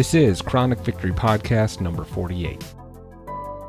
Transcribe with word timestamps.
This 0.00 0.14
is 0.14 0.40
Chronic 0.40 0.78
Victory 0.78 1.12
Podcast 1.12 1.82
number 1.82 2.04
48. 2.04 2.64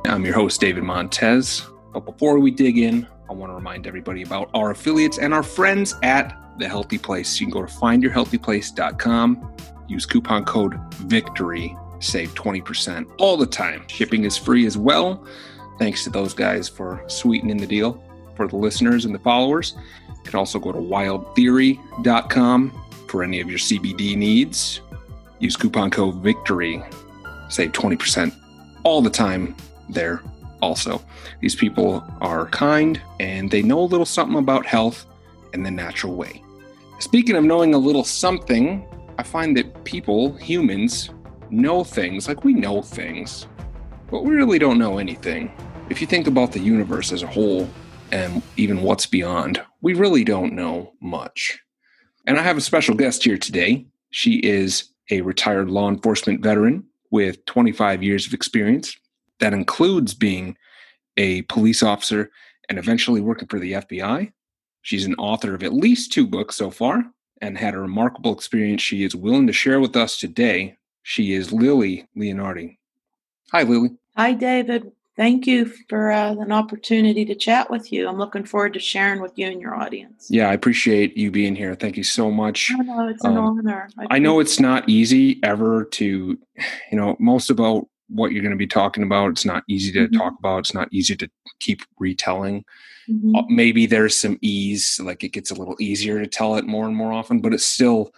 I'm 0.05 0.23
your 0.23 0.33
host, 0.33 0.61
David 0.61 0.85
Montez. 0.85 1.67
But 1.91 2.05
before 2.05 2.39
we 2.39 2.51
dig 2.51 2.77
in, 2.77 3.05
I 3.29 3.33
want 3.33 3.51
to 3.51 3.55
remind 3.55 3.85
everybody 3.85 4.21
about 4.21 4.49
our 4.53 4.71
affiliates 4.71 5.17
and 5.17 5.33
our 5.33 5.43
friends 5.43 5.93
at 6.03 6.33
The 6.57 6.69
Healthy 6.69 6.99
Place. 6.99 7.37
You 7.37 7.47
can 7.47 7.51
go 7.51 7.65
to 7.65 7.73
findyourhealthyplace.com, 7.73 9.57
use 9.89 10.05
coupon 10.05 10.45
code 10.45 10.79
VICTORY, 11.09 11.77
save 11.99 12.33
20% 12.33 13.11
all 13.17 13.35
the 13.35 13.45
time. 13.45 13.85
Shipping 13.89 14.23
is 14.23 14.37
free 14.37 14.65
as 14.65 14.77
well. 14.77 15.27
Thanks 15.79 16.05
to 16.05 16.09
those 16.09 16.33
guys 16.33 16.69
for 16.69 17.03
sweetening 17.07 17.57
the 17.57 17.67
deal 17.67 18.01
for 18.37 18.47
the 18.47 18.55
listeners 18.55 19.03
and 19.03 19.13
the 19.13 19.19
followers. 19.19 19.75
You 20.07 20.23
can 20.23 20.39
also 20.39 20.59
go 20.59 20.71
to 20.71 20.79
wildtheory.com 20.79 22.83
for 23.09 23.21
any 23.21 23.41
of 23.41 23.49
your 23.49 23.59
CBD 23.59 24.15
needs. 24.15 24.79
Use 25.41 25.57
coupon 25.57 25.89
code 25.89 26.15
VICTORY, 26.23 26.83
save 27.49 27.71
20% 27.71 28.33
all 28.83 29.01
the 29.01 29.09
time 29.09 29.55
there 29.89 30.21
also. 30.61 31.01
These 31.39 31.55
people 31.55 32.03
are 32.21 32.45
kind 32.47 33.01
and 33.19 33.49
they 33.49 33.63
know 33.63 33.81
a 33.81 33.89
little 33.89 34.05
something 34.05 34.37
about 34.37 34.65
health 34.65 35.05
in 35.53 35.63
the 35.63 35.71
natural 35.71 36.15
way. 36.15 36.43
Speaking 36.99 37.35
of 37.35 37.43
knowing 37.43 37.73
a 37.73 37.79
little 37.79 38.03
something, 38.03 38.85
I 39.17 39.23
find 39.23 39.57
that 39.57 39.83
people, 39.83 40.33
humans, 40.33 41.09
know 41.49 41.83
things 41.83 42.27
like 42.27 42.43
we 42.43 42.53
know 42.53 42.83
things, 42.83 43.47
but 44.11 44.23
we 44.23 44.35
really 44.35 44.59
don't 44.59 44.77
know 44.77 44.99
anything. 44.99 45.51
If 45.89 45.99
you 45.99 46.07
think 46.07 46.27
about 46.27 46.51
the 46.51 46.59
universe 46.59 47.11
as 47.11 47.23
a 47.23 47.27
whole 47.27 47.67
and 48.11 48.43
even 48.57 48.83
what's 48.83 49.07
beyond, 49.07 49.61
we 49.81 49.95
really 49.95 50.23
don't 50.23 50.53
know 50.53 50.93
much. 51.01 51.59
And 52.27 52.37
I 52.37 52.43
have 52.43 52.57
a 52.57 52.61
special 52.61 52.95
guest 52.95 53.23
here 53.23 53.37
today. 53.37 53.87
She 54.11 54.35
is 54.35 54.90
a 55.09 55.21
retired 55.21 55.69
law 55.69 55.89
enforcement 55.89 56.41
veteran 56.41 56.85
with 57.09 57.43
25 57.45 58.03
years 58.03 58.27
of 58.27 58.33
experience. 58.33 58.95
That 59.39 59.53
includes 59.53 60.13
being 60.13 60.55
a 61.17 61.41
police 61.43 61.83
officer 61.83 62.31
and 62.69 62.77
eventually 62.77 63.21
working 63.21 63.47
for 63.47 63.59
the 63.59 63.73
FBI. 63.73 64.31
She's 64.81 65.05
an 65.05 65.15
author 65.15 65.53
of 65.53 65.63
at 65.63 65.73
least 65.73 66.11
two 66.11 66.25
books 66.25 66.55
so 66.55 66.71
far 66.71 67.03
and 67.41 67.57
had 67.57 67.73
a 67.73 67.79
remarkable 67.79 68.33
experience 68.33 68.81
she 68.81 69.03
is 69.03 69.15
willing 69.15 69.47
to 69.47 69.53
share 69.53 69.79
with 69.79 69.95
us 69.95 70.17
today. 70.17 70.77
She 71.03 71.33
is 71.33 71.51
Lillie 71.51 72.07
Leonardi. 72.17 72.77
Hi, 73.51 73.63
Lillie. 73.63 73.97
Hi, 74.15 74.33
David. 74.33 74.91
Thank 75.17 75.45
you 75.45 75.71
for 75.89 76.11
uh, 76.11 76.31
an 76.31 76.51
opportunity 76.51 77.25
to 77.25 77.35
chat 77.35 77.69
with 77.69 77.91
you. 77.91 78.07
I'm 78.07 78.17
looking 78.17 78.45
forward 78.45 78.73
to 78.73 78.79
sharing 78.79 79.21
with 79.21 79.37
you 79.37 79.47
and 79.47 79.61
your 79.61 79.75
audience. 79.75 80.27
Yeah, 80.29 80.49
I 80.49 80.53
appreciate 80.53 81.17
you 81.17 81.31
being 81.31 81.55
here. 81.55 81.75
Thank 81.75 81.97
you 81.97 82.03
so 82.03 82.31
much. 82.31 82.71
Oh, 82.73 82.81
no, 82.81 83.07
it's 83.09 83.23
an 83.25 83.37
um, 83.37 83.59
honor. 83.59 83.89
I, 83.99 84.15
I 84.15 84.19
know 84.19 84.39
it's 84.39 84.59
not 84.59 84.87
easy 84.87 85.39
ever 85.43 85.85
to, 85.85 86.05
you 86.05 86.97
know, 86.97 87.17
most 87.19 87.49
about 87.49 87.87
what 88.07 88.31
you're 88.31 88.41
going 88.41 88.51
to 88.51 88.57
be 88.57 88.67
talking 88.67 89.03
about. 89.03 89.31
It's 89.31 89.45
not 89.45 89.63
easy 89.67 89.91
to 89.93 90.07
mm-hmm. 90.07 90.17
talk 90.17 90.33
about. 90.39 90.59
It's 90.59 90.73
not 90.73 90.87
easy 90.91 91.15
to 91.17 91.29
keep 91.59 91.81
retelling. 91.99 92.63
Mm-hmm. 93.09 93.35
Uh, 93.35 93.43
maybe 93.49 93.85
there's 93.85 94.15
some 94.15 94.37
ease, 94.41 94.99
like 95.03 95.23
it 95.23 95.33
gets 95.33 95.51
a 95.51 95.55
little 95.55 95.75
easier 95.79 96.19
to 96.19 96.27
tell 96.27 96.55
it 96.55 96.65
more 96.65 96.85
and 96.85 96.95
more 96.95 97.11
often, 97.11 97.41
but 97.41 97.53
it's 97.53 97.65
still, 97.65 98.13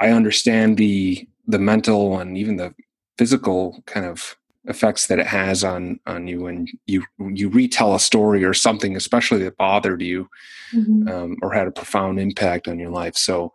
I 0.00 0.10
understand 0.10 0.78
the 0.78 1.28
the 1.46 1.58
mental 1.58 2.18
and 2.18 2.38
even 2.38 2.56
the 2.56 2.74
physical 3.18 3.82
kind 3.86 4.06
of 4.06 4.36
effects 4.66 5.06
that 5.06 5.18
it 5.18 5.26
has 5.26 5.62
on 5.62 6.00
on 6.06 6.26
you 6.26 6.42
when 6.42 6.66
you 6.86 7.04
you 7.18 7.48
retell 7.48 7.94
a 7.94 8.00
story 8.00 8.44
or 8.44 8.54
something 8.54 8.96
especially 8.96 9.42
that 9.42 9.56
bothered 9.56 10.00
you 10.00 10.28
mm-hmm. 10.72 11.08
um, 11.08 11.36
or 11.42 11.52
had 11.52 11.66
a 11.66 11.72
profound 11.72 12.18
impact 12.18 12.66
on 12.68 12.78
your 12.78 12.90
life. 12.90 13.16
So 13.16 13.52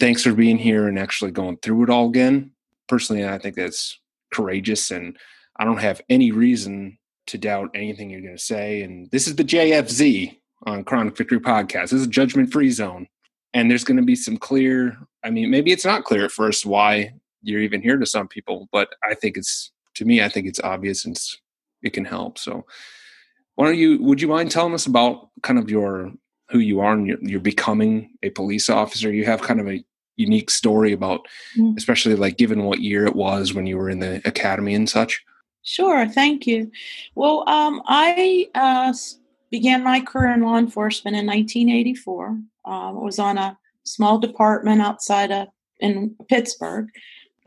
thanks 0.00 0.22
for 0.22 0.32
being 0.32 0.58
here 0.58 0.88
and 0.88 0.98
actually 0.98 1.30
going 1.30 1.58
through 1.58 1.84
it 1.84 1.90
all 1.90 2.08
again. 2.08 2.52
Personally 2.88 3.26
i 3.26 3.38
think 3.38 3.54
that's 3.54 4.00
courageous 4.32 4.90
and 4.90 5.16
i 5.58 5.64
don't 5.64 5.80
have 5.80 6.00
any 6.08 6.32
reason 6.32 6.98
to 7.26 7.38
doubt 7.38 7.70
anything 7.74 8.08
you're 8.08 8.22
going 8.22 8.36
to 8.36 8.42
say. 8.42 8.82
And 8.82 9.10
this 9.10 9.28
is 9.28 9.36
the 9.36 9.44
jfz 9.44 10.38
on 10.66 10.82
chronic 10.84 11.16
victory 11.16 11.38
podcast. 11.38 11.90
This 11.90 11.92
is 11.92 12.06
a 12.06 12.10
judgment 12.10 12.50
free 12.52 12.70
zone. 12.70 13.06
And 13.54 13.70
there's 13.70 13.84
going 13.84 13.96
to 13.98 14.02
be 14.02 14.16
some 14.16 14.36
clear 14.36 14.96
i 15.24 15.30
mean 15.30 15.50
maybe 15.50 15.72
it's 15.72 15.84
not 15.84 16.04
clear 16.04 16.24
at 16.24 16.32
first 16.32 16.66
why 16.66 17.12
you're 17.42 17.62
even 17.62 17.82
here 17.82 17.96
to 17.96 18.06
some 18.06 18.28
people 18.28 18.68
but 18.72 18.88
i 19.02 19.14
think 19.14 19.36
it's 19.36 19.72
to 19.98 20.04
me, 20.04 20.22
I 20.22 20.28
think 20.28 20.46
it's 20.46 20.60
obvious 20.60 21.04
and 21.04 21.18
it 21.82 21.92
can 21.92 22.04
help. 22.04 22.38
So, 22.38 22.64
why 23.56 23.66
don't 23.66 23.78
you? 23.78 24.00
Would 24.02 24.20
you 24.20 24.28
mind 24.28 24.50
telling 24.50 24.74
us 24.74 24.86
about 24.86 25.30
kind 25.42 25.58
of 25.58 25.68
your 25.68 26.12
who 26.50 26.60
you 26.60 26.80
are 26.80 26.94
and 26.94 27.06
you're, 27.06 27.18
you're 27.20 27.40
becoming 27.40 28.10
a 28.22 28.30
police 28.30 28.70
officer? 28.70 29.12
You 29.12 29.24
have 29.24 29.42
kind 29.42 29.60
of 29.60 29.68
a 29.68 29.84
unique 30.16 30.50
story 30.50 30.92
about, 30.92 31.26
mm. 31.56 31.76
especially 31.76 32.14
like 32.14 32.38
given 32.38 32.64
what 32.64 32.80
year 32.80 33.06
it 33.06 33.16
was 33.16 33.54
when 33.54 33.66
you 33.66 33.76
were 33.76 33.90
in 33.90 33.98
the 33.98 34.22
academy 34.24 34.74
and 34.74 34.88
such. 34.88 35.24
Sure, 35.62 36.06
thank 36.06 36.46
you. 36.46 36.70
Well, 37.16 37.48
um, 37.48 37.82
I 37.86 38.48
uh, 38.54 38.94
began 39.50 39.82
my 39.82 40.00
career 40.00 40.32
in 40.32 40.42
law 40.42 40.56
enforcement 40.56 41.16
in 41.16 41.26
1984. 41.26 42.26
Um, 42.28 42.44
I 42.64 42.90
was 42.92 43.18
on 43.18 43.36
a 43.38 43.58
small 43.84 44.18
department 44.18 44.80
outside 44.80 45.32
of 45.32 45.48
in 45.80 46.14
Pittsburgh, 46.28 46.88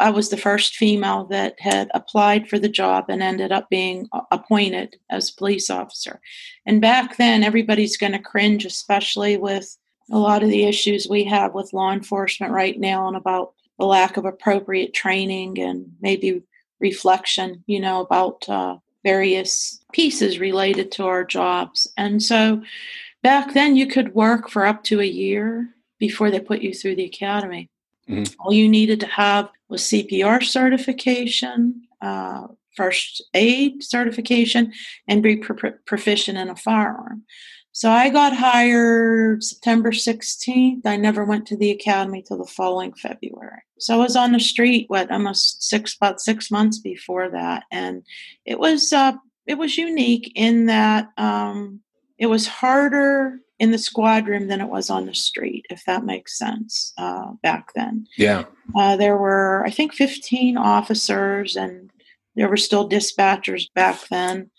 I 0.02 0.10
was 0.10 0.30
the 0.30 0.38
first 0.38 0.76
female 0.76 1.26
that 1.26 1.60
had 1.60 1.92
applied 1.94 2.50
for 2.50 2.58
the 2.58 2.68
job 2.70 3.06
and 3.08 3.22
ended 3.22 3.52
up 3.52 3.70
being 3.70 4.10
appointed 4.32 4.98
as 5.12 5.30
police 5.30 5.70
officer. 5.70 6.20
And 6.66 6.82
back 6.82 7.18
then, 7.18 7.44
everybody's 7.44 7.98
going 7.98 8.14
to 8.14 8.20
cringe, 8.20 8.66
especially 8.66 9.38
with 9.38 9.78
a 10.12 10.18
lot 10.18 10.42
of 10.42 10.50
the 10.50 10.66
issues 10.66 11.08
we 11.08 11.24
have 11.26 11.54
with 11.54 11.72
law 11.72 11.94
enforcement 11.94 12.52
right 12.52 12.80
now 12.80 13.08
and 13.08 13.16
about 13.16 13.54
the 13.78 13.86
lack 13.86 14.18
of 14.18 14.26
appropriate 14.26 14.94
training 14.94 15.60
and 15.60 15.94
maybe 16.02 16.42
reflection, 16.80 17.64
you 17.68 17.80
know, 17.80 18.02
about 18.02 18.50
uh, 18.50 18.78
various 19.04 19.84
pieces 19.94 20.40
related 20.40 20.92
to 20.94 21.06
our 21.06 21.24
jobs. 21.24 21.88
And 21.96 22.22
so 22.22 22.64
back 23.22 23.54
then, 23.54 23.76
you 23.76 23.86
could 23.86 24.16
work 24.16 24.50
for 24.50 24.66
up 24.66 24.84
to 24.86 25.00
a 25.00 25.06
year 25.06 25.70
before 26.00 26.32
they 26.32 26.40
put 26.40 26.62
you 26.62 26.74
through 26.74 26.96
the 26.96 27.06
academy. 27.06 27.70
Mm-hmm. 28.10 28.34
All 28.42 28.52
you 28.52 28.68
needed 28.68 29.00
to 29.02 29.08
have 29.08 29.50
was 29.72 29.84
CPR 29.84 30.44
certification, 30.44 31.84
uh, 32.02 32.48
first 32.76 33.24
aid 33.34 33.82
certification, 33.82 34.74
and 35.08 35.24
be 35.24 35.38
pro- 35.38 35.72
proficient 35.86 36.38
in 36.38 36.50
a 36.50 36.56
firearm. 36.56 37.24
So 37.74 37.90
I 37.90 38.10
got 38.10 38.36
hired 38.36 39.44
September 39.44 39.92
16th. 39.92 40.86
I 40.86 40.98
never 40.98 41.24
went 41.24 41.48
to 41.48 41.58
the 41.58 41.72
academy 41.72 42.22
till 42.22 42.38
the 42.38 42.46
following 42.46 42.94
February. 42.94 43.62
So 43.80 43.96
I 43.96 43.98
was 43.98 44.18
on 44.18 44.34
the 44.34 44.42
street, 44.42 44.86
what, 44.90 45.10
almost 45.10 45.64
six, 45.64 45.96
about 45.96 46.20
six 46.20 46.52
months 46.52 46.80
before 46.80 47.30
that. 47.30 47.64
And 47.72 48.04
it 48.46 48.60
was, 48.60 48.92
uh, 48.92 49.14
it 49.48 49.58
was 49.58 49.78
unique 49.78 50.34
in 50.36 50.66
that 50.66 51.10
um, 51.18 51.80
it 52.22 52.28
was 52.28 52.46
harder 52.46 53.40
in 53.58 53.72
the 53.72 53.80
squad 53.80 54.28
room 54.28 54.48
than 54.48 54.62
it 54.62 54.70
was 54.70 54.92
on 54.92 55.08
the 55.08 55.14
street, 55.14 55.66
if 55.72 55.84
that 55.86 56.06
makes 56.06 56.38
sense, 56.38 56.94
uh, 57.00 57.32
back 57.42 57.74
then. 57.74 58.08
Yeah. 58.16 58.46
Uh, 58.76 58.96
there 58.96 59.18
were, 59.18 59.64
I 59.66 59.72
think, 59.72 59.96
15 59.96 60.56
officers, 60.56 61.56
and 61.56 61.90
there 62.36 62.48
were 62.48 62.58
still 62.58 62.88
dispatchers 62.88 63.66
back 63.74 64.08
then. 64.10 64.52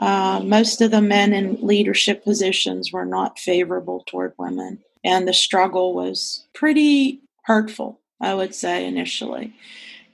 Uh, 0.00 0.40
most 0.42 0.80
of 0.80 0.90
the 0.90 1.02
men 1.02 1.34
in 1.34 1.58
leadership 1.60 2.24
positions 2.24 2.92
were 2.92 3.04
not 3.04 3.38
favorable 3.38 4.04
toward 4.06 4.32
women, 4.38 4.78
and 5.04 5.28
the 5.28 5.34
struggle 5.34 5.92
was 5.92 6.46
pretty 6.54 7.20
hurtful, 7.44 8.00
I 8.22 8.32
would 8.32 8.54
say, 8.54 8.86
initially. 8.86 9.52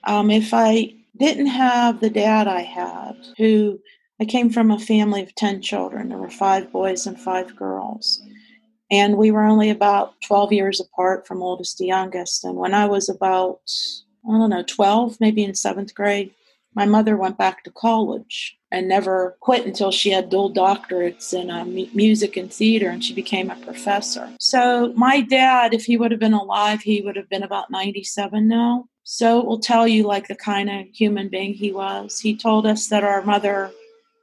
Um, 0.02 0.32
if 0.32 0.52
I 0.52 0.94
didn't 1.16 1.46
have 1.46 2.00
the 2.00 2.10
dad 2.10 2.48
I 2.48 2.62
had, 2.62 3.14
who 3.36 3.78
I 4.20 4.24
came 4.24 4.50
from 4.50 4.70
a 4.70 4.78
family 4.78 5.22
of 5.22 5.34
10 5.34 5.62
children. 5.62 6.08
There 6.08 6.18
were 6.18 6.30
five 6.30 6.72
boys 6.72 7.06
and 7.06 7.18
five 7.18 7.54
girls. 7.54 8.20
And 8.90 9.16
we 9.16 9.30
were 9.30 9.44
only 9.44 9.70
about 9.70 10.14
12 10.26 10.52
years 10.52 10.80
apart 10.80 11.26
from 11.26 11.42
oldest 11.42 11.78
to 11.78 11.84
youngest. 11.84 12.44
And 12.44 12.56
when 12.56 12.74
I 12.74 12.86
was 12.86 13.08
about, 13.08 13.60
I 14.28 14.32
don't 14.32 14.50
know, 14.50 14.64
12, 14.66 15.18
maybe 15.20 15.44
in 15.44 15.54
seventh 15.54 15.94
grade, 15.94 16.32
my 16.74 16.84
mother 16.84 17.16
went 17.16 17.38
back 17.38 17.64
to 17.64 17.70
college 17.70 18.56
and 18.70 18.88
never 18.88 19.36
quit 19.40 19.66
until 19.66 19.90
she 19.90 20.10
had 20.10 20.30
dual 20.30 20.52
doctorates 20.52 21.32
in 21.32 21.50
uh, 21.50 21.64
music 21.64 22.36
and 22.36 22.52
theater 22.52 22.88
and 22.88 23.02
she 23.02 23.14
became 23.14 23.50
a 23.50 23.56
professor. 23.56 24.30
So, 24.38 24.92
my 24.94 25.20
dad, 25.20 25.74
if 25.74 25.84
he 25.84 25.96
would 25.96 26.10
have 26.10 26.20
been 26.20 26.34
alive, 26.34 26.80
he 26.80 27.00
would 27.00 27.16
have 27.16 27.28
been 27.28 27.42
about 27.42 27.70
97 27.70 28.46
now. 28.46 28.88
So, 29.04 29.40
it 29.40 29.46
will 29.46 29.58
tell 29.58 29.88
you 29.88 30.04
like 30.04 30.28
the 30.28 30.36
kind 30.36 30.68
of 30.70 30.86
human 30.92 31.28
being 31.28 31.54
he 31.54 31.72
was. 31.72 32.20
He 32.20 32.36
told 32.36 32.66
us 32.66 32.88
that 32.88 33.04
our 33.04 33.22
mother 33.22 33.72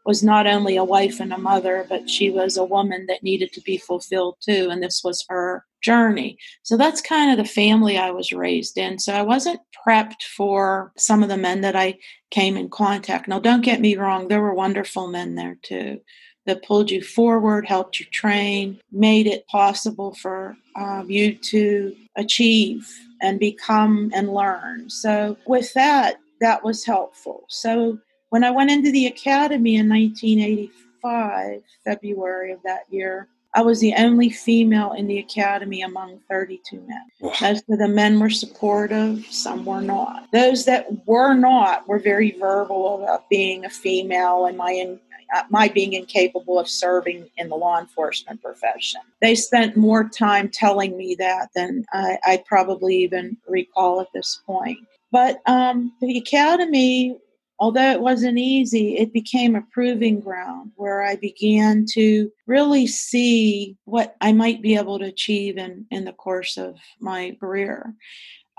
was 0.06 0.24
not 0.24 0.48
only 0.48 0.78
a 0.78 0.84
wife 0.84 1.20
and 1.20 1.34
a 1.34 1.38
mother, 1.38 1.86
but 1.90 2.10
she 2.10 2.30
was 2.30 2.58
a 2.58 2.64
woman 2.64 3.06
that 3.08 3.24
needed 3.24 3.52
to 3.54 3.62
be 3.62 3.78
fulfilled 3.78 4.38
too. 4.42 4.70
And 4.70 4.82
this 4.82 5.02
was 5.04 5.26
her 5.30 5.66
journey. 5.82 6.38
So 6.64 6.78
that's 6.78 7.02
kind 7.02 7.32
of 7.32 7.38
the 7.38 7.52
family 7.52 7.98
I 7.98 8.12
was 8.12 8.32
raised 8.32 8.78
in. 8.78 9.00
So 9.00 9.14
I 9.14 9.22
wasn't 9.22 9.60
prepped 9.88 10.24
for 10.36 10.92
some 10.98 11.24
of 11.24 11.30
the 11.30 11.38
men 11.38 11.62
that 11.62 11.76
I 11.76 11.98
came 12.32 12.58
in 12.58 12.70
contact. 12.70 13.28
Now, 13.28 13.40
don't 13.40 13.62
get 13.62 13.82
me 13.82 13.96
wrong, 13.96 14.28
there 14.28 14.42
were 14.42 14.54
wonderful 14.54 15.08
men 15.08 15.36
there 15.36 15.58
too 15.62 16.00
that 16.46 16.64
pulled 16.64 16.92
you 16.92 17.02
forward, 17.02 17.66
helped 17.66 18.00
you 18.00 18.06
train, 18.08 18.80
made 18.92 19.26
it 19.26 19.48
possible 19.48 20.14
for 20.14 20.56
um, 20.76 21.10
you 21.10 21.34
to 21.34 21.96
achieve 22.16 22.88
and 23.22 23.40
become 23.40 24.12
and 24.14 24.32
learn. 24.32 24.88
So, 24.90 25.38
with 25.48 25.74
that, 25.74 26.18
that 26.42 26.64
was 26.64 26.86
helpful. 26.86 27.46
So 27.50 27.98
when 28.30 28.44
I 28.44 28.52
went 28.52 28.72
into 28.72 28.92
the 28.92 29.08
academy 29.08 29.76
in 29.76 29.90
1985, 29.90 31.62
February 31.84 32.52
of 32.52 32.60
that 32.64 32.84
year, 32.90 33.28
I 33.56 33.62
was 33.62 33.80
the 33.80 33.94
only 33.98 34.30
female 34.30 34.92
in 34.92 35.08
the 35.08 35.20
academy 35.20 35.82
among 35.82 36.20
32 36.30 36.76
men. 36.82 37.02
Wow. 37.22 37.32
Most 37.42 37.64
of 37.70 37.80
the 37.80 37.88
men 37.88 38.20
were 38.20 38.30
supportive, 38.30 39.26
some 39.28 39.66
were 39.66 39.82
not. 39.82 40.28
Those 40.34 40.66
that 40.66 41.08
were 41.08 41.34
not 41.34 41.88
were 41.88 42.00
very 42.00 42.32
verbal 42.32 43.02
about 43.02 43.30
being 43.30 43.64
a 43.64 43.70
female 43.70 44.46
and 44.46 44.58
my 44.58 44.72
in, 44.72 45.00
uh, 45.34 45.44
my 45.50 45.70
being 45.70 45.94
incapable 45.94 46.60
of 46.60 46.68
serving 46.68 47.30
in 47.38 47.48
the 47.48 47.56
law 47.56 47.80
enforcement 47.80 48.42
profession. 48.42 49.02
They 49.22 49.36
spent 49.36 49.78
more 49.78 50.10
time 50.10 50.50
telling 50.50 50.98
me 50.98 51.16
that 51.20 51.50
than 51.56 51.86
I, 51.94 52.18
I 52.26 52.44
probably 52.46 52.98
even 52.98 53.38
recall 53.48 54.02
at 54.02 54.08
this 54.14 54.42
point. 54.46 54.80
But 55.14 55.40
um, 55.46 55.94
the 56.02 56.18
academy 56.18 57.18
although 57.60 57.92
it 57.92 58.02
wasn't 58.02 58.38
easy, 58.38 58.98
it 58.98 59.14
became 59.14 59.56
a 59.56 59.66
proving 59.72 60.20
ground 60.20 60.72
where 60.76 61.04
I 61.04 61.16
began 61.16 61.86
to 61.94 62.32
really 62.48 62.88
see 62.88 63.78
what 63.86 64.16
I 64.22 64.34
might 64.34 64.62
be 64.62 64.76
able 64.76 65.00
to 65.00 65.06
achieve 65.06 65.58
in, 65.58 65.86
in 65.92 66.06
the 66.06 66.14
course 66.14 66.58
of 66.58 66.76
my 67.00 67.38
career. 67.40 67.94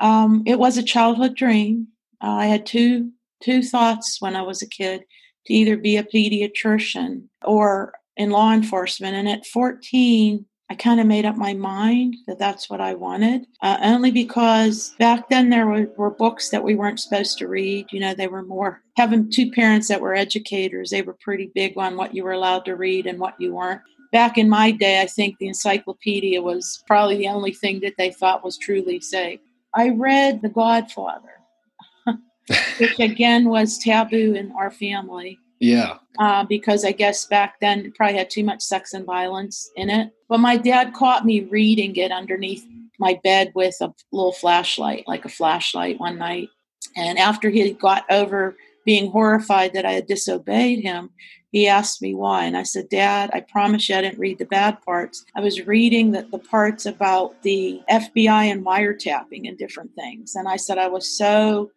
Um, 0.00 0.43
it 0.46 0.58
was 0.58 0.76
a 0.76 0.82
childhood 0.82 1.34
dream. 1.34 1.88
Uh, 2.22 2.31
I 2.31 2.46
had 2.46 2.66
two 2.66 3.10
two 3.43 3.62
thoughts 3.62 4.20
when 4.20 4.34
I 4.34 4.43
was 4.43 4.62
a 4.62 4.69
kid 4.69 5.04
to 5.46 5.52
either 5.52 5.76
be 5.76 5.96
a 5.96 6.04
pediatrician 6.04 7.25
or 7.44 7.93
in 8.16 8.31
law 8.31 8.52
enforcement. 8.52 9.14
And 9.14 9.28
at 9.28 9.46
14, 9.46 10.46
I 10.68 10.74
kind 10.74 10.98
of 10.98 11.06
made 11.06 11.24
up 11.24 11.36
my 11.36 11.54
mind 11.54 12.16
that 12.26 12.40
that's 12.40 12.68
what 12.68 12.80
I 12.80 12.94
wanted, 12.94 13.46
uh, 13.62 13.78
only 13.82 14.10
because 14.10 14.94
back 14.98 15.28
then 15.28 15.48
there 15.48 15.66
were, 15.66 15.86
were 15.96 16.10
books 16.10 16.48
that 16.50 16.64
we 16.64 16.74
weren't 16.74 16.98
supposed 16.98 17.38
to 17.38 17.46
read. 17.46 17.86
You 17.92 18.00
know, 18.00 18.14
they 18.14 18.26
were 18.26 18.42
more 18.42 18.82
having 18.96 19.30
two 19.30 19.50
parents 19.52 19.86
that 19.88 20.00
were 20.00 20.14
educators, 20.14 20.90
they 20.90 21.02
were 21.02 21.16
pretty 21.20 21.52
big 21.54 21.78
on 21.78 21.96
what 21.96 22.14
you 22.14 22.24
were 22.24 22.32
allowed 22.32 22.64
to 22.64 22.74
read 22.74 23.06
and 23.06 23.20
what 23.20 23.40
you 23.40 23.54
weren't. 23.54 23.80
Back 24.10 24.38
in 24.38 24.48
my 24.48 24.72
day, 24.72 25.00
I 25.00 25.06
think 25.06 25.38
the 25.38 25.48
encyclopedia 25.48 26.42
was 26.42 26.82
probably 26.86 27.19
the 27.19 27.28
only 27.28 27.52
thing 27.52 27.80
that 27.80 27.94
they 27.96 28.10
thought 28.10 28.44
was 28.44 28.58
truly 28.58 29.00
safe. 29.00 29.40
I 29.74 29.90
read 29.90 30.42
The 30.42 30.48
Godfather, 30.48 31.42
which 32.78 32.98
again 32.98 33.48
was 33.48 33.78
taboo 33.78 34.34
in 34.34 34.52
our 34.52 34.70
family. 34.70 35.38
Yeah. 35.58 35.99
Uh, 36.19 36.44
because 36.44 36.85
I 36.85 36.93
guess 36.93 37.26
back 37.26 37.61
then 37.61 37.87
it 37.87 37.94
probably 37.94 38.19
had 38.19 38.31
too 38.31 38.44
much 38.44 38.62
sex 38.62 38.94
and 38.94 39.05
violence 39.05 39.70
in 39.76 39.91
it. 39.91 40.11
But 40.29 40.41
my 40.41 40.56
dad 40.56 40.94
caught 40.94 41.25
me 41.25 41.41
reading 41.41 41.97
it 41.97 42.12
underneath 42.12 42.64
my 42.99 43.20
bed 43.23 43.53
with 43.55 43.76
a 43.81 43.93
little 44.12 44.32
flashlight, 44.32 45.05
like 45.06 45.25
a 45.25 45.31
flashlight 45.31 46.00
one 46.00 46.19
night. 46.19 46.49
And 46.97 47.19
after 47.19 47.50
he 47.50 47.73
got 47.73 48.05
over 48.11 48.56
being 48.85 49.11
horrified 49.11 49.75
that 49.75 49.85
I 49.85 49.93
had 49.93 50.06
disobeyed 50.06 50.82
him, 50.82 51.11
he 51.53 51.69
asked 51.69 52.03
me 52.03 52.14
why. 52.14 52.44
And 52.44 52.56
I 52.56 52.62
said, 52.64 52.88
Dad, 52.88 53.31
I 53.32 53.41
promise 53.41 53.88
you 53.88 53.97
I 53.97 54.03
didn't 54.03 54.19
read 54.19 54.38
the 54.38 54.47
bad 54.47 54.82
parts. 54.82 55.25
I 55.35 55.41
was 55.41 55.67
reading 55.67 56.11
the, 56.11 56.26
the 56.31 56.38
parts 56.38 56.87
about 56.87 57.41
the 57.43 57.81
FBI 57.91 58.50
and 58.50 58.64
wiretapping 58.64 59.49
and 59.49 59.56
different 59.56 59.94
things. 59.94 60.35
And 60.35 60.49
I 60.49 60.56
said, 60.56 60.79
I 60.79 60.88
was 60.88 61.17
so 61.17 61.70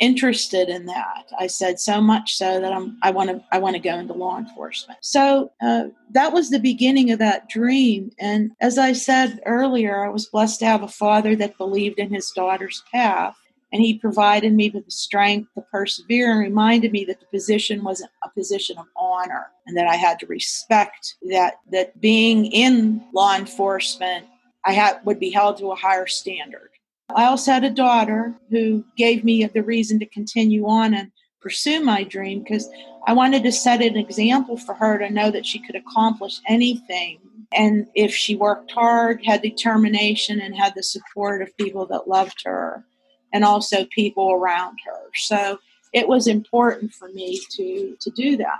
interested 0.00 0.68
in 0.68 0.86
that. 0.86 1.30
I 1.38 1.46
said 1.46 1.78
so 1.78 2.00
much 2.00 2.34
so 2.34 2.60
that 2.60 2.72
I'm 2.72 2.96
I 3.02 3.10
want 3.10 3.30
to 3.30 3.44
I 3.52 3.58
want 3.58 3.76
to 3.76 3.80
go 3.80 3.96
into 3.96 4.14
law 4.14 4.38
enforcement. 4.38 4.98
So 5.02 5.52
uh, 5.62 5.84
that 6.10 6.32
was 6.32 6.50
the 6.50 6.58
beginning 6.58 7.10
of 7.10 7.18
that 7.20 7.48
dream. 7.48 8.10
And 8.18 8.52
as 8.60 8.78
I 8.78 8.94
said 8.94 9.40
earlier, 9.46 10.04
I 10.04 10.08
was 10.08 10.26
blessed 10.26 10.58
to 10.60 10.66
have 10.66 10.82
a 10.82 10.88
father 10.88 11.36
that 11.36 11.58
believed 11.58 11.98
in 11.98 12.12
his 12.12 12.30
daughter's 12.34 12.82
path. 12.92 13.36
And 13.72 13.80
he 13.80 13.98
provided 13.98 14.52
me 14.52 14.70
with 14.70 14.84
the 14.84 14.90
strength 14.90 15.50
to 15.54 15.62
persevere 15.70 16.32
and 16.32 16.40
reminded 16.40 16.90
me 16.90 17.04
that 17.04 17.20
the 17.20 17.26
position 17.26 17.84
was 17.84 18.02
a 18.24 18.28
position 18.30 18.76
of 18.78 18.86
honor 18.96 19.46
and 19.64 19.76
that 19.76 19.86
I 19.86 19.94
had 19.94 20.18
to 20.20 20.26
respect 20.26 21.14
that 21.30 21.58
that 21.70 22.00
being 22.00 22.46
in 22.46 23.04
law 23.14 23.36
enforcement 23.36 24.26
I 24.64 24.72
had 24.72 25.00
would 25.04 25.20
be 25.20 25.30
held 25.30 25.58
to 25.58 25.70
a 25.70 25.76
higher 25.76 26.06
standard 26.06 26.70
I 27.14 27.26
also 27.26 27.52
had 27.52 27.64
a 27.64 27.70
daughter 27.70 28.34
who 28.50 28.84
gave 28.96 29.24
me 29.24 29.44
the 29.44 29.62
reason 29.62 29.98
to 30.00 30.06
continue 30.06 30.66
on 30.66 30.94
and 30.94 31.10
pursue 31.40 31.80
my 31.82 32.04
dream 32.04 32.40
because 32.40 32.68
I 33.06 33.12
wanted 33.12 33.42
to 33.44 33.52
set 33.52 33.82
an 33.82 33.96
example 33.96 34.56
for 34.56 34.74
her 34.74 34.98
to 34.98 35.10
know 35.10 35.30
that 35.30 35.46
she 35.46 35.58
could 35.58 35.76
accomplish 35.76 36.40
anything. 36.48 37.18
And 37.52 37.86
if 37.94 38.14
she 38.14 38.36
worked 38.36 38.70
hard, 38.70 39.24
had 39.24 39.42
determination, 39.42 40.40
and 40.40 40.54
had 40.54 40.74
the 40.74 40.82
support 40.82 41.42
of 41.42 41.56
people 41.56 41.86
that 41.86 42.08
loved 42.08 42.42
her 42.44 42.84
and 43.32 43.44
also 43.44 43.86
people 43.86 44.32
around 44.32 44.78
her. 44.86 45.00
So 45.14 45.58
it 45.92 46.06
was 46.06 46.26
important 46.26 46.92
for 46.92 47.08
me 47.08 47.40
to, 47.56 47.96
to 48.00 48.10
do 48.10 48.36
that. 48.36 48.58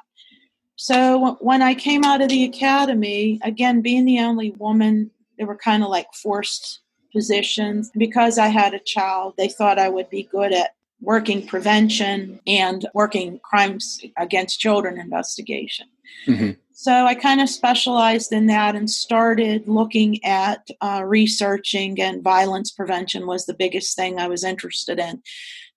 So 0.76 1.36
when 1.40 1.62
I 1.62 1.74
came 1.74 2.04
out 2.04 2.22
of 2.22 2.30
the 2.30 2.44
academy, 2.44 3.38
again, 3.42 3.82
being 3.82 4.06
the 4.06 4.20
only 4.20 4.52
woman, 4.52 5.10
they 5.38 5.44
were 5.44 5.56
kind 5.56 5.82
of 5.82 5.90
like 5.90 6.06
forced 6.14 6.80
positions. 7.12 7.90
Because 7.96 8.38
I 8.38 8.48
had 8.48 8.74
a 8.74 8.80
child, 8.80 9.34
they 9.36 9.48
thought 9.48 9.78
I 9.78 9.88
would 9.88 10.10
be 10.10 10.24
good 10.24 10.52
at 10.52 10.74
working 11.00 11.46
prevention 11.46 12.40
and 12.46 12.86
working 12.94 13.40
crimes 13.42 14.00
against 14.18 14.60
children 14.60 14.98
investigation. 14.98 15.86
Mm-hmm. 16.26 16.50
So 16.72 17.04
I 17.04 17.14
kind 17.14 17.42
of 17.42 17.50
specialized 17.50 18.32
in 18.32 18.46
that 18.46 18.74
and 18.74 18.88
started 18.88 19.68
looking 19.68 20.24
at 20.24 20.66
uh, 20.80 21.02
researching, 21.04 22.00
and 22.00 22.22
violence 22.22 22.70
prevention 22.70 23.26
was 23.26 23.44
the 23.44 23.54
biggest 23.54 23.96
thing 23.96 24.18
I 24.18 24.28
was 24.28 24.44
interested 24.44 24.98
in. 24.98 25.22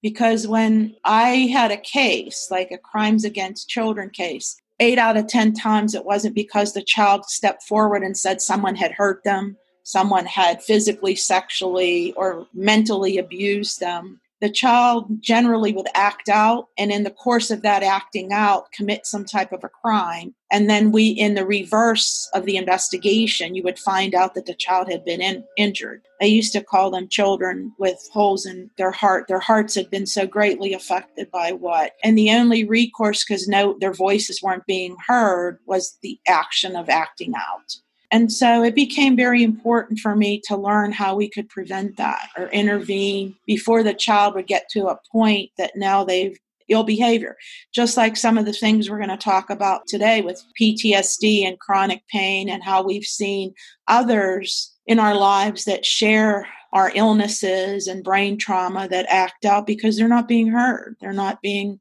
Because 0.01 0.47
when 0.47 0.95
I 1.03 1.49
had 1.51 1.71
a 1.71 1.77
case, 1.77 2.47
like 2.49 2.71
a 2.71 2.77
crimes 2.77 3.25
against 3.25 3.69
children 3.69 4.11
case, 4.11 4.55
eight 4.79 4.97
out 4.97 5.17
of 5.17 5.27
10 5.27 5.53
times 5.53 5.93
it 5.93 6.05
wasn't 6.05 6.35
because 6.35 6.73
the 6.73 6.83
child 6.83 7.25
stepped 7.25 7.63
forward 7.63 8.03
and 8.03 8.17
said 8.17 8.41
someone 8.41 8.75
had 8.75 8.91
hurt 8.91 9.23
them 9.23 9.57
someone 9.83 10.25
had 10.25 10.63
physically, 10.63 11.15
sexually, 11.15 12.13
or 12.13 12.47
mentally 12.53 13.17
abused 13.17 13.79
them, 13.79 14.19
the 14.43 14.49
child 14.49 15.21
generally 15.21 15.71
would 15.71 15.87
act 15.95 16.27
out 16.27 16.67
and 16.77 16.91
in 16.91 17.03
the 17.03 17.11
course 17.11 17.49
of 17.49 17.61
that 17.61 17.81
acting 17.81 18.33
out 18.33 18.69
commit 18.73 19.05
some 19.05 19.23
type 19.23 19.53
of 19.53 19.63
a 19.63 19.69
crime. 19.69 20.35
And 20.51 20.69
then 20.69 20.91
we 20.91 21.07
in 21.07 21.35
the 21.35 21.45
reverse 21.45 22.29
of 22.33 22.43
the 22.43 22.57
investigation 22.57 23.55
you 23.55 23.63
would 23.63 23.79
find 23.79 24.13
out 24.13 24.35
that 24.35 24.45
the 24.45 24.53
child 24.53 24.91
had 24.91 25.05
been 25.05 25.21
in, 25.21 25.45
injured. 25.55 26.01
I 26.21 26.25
used 26.25 26.51
to 26.53 26.61
call 26.61 26.91
them 26.91 27.07
children 27.07 27.71
with 27.79 27.97
holes 28.11 28.45
in 28.45 28.69
their 28.77 28.91
heart. 28.91 29.29
Their 29.29 29.39
hearts 29.39 29.75
had 29.75 29.89
been 29.89 30.05
so 30.05 30.27
greatly 30.27 30.73
affected 30.73 31.31
by 31.31 31.53
what? 31.53 31.93
And 32.03 32.17
the 32.17 32.31
only 32.31 32.65
recourse 32.65 33.23
because 33.23 33.47
no 33.47 33.77
their 33.79 33.93
voices 33.93 34.43
weren't 34.43 34.65
being 34.65 34.97
heard 35.07 35.59
was 35.67 35.97
the 36.01 36.19
action 36.27 36.75
of 36.75 36.89
acting 36.89 37.31
out 37.33 37.77
and 38.13 38.31
so 38.31 38.63
it 38.63 38.75
became 38.75 39.15
very 39.15 39.41
important 39.41 39.97
for 39.97 40.15
me 40.15 40.39
to 40.45 40.55
learn 40.55 40.91
how 40.91 41.15
we 41.15 41.27
could 41.27 41.49
prevent 41.49 41.97
that 41.97 42.29
or 42.37 42.47
intervene 42.49 43.35
before 43.47 43.81
the 43.81 43.95
child 43.95 44.35
would 44.35 44.45
get 44.45 44.69
to 44.69 44.85
a 44.85 44.99
point 45.11 45.49
that 45.57 45.71
now 45.75 46.03
they've 46.03 46.37
ill 46.69 46.83
behavior. 46.83 47.35
Just 47.73 47.97
like 47.97 48.15
some 48.15 48.37
of 48.37 48.45
the 48.45 48.53
things 48.53 48.87
we're 48.87 48.97
going 48.97 49.09
to 49.09 49.17
talk 49.17 49.49
about 49.49 49.87
today 49.87 50.21
with 50.21 50.45
PTSD 50.61 51.43
and 51.47 51.59
chronic 51.59 52.07
pain, 52.07 52.49
and 52.49 52.63
how 52.63 52.83
we've 52.83 53.03
seen 53.03 53.55
others 53.87 54.71
in 54.85 54.99
our 54.99 55.15
lives 55.15 55.65
that 55.65 55.83
share 55.83 56.47
our 56.71 56.91
illnesses 56.93 57.87
and 57.87 58.03
brain 58.03 58.37
trauma 58.37 58.87
that 58.89 59.07
act 59.09 59.43
out 59.43 59.65
because 59.65 59.97
they're 59.97 60.07
not 60.07 60.27
being 60.27 60.47
heard. 60.47 60.95
They're 61.01 61.13
not 61.13 61.41
being 61.41 61.79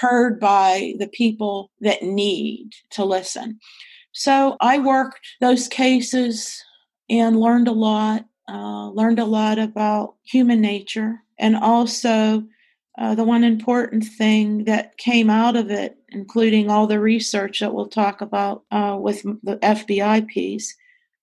heard 0.00 0.40
by 0.40 0.94
the 0.98 1.08
people 1.08 1.70
that 1.82 2.02
need 2.02 2.70
to 2.92 3.04
listen. 3.04 3.60
So 4.18 4.56
I 4.62 4.78
worked 4.78 5.20
those 5.42 5.68
cases 5.68 6.64
and 7.10 7.38
learned 7.38 7.68
a 7.68 7.72
lot, 7.72 8.24
uh, 8.48 8.88
learned 8.88 9.18
a 9.18 9.26
lot 9.26 9.58
about 9.58 10.14
human 10.24 10.62
nature. 10.62 11.22
And 11.38 11.54
also, 11.54 12.42
uh, 12.96 13.14
the 13.14 13.24
one 13.24 13.44
important 13.44 14.04
thing 14.04 14.64
that 14.64 14.96
came 14.96 15.28
out 15.28 15.54
of 15.54 15.70
it, 15.70 15.98
including 16.08 16.70
all 16.70 16.86
the 16.86 16.98
research 16.98 17.60
that 17.60 17.74
we'll 17.74 17.88
talk 17.88 18.22
about 18.22 18.64
uh, 18.70 18.96
with 18.98 19.22
the 19.42 19.58
FBI 19.58 20.26
piece, 20.26 20.74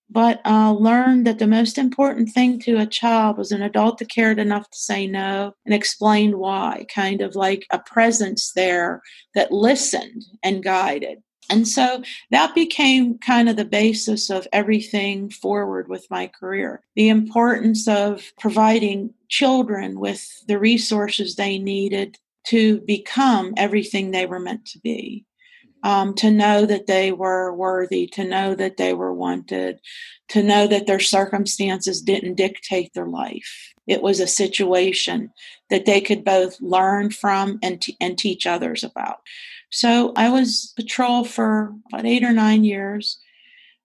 but 0.07 0.39
uh, 0.45 0.71
learned 0.73 1.25
that 1.25 1.39
the 1.39 1.47
most 1.47 1.79
important 1.79 2.29
thing 2.29 2.59
to 2.59 2.77
a 2.77 2.85
child 2.85 3.39
was 3.39 3.51
an 3.51 3.63
adult 3.63 3.97
that 3.97 4.11
cared 4.11 4.37
enough 4.37 4.69
to 4.69 4.77
say 4.77 5.07
no 5.07 5.55
and 5.65 5.73
explained 5.73 6.35
why, 6.35 6.85
kind 6.93 7.21
of 7.21 7.35
like 7.35 7.65
a 7.71 7.79
presence 7.79 8.51
there 8.55 9.01
that 9.33 9.51
listened 9.51 10.23
and 10.43 10.63
guided. 10.63 11.22
And 11.49 11.67
so 11.67 12.03
that 12.31 12.55
became 12.55 13.17
kind 13.19 13.49
of 13.49 13.55
the 13.57 13.65
basis 13.65 14.29
of 14.29 14.47
everything 14.53 15.29
forward 15.29 15.87
with 15.89 16.07
my 16.09 16.27
career. 16.27 16.81
The 16.95 17.09
importance 17.09 17.87
of 17.87 18.31
providing 18.39 19.13
children 19.29 19.99
with 19.99 20.27
the 20.47 20.59
resources 20.59 21.35
they 21.35 21.59
needed 21.59 22.17
to 22.47 22.81
become 22.81 23.53
everything 23.57 24.11
they 24.11 24.25
were 24.25 24.39
meant 24.39 24.65
to 24.67 24.79
be. 24.79 25.25
um, 25.83 26.13
to 26.15 26.31
know 26.31 26.65
that 26.65 26.87
they 26.87 27.11
were 27.11 27.53
worthy, 27.53 28.07
to 28.07 28.23
know 28.23 28.55
that 28.55 28.77
they 28.77 28.93
were 28.93 29.13
wanted, 29.13 29.79
to 30.29 30.41
know 30.41 30.65
that 30.67 30.87
their 30.87 30.99
circumstances 30.99 32.01
didn't 32.01 32.35
dictate 32.35 32.93
their 32.93 33.07
life. 33.07 33.73
It 33.85 34.01
was 34.01 34.21
a 34.21 34.27
situation 34.27 35.31
that 35.69 35.85
they 35.85 35.99
could 35.99 36.23
both 36.23 36.59
learn 36.61 37.09
from 37.11 37.59
and, 37.61 37.81
t- 37.81 37.97
and 37.99 38.17
teach 38.17 38.47
others 38.47 38.83
about. 38.83 39.17
So 39.73 40.13
I 40.15 40.29
was 40.29 40.71
patrol 40.75 41.25
for 41.25 41.73
about 41.91 42.05
eight 42.05 42.23
or 42.23 42.31
nine 42.31 42.63
years. 42.63 43.17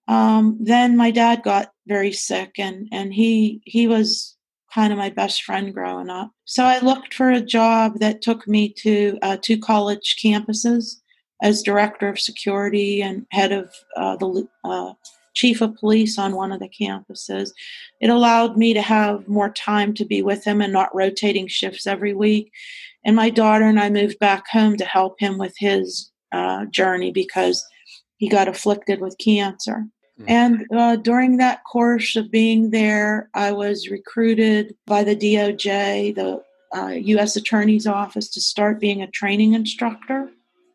Um, 0.07 0.59
then 0.61 0.99
my 0.99 1.11
dad 1.11 1.42
got 1.42 1.73
very 1.87 2.12
sick, 2.12 2.59
and 2.59 2.88
and 2.92 3.12
he 3.14 3.62
he 3.64 3.87
was 3.87 4.37
kind 4.73 4.92
of 4.92 4.99
my 4.99 5.09
best 5.09 5.45
friend 5.45 5.73
growing 5.73 6.11
up. 6.11 6.30
So 6.45 6.62
I 6.64 6.80
looked 6.80 7.14
for 7.14 7.30
a 7.30 7.40
job 7.40 8.00
that 8.00 8.21
took 8.21 8.47
me 8.47 8.68
to 8.80 9.18
uh, 9.23 9.38
two 9.40 9.59
college 9.59 10.16
campuses 10.23 10.97
as 11.42 11.62
director 11.62 12.11
of 12.11 12.21
security 12.21 13.00
and 13.00 13.26
head 13.30 13.52
of 13.52 13.73
uh, 13.97 14.16
the 14.16 14.47
uh, 14.64 14.92
chief 15.33 15.62
of 15.62 15.75
police 15.76 16.18
on 16.18 16.35
one 16.35 16.52
of 16.52 16.61
the 16.61 16.68
campuses. 16.68 17.52
It 18.02 18.11
allowed 18.11 18.59
me 18.59 18.75
to 18.75 18.83
have 18.83 19.26
more 19.26 19.50
time 19.50 19.95
to 19.95 20.04
be 20.04 20.21
with 20.21 20.45
him 20.45 20.61
and 20.61 20.73
not 20.73 20.95
rotating 20.95 21.47
shifts 21.47 21.87
every 21.87 22.12
week. 22.12 22.52
And 23.05 23.17
my 23.17 23.31
daughter 23.31 23.64
and 23.64 23.81
I 23.81 23.90
moved 23.90 24.19
back 24.19 24.49
home 24.49 24.76
to 24.76 24.85
help 24.85 25.19
him 25.19 25.38
with 25.38 25.55
his 25.59 26.11
uh, 26.33 26.67
journey 26.67 27.11
because 27.11 27.64
he 28.17 28.28
got 28.28 28.49
afflicted 28.49 29.00
with 29.00 29.17
cancer. 29.19 29.87
Mm. 30.21 30.25
And 30.28 30.67
uh, 30.75 30.97
during 30.97 31.37
that 31.37 31.62
course 31.64 32.17
of 32.17 32.31
being 32.31 32.71
there, 32.71 33.31
I 33.35 33.52
was 33.52 33.88
recruited 33.88 34.75
by 34.87 35.05
the 35.05 35.17
DOJ, 35.17 36.14
the 36.14 36.43
uh, 36.76 36.88
U.S. 36.88 37.37
Attorney's 37.37 37.87
Office, 37.87 38.28
to 38.31 38.40
start 38.40 38.81
being 38.81 39.00
a 39.00 39.11
training 39.11 39.55
instructor. 39.55 40.28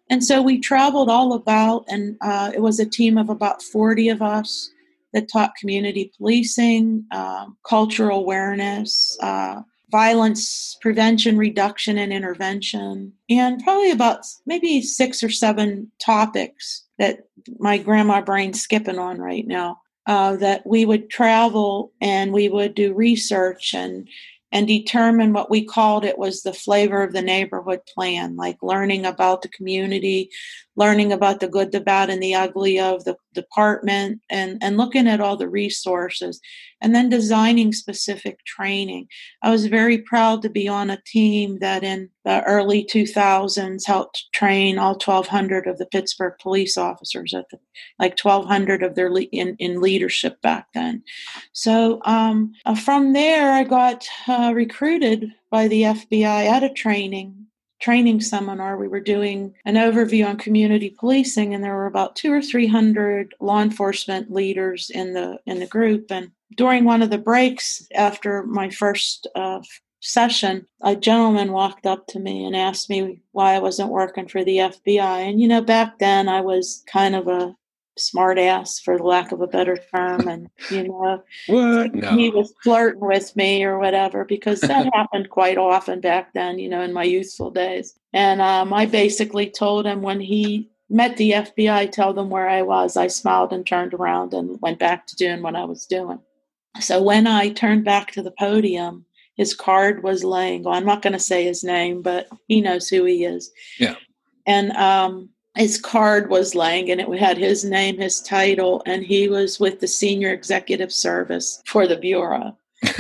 And 0.09 0.23
so 0.23 0.41
we 0.41 0.59
traveled 0.59 1.09
all 1.09 1.33
about, 1.33 1.85
and 1.87 2.17
uh, 2.21 2.51
it 2.53 2.61
was 2.61 2.79
a 2.79 2.89
team 2.89 3.17
of 3.17 3.29
about 3.29 3.61
40 3.61 4.09
of 4.09 4.21
us 4.21 4.69
that 5.13 5.31
taught 5.31 5.55
community 5.55 6.11
policing, 6.17 7.05
um, 7.11 7.57
cultural 7.67 8.19
awareness, 8.19 9.17
uh, 9.21 9.61
violence 9.93 10.75
prevention, 10.81 11.37
reduction, 11.37 11.99
and 11.99 12.11
intervention, 12.11 13.13
and 13.29 13.63
probably 13.63 13.91
about 13.91 14.25
maybe 14.47 14.81
six 14.81 15.21
or 15.21 15.29
seven 15.29 15.91
topics 16.03 16.83
that 16.97 17.27
my 17.59 17.77
grandma 17.77 18.19
brain's 18.19 18.59
skipping 18.59 18.97
on 18.97 19.19
right 19.19 19.47
now. 19.47 19.79
Uh, 20.05 20.35
that 20.35 20.67
we 20.67 20.85
would 20.85 21.09
travel 21.09 21.93
and 22.01 22.33
we 22.33 22.49
would 22.49 22.75
do 22.75 22.93
research 22.93 23.73
and 23.73 24.09
and 24.51 24.67
determine 24.67 25.31
what 25.31 25.49
we 25.49 25.63
called 25.63 26.03
it 26.03 26.17
was 26.19 26.43
the 26.43 26.53
flavor 26.53 27.01
of 27.01 27.13
the 27.13 27.21
neighborhood 27.21 27.79
plan, 27.85 28.35
like 28.35 28.57
learning 28.61 29.05
about 29.05 29.41
the 29.41 29.47
community, 29.47 30.29
learning 30.75 31.11
about 31.11 31.39
the 31.39 31.47
good, 31.47 31.71
the 31.71 31.79
bad, 31.79 32.09
and 32.09 32.21
the 32.21 32.35
ugly 32.35 32.79
of 32.79 33.03
the 33.03 33.15
department, 33.33 34.21
and, 34.29 34.57
and 34.61 34.77
looking 34.77 35.07
at 35.07 35.21
all 35.21 35.37
the 35.37 35.49
resources, 35.49 36.39
and 36.81 36.93
then 36.93 37.09
designing 37.09 37.71
specific 37.71 38.43
training. 38.45 39.07
I 39.41 39.51
was 39.51 39.67
very 39.67 39.99
proud 39.99 40.41
to 40.41 40.49
be 40.49 40.67
on 40.67 40.89
a 40.89 41.01
team 41.05 41.59
that 41.59 41.83
in 41.83 42.09
the 42.25 42.43
early 42.43 42.85
2000s 42.85 43.85
helped 43.85 44.25
train 44.33 44.77
all 44.77 44.93
1,200 44.93 45.67
of 45.67 45.77
the 45.77 45.85
Pittsburgh 45.85 46.33
police 46.41 46.77
officers 46.77 47.33
at 47.33 47.49
the 47.49 47.59
like 47.99 48.17
1,200 48.21 48.83
of 48.83 48.95
their 48.95 49.11
le- 49.11 49.21
in, 49.23 49.55
in 49.59 49.81
leadership 49.81 50.41
back 50.41 50.67
then. 50.73 51.03
So 51.53 52.01
um, 52.05 52.53
from 52.83 53.13
there, 53.13 53.53
I 53.53 53.63
got 53.63 54.07
uh, 54.27 54.53
recruited 54.55 55.31
by 55.49 55.67
the 55.67 55.83
FBI 55.83 56.47
at 56.47 56.63
a 56.63 56.69
training 56.69 57.42
training 57.83 58.21
seminar 58.21 58.77
we 58.77 58.87
were 58.87 59.01
doing 59.01 59.53
an 59.65 59.75
overview 59.75 60.25
on 60.25 60.37
community 60.37 60.95
policing 60.97 61.53
and 61.53 61.61
there 61.61 61.75
were 61.75 61.85
about 61.85 62.15
two 62.15 62.31
or 62.31 62.41
three 62.41 62.67
hundred 62.67 63.35
law 63.41 63.61
enforcement 63.61 64.31
leaders 64.31 64.89
in 64.89 65.13
the 65.13 65.37
in 65.45 65.59
the 65.59 65.67
group 65.67 66.09
and 66.09 66.31
during 66.55 66.85
one 66.85 67.01
of 67.01 67.09
the 67.09 67.17
breaks 67.17 67.85
after 67.95 68.43
my 68.43 68.69
first 68.69 69.27
uh, 69.35 69.59
session, 70.03 70.67
a 70.81 70.95
gentleman 70.95 71.51
walked 71.51 71.85
up 71.85 72.05
to 72.07 72.19
me 72.19 72.45
and 72.45 72.55
asked 72.55 72.89
me 72.89 73.21
why 73.31 73.53
I 73.55 73.59
wasn't 73.59 73.89
working 73.89 74.27
for 74.27 74.43
the 74.43 74.57
FBI. 74.57 74.99
And, 75.29 75.41
you 75.41 75.47
know, 75.47 75.61
back 75.61 75.97
then 75.99 76.27
I 76.27 76.41
was 76.41 76.83
kind 76.91 77.15
of 77.15 77.27
a 77.27 77.55
smart 77.97 78.37
ass, 78.37 78.79
for 78.79 78.97
the 78.97 79.03
lack 79.03 79.31
of 79.31 79.41
a 79.41 79.47
better 79.47 79.77
term. 79.93 80.27
And, 80.27 80.49
you 80.69 80.87
know, 80.87 81.23
what? 81.47 81.93
No. 81.93 82.15
he 82.15 82.29
was 82.29 82.53
flirting 82.63 83.01
with 83.01 83.35
me 83.35 83.63
or 83.63 83.79
whatever, 83.79 84.25
because 84.25 84.61
that 84.61 84.89
happened 84.93 85.29
quite 85.29 85.57
often 85.57 85.99
back 85.99 86.33
then, 86.33 86.59
you 86.59 86.69
know, 86.69 86.81
in 86.81 86.93
my 86.93 87.03
youthful 87.03 87.51
days. 87.51 87.97
And 88.13 88.41
um, 88.41 88.73
I 88.73 88.85
basically 88.85 89.49
told 89.49 89.85
him 89.85 90.01
when 90.01 90.19
he 90.19 90.69
met 90.89 91.17
the 91.17 91.31
FBI, 91.31 91.91
tell 91.91 92.13
them 92.13 92.29
where 92.29 92.47
I 92.47 92.61
was. 92.61 92.97
I 92.97 93.07
smiled 93.07 93.51
and 93.51 93.65
turned 93.65 93.93
around 93.93 94.33
and 94.33 94.59
went 94.61 94.79
back 94.79 95.07
to 95.07 95.15
doing 95.15 95.41
what 95.41 95.55
I 95.55 95.65
was 95.65 95.85
doing. 95.85 96.19
So 96.79 97.01
when 97.01 97.27
I 97.27 97.49
turned 97.49 97.83
back 97.83 98.11
to 98.11 98.21
the 98.21 98.33
podium, 98.39 99.05
his 99.35 99.53
card 99.55 100.03
was 100.03 100.23
laying. 100.23 100.63
Well, 100.63 100.75
I'm 100.75 100.85
not 100.85 101.01
going 101.01 101.13
to 101.13 101.19
say 101.19 101.43
his 101.43 101.63
name, 101.63 102.01
but 102.01 102.27
he 102.47 102.61
knows 102.61 102.87
who 102.87 103.03
he 103.05 103.25
is. 103.25 103.51
Yeah. 103.79 103.95
And 104.45 104.71
um, 104.73 105.29
his 105.55 105.79
card 105.79 106.29
was 106.29 106.55
laying, 106.55 106.89
and 106.89 106.99
it 106.99 107.19
had 107.19 107.37
his 107.37 107.63
name, 107.63 107.97
his 107.97 108.21
title, 108.21 108.81
and 108.85 109.03
he 109.03 109.27
was 109.27 109.59
with 109.59 109.79
the 109.79 109.87
senior 109.87 110.31
executive 110.31 110.91
service 110.91 111.61
for 111.65 111.87
the 111.87 111.97
bureau. 111.97 112.57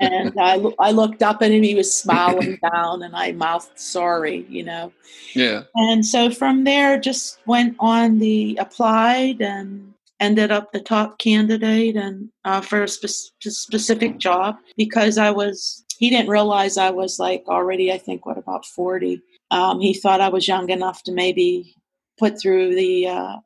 and 0.00 0.34
I, 0.38 0.62
I 0.78 0.90
looked 0.90 1.22
up 1.22 1.42
at 1.42 1.52
him. 1.52 1.62
He 1.62 1.74
was 1.74 1.94
smiling 1.94 2.58
down, 2.72 3.02
and 3.02 3.14
I 3.14 3.32
mouthed 3.32 3.78
sorry, 3.78 4.44
you 4.48 4.64
know. 4.64 4.92
Yeah. 5.34 5.62
And 5.74 6.04
so 6.04 6.30
from 6.30 6.64
there, 6.64 6.98
just 6.98 7.38
went 7.46 7.76
on 7.78 8.18
the 8.18 8.56
applied 8.60 9.40
and 9.40 9.94
ended 10.18 10.50
up 10.50 10.72
the 10.72 10.80
top 10.80 11.18
candidate 11.18 11.96
and 11.96 12.28
uh, 12.44 12.60
for 12.60 12.82
a 12.82 12.88
spe- 12.88 13.30
specific 13.40 14.18
job 14.18 14.56
because 14.76 15.18
I 15.18 15.30
was. 15.30 15.84
He 15.98 16.08
didn't 16.08 16.30
realize 16.30 16.78
I 16.78 16.90
was 16.90 17.18
like 17.18 17.44
already. 17.46 17.92
I 17.92 17.98
think 17.98 18.26
what 18.26 18.38
about 18.38 18.66
forty. 18.66 19.22
Um, 19.50 19.80
he 19.80 19.94
thought 19.94 20.20
I 20.20 20.28
was 20.28 20.48
young 20.48 20.70
enough 20.70 21.02
to 21.04 21.12
maybe 21.12 21.74
put 22.18 22.40
through 22.40 22.74
the 22.74 23.08
uh, 23.08 23.36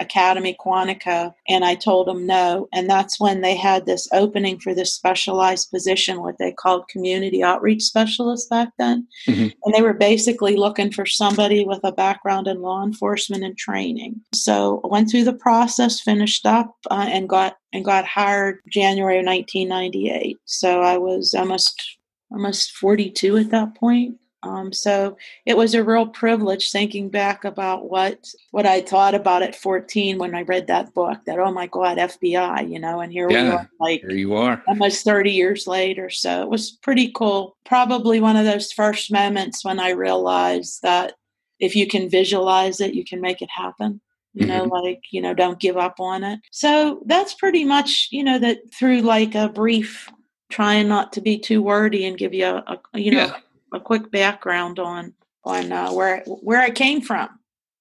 Academy 0.00 0.56
Quantico, 0.58 1.32
and 1.48 1.64
I 1.64 1.74
told 1.74 2.08
him 2.08 2.26
no. 2.26 2.68
And 2.72 2.88
that's 2.88 3.20
when 3.20 3.40
they 3.40 3.56
had 3.56 3.86
this 3.86 4.08
opening 4.12 4.58
for 4.58 4.74
this 4.74 4.92
specialized 4.92 5.70
position, 5.70 6.22
what 6.22 6.38
they 6.38 6.52
called 6.52 6.88
community 6.88 7.42
outreach 7.42 7.82
specialist 7.82 8.50
back 8.50 8.70
then. 8.78 9.06
Mm-hmm. 9.26 9.48
And 9.64 9.74
they 9.74 9.82
were 9.82 9.94
basically 9.94 10.56
looking 10.56 10.90
for 10.90 11.06
somebody 11.06 11.64
with 11.64 11.80
a 11.84 11.92
background 11.92 12.48
in 12.48 12.60
law 12.60 12.84
enforcement 12.84 13.44
and 13.44 13.56
training. 13.56 14.20
So 14.34 14.80
I 14.84 14.88
went 14.88 15.10
through 15.10 15.24
the 15.24 15.32
process, 15.32 16.00
finished 16.00 16.46
up, 16.46 16.74
uh, 16.90 17.06
and 17.08 17.28
got 17.28 17.56
and 17.72 17.84
got 17.84 18.04
hired 18.04 18.60
January 18.68 19.18
of 19.18 19.26
1998. 19.26 20.38
So 20.44 20.82
I 20.82 20.98
was 20.98 21.34
almost 21.34 21.98
almost 22.30 22.72
42 22.72 23.36
at 23.36 23.50
that 23.50 23.74
point. 23.74 24.16
Um, 24.44 24.72
so 24.72 25.16
it 25.46 25.56
was 25.56 25.74
a 25.74 25.84
real 25.84 26.06
privilege 26.06 26.72
thinking 26.72 27.08
back 27.08 27.44
about 27.44 27.88
what 27.88 28.28
what 28.50 28.66
I 28.66 28.80
thought 28.80 29.14
about 29.14 29.42
at 29.42 29.54
14 29.54 30.18
when 30.18 30.34
I 30.34 30.42
read 30.42 30.66
that 30.66 30.92
book. 30.94 31.18
That 31.26 31.38
oh 31.38 31.52
my 31.52 31.68
God, 31.68 31.98
FBI, 31.98 32.68
you 32.70 32.80
know, 32.80 33.00
and 33.00 33.12
here 33.12 33.30
yeah, 33.30 33.42
we 33.42 33.50
are, 33.50 33.70
like 33.78 34.00
here 34.00 34.10
you 34.10 34.34
are, 34.34 34.62
almost 34.66 35.04
30 35.04 35.30
years 35.30 35.66
later. 35.66 36.10
So 36.10 36.42
it 36.42 36.48
was 36.48 36.72
pretty 36.72 37.12
cool. 37.12 37.56
Probably 37.64 38.20
one 38.20 38.36
of 38.36 38.44
those 38.44 38.72
first 38.72 39.12
moments 39.12 39.64
when 39.64 39.78
I 39.78 39.90
realized 39.90 40.82
that 40.82 41.14
if 41.60 41.76
you 41.76 41.86
can 41.86 42.10
visualize 42.10 42.80
it, 42.80 42.94
you 42.94 43.04
can 43.04 43.20
make 43.20 43.42
it 43.42 43.50
happen. 43.50 44.00
You 44.34 44.46
know, 44.46 44.62
mm-hmm. 44.62 44.72
like 44.72 45.02
you 45.10 45.20
know, 45.20 45.34
don't 45.34 45.60
give 45.60 45.76
up 45.76 46.00
on 46.00 46.24
it. 46.24 46.40
So 46.50 47.02
that's 47.06 47.34
pretty 47.34 47.64
much 47.64 48.08
you 48.10 48.24
know 48.24 48.38
that 48.40 48.74
through 48.74 49.02
like 49.02 49.36
a 49.36 49.50
brief, 49.50 50.10
trying 50.50 50.88
not 50.88 51.12
to 51.12 51.20
be 51.20 51.38
too 51.38 51.62
wordy 51.62 52.06
and 52.06 52.18
give 52.18 52.34
you 52.34 52.46
a, 52.46 52.80
a 52.92 52.98
you 52.98 53.12
know. 53.12 53.26
Yeah 53.26 53.36
a 53.72 53.80
quick 53.80 54.10
background 54.10 54.78
on 54.78 55.14
on 55.44 55.72
uh, 55.72 55.92
where 55.92 56.22
where 56.26 56.60
I 56.60 56.70
came 56.70 57.00
from. 57.00 57.28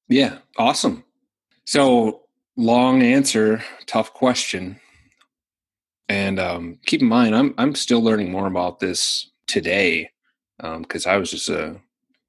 Yeah, 0.07 0.39
awesome. 0.57 1.03
So 1.65 2.24
long 2.57 3.01
answer, 3.01 3.63
tough 3.86 4.13
question. 4.13 4.79
And 6.10 6.39
um, 6.39 6.79
keep 6.86 7.01
in 7.01 7.07
mind, 7.07 7.36
I'm 7.36 7.53
I'm 7.57 7.75
still 7.75 8.01
learning 8.01 8.31
more 8.31 8.48
about 8.48 8.79
this 8.79 9.31
today 9.48 10.10
because 10.57 11.05
um, 11.05 11.12
I 11.12 11.17
was 11.17 11.31
just 11.31 11.50
a. 11.50 11.79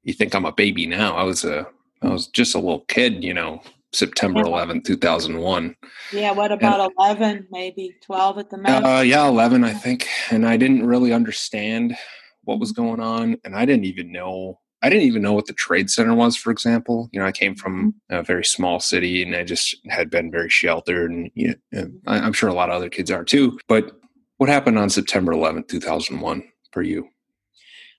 You 0.04 0.12
think 0.12 0.34
I'm 0.34 0.44
a 0.44 0.52
baby 0.52 0.86
now? 0.86 1.16
I 1.16 1.22
was 1.22 1.44
a 1.44 1.66
I 2.02 2.08
was 2.08 2.26
just 2.26 2.54
a 2.54 2.58
little 2.58 2.80
kid, 2.88 3.22
you 3.22 3.34
know, 3.34 3.62
September 3.92 4.42
11th, 4.42 4.84
2001. 4.84 5.76
Yeah, 6.12 6.32
what 6.32 6.50
about 6.50 6.80
and, 6.80 6.92
11, 6.98 7.48
maybe 7.50 7.94
12 8.02 8.38
at 8.38 8.50
the 8.50 8.58
most? 8.58 8.84
Uh, 8.84 9.02
yeah, 9.02 9.26
11, 9.26 9.64
I 9.64 9.72
think. 9.72 10.08
And 10.30 10.46
I 10.46 10.56
didn't 10.56 10.86
really 10.86 11.12
understand 11.12 11.96
what 12.44 12.60
was 12.60 12.72
going 12.72 13.00
on 13.00 13.36
and 13.44 13.54
i 13.54 13.64
didn't 13.64 13.84
even 13.84 14.10
know 14.10 14.58
i 14.82 14.88
didn't 14.88 15.06
even 15.06 15.22
know 15.22 15.32
what 15.32 15.46
the 15.46 15.52
trade 15.52 15.90
center 15.90 16.14
was 16.14 16.36
for 16.36 16.50
example. 16.50 17.08
You 17.12 17.20
know 17.20 17.26
i 17.26 17.32
came 17.32 17.54
from 17.54 17.92
mm-hmm. 18.10 18.16
a 18.16 18.22
very 18.22 18.44
small 18.44 18.80
city 18.80 19.22
and 19.22 19.34
i 19.34 19.44
just 19.44 19.76
had 19.88 20.10
been 20.10 20.30
very 20.30 20.48
sheltered 20.48 21.10
and 21.10 21.30
you 21.34 21.54
know, 21.72 21.90
i'm 22.06 22.32
sure 22.32 22.48
a 22.48 22.54
lot 22.54 22.70
of 22.70 22.76
other 22.76 22.90
kids 22.90 23.10
are 23.10 23.24
too. 23.24 23.58
But 23.68 23.92
what 24.38 24.48
happened 24.48 24.78
on 24.78 24.90
september 24.90 25.32
11th 25.32 25.68
2001 25.68 26.42
for 26.72 26.82
you? 26.82 27.08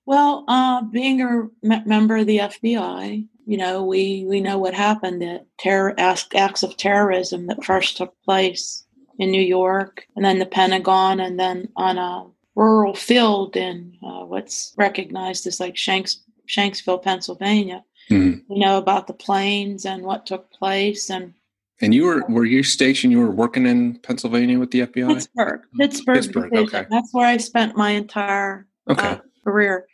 Well 0.05 0.43
uh, 0.47 0.81
being 0.81 1.21
a 1.21 1.47
member 1.85 2.17
of 2.17 2.27
the 2.27 2.39
fbi 2.39 3.27
you 3.45 3.57
know, 3.57 3.83
we, 3.83 4.25
we 4.27 4.39
know 4.39 4.57
what 4.57 4.73
happened 4.73 5.23
at 5.23 5.45
terror 5.57 5.93
acts 5.97 6.63
of 6.63 6.77
terrorism 6.77 7.47
that 7.47 7.63
first 7.63 7.97
took 7.97 8.15
place 8.23 8.85
in 9.19 9.31
New 9.31 9.41
York, 9.41 10.07
and 10.15 10.23
then 10.23 10.39
the 10.39 10.45
Pentagon, 10.45 11.19
and 11.19 11.39
then 11.39 11.69
on 11.75 11.97
a 11.97 12.25
rural 12.55 12.95
field 12.95 13.55
in 13.55 13.97
uh, 14.03 14.25
what's 14.25 14.73
recognized 14.77 15.47
as 15.47 15.59
like 15.59 15.77
Shanks, 15.77 16.21
Shanksville, 16.47 17.01
Pennsylvania. 17.01 17.83
Mm-hmm. 18.09 18.53
You 18.53 18.59
know 18.59 18.77
about 18.77 19.07
the 19.07 19.13
planes 19.13 19.85
and 19.85 20.03
what 20.03 20.25
took 20.25 20.51
place, 20.51 21.09
and 21.09 21.33
and 21.81 21.93
you 21.93 22.03
were 22.03 22.23
were 22.27 22.45
you 22.45 22.63
stationed? 22.63 23.13
You 23.13 23.19
were 23.19 23.31
working 23.31 23.65
in 23.65 23.97
Pennsylvania 23.99 24.59
with 24.59 24.71
the 24.71 24.81
FBI. 24.81 25.13
Pittsburgh, 25.13 25.61
Pittsburgh, 25.79 26.15
Pittsburgh 26.15 26.53
okay. 26.53 26.85
That's 26.89 27.13
where 27.13 27.27
I 27.27 27.37
spent 27.37 27.77
my 27.77 27.91
entire 27.91 28.67
okay. 28.89 29.07
uh, 29.07 29.17
career 29.43 29.87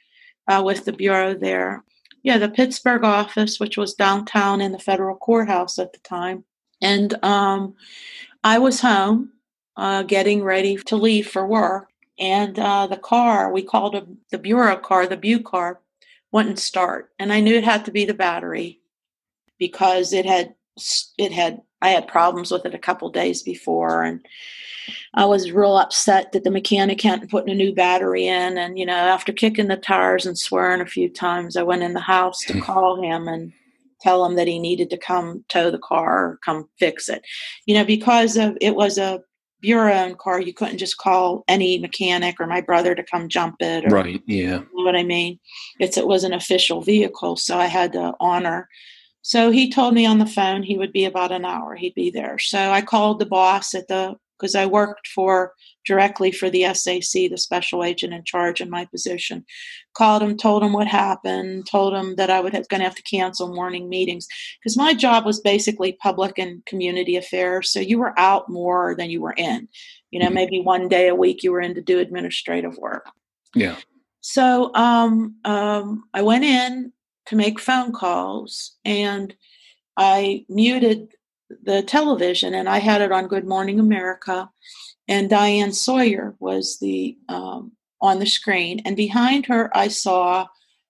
uh, 0.47 0.61
with 0.65 0.85
the 0.85 0.93
bureau 0.93 1.35
there. 1.35 1.83
Yeah, 2.23 2.37
the 2.37 2.49
Pittsburgh 2.49 3.03
office, 3.03 3.59
which 3.59 3.77
was 3.77 3.93
downtown 3.93 4.59
in 4.59 4.71
the 4.71 4.79
federal 4.79 5.15
courthouse 5.15 5.79
at 5.79 5.93
the 5.93 5.99
time, 5.99 6.43
and 6.81 7.23
um, 7.23 7.75
I 8.43 8.57
was 8.57 8.81
home 8.81 9.31
uh, 9.77 10.03
getting 10.03 10.43
ready 10.43 10.77
to 10.77 10.95
leave 10.95 11.27
for 11.27 11.47
work, 11.47 11.89
and 12.19 12.59
uh, 12.59 12.87
the 12.87 12.97
car 12.97 13.51
we 13.51 13.63
called 13.63 13.95
a, 13.95 14.05
the 14.31 14.37
bureau 14.37 14.77
car, 14.77 15.07
the 15.07 15.17
Bu 15.17 15.41
car, 15.41 15.81
wouldn't 16.31 16.59
start, 16.59 17.11
and 17.19 17.33
I 17.33 17.39
knew 17.39 17.55
it 17.55 17.63
had 17.63 17.85
to 17.85 17.91
be 17.91 18.05
the 18.05 18.13
battery 18.13 18.79
because 19.57 20.13
it 20.13 20.25
had 20.25 20.55
it 21.17 21.31
had 21.31 21.61
I 21.81 21.89
had 21.89 22.07
problems 22.07 22.51
with 22.51 22.65
it 22.65 22.75
a 22.75 22.79
couple 22.79 23.09
days 23.09 23.41
before, 23.41 24.03
and 24.03 24.25
I 25.13 25.25
was 25.25 25.51
real 25.51 25.77
upset 25.77 26.31
that 26.31 26.43
the 26.43 26.51
mechanic 26.51 27.01
hadn't 27.01 27.31
put 27.31 27.49
a 27.49 27.55
new 27.55 27.73
battery 27.73 28.27
in. 28.27 28.57
And 28.57 28.77
you 28.77 28.85
know, 28.85 28.93
after 28.93 29.31
kicking 29.31 29.67
the 29.67 29.77
tires 29.77 30.25
and 30.25 30.37
swearing 30.37 30.81
a 30.81 30.85
few 30.85 31.09
times, 31.09 31.57
I 31.57 31.63
went 31.63 31.83
in 31.83 31.93
the 31.93 31.99
house 31.99 32.39
to 32.47 32.61
call 32.61 33.01
him 33.01 33.27
and 33.27 33.53
tell 34.01 34.25
him 34.25 34.35
that 34.35 34.47
he 34.47 34.59
needed 34.59 34.89
to 34.89 34.97
come 34.97 35.43
tow 35.49 35.71
the 35.71 35.79
car 35.79 36.25
or 36.25 36.39
come 36.43 36.69
fix 36.79 37.09
it. 37.09 37.23
You 37.65 37.75
know, 37.75 37.85
because 37.85 38.37
of 38.37 38.57
it 38.61 38.75
was 38.75 38.97
a 38.97 39.21
bureau 39.61 39.93
owned 39.93 40.17
car, 40.17 40.39
you 40.39 40.53
couldn't 40.53 40.77
just 40.77 40.97
call 40.97 41.43
any 41.47 41.79
mechanic 41.79 42.39
or 42.39 42.47
my 42.47 42.61
brother 42.61 42.95
to 42.95 43.03
come 43.03 43.29
jump 43.29 43.55
it. 43.59 43.85
Or, 43.85 43.95
right. 43.95 44.21
Yeah. 44.25 44.59
You 44.59 44.67
know 44.73 44.83
what 44.83 44.95
I 44.95 45.03
mean? 45.03 45.39
It's 45.79 45.97
it 45.97 46.07
was 46.07 46.23
an 46.23 46.33
official 46.33 46.81
vehicle, 46.81 47.35
so 47.35 47.57
I 47.57 47.65
had 47.65 47.93
to 47.93 48.13
honor. 48.19 48.67
So 49.21 49.51
he 49.51 49.69
told 49.69 49.93
me 49.93 50.05
on 50.05 50.19
the 50.19 50.25
phone 50.25 50.63
he 50.63 50.77
would 50.77 50.93
be 50.93 51.05
about 51.05 51.31
an 51.31 51.45
hour. 51.45 51.75
He'd 51.75 51.95
be 51.95 52.09
there. 52.09 52.39
So 52.39 52.71
I 52.71 52.81
called 52.81 53.19
the 53.19 53.25
boss 53.25 53.75
at 53.75 53.87
the 53.87 54.15
because 54.39 54.55
I 54.55 54.65
worked 54.65 55.07
for 55.07 55.53
directly 55.85 56.31
for 56.31 56.49
the 56.49 56.73
SAC, 56.73 57.29
the 57.29 57.37
special 57.37 57.83
agent 57.83 58.13
in 58.13 58.23
charge 58.23 58.61
in 58.61 58.69
my 58.69 58.85
position. 58.85 59.45
Called 59.95 60.21
him, 60.21 60.37
told 60.37 60.63
him 60.63 60.73
what 60.73 60.87
happened, 60.87 61.67
told 61.67 61.93
him 61.93 62.15
that 62.15 62.29
I 62.29 62.39
would 62.39 62.53
have, 62.53 62.67
going 62.69 62.79
to 62.79 62.85
have 62.85 62.95
to 62.95 63.03
cancel 63.03 63.53
morning 63.53 63.89
meetings 63.89 64.27
because 64.59 64.77
my 64.77 64.93
job 64.93 65.25
was 65.25 65.41
basically 65.41 65.93
public 66.01 66.37
and 66.37 66.65
community 66.65 67.15
affairs. 67.15 67.71
So 67.71 67.79
you 67.79 67.99
were 67.99 68.17
out 68.17 68.49
more 68.49 68.95
than 68.95 69.09
you 69.09 69.21
were 69.21 69.35
in. 69.37 69.67
You 70.11 70.19
know, 70.19 70.27
mm-hmm. 70.27 70.35
maybe 70.35 70.61
one 70.61 70.87
day 70.87 71.07
a 71.07 71.15
week 71.15 71.43
you 71.43 71.51
were 71.51 71.61
in 71.61 71.75
to 71.75 71.81
do 71.81 71.99
administrative 71.99 72.77
work. 72.77 73.07
Yeah. 73.55 73.75
So 74.21 74.73
um, 74.75 75.35
um, 75.45 76.03
I 76.13 76.21
went 76.21 76.43
in 76.43 76.91
to 77.27 77.35
make 77.35 77.59
phone 77.59 77.93
calls 77.93 78.75
and 78.85 79.35
I 79.97 80.45
muted 80.49 81.13
the 81.63 81.81
television 81.81 82.53
and 82.53 82.69
I 82.69 82.79
had 82.79 83.01
it 83.01 83.11
on 83.11 83.27
Good 83.27 83.45
Morning 83.45 83.79
America 83.79 84.49
and 85.09 85.27
Diane 85.27 85.73
Sawyer 85.73 86.35
was 86.39 86.77
the 86.79 87.17
um, 87.27 87.71
on 88.01 88.19
the 88.19 88.27
screen, 88.27 88.81
and 88.85 88.95
behind 88.95 89.47
her 89.47 89.75
I 89.75 89.89
saw 89.89 90.45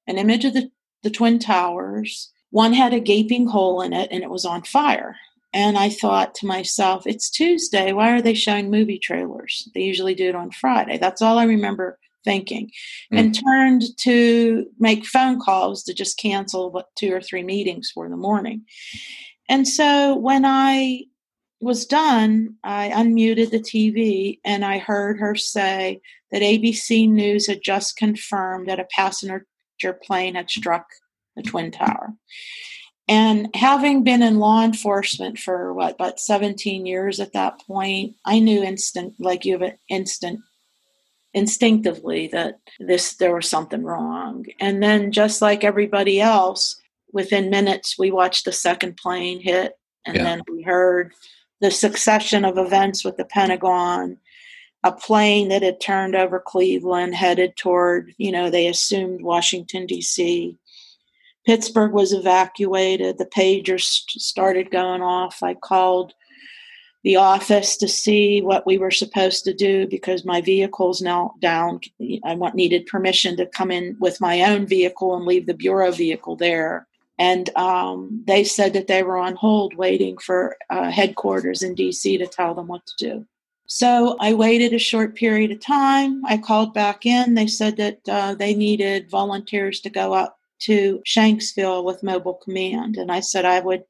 an 0.06 0.20
image 0.20 0.46
of 0.46 0.54
the, 0.54 0.70
the 1.02 1.10
Twin 1.10 1.40
Towers. 1.40 2.30
One 2.52 2.74
had 2.74 2.94
a 2.94 3.00
gaping 3.00 3.48
hole 3.48 3.82
in 3.82 3.94
it, 3.94 4.10
and 4.12 4.22
it 4.22 4.30
was 4.30 4.46
on 4.46 4.64
fire. 4.64 5.16
And 5.54 5.78
I 5.78 5.90
thought 5.90 6.36
to 6.36 6.46
myself, 6.46 7.08
it's 7.08 7.30
Tuesday. 7.30 7.94
Why 7.94 8.12
are 8.12 8.22
they 8.22 8.36
showing 8.36 8.70
movie 8.70 9.00
trailers? 9.00 9.68
They 9.74 9.82
usually 9.82 10.14
do 10.14 10.30
it 10.30 10.36
on 10.36 10.52
Friday. 10.52 10.98
That's 10.98 11.22
all 11.22 11.40
I 11.40 11.46
remember 11.46 11.98
thinking. 12.24 12.70
Mm. 13.12 13.20
And 13.20 13.40
turned 13.40 13.84
to 14.00 14.66
make 14.80 15.06
phone 15.06 15.40
calls 15.40 15.84
to 15.84 15.94
just 15.94 16.20
cancel 16.20 16.72
what 16.72 16.88
two 16.96 17.14
or 17.14 17.22
three 17.22 17.44
meetings 17.44 17.90
for 17.92 18.10
the 18.10 18.18
morning. 18.18 18.66
And 19.50 19.68
so 19.68 20.16
when 20.16 20.46
I 20.46 21.06
was 21.60 21.86
done, 21.86 22.56
I 22.64 22.90
unmuted 22.90 23.50
the 23.50 23.60
TV 23.60 24.40
and 24.46 24.64
I 24.64 24.78
heard 24.78 25.20
her 25.20 25.36
say 25.36 26.00
that 26.32 26.42
ABC 26.42 27.10
News 27.10 27.48
had 27.48 27.62
just 27.64 27.98
confirmed 27.98 28.70
that 28.70 28.80
a 28.80 28.88
passenger 28.96 29.46
plane 30.04 30.36
had 30.36 30.50
struck 30.50 30.86
the 31.36 31.42
Twin 31.42 31.72
Tower. 31.72 32.14
And 33.10 33.50
having 33.56 34.04
been 34.04 34.22
in 34.22 34.38
law 34.38 34.64
enforcement 34.64 35.40
for 35.40 35.74
what, 35.74 35.96
about 35.96 36.20
17 36.20 36.86
years 36.86 37.20
at 37.20 37.34
that 37.34 37.60
point, 37.66 38.16
I 38.24 38.40
knew 38.40 38.62
instant, 38.62 39.16
like 39.20 39.46
you 39.46 39.54
have 39.54 39.64
an 39.64 39.78
instant, 39.90 40.42
instinctively 41.34 42.28
that 42.28 42.60
this, 42.80 43.16
there 43.16 43.34
was 43.34 43.50
something 43.50 43.84
wrong. 43.84 44.46
And 44.60 44.82
then 44.84 45.12
just 45.12 45.42
like 45.42 45.64
everybody 45.64 46.22
else, 46.22 46.80
within 47.14 47.50
minutes, 47.50 47.98
we 47.98 48.12
watched 48.12 48.46
the 48.46 48.52
second 48.52 48.98
plane 48.98 49.40
hit 49.40 49.74
and 50.06 50.16
yeah. 50.16 50.24
then 50.24 50.42
we 50.52 50.62
heard 50.64 51.14
the 51.62 51.72
succession 51.72 52.46
of 52.46 52.58
events 52.58 53.04
with 53.04 53.18
the 53.18 53.26
Pentagon, 53.26 54.18
a 54.84 54.92
plane 54.92 55.50
that 55.50 55.62
had 55.62 55.82
turned 55.82 56.16
over 56.16 56.40
Cleveland, 56.40 57.16
headed 57.16 57.56
toward, 57.58 58.14
you 58.18 58.32
know, 58.32 58.50
they 58.50 58.68
assumed 58.68 59.22
Washington, 59.22 59.86
D.C. 59.86 60.58
Pittsburgh 61.46 61.92
was 61.92 62.14
evacuated. 62.14 63.18
The 63.18 63.26
pagers 63.26 64.04
started 64.10 64.72
going 64.72 65.02
off. 65.02 65.44
I 65.44 65.56
called 65.56 66.14
the 67.04 67.16
office 67.16 67.78
to 67.78 67.88
see 67.88 68.42
what 68.42 68.66
we 68.66 68.78
were 68.78 68.92
supposed 68.92 69.44
to 69.46 69.54
do 69.54 69.88
because 69.88 70.26
my 70.26 70.42
vehicle's 70.42 71.02
now 71.02 71.34
down. 71.40 71.80
I 72.24 72.36
needed 72.54 72.88
permission 72.88 73.38
to 73.38 73.46
come 73.46 73.72
in 73.72 73.96
with 74.00 74.22
my 74.22 74.44
own 74.44 74.66
vehicle 74.66 75.16
and 75.16 75.26
leave 75.26 75.46
the 75.46 75.54
bureau 75.54 75.92
vehicle 75.92 76.36
there 76.36 76.88
and 77.20 77.56
um, 77.58 78.24
they 78.26 78.46
said 78.46 78.72
that 78.74 78.88
they 78.88 79.04
were 79.04 79.18
on 79.18 79.36
hold 79.36 79.76
waiting 79.76 80.18
for 80.18 80.56
uh, 80.70 80.90
headquarters 80.90 81.62
in 81.62 81.76
DC 81.76 82.18
to 82.18 82.26
tell 82.26 82.56
them 82.56 82.68
what 82.68 82.86
to 82.88 82.94
do. 82.98 83.26
So 83.68 84.16
I 84.20 84.34
waited 84.34 84.74
a 84.74 84.80
short 84.80 85.16
period 85.16 85.52
of 85.52 85.60
time. 85.60 86.26
I 86.26 86.38
called 86.38 86.74
back 86.74 87.06
in. 87.06 87.36
They 87.36 87.46
said 87.46 87.78
that 87.78 88.00
uh, 88.10 88.34
they 88.34 88.56
needed 88.56 89.12
volunteers 89.12 89.82
to 89.82 89.90
go 89.90 90.14
up 90.14 90.40
to 90.62 91.04
Shanksville 91.06 91.84
with 91.84 92.04
Mobile 92.04 92.34
Command, 92.36 92.98
and 92.98 93.12
I 93.12 93.20
said 93.20 93.46
I 93.46 93.60
would 93.60 93.84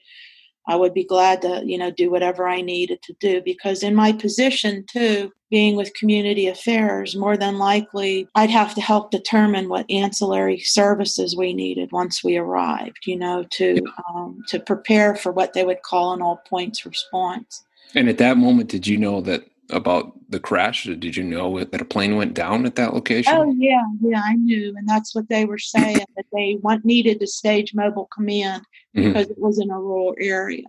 I 0.70 0.76
would 0.76 0.94
be 0.94 1.04
glad 1.04 1.42
to, 1.42 1.64
you 1.66 1.80
know, 1.80 1.90
do 1.90 2.12
whatever 2.12 2.48
I 2.48 2.62
needed 2.62 3.02
to 3.02 3.14
do 3.20 3.42
because 3.44 3.82
in 3.82 3.96
my 3.96 4.14
position 4.14 4.86
too, 4.88 5.32
being 5.50 5.76
with 5.76 5.96
community 5.96 6.48
affairs, 6.48 7.16
more 7.16 7.36
than 7.36 7.58
likely 7.58 8.28
I'd 8.36 8.52
have 8.52 8.76
to 8.76 8.82
help 8.82 9.10
determine 9.10 9.68
what 9.68 9.90
ancillary 9.90 10.60
services 10.60 11.36
we 11.36 11.54
needed 11.54 11.92
once 11.92 12.24
we 12.24 12.38
arrived, 12.38 13.08
you 13.08 13.18
know, 13.18 13.44
to 13.50 13.82
um, 14.14 14.44
to 14.50 14.60
prepare 14.60 15.16
for 15.16 15.32
what 15.32 15.54
they 15.54 15.66
would 15.66 15.82
call 15.82 16.14
an 16.14 16.22
all 16.22 16.40
points 16.48 16.86
response. 16.86 17.66
And 17.96 18.08
at 18.08 18.20
that 18.20 18.38
moment, 18.38 18.70
did 18.70 18.86
you 18.86 18.98
know 18.98 19.22
that 19.22 19.44
about 19.70 20.14
the 20.30 20.40
crash? 20.40 20.84
Did 20.84 21.16
you 21.16 21.24
know 21.24 21.64
that 21.64 21.82
a 21.82 21.86
plane 21.86 22.16
went 22.16 22.34
down 22.34 22.66
at 22.66 22.76
that 22.76 22.94
location? 22.94 23.34
Oh 23.36 23.54
yeah, 23.58 23.84
yeah, 24.02 24.22
I 24.24 24.36
knew, 24.36 24.74
and 24.78 24.88
that's 24.88 25.16
what 25.16 25.30
they 25.30 25.46
were 25.46 25.58
saying 25.58 26.06
that 26.16 26.26
they 26.34 26.58
want 26.62 26.86
needed 26.86 27.20
to 27.20 27.28
stage 27.28 27.74
mobile 27.74 28.10
command 28.14 28.64
mm-hmm. 28.96 29.08
because 29.08 29.30
it 29.30 29.40
was 29.40 29.60
in 29.60 29.70
a 29.70 29.80
rural 29.80 30.16
area. 30.20 30.64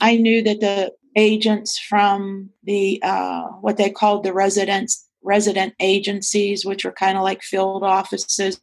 I 0.00 0.16
knew 0.16 0.42
that 0.42 0.60
the 0.60 0.92
agents 1.16 1.78
from 1.78 2.50
the 2.64 3.00
uh, 3.02 3.44
what 3.60 3.76
they 3.76 3.90
called 3.90 4.24
the 4.24 4.32
residents 4.32 5.08
resident 5.22 5.74
agencies, 5.80 6.64
which 6.64 6.84
were 6.84 6.92
kind 6.92 7.16
of 7.16 7.24
like 7.24 7.42
field 7.42 7.82
offices, 7.82 8.58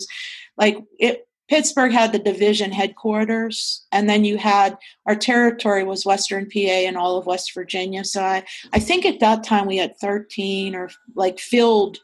like 0.57 0.77
it 0.99 1.27
Pittsburgh 1.51 1.91
had 1.91 2.13
the 2.13 2.19
division 2.19 2.71
headquarters, 2.71 3.85
and 3.91 4.09
then 4.09 4.23
you 4.23 4.37
had 4.37 4.77
our 5.05 5.17
territory 5.17 5.83
was 5.83 6.05
Western 6.05 6.49
PA 6.49 6.87
and 6.87 6.95
all 6.95 7.17
of 7.17 7.25
West 7.25 7.53
Virginia. 7.53 8.05
So 8.05 8.23
I, 8.23 8.45
I 8.71 8.79
think 8.79 9.05
at 9.05 9.19
that 9.19 9.43
time 9.43 9.67
we 9.67 9.75
had 9.75 9.97
13 9.97 10.75
or 10.75 10.89
like 11.13 11.41
field 11.41 11.99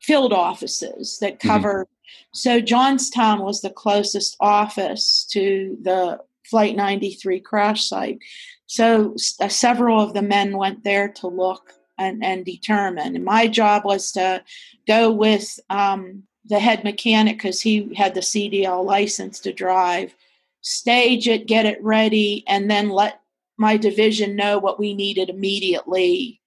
field 0.00 0.32
offices 0.32 1.18
that 1.20 1.40
mm-hmm. 1.40 1.48
covered. 1.48 1.86
Mm-hmm. 1.86 2.14
So 2.34 2.60
Johnstown 2.60 3.40
was 3.40 3.62
the 3.62 3.70
closest 3.70 4.36
office 4.38 5.26
to 5.32 5.76
the 5.82 6.20
Flight 6.44 6.76
93 6.76 7.40
crash 7.40 7.84
site. 7.84 8.20
So 8.66 9.16
uh, 9.40 9.48
several 9.48 10.00
of 10.00 10.14
the 10.14 10.22
men 10.22 10.56
went 10.56 10.84
there 10.84 11.08
to 11.14 11.26
look 11.26 11.72
and, 11.98 12.24
and 12.24 12.44
determine. 12.44 13.16
And 13.16 13.24
my 13.24 13.48
job 13.48 13.84
was 13.84 14.12
to 14.12 14.44
go 14.86 15.10
with 15.10 15.58
um, 15.68 16.22
the 16.48 16.58
head 16.58 16.84
mechanic 16.84 17.36
because 17.36 17.60
he 17.60 17.94
had 17.94 18.14
the 18.14 18.20
CDL 18.20 18.84
license 18.84 19.40
to 19.40 19.52
drive, 19.52 20.14
stage 20.62 21.28
it, 21.28 21.46
get 21.46 21.66
it 21.66 21.82
ready, 21.82 22.44
and 22.46 22.70
then 22.70 22.88
let 22.88 23.20
my 23.56 23.76
division 23.76 24.36
know 24.36 24.58
what 24.58 24.78
we 24.78 24.94
needed 24.94 25.28
immediately 25.28 26.40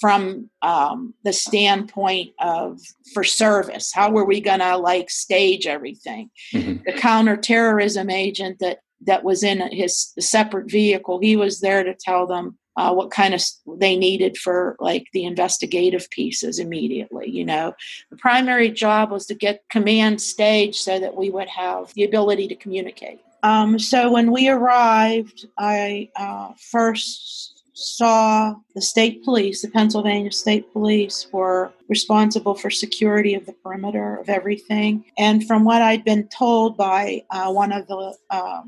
from 0.00 0.50
um, 0.60 1.14
the 1.24 1.32
standpoint 1.32 2.32
of 2.40 2.78
for 3.14 3.24
service. 3.24 3.90
How 3.92 4.10
were 4.10 4.24
we 4.24 4.40
going 4.40 4.60
to 4.60 4.76
like 4.76 5.10
stage 5.10 5.66
everything? 5.66 6.30
Mm-hmm. 6.52 6.82
The 6.84 6.92
counterterrorism 6.92 8.10
agent 8.10 8.58
that 8.60 8.80
that 9.06 9.24
was 9.24 9.42
in 9.42 9.60
his 9.72 10.12
separate 10.18 10.70
vehicle. 10.70 11.20
He 11.20 11.36
was 11.36 11.60
there 11.60 11.84
to 11.84 11.94
tell 11.94 12.26
them 12.26 12.58
uh, 12.78 12.94
what 12.94 13.10
kind 13.10 13.34
of 13.34 13.42
they 13.78 13.96
needed 13.96 14.38
for 14.38 14.76
like 14.78 15.06
the 15.12 15.24
investigative 15.24 16.08
pieces 16.10 16.60
immediately. 16.60 17.28
You 17.28 17.44
know, 17.44 17.74
the 18.10 18.16
primary 18.16 18.70
job 18.70 19.10
was 19.10 19.26
to 19.26 19.34
get 19.34 19.68
command 19.68 20.20
stage 20.20 20.76
so 20.76 21.00
that 21.00 21.16
we 21.16 21.28
would 21.28 21.48
have 21.48 21.92
the 21.94 22.04
ability 22.04 22.46
to 22.48 22.54
communicate. 22.54 23.20
Um, 23.42 23.78
so 23.78 24.12
when 24.12 24.30
we 24.30 24.48
arrived, 24.48 25.46
I 25.58 26.10
uh, 26.16 26.52
first 26.70 27.64
saw 27.74 28.54
the 28.74 28.82
state 28.82 29.24
police, 29.24 29.62
the 29.62 29.70
Pennsylvania 29.70 30.32
State 30.32 30.72
Police, 30.72 31.28
were 31.32 31.72
responsible 31.88 32.54
for 32.54 32.70
security 32.70 33.34
of 33.34 33.46
the 33.46 33.52
perimeter 33.52 34.16
of 34.16 34.28
everything. 34.28 35.04
And 35.16 35.46
from 35.46 35.64
what 35.64 35.82
I'd 35.82 36.04
been 36.04 36.28
told 36.28 36.76
by 36.76 37.22
uh, 37.30 37.50
one 37.52 37.72
of 37.72 37.86
the 37.86 38.14
uh, 38.30 38.62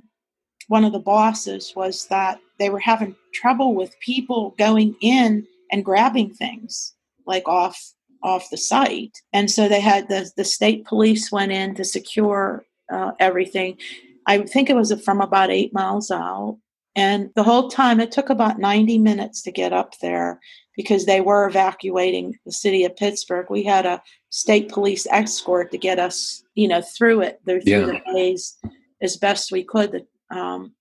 one 0.70 0.85
of 0.85 0.92
the 0.92 1.00
bosses 1.00 1.72
was 1.74 2.06
that 2.06 2.38
they 2.61 2.70
were 2.70 2.78
having 2.78 3.16
trouble 3.35 3.74
with 3.74 3.98
people 3.98 4.54
going 4.56 4.94
in 5.00 5.44
and 5.72 5.85
grabbing 5.85 6.33
things 6.33 6.94
like 7.26 7.46
off 7.48 7.76
off 8.22 8.50
the 8.50 8.56
site, 8.56 9.18
and 9.33 9.50
so 9.50 9.68
they 9.68 9.80
had 9.80 10.09
the 10.09 10.30
the 10.37 10.44
state 10.44 10.85
police 10.85 11.33
went 11.33 11.50
in 11.50 11.74
to 11.74 11.85
secure 11.85 12.64
uh, 12.92 13.12
everything. 13.18 13.78
I 14.26 14.38
think 14.42 14.70
it 14.70 14.76
was 14.76 14.92
from 15.02 15.20
about 15.20 15.50
eight 15.50 15.74
miles 15.74 16.11
out, 16.11 16.59
and 16.94 17.30
the 17.35 17.42
whole 17.42 17.68
time, 17.68 17.98
it 17.98 18.12
took 18.12 18.30
about 18.30 18.61
90 18.61 18.98
minutes 18.98 19.42
to 19.42 19.50
get 19.50 19.72
up 19.72 19.94
there 20.00 20.38
because 20.76 21.04
they 21.04 21.20
were 21.20 21.48
evacuating 21.48 22.38
the 22.46 22.52
city 22.52 22.85
of 22.85 22.96
Pittsburgh. 22.96 23.46
We 23.50 23.64
had 23.64 23.87
a 23.87 24.02
state 24.28 24.68
police 24.70 25.06
escort 25.11 25.72
to 25.72 25.78
get 25.78 25.98
us, 25.98 26.44
you 26.54 26.68
know, 26.68 26.83
through 26.83 27.22
it, 27.22 27.40
through 27.44 27.62
yeah. 27.64 27.80
the 27.87 28.00
days 28.14 28.56
as 29.02 29.16
best 29.16 29.50
we 29.50 29.64
could. 29.64 30.06
Um, 30.31 30.73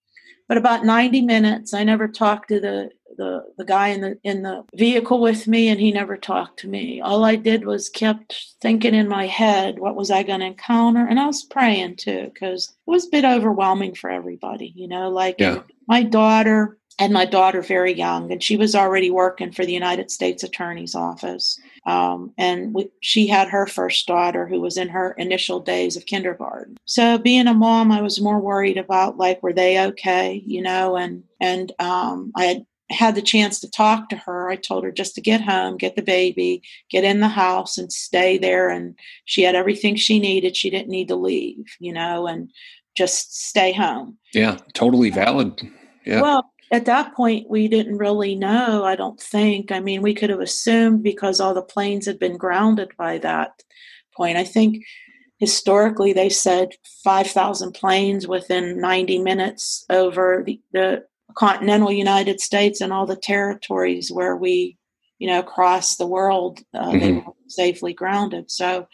but 0.47 0.57
about 0.57 0.83
90 0.83 1.21
minutes, 1.21 1.73
I 1.73 1.83
never 1.83 2.07
talked 2.07 2.49
to 2.49 2.59
the 2.59 2.89
the 3.17 3.43
the 3.57 3.65
guy 3.65 3.89
in 3.89 4.01
the 4.01 4.17
in 4.23 4.43
the 4.43 4.63
vehicle 4.73 5.19
with 5.19 5.45
me 5.45 5.67
and 5.67 5.79
he 5.79 5.91
never 5.91 6.15
talked 6.15 6.59
to 6.59 6.67
me. 6.67 7.01
All 7.01 7.25
i 7.25 7.35
did 7.35 7.65
was 7.65 7.89
kept 7.89 8.45
thinking 8.61 8.95
in 8.95 9.07
my 9.07 9.27
head 9.27 9.77
what 9.77 9.95
was 9.95 10.09
i 10.09 10.23
going 10.23 10.39
to 10.39 10.45
encounter? 10.47 11.05
And 11.05 11.19
i 11.19 11.25
was 11.27 11.43
praying 11.43 11.97
too 11.97 12.31
because 12.33 12.69
it 12.69 12.89
was 12.89 13.05
a 13.05 13.09
bit 13.09 13.25
overwhelming 13.25 13.93
for 13.93 14.09
everybody 14.09 14.71
you 14.75 14.87
know 14.87 15.09
like 15.09 15.35
yeah. 15.37 15.61
my 15.87 16.01
daughter 16.01 16.77
and 16.97 17.13
my 17.13 17.25
daughter 17.25 17.61
very 17.61 17.93
young 17.93 18.31
and 18.31 18.41
she 18.41 18.57
was 18.57 18.73
already 18.75 19.11
working 19.11 19.51
for 19.51 19.65
the 19.65 19.73
united 19.73 20.09
states 20.09 20.43
attorney's 20.43 20.95
office 20.95 21.59
um, 21.85 22.33
and 22.37 22.73
we, 22.73 22.89
she 23.01 23.27
had 23.27 23.47
her 23.47 23.67
first 23.67 24.07
daughter 24.07 24.47
who 24.47 24.59
was 24.59 24.77
in 24.77 24.89
her 24.89 25.11
initial 25.13 25.59
days 25.59 25.95
of 25.95 26.05
kindergarten 26.05 26.77
so 26.85 27.17
being 27.17 27.47
a 27.47 27.53
mom 27.53 27.91
i 27.91 28.01
was 28.01 28.21
more 28.21 28.39
worried 28.39 28.77
about 28.77 29.17
like 29.17 29.41
were 29.43 29.53
they 29.53 29.85
okay 29.85 30.41
you 30.45 30.61
know 30.61 30.95
and 30.95 31.23
and 31.39 31.71
um, 31.79 32.31
i 32.35 32.43
had 32.45 32.65
had 32.89 33.15
the 33.15 33.21
chance 33.21 33.59
to 33.59 33.69
talk 33.69 34.09
to 34.09 34.15
her, 34.15 34.49
I 34.49 34.55
told 34.55 34.83
her 34.83 34.91
just 34.91 35.15
to 35.15 35.21
get 35.21 35.41
home, 35.41 35.77
get 35.77 35.95
the 35.95 36.01
baby, 36.01 36.63
get 36.89 37.03
in 37.03 37.19
the 37.19 37.27
house 37.27 37.77
and 37.77 37.91
stay 37.91 38.37
there. 38.37 38.69
And 38.69 38.97
she 39.25 39.43
had 39.43 39.55
everything 39.55 39.95
she 39.95 40.19
needed. 40.19 40.57
She 40.57 40.69
didn't 40.69 40.89
need 40.89 41.07
to 41.09 41.15
leave, 41.15 41.65
you 41.79 41.93
know, 41.93 42.27
and 42.27 42.49
just 42.97 43.47
stay 43.47 43.71
home. 43.73 44.17
Yeah, 44.33 44.57
totally 44.73 45.11
valid. 45.11 45.61
Yeah. 46.05 46.21
Well, 46.21 46.51
at 46.71 46.85
that 46.85 47.15
point, 47.15 47.49
we 47.49 47.67
didn't 47.67 47.97
really 47.97 48.35
know, 48.35 48.83
I 48.83 48.95
don't 48.95 49.19
think. 49.19 49.71
I 49.71 49.79
mean, 49.79 50.01
we 50.01 50.13
could 50.13 50.29
have 50.29 50.39
assumed 50.39 51.03
because 51.03 51.39
all 51.39 51.53
the 51.53 51.61
planes 51.61 52.05
had 52.05 52.19
been 52.19 52.37
grounded 52.37 52.91
by 52.97 53.17
that 53.19 53.63
point. 54.15 54.37
I 54.37 54.43
think 54.43 54.83
historically 55.39 56.13
they 56.13 56.29
said 56.29 56.69
5,000 57.03 57.71
planes 57.71 58.27
within 58.27 58.79
90 58.79 59.19
minutes 59.19 59.85
over 59.89 60.43
the, 60.45 60.61
the 60.73 61.05
continental 61.35 61.91
United 61.91 62.39
States 62.39 62.81
and 62.81 62.93
all 62.93 63.05
the 63.05 63.15
territories 63.15 64.11
where 64.11 64.35
we, 64.35 64.77
you 65.17 65.27
know, 65.27 65.39
across 65.39 65.95
the 65.95 66.07
world, 66.07 66.59
uh, 66.75 66.89
mm-hmm. 66.89 66.99
they 66.99 67.11
were 67.13 67.33
safely 67.47 67.93
grounded. 67.93 68.51
So, 68.51 68.87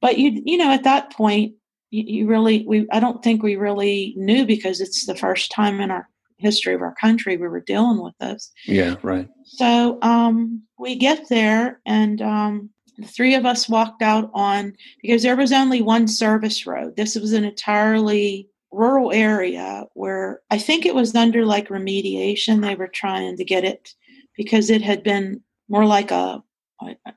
but 0.00 0.18
you, 0.18 0.40
you 0.44 0.56
know, 0.56 0.70
at 0.70 0.84
that 0.84 1.12
point, 1.12 1.54
you, 1.90 2.04
you 2.06 2.26
really, 2.26 2.64
we, 2.66 2.86
I 2.92 3.00
don't 3.00 3.24
think 3.24 3.42
we 3.42 3.56
really 3.56 4.14
knew 4.16 4.46
because 4.46 4.80
it's 4.80 5.06
the 5.06 5.16
first 5.16 5.50
time 5.50 5.80
in 5.80 5.90
our 5.90 6.08
history 6.38 6.74
of 6.74 6.82
our 6.82 6.94
country 6.94 7.36
we 7.36 7.48
were 7.48 7.60
dealing 7.60 8.02
with 8.02 8.16
this. 8.18 8.50
Yeah, 8.64 8.96
right. 9.02 9.28
So 9.44 9.98
um, 10.02 10.62
we 10.78 10.96
get 10.96 11.28
there 11.28 11.80
and 11.86 12.22
um, 12.22 12.70
the 12.98 13.06
three 13.06 13.34
of 13.34 13.46
us 13.46 13.68
walked 13.68 14.02
out 14.02 14.30
on 14.34 14.74
because 15.02 15.22
there 15.22 15.36
was 15.36 15.52
only 15.52 15.82
one 15.82 16.08
service 16.08 16.66
road. 16.66 16.96
This 16.96 17.14
was 17.14 17.32
an 17.32 17.44
entirely 17.44 18.48
rural 18.70 19.12
area 19.12 19.86
where 19.94 20.40
I 20.50 20.58
think 20.58 20.84
it 20.84 20.94
was 20.94 21.14
under 21.14 21.44
like 21.44 21.68
remediation. 21.68 22.60
They 22.60 22.74
were 22.74 22.88
trying 22.88 23.36
to 23.36 23.44
get 23.44 23.64
it 23.64 23.94
because 24.36 24.70
it 24.70 24.82
had 24.82 25.02
been 25.02 25.42
more 25.68 25.84
like 25.84 26.10
a 26.10 26.42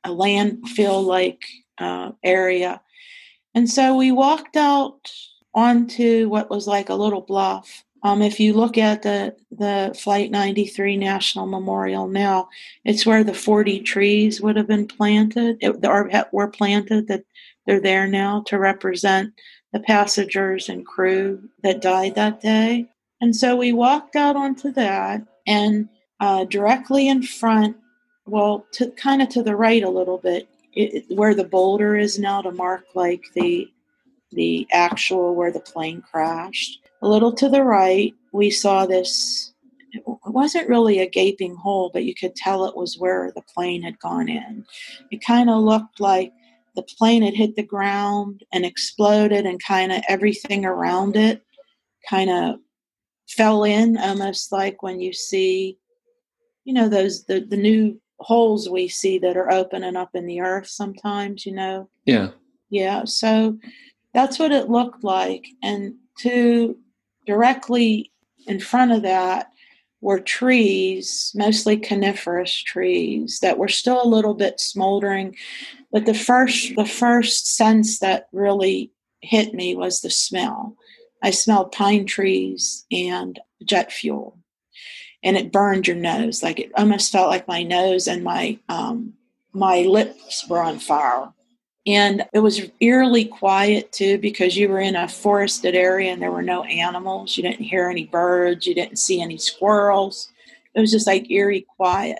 a 0.03 0.09
landfill 0.09 1.05
like 1.05 1.43
uh, 1.77 2.11
area, 2.23 2.81
and 3.53 3.69
so 3.69 3.95
we 3.95 4.11
walked 4.11 4.55
out 4.55 5.11
onto 5.53 6.29
what 6.29 6.49
was 6.49 6.67
like 6.67 6.89
a 6.89 6.95
little 6.95 7.21
bluff. 7.21 7.83
Um, 8.03 8.21
if 8.21 8.39
you 8.39 8.53
look 8.53 8.77
at 8.77 9.03
the 9.03 9.35
the 9.51 9.95
Flight 9.99 10.31
93 10.31 10.97
National 10.97 11.45
Memorial 11.45 12.07
now, 12.07 12.49
it's 12.83 13.05
where 13.05 13.23
the 13.23 13.33
40 13.33 13.81
trees 13.81 14.41
would 14.41 14.55
have 14.55 14.67
been 14.67 14.87
planted, 14.87 15.57
it, 15.61 15.85
or 15.85 16.09
were 16.31 16.47
planted 16.47 17.07
that 17.07 17.23
they're 17.65 17.81
there 17.81 18.07
now 18.07 18.41
to 18.47 18.57
represent 18.57 19.33
the 19.71 19.79
passengers 19.79 20.67
and 20.67 20.85
crew 20.85 21.41
that 21.63 21.81
died 21.81 22.15
that 22.15 22.41
day. 22.41 22.87
And 23.21 23.35
so 23.35 23.55
we 23.55 23.71
walked 23.71 24.15
out 24.15 24.35
onto 24.35 24.71
that, 24.73 25.21
and 25.45 25.87
uh, 26.19 26.45
directly 26.45 27.07
in 27.07 27.21
front, 27.21 27.77
well, 28.25 28.65
to 28.73 28.89
kind 28.91 29.21
of 29.21 29.29
to 29.29 29.43
the 29.43 29.55
right 29.55 29.83
a 29.83 29.89
little 29.89 30.17
bit, 30.17 30.47
it, 30.73 31.05
where 31.09 31.35
the 31.35 31.43
boulder 31.43 31.95
is 31.95 32.17
now 32.17 32.41
to 32.41 32.51
mark 32.51 32.85
like 32.95 33.23
the 33.35 33.69
the 34.31 34.65
actual 34.71 35.35
where 35.35 35.51
the 35.51 35.59
plane 35.59 36.01
crashed. 36.01 36.79
A 37.01 37.07
little 37.07 37.33
to 37.33 37.49
the 37.49 37.63
right, 37.63 38.13
we 38.31 38.51
saw 38.51 38.85
this. 38.85 39.53
It 39.93 40.03
wasn't 40.25 40.69
really 40.69 40.99
a 40.99 41.09
gaping 41.09 41.55
hole, 41.55 41.89
but 41.91 42.05
you 42.05 42.13
could 42.15 42.35
tell 42.35 42.65
it 42.65 42.77
was 42.77 42.97
where 42.97 43.31
the 43.35 43.41
plane 43.53 43.81
had 43.81 43.99
gone 43.99 44.29
in. 44.29 44.65
It 45.11 45.25
kind 45.25 45.49
of 45.49 45.63
looked 45.63 45.99
like 45.99 46.31
the 46.75 46.83
plane 46.83 47.23
had 47.23 47.33
hit 47.33 47.55
the 47.55 47.63
ground 47.63 48.43
and 48.53 48.65
exploded, 48.65 49.45
and 49.45 49.61
kind 49.61 49.91
of 49.91 50.01
everything 50.07 50.63
around 50.63 51.15
it 51.15 51.41
kind 52.09 52.29
of 52.29 52.59
fell 53.27 53.63
in, 53.63 53.97
almost 53.97 54.51
like 54.51 54.81
when 54.81 55.01
you 55.01 55.11
see, 55.11 55.77
you 56.63 56.73
know, 56.73 56.87
those 56.87 57.25
the 57.25 57.41
the 57.41 57.57
new 57.57 57.99
holes 58.19 58.69
we 58.69 58.87
see 58.87 59.17
that 59.17 59.35
are 59.35 59.51
opening 59.51 59.95
up 59.95 60.11
in 60.13 60.25
the 60.27 60.39
earth 60.39 60.67
sometimes, 60.67 61.45
you 61.45 61.53
know. 61.53 61.89
Yeah. 62.05 62.29
Yeah. 62.69 63.03
So 63.05 63.57
that's 64.13 64.39
what 64.39 64.51
it 64.51 64.69
looked 64.69 65.03
like, 65.03 65.45
and 65.63 65.95
to 66.19 66.77
directly 67.31 68.11
in 68.45 68.59
front 68.59 68.91
of 68.91 69.03
that 69.03 69.51
were 70.01 70.19
trees, 70.19 71.31
mostly 71.33 71.77
coniferous 71.77 72.53
trees, 72.53 73.39
that 73.39 73.57
were 73.57 73.69
still 73.69 74.03
a 74.03 74.13
little 74.15 74.33
bit 74.33 74.59
smoldering. 74.59 75.33
But 75.93 76.05
the 76.05 76.13
first 76.13 76.75
the 76.75 76.85
first 76.85 77.55
sense 77.55 77.99
that 77.99 78.27
really 78.33 78.91
hit 79.21 79.53
me 79.53 79.75
was 79.75 80.01
the 80.01 80.09
smell. 80.09 80.75
I 81.23 81.31
smelled 81.31 81.71
pine 81.71 82.05
trees 82.05 82.85
and 82.91 83.39
jet 83.63 83.93
fuel. 83.93 84.37
And 85.23 85.37
it 85.37 85.51
burned 85.53 85.87
your 85.87 85.95
nose. 85.95 86.43
Like 86.43 86.59
it 86.59 86.71
almost 86.75 87.11
felt 87.13 87.29
like 87.29 87.47
my 87.47 87.63
nose 87.63 88.07
and 88.07 88.23
my 88.23 88.59
um, 88.67 89.13
my 89.53 89.83
lips 89.83 90.45
were 90.49 90.61
on 90.61 90.79
fire. 90.79 91.31
And 91.87 92.25
it 92.33 92.39
was 92.39 92.61
eerily 92.79 93.25
quiet 93.25 93.91
too 93.91 94.19
because 94.19 94.55
you 94.55 94.69
were 94.69 94.79
in 94.79 94.95
a 94.95 95.07
forested 95.07 95.75
area 95.75 96.11
and 96.11 96.21
there 96.21 96.31
were 96.31 96.43
no 96.43 96.63
animals. 96.63 97.35
You 97.35 97.43
didn't 97.43 97.65
hear 97.65 97.89
any 97.89 98.05
birds. 98.05 98.67
You 98.67 98.75
didn't 98.75 98.99
see 98.99 99.21
any 99.21 99.37
squirrels. 99.37 100.31
It 100.75 100.79
was 100.79 100.91
just 100.91 101.07
like 101.07 101.31
eerie 101.31 101.65
quiet. 101.75 102.19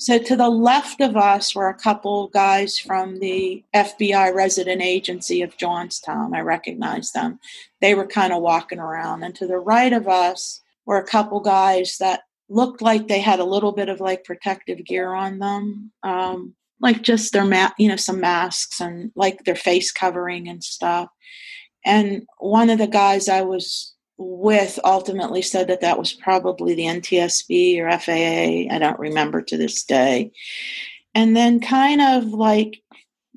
So 0.00 0.18
to 0.18 0.36
the 0.36 0.48
left 0.48 1.00
of 1.00 1.16
us 1.16 1.54
were 1.54 1.68
a 1.68 1.74
couple 1.74 2.28
guys 2.28 2.78
from 2.78 3.18
the 3.18 3.64
FBI 3.74 4.32
resident 4.32 4.80
agency 4.80 5.42
of 5.42 5.56
Johnstown. 5.56 6.34
I 6.34 6.40
recognized 6.40 7.14
them. 7.14 7.40
They 7.80 7.94
were 7.94 8.06
kind 8.06 8.32
of 8.32 8.42
walking 8.42 8.78
around. 8.78 9.24
And 9.24 9.34
to 9.36 9.46
the 9.46 9.58
right 9.58 9.92
of 9.92 10.06
us 10.06 10.60
were 10.86 10.98
a 10.98 11.06
couple 11.06 11.40
guys 11.40 11.96
that 11.98 12.22
looked 12.48 12.80
like 12.80 13.08
they 13.08 13.20
had 13.20 13.40
a 13.40 13.44
little 13.44 13.72
bit 13.72 13.88
of 13.88 14.00
like 14.00 14.24
protective 14.24 14.84
gear 14.84 15.14
on 15.14 15.40
them. 15.40 15.90
Um, 16.04 16.54
like 16.80 17.02
just 17.02 17.32
their 17.32 17.44
ma- 17.44 17.72
you 17.78 17.88
know 17.88 17.96
some 17.96 18.20
masks 18.20 18.80
and 18.80 19.10
like 19.14 19.44
their 19.44 19.56
face 19.56 19.90
covering 19.90 20.48
and 20.48 20.62
stuff 20.62 21.08
and 21.84 22.22
one 22.38 22.70
of 22.70 22.78
the 22.78 22.86
guys 22.86 23.28
i 23.28 23.40
was 23.42 23.94
with 24.16 24.80
ultimately 24.84 25.42
said 25.42 25.68
that 25.68 25.80
that 25.80 25.98
was 25.98 26.12
probably 26.12 26.74
the 26.74 26.84
ntsb 26.84 27.78
or 27.78 27.90
faa 27.98 28.74
i 28.74 28.78
don't 28.78 28.98
remember 28.98 29.40
to 29.40 29.56
this 29.56 29.84
day 29.84 30.30
and 31.14 31.36
then 31.36 31.60
kind 31.60 32.00
of 32.00 32.24
like 32.32 32.80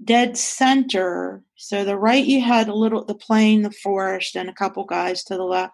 dead 0.03 0.37
center 0.37 1.43
So 1.55 1.85
the 1.85 1.97
right 1.97 2.25
you 2.25 2.41
had 2.41 2.67
a 2.67 2.73
little 2.73 3.05
the 3.05 3.13
plane 3.15 3.61
the 3.61 3.71
forest, 3.71 4.35
and 4.35 4.49
a 4.49 4.53
couple 4.53 4.83
guys 4.83 5.23
to 5.25 5.37
the 5.37 5.43
left. 5.43 5.73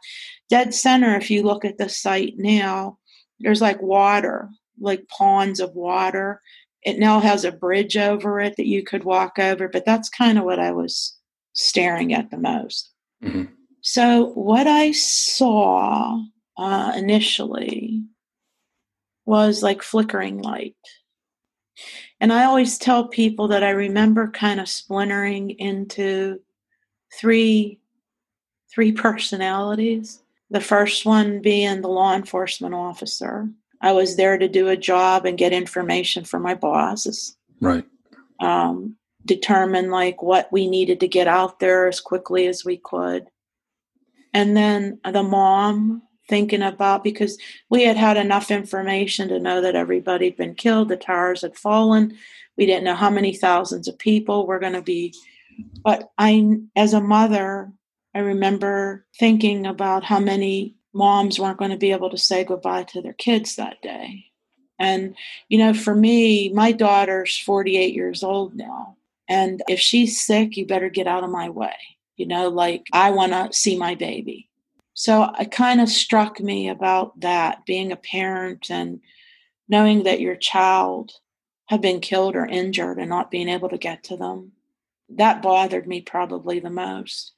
Dead 0.49 0.73
center, 0.73 1.15
if 1.15 1.32
you 1.32 1.43
look 1.43 1.63
at 1.63 1.77
the 1.77 1.88
site 1.88 2.34
now, 2.38 2.97
there's 3.39 3.62
like 3.62 3.82
water, 3.82 4.49
like 4.80 5.08
ponds 5.08 5.60
of 5.62 5.73
water. 5.75 6.41
It 6.88 7.00
now 7.00 7.19
has 7.19 7.43
a 7.43 7.52
bridge 7.52 7.97
over 7.97 8.39
it 8.39 8.56
that 8.56 8.65
you 8.65 8.82
could 8.82 9.04
walk 9.04 9.39
over, 9.39 9.67
but 9.67 9.84
that's 9.84 10.08
kind 10.08 10.38
of 10.38 10.45
what 10.45 10.58
I 10.58 10.71
was 10.71 11.17
staring 11.52 12.13
at 12.13 12.32
the 12.32 12.38
most. 12.38 12.93
Mm-hmm. 13.21 13.52
So 13.82 14.28
what 14.28 14.67
I 14.67 14.93
saw 14.93 16.17
uh, 16.58 16.93
initially 16.95 18.06
was 19.26 19.62
like 19.62 19.84
flickering 19.84 20.41
light. 20.41 20.78
And 22.21 22.32
I 22.32 22.45
always 22.45 22.78
tell 22.78 23.10
people 23.10 23.50
that 23.50 23.65
I 23.65 23.71
remember 23.71 24.32
kind 24.32 24.62
of 24.62 24.69
splintering 24.69 25.50
into 25.60 26.39
three 27.19 27.82
three 28.73 28.93
personalities. 28.93 30.21
The 30.52 30.62
first 30.62 31.06
one 31.06 31.41
being 31.41 31.82
the 31.82 31.89
law 31.89 32.15
enforcement 32.15 32.73
officer. 32.73 33.50
I 33.81 33.91
was 33.91 34.15
there 34.15 34.37
to 34.37 34.47
do 34.47 34.69
a 34.69 34.77
job 34.77 35.25
and 35.25 35.37
get 35.37 35.53
information 35.53 36.23
from 36.23 36.41
my 36.41 36.55
bosses. 36.55 37.35
Right. 37.61 37.85
Um, 38.39 38.95
determine 39.25 39.91
like 39.91 40.21
what 40.23 40.51
we 40.51 40.67
needed 40.67 40.99
to 41.01 41.07
get 41.07 41.27
out 41.27 41.59
there 41.59 41.87
as 41.87 41.99
quickly 41.99 42.47
as 42.47 42.65
we 42.65 42.77
could. 42.77 43.27
And 44.33 44.55
then 44.55 44.99
the 45.11 45.23
mom 45.23 46.01
thinking 46.29 46.61
about 46.61 47.03
because 47.03 47.37
we 47.69 47.83
had 47.83 47.97
had 47.97 48.17
enough 48.17 48.51
information 48.51 49.29
to 49.29 49.39
know 49.39 49.61
that 49.61 49.75
everybody 49.75 50.25
had 50.25 50.37
been 50.37 50.55
killed, 50.55 50.89
the 50.89 50.97
towers 50.97 51.41
had 51.41 51.57
fallen. 51.57 52.17
We 52.57 52.65
didn't 52.65 52.83
know 52.83 52.95
how 52.95 53.09
many 53.09 53.33
thousands 53.33 53.87
of 53.87 53.99
people 53.99 54.47
were 54.47 54.59
going 54.59 54.73
to 54.73 54.81
be. 54.81 55.13
But 55.83 56.11
I, 56.17 56.57
as 56.75 56.93
a 56.93 57.01
mother, 57.01 57.71
I 58.13 58.19
remember 58.19 59.05
thinking 59.19 59.65
about 59.65 60.03
how 60.03 60.19
many 60.19 60.76
moms 60.97 61.39
weren't 61.39 61.60
going 61.60 61.71
to 61.71 61.77
be 61.77 61.91
able 61.91 62.10
to 62.10 62.17
say 62.17 62.43
goodbye 62.43 62.83
to 62.83 63.01
their 63.01 63.13
kids 63.13 63.55
that 63.55 63.81
day. 63.81 64.25
And, 64.79 65.15
you 65.49 65.57
know, 65.57 65.73
for 65.73 65.95
me, 65.95 66.49
my 66.49 66.71
daughter's 66.71 67.38
48 67.38 67.93
years 67.93 68.23
old 68.23 68.55
now. 68.55 68.97
And 69.29 69.62
if 69.67 69.79
she's 69.79 70.21
sick, 70.21 70.57
you 70.57 70.65
better 70.65 70.89
get 70.89 71.07
out 71.07 71.23
of 71.23 71.29
my 71.29 71.49
way. 71.49 71.75
You 72.15 72.25
know, 72.25 72.49
like 72.49 72.88
I 72.93 73.12
want 73.12 73.31
to 73.31 73.49
see 73.57 73.77
my 73.77 73.95
baby. 73.95 74.49
So 74.93 75.31
it 75.39 75.51
kind 75.51 75.79
of 75.79 75.89
struck 75.89 76.39
me 76.39 76.69
about 76.69 77.19
that 77.19 77.65
being 77.65 77.91
a 77.91 77.97
parent 77.97 78.71
and 78.71 78.99
knowing 79.69 80.03
that 80.03 80.21
your 80.21 80.36
child 80.36 81.12
had 81.67 81.81
been 81.81 81.99
killed 81.99 82.36
or 82.36 82.45
injured 82.45 82.97
and 82.97 83.10
not 83.10 83.29
being 83.29 83.49
able 83.49 83.69
to 83.69 83.77
get 83.77 84.03
to 84.05 84.17
them. 84.17 84.53
That 85.10 85.41
bothered 85.41 85.88
me 85.88 86.01
probably 86.01 86.60
the 86.60 86.69
most. 86.69 87.33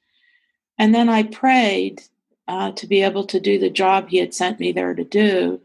And 0.78 0.94
then 0.94 1.10
I 1.10 1.24
prayed 1.24 2.02
uh, 2.50 2.72
to 2.72 2.86
be 2.88 3.00
able 3.02 3.24
to 3.24 3.38
do 3.38 3.60
the 3.60 3.70
job 3.70 4.08
he 4.08 4.16
had 4.16 4.34
sent 4.34 4.58
me 4.58 4.72
there 4.72 4.92
to 4.92 5.04
do. 5.04 5.60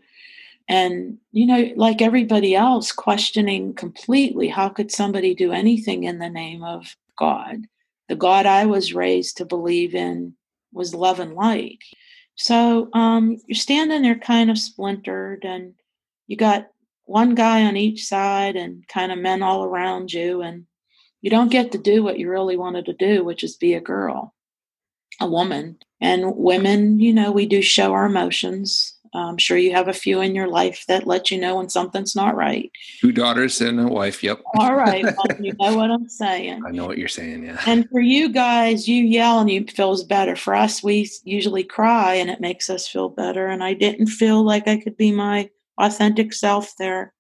And, 0.70 1.18
you 1.32 1.48
know, 1.48 1.72
like 1.76 2.00
everybody 2.00 2.56
else, 2.56 2.92
questioning 2.92 3.74
completely 3.74 4.48
how 4.48 4.70
could 4.70 4.92
somebody 4.92 5.34
do 5.34 5.52
anything 5.52 6.04
in 6.04 6.20
the 6.20 6.30
name 6.30 6.64
of 6.64 6.96
God? 7.18 7.66
The 8.08 8.16
God 8.16 8.46
I 8.46 8.68
was 8.68 8.94
raised 8.94 9.38
to 9.38 9.46
believe 9.46 9.96
in 9.96 10.36
was 10.74 10.94
love 10.94 11.20
and 11.20 11.34
light. 11.34 11.80
So 12.36 12.90
um, 12.94 13.38
you're 13.48 13.56
standing 13.56 14.04
there 14.04 14.20
kind 14.20 14.52
of 14.52 14.60
splintered, 14.60 15.44
and 15.44 15.74
you 16.28 16.38
got 16.38 16.68
one 17.06 17.34
guy 17.34 17.64
on 17.64 17.78
each 17.78 18.06
side 18.06 18.56
and 18.56 18.88
kind 18.88 19.12
of 19.12 19.18
men 19.18 19.42
all 19.42 19.64
around 19.64 20.14
you, 20.14 20.44
and 20.44 20.68
you 21.22 21.32
don't 21.32 21.52
get 21.52 21.72
to 21.72 21.80
do 21.80 22.04
what 22.04 22.20
you 22.20 22.30
really 22.30 22.58
wanted 22.58 22.86
to 22.86 22.94
do, 22.94 23.24
which 23.24 23.44
is 23.44 23.56
be 23.56 23.74
a 23.74 23.82
girl, 23.82 24.35
a 25.20 25.28
woman. 25.28 25.78
And 26.02 26.36
women, 26.36 27.00
you 27.00 27.14
know, 27.14 27.32
we 27.32 27.46
do 27.46 27.62
show 27.62 27.94
our 27.94 28.06
emotions. 28.06 28.96
I'm 29.14 29.38
sure 29.38 29.58
you 29.58 29.72
have 29.72 29.88
a 29.88 29.94
few 29.94 30.22
in 30.22 30.36
your 30.36 30.48
life 30.48 30.84
that 30.88 31.08
let 31.08 31.32
you 31.32 31.40
know 31.40 31.56
when 31.56 31.70
something's 31.70 32.16
not 32.16 32.36
right. 32.36 32.70
Two 33.00 33.12
daughters 33.12 33.62
and 33.62 33.80
a 33.80 33.88
wife. 33.88 34.22
Yep. 34.22 34.42
All 34.60 34.76
right. 34.76 35.06
Well, 35.16 35.40
you 35.40 35.54
know 35.60 35.78
what 35.78 35.92
I'm 35.92 36.10
saying. 36.10 36.64
I 36.66 36.72
know 36.72 36.86
what 36.86 36.98
you're 36.98 37.08
saying. 37.08 37.46
Yeah. 37.46 37.62
And 37.66 37.88
for 37.90 38.02
you 38.02 38.30
guys, 38.30 38.88
you 38.88 39.04
yell 39.04 39.40
and 39.40 39.50
it 39.50 39.72
feels 39.72 40.04
better. 40.04 40.36
For 40.36 40.54
us, 40.54 40.84
we 40.84 41.10
usually 41.24 41.64
cry 41.64 42.16
and 42.16 42.30
it 42.30 42.42
makes 42.42 42.70
us 42.70 42.88
feel 42.88 43.10
better. 43.10 43.48
And 43.48 43.64
I 43.64 43.74
didn't 43.74 44.08
feel 44.08 44.44
like 44.44 44.68
I 44.68 44.78
could 44.78 44.98
be 44.98 45.12
my 45.12 45.50
authentic 45.78 46.34
self 46.34 46.76
there 46.78 47.14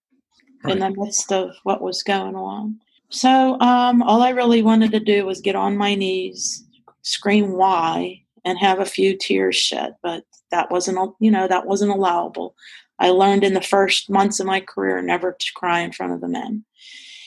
right. 0.63 0.73
in 0.73 0.79
the 0.79 1.01
midst 1.01 1.31
of 1.31 1.55
what 1.63 1.81
was 1.81 2.03
going 2.03 2.35
on. 2.35 2.79
So 3.09 3.59
um, 3.61 4.01
all 4.01 4.21
I 4.21 4.29
really 4.29 4.61
wanted 4.61 4.91
to 4.91 4.99
do 4.99 5.25
was 5.25 5.41
get 5.41 5.55
on 5.55 5.77
my 5.77 5.95
knees, 5.95 6.65
scream 7.05 7.53
why, 7.53 8.21
and 8.43 8.59
have 8.59 8.79
a 8.79 8.85
few 8.85 9.17
tears 9.17 9.55
shed. 9.55 9.95
But 10.03 10.23
that 10.51 10.71
wasn't 10.71 11.15
you 11.19 11.29
know 11.31 11.47
that 11.47 11.67
wasn't 11.67 11.91
allowable 11.91 12.55
i 12.99 13.09
learned 13.09 13.43
in 13.43 13.53
the 13.53 13.61
first 13.61 14.09
months 14.09 14.39
of 14.39 14.45
my 14.45 14.61
career 14.61 15.01
never 15.01 15.35
to 15.37 15.51
cry 15.53 15.81
in 15.81 15.91
front 15.91 16.13
of 16.13 16.21
the 16.21 16.27
men 16.27 16.63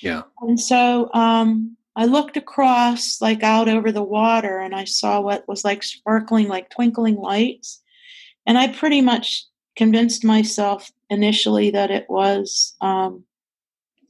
yeah 0.00 0.22
and 0.40 0.58
so 0.58 1.12
um, 1.14 1.76
i 1.96 2.04
looked 2.04 2.36
across 2.36 3.20
like 3.20 3.42
out 3.42 3.68
over 3.68 3.92
the 3.92 4.02
water 4.02 4.58
and 4.58 4.74
i 4.74 4.84
saw 4.84 5.20
what 5.20 5.46
was 5.46 5.64
like 5.64 5.82
sparkling 5.82 6.48
like 6.48 6.70
twinkling 6.70 7.16
lights 7.16 7.82
and 8.46 8.56
i 8.56 8.66
pretty 8.66 9.00
much 9.00 9.44
convinced 9.76 10.24
myself 10.24 10.90
initially 11.10 11.70
that 11.70 11.90
it 11.90 12.06
was 12.08 12.74
um, 12.80 13.22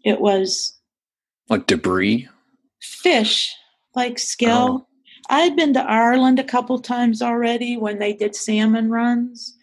it 0.04 0.20
was 0.20 0.78
like 1.48 1.66
debris 1.66 2.28
fish 2.80 3.52
like 3.94 4.18
skill 4.18 4.82
oh. 4.82 4.86
I'd 5.28 5.56
been 5.56 5.74
to 5.74 5.82
Ireland 5.82 6.38
a 6.38 6.44
couple 6.44 6.78
times 6.80 7.22
already 7.22 7.76
when 7.76 7.98
they 7.98 8.12
did 8.12 8.34
salmon 8.34 8.90
runs. 8.90 9.54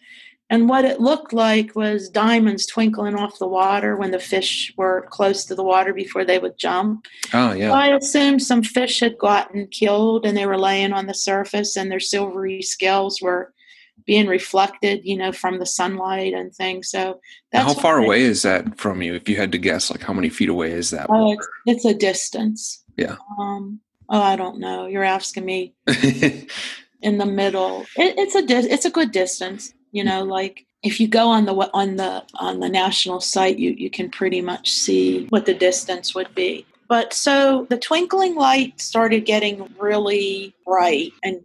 And 0.48 0.68
what 0.68 0.84
it 0.84 1.00
looked 1.00 1.32
like 1.32 1.74
was 1.74 2.08
diamonds 2.08 2.66
twinkling 2.66 3.16
off 3.16 3.40
the 3.40 3.48
water 3.48 3.96
when 3.96 4.12
the 4.12 4.20
fish 4.20 4.72
were 4.76 5.08
close 5.10 5.44
to 5.46 5.56
the 5.56 5.64
water 5.64 5.92
before 5.92 6.24
they 6.24 6.38
would 6.38 6.56
jump. 6.56 7.06
Oh, 7.34 7.52
yeah. 7.52 7.70
So 7.70 7.74
I 7.74 7.96
assumed 7.96 8.42
some 8.42 8.62
fish 8.62 9.00
had 9.00 9.18
gotten 9.18 9.66
killed 9.66 10.24
and 10.24 10.36
they 10.36 10.46
were 10.46 10.58
laying 10.58 10.92
on 10.92 11.06
the 11.06 11.14
surface 11.14 11.76
and 11.76 11.90
their 11.90 11.98
silvery 11.98 12.62
scales 12.62 13.20
were 13.20 13.52
being 14.04 14.28
reflected, 14.28 15.00
you 15.04 15.16
know, 15.16 15.32
from 15.32 15.58
the 15.58 15.66
sunlight 15.66 16.32
and 16.32 16.54
things. 16.54 16.90
So 16.90 17.20
how 17.52 17.74
far 17.74 17.98
away 17.98 18.22
is 18.22 18.42
that 18.42 18.78
from 18.78 19.02
you? 19.02 19.14
If 19.14 19.28
you 19.28 19.34
had 19.34 19.50
to 19.50 19.58
guess, 19.58 19.90
like 19.90 20.02
how 20.02 20.12
many 20.12 20.28
feet 20.28 20.48
away 20.48 20.70
is 20.70 20.90
that? 20.90 21.06
Oh, 21.10 21.32
it's, 21.32 21.48
it's, 21.66 21.84
a 21.84 21.94
distance. 21.94 22.84
Yeah. 22.96 23.16
Um, 23.36 23.80
oh 24.08 24.20
i 24.20 24.36
don't 24.36 24.58
know. 24.58 24.86
You're 24.86 25.04
asking 25.04 25.44
me. 25.44 25.74
In 27.02 27.18
the 27.18 27.26
middle. 27.26 27.82
It, 27.96 28.18
it's 28.18 28.34
a 28.34 28.44
di- 28.44 28.70
it's 28.70 28.86
a 28.86 28.90
good 28.90 29.12
distance 29.12 29.74
you 29.92 30.02
know 30.02 30.24
like 30.24 30.66
if 30.82 31.00
you 31.00 31.08
go 31.08 31.28
on 31.28 31.46
the 31.46 31.54
on 31.72 31.96
the 31.96 32.22
on 32.36 32.60
the 32.60 32.68
national 32.68 33.20
site 33.20 33.58
you 33.58 33.70
you 33.72 33.90
can 33.90 34.10
pretty 34.10 34.40
much 34.40 34.70
see 34.70 35.26
what 35.26 35.46
the 35.46 35.54
distance 35.54 36.14
would 36.14 36.34
be. 36.34 36.66
But 36.88 37.12
so 37.12 37.66
the 37.70 37.78
twinkling 37.78 38.36
light 38.36 38.80
started 38.80 39.24
getting 39.24 39.68
really 39.78 40.54
bright 40.64 41.12
and 41.24 41.40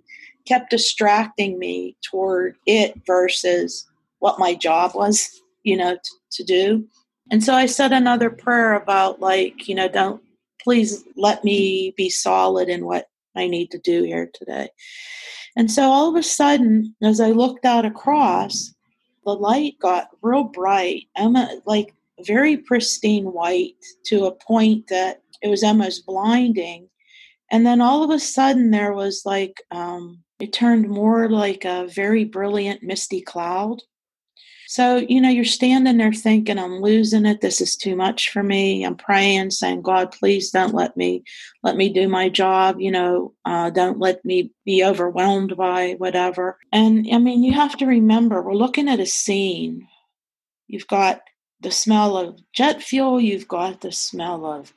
kept 0.46 0.70
distracting 0.70 1.58
me 1.58 1.96
toward 2.04 2.56
it 2.68 2.94
versus 3.08 3.88
what 4.20 4.40
my 4.40 4.54
job 4.54 4.94
was 4.96 5.42
you 5.64 5.78
know 5.78 5.96
t- 5.96 6.02
to 6.32 6.44
do. 6.44 6.88
And 7.32 7.44
so 7.44 7.54
i 7.54 7.66
said 7.66 7.92
another 7.92 8.30
prayer 8.30 8.74
about 8.74 9.20
like 9.20 9.68
you 9.68 9.76
know 9.76 9.88
don't 9.88 10.22
please 10.64 11.04
let 11.16 11.44
me 11.44 11.94
be 11.98 12.10
solid 12.10 12.70
in 12.70 12.86
what 12.86 13.08
I 13.36 13.48
need 13.48 13.72
to 13.72 13.80
do 13.80 14.04
here 14.04 14.30
today. 14.34 14.70
And 15.56 15.70
so 15.70 15.84
all 15.84 16.10
of 16.10 16.16
a 16.16 16.24
sudden, 16.24 16.96
as 17.02 17.20
I 17.20 17.32
looked 17.32 17.66
out 17.66 17.86
across, 17.86 18.74
the 19.26 19.34
light 19.34 19.76
got 19.80 20.10
real 20.22 20.46
bright, 20.46 21.08
Emma, 21.16 21.62
like 21.66 21.94
very 22.26 22.58
pristine 22.58 23.26
white 23.26 23.76
to 24.06 24.26
a 24.26 24.36
point 24.36 24.88
that 24.88 25.22
it 25.42 25.48
was 25.48 25.64
almost 25.64 26.06
blinding. 26.06 26.88
And 27.52 27.66
then 27.66 27.82
all 27.82 28.04
of 28.04 28.10
a 28.12 28.20
sudden, 28.20 28.72
there 28.72 28.94
was 28.94 29.24
like, 29.26 29.62
um, 29.72 30.24
it 30.40 30.54
turned 30.54 30.88
more 30.88 31.30
like 31.30 31.66
a 31.66 31.88
very 31.88 32.24
brilliant 32.24 32.82
misty 32.82 33.22
cloud. 33.22 33.82
So, 34.72 34.96
you 34.96 35.20
know, 35.20 35.28
you're 35.28 35.44
standing 35.44 35.98
there 35.98 36.14
thinking, 36.14 36.58
I'm 36.58 36.80
losing 36.80 37.26
it. 37.26 37.42
This 37.42 37.60
is 37.60 37.76
too 37.76 37.94
much 37.94 38.30
for 38.30 38.42
me. 38.42 38.86
I'm 38.86 38.96
praying, 38.96 39.52
saying, 39.52 39.82
God, 39.82 40.14
please 40.14 40.50
don't 40.50 40.74
let 40.74 40.96
me, 40.96 41.26
let 41.62 41.76
me 41.76 41.90
do 41.90 42.08
my 42.08 42.30
job. 42.30 42.80
You 42.80 42.92
know, 42.92 43.34
uh, 43.44 43.70
don't 43.72 44.00
let 44.00 44.24
me 44.24 44.50
be 44.64 44.82
overwhelmed 44.82 45.58
by 45.58 45.96
whatever. 45.98 46.58
And 46.72 47.06
I 47.12 47.18
mean, 47.18 47.44
you 47.44 47.52
have 47.52 47.76
to 47.80 47.86
remember, 47.86 48.42
we're 48.42 48.54
looking 48.54 48.88
at 48.88 49.02
a 49.02 49.06
scene. 49.06 49.90
You've 50.70 50.88
got 50.88 51.20
the 51.60 51.70
smell 51.70 52.16
of 52.16 52.40
jet 52.54 52.82
fuel. 52.82 53.20
You've 53.20 53.50
got 53.50 53.82
the 53.82 53.92
smell 53.92 54.46
of, 54.46 54.74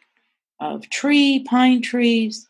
of 0.58 0.90
tree, 0.90 1.44
pine 1.48 1.82
trees 1.82 2.48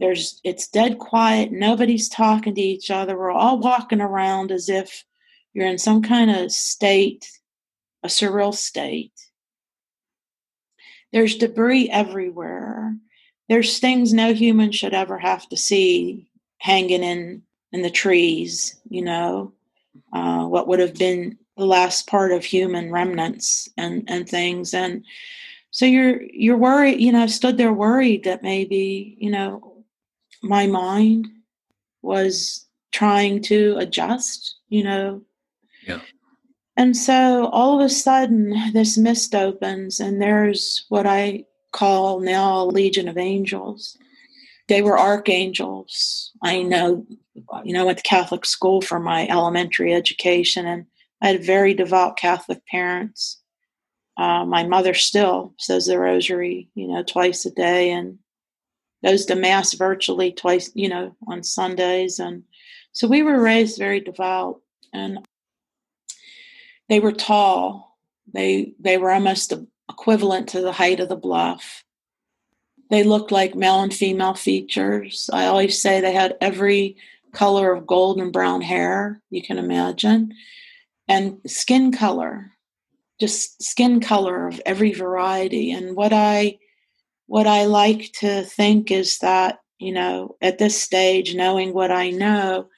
there's 0.00 0.40
it's 0.42 0.66
dead 0.66 0.98
quiet 0.98 1.52
nobody's 1.52 2.08
talking 2.08 2.52
to 2.52 2.60
each 2.60 2.90
other 2.90 3.16
we're 3.16 3.30
all 3.30 3.60
walking 3.60 4.00
around 4.00 4.50
as 4.50 4.68
if 4.68 5.04
you're 5.54 5.66
in 5.66 5.78
some 5.78 6.02
kind 6.02 6.30
of 6.30 6.52
state, 6.52 7.26
a 8.02 8.08
surreal 8.08 8.52
state. 8.52 9.12
There's 11.12 11.36
debris 11.36 11.88
everywhere. 11.90 12.96
there's 13.48 13.78
things 13.78 14.12
no 14.12 14.34
human 14.34 14.72
should 14.72 14.94
ever 14.94 15.18
have 15.18 15.48
to 15.48 15.56
see 15.56 16.28
hanging 16.58 17.02
in 17.02 17.42
in 17.72 17.82
the 17.82 17.90
trees 17.90 18.80
you 18.88 19.02
know 19.02 19.52
uh, 20.12 20.44
what 20.44 20.66
would 20.66 20.80
have 20.80 20.94
been 20.94 21.36
the 21.56 21.66
last 21.66 22.06
part 22.06 22.32
of 22.32 22.44
human 22.44 22.90
remnants 22.90 23.68
and 23.76 24.04
and 24.08 24.28
things 24.28 24.72
and 24.74 25.04
so 25.70 25.84
you're 25.84 26.22
you're 26.22 26.56
worried 26.56 27.00
you 27.00 27.12
know 27.12 27.26
stood 27.26 27.58
there 27.58 27.72
worried 27.72 28.24
that 28.24 28.42
maybe 28.42 29.16
you 29.20 29.30
know 29.30 29.84
my 30.42 30.66
mind 30.66 31.28
was 32.02 32.66
trying 32.92 33.42
to 33.42 33.76
adjust 33.78 34.56
you 34.68 34.82
know 34.82 35.22
yeah. 35.86 36.00
And 36.76 36.96
so 36.96 37.46
all 37.46 37.78
of 37.78 37.84
a 37.84 37.88
sudden 37.88 38.54
this 38.72 38.98
mist 38.98 39.34
opens 39.34 40.00
and 40.00 40.20
there's 40.20 40.86
what 40.88 41.06
i 41.06 41.44
call 41.72 42.20
now 42.20 42.62
a 42.62 42.64
legion 42.64 43.08
of 43.08 43.18
angels. 43.18 43.98
They 44.68 44.80
were 44.80 44.98
archangels. 44.98 46.32
I 46.42 46.62
know 46.62 47.06
you 47.64 47.72
know 47.72 47.82
I 47.82 47.84
went 47.84 47.98
to 47.98 48.04
catholic 48.04 48.46
school 48.46 48.80
for 48.80 49.00
my 49.00 49.26
elementary 49.28 49.92
education 49.92 50.66
and 50.66 50.86
i 51.20 51.28
had 51.28 51.44
very 51.44 51.74
devout 51.74 52.16
catholic 52.16 52.64
parents. 52.66 53.40
Uh, 54.16 54.44
my 54.44 54.62
mother 54.62 54.94
still 54.94 55.54
says 55.58 55.86
the 55.86 55.98
rosary 55.98 56.70
you 56.74 56.86
know 56.88 57.02
twice 57.02 57.44
a 57.44 57.50
day 57.50 57.90
and 57.90 58.18
goes 59.04 59.26
to 59.26 59.34
mass 59.34 59.74
virtually 59.74 60.32
twice 60.32 60.70
you 60.74 60.88
know 60.88 61.14
on 61.26 61.42
sundays 61.42 62.20
and 62.20 62.44
so 62.92 63.08
we 63.08 63.22
were 63.22 63.40
raised 63.40 63.76
very 63.76 64.00
devout 64.00 64.60
and 64.92 65.18
they 66.88 67.00
were 67.00 67.12
tall. 67.12 67.98
They 68.32 68.74
they 68.80 68.98
were 68.98 69.10
almost 69.10 69.52
equivalent 69.88 70.48
to 70.50 70.60
the 70.60 70.72
height 70.72 71.00
of 71.00 71.08
the 71.08 71.16
bluff. 71.16 71.84
They 72.90 73.02
looked 73.02 73.32
like 73.32 73.54
male 73.54 73.80
and 73.80 73.92
female 73.92 74.34
features. 74.34 75.28
I 75.32 75.46
always 75.46 75.80
say 75.80 76.00
they 76.00 76.12
had 76.12 76.36
every 76.40 76.96
color 77.32 77.72
of 77.72 77.86
gold 77.86 78.20
and 78.20 78.32
brown 78.32 78.60
hair 78.60 79.20
you 79.28 79.42
can 79.42 79.58
imagine 79.58 80.32
and 81.08 81.40
skin 81.44 81.90
color 81.90 82.54
just 83.20 83.62
skin 83.62 84.00
color 84.00 84.48
of 84.48 84.60
every 84.66 84.92
variety. 84.92 85.70
And 85.72 85.96
what 85.96 86.12
i 86.12 86.58
what 87.26 87.46
i 87.46 87.64
like 87.64 88.12
to 88.12 88.42
think 88.42 88.90
is 88.90 89.18
that 89.18 89.60
you 89.78 89.92
know 89.92 90.36
at 90.42 90.58
this 90.58 90.80
stage 90.80 91.34
knowing 91.34 91.72
what 91.72 91.90
i 91.90 92.10
know 92.10 92.68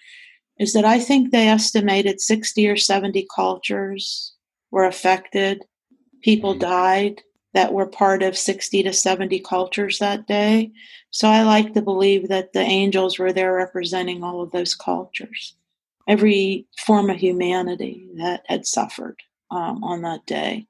is 0.59 0.73
that 0.73 0.85
i 0.85 0.99
think 0.99 1.31
they 1.31 1.49
estimated 1.49 2.21
60 2.21 2.69
or 2.69 2.77
70 2.77 3.27
cultures 3.35 4.35
were 4.71 4.85
affected 4.85 5.65
people 6.23 6.55
Mhm. 6.55 6.61
died 6.61 7.23
that 7.55 7.73
were 7.73 7.87
part 7.87 8.23
of 8.23 8.37
60 8.37 8.83
to 8.83 8.93
70 8.93 9.41
cultures 9.41 9.99
that 9.99 10.27
day 10.27 10.71
so 11.11 11.29
i 11.29 11.43
like 11.43 11.73
to 11.75 11.83
believe 11.83 12.29
that 12.29 12.53
the 12.53 12.61
angels 12.61 13.19
were 13.19 13.33
there 13.33 13.55
representing 13.55 14.23
all 14.23 14.43
of 14.43 14.51
those 14.51 14.75
cultures 14.75 15.55
every 16.09 16.67
form 16.79 17.11
of 17.11 17.17
humanity 17.17 18.09
that 18.17 18.43
had 18.47 18.67
suffered 18.67 19.17
um, 19.51 19.83
on 19.83 20.03
that 20.03 20.25
day. 20.27 20.67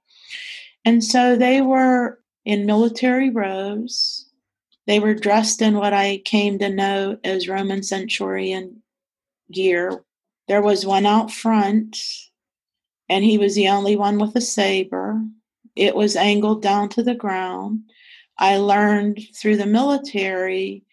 And 0.84 1.02
so 1.02 1.36
they 1.36 1.60
were 1.60 2.20
in 2.44 2.66
military 2.66 3.30
robes. 3.30 4.30
They 4.86 5.00
were 5.00 5.14
dressed 5.14 5.60
in 5.60 5.76
what 5.76 5.92
I 5.92 6.18
came 6.24 6.58
to 6.60 6.68
know 6.68 7.18
as 7.24 7.48
Roman 7.48 7.82
centurion 7.82 8.82
gear. 9.50 10.04
There 10.48 10.62
was 10.62 10.86
one 10.86 11.06
out 11.06 11.30
front, 11.30 11.98
and 13.08 13.24
he 13.24 13.38
was 13.38 13.54
the 13.54 13.68
only 13.68 13.96
one 13.96 14.18
with 14.18 14.36
a 14.36 14.40
saber. 14.40 15.20
It 15.74 15.94
was 15.94 16.16
angled 16.16 16.62
down 16.62 16.88
to 16.90 17.02
the 17.02 17.14
ground. 17.14 17.90
I 18.38 18.58
learned 18.58 19.20
through 19.34 19.56
the 19.56 19.66
military 19.66 20.84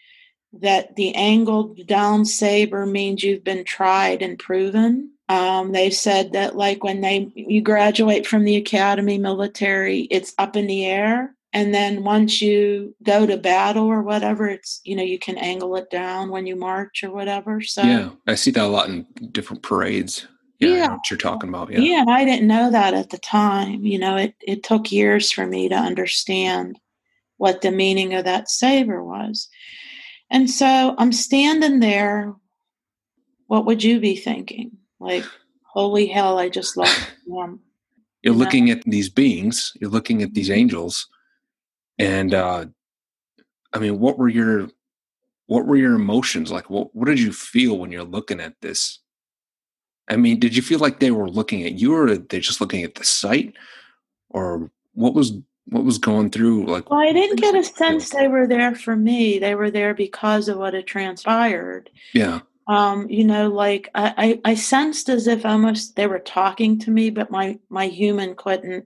that 0.53 0.95
the 0.95 1.15
angled 1.15 1.87
down 1.87 2.25
saber 2.25 2.85
means 2.85 3.23
you've 3.23 3.43
been 3.43 3.63
tried 3.63 4.21
and 4.21 4.37
proven. 4.37 5.11
Um, 5.29 5.71
they 5.71 5.89
said 5.89 6.33
that 6.33 6.55
like 6.55 6.83
when 6.83 7.01
they 7.01 7.31
you 7.35 7.61
graduate 7.61 8.27
from 8.27 8.43
the 8.43 8.57
academy 8.57 9.17
military, 9.17 10.01
it's 10.01 10.33
up 10.37 10.55
in 10.55 10.67
the 10.67 10.85
air, 10.85 11.35
and 11.53 11.73
then 11.73 12.03
once 12.03 12.41
you 12.41 12.95
go 13.03 13.27
to 13.27 13.37
battle 13.37 13.85
or 13.85 14.01
whatever, 14.01 14.49
it's 14.49 14.81
you 14.83 14.95
know 14.95 15.03
you 15.03 15.19
can 15.19 15.37
angle 15.37 15.75
it 15.75 15.89
down 15.89 16.29
when 16.29 16.47
you 16.47 16.55
march 16.55 17.03
or 17.03 17.11
whatever. 17.11 17.61
So 17.61 17.83
yeah 17.83 18.09
i 18.27 18.35
see 18.35 18.51
that 18.51 18.63
a 18.63 18.67
lot 18.67 18.89
in 18.89 19.05
different 19.31 19.61
parades 19.61 20.27
yeah, 20.59 20.69
Yeah. 20.69 20.91
what 20.93 21.09
you're 21.09 21.17
talking 21.17 21.49
about 21.49 21.71
yeah 21.71 21.79
yeah, 21.79 22.05
I 22.07 22.25
didn't 22.25 22.47
know 22.47 22.71
that 22.71 22.93
at 22.93 23.09
the 23.09 23.17
time. 23.17 23.85
You 23.85 23.99
know, 23.99 24.17
it 24.17 24.35
it 24.41 24.63
took 24.63 24.91
years 24.91 25.31
for 25.31 25.45
me 25.45 25.69
to 25.69 25.75
understand 25.75 26.79
what 27.37 27.61
the 27.61 27.71
meaning 27.71 28.13
of 28.13 28.25
that 28.25 28.49
saber 28.49 29.03
was. 29.03 29.49
And 30.29 30.49
so 30.49 30.95
I'm 30.97 31.11
standing 31.11 31.79
there. 31.79 32.33
What 33.47 33.65
would 33.65 33.83
you 33.83 33.99
be 33.99 34.15
thinking? 34.15 34.71
Like, 34.99 35.25
holy 35.63 36.07
hell, 36.07 36.39
I 36.39 36.49
just 36.49 36.77
lost 36.77 36.99
them. 37.27 37.59
you're 38.23 38.33
you 38.33 38.39
know? 38.39 38.45
looking 38.45 38.69
at 38.69 38.83
these 38.83 39.09
beings 39.09 39.73
you're 39.79 39.89
looking 39.89 40.23
at 40.23 40.33
these 40.33 40.49
mm-hmm. 40.49 40.59
angels 40.59 41.07
and 41.99 42.33
uh 42.33 42.65
i 43.73 43.79
mean 43.79 43.99
what 43.99 44.17
were 44.17 44.29
your 44.29 44.67
what 45.47 45.65
were 45.65 45.75
your 45.75 45.93
emotions 45.95 46.51
like 46.51 46.69
what 46.69 46.93
what 46.95 47.05
did 47.05 47.19
you 47.19 47.31
feel 47.31 47.77
when 47.77 47.91
you're 47.91 48.03
looking 48.03 48.39
at 48.39 48.53
this 48.61 48.99
i 50.09 50.15
mean 50.15 50.39
did 50.39 50.55
you 50.55 50.61
feel 50.61 50.79
like 50.79 50.99
they 50.99 51.11
were 51.11 51.29
looking 51.29 51.63
at 51.63 51.73
you 51.73 51.93
or 51.93 52.07
are 52.07 52.17
they 52.17 52.39
just 52.39 52.61
looking 52.61 52.83
at 52.83 52.95
the 52.95 53.03
site 53.03 53.53
or 54.29 54.71
what 54.93 55.13
was 55.13 55.33
what 55.67 55.83
was 55.85 55.97
going 55.97 56.29
through 56.29 56.65
like 56.65 56.89
Well, 56.89 56.99
I 56.99 57.13
didn't 57.13 57.39
get 57.39 57.53
a 57.55 57.57
What 57.57 57.63
did 57.63 57.69
you 57.69 57.75
feel? 57.87 57.99
sense 57.99 58.09
they 58.09 58.27
were 58.27 58.47
there 58.47 58.75
for 58.75 58.97
me. 58.97 59.39
They 59.39 59.55
were 59.55 59.71
there 59.71 59.93
because 59.93 60.49
of 60.49 60.57
what 60.57 60.73
had 60.73 60.87
transpired. 60.87 61.89
yeah 62.13 62.41
um 62.67 63.09
you 63.09 63.25
know 63.25 63.49
like 63.49 63.89
I, 63.93 64.39
I 64.45 64.51
i 64.51 64.55
sensed 64.55 65.09
as 65.09 65.27
if 65.27 65.45
almost 65.45 65.95
they 65.97 66.07
were 66.07 66.19
talking 66.19 66.79
to 66.79 66.91
me 66.91 67.09
but 67.09 67.29
my 67.29 67.59
my 67.69 67.87
human 67.87 68.35
couldn't 68.35 68.85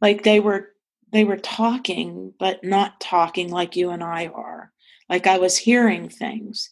like 0.00 0.24
they 0.24 0.40
were 0.40 0.70
they 1.12 1.24
were 1.24 1.36
talking 1.36 2.32
but 2.38 2.62
not 2.64 3.00
talking 3.00 3.50
like 3.50 3.76
you 3.76 3.90
and 3.90 4.02
i 4.02 4.26
are. 4.26 4.72
Like 5.08 5.26
i 5.26 5.38
was 5.38 5.56
hearing 5.56 6.08
things. 6.08 6.70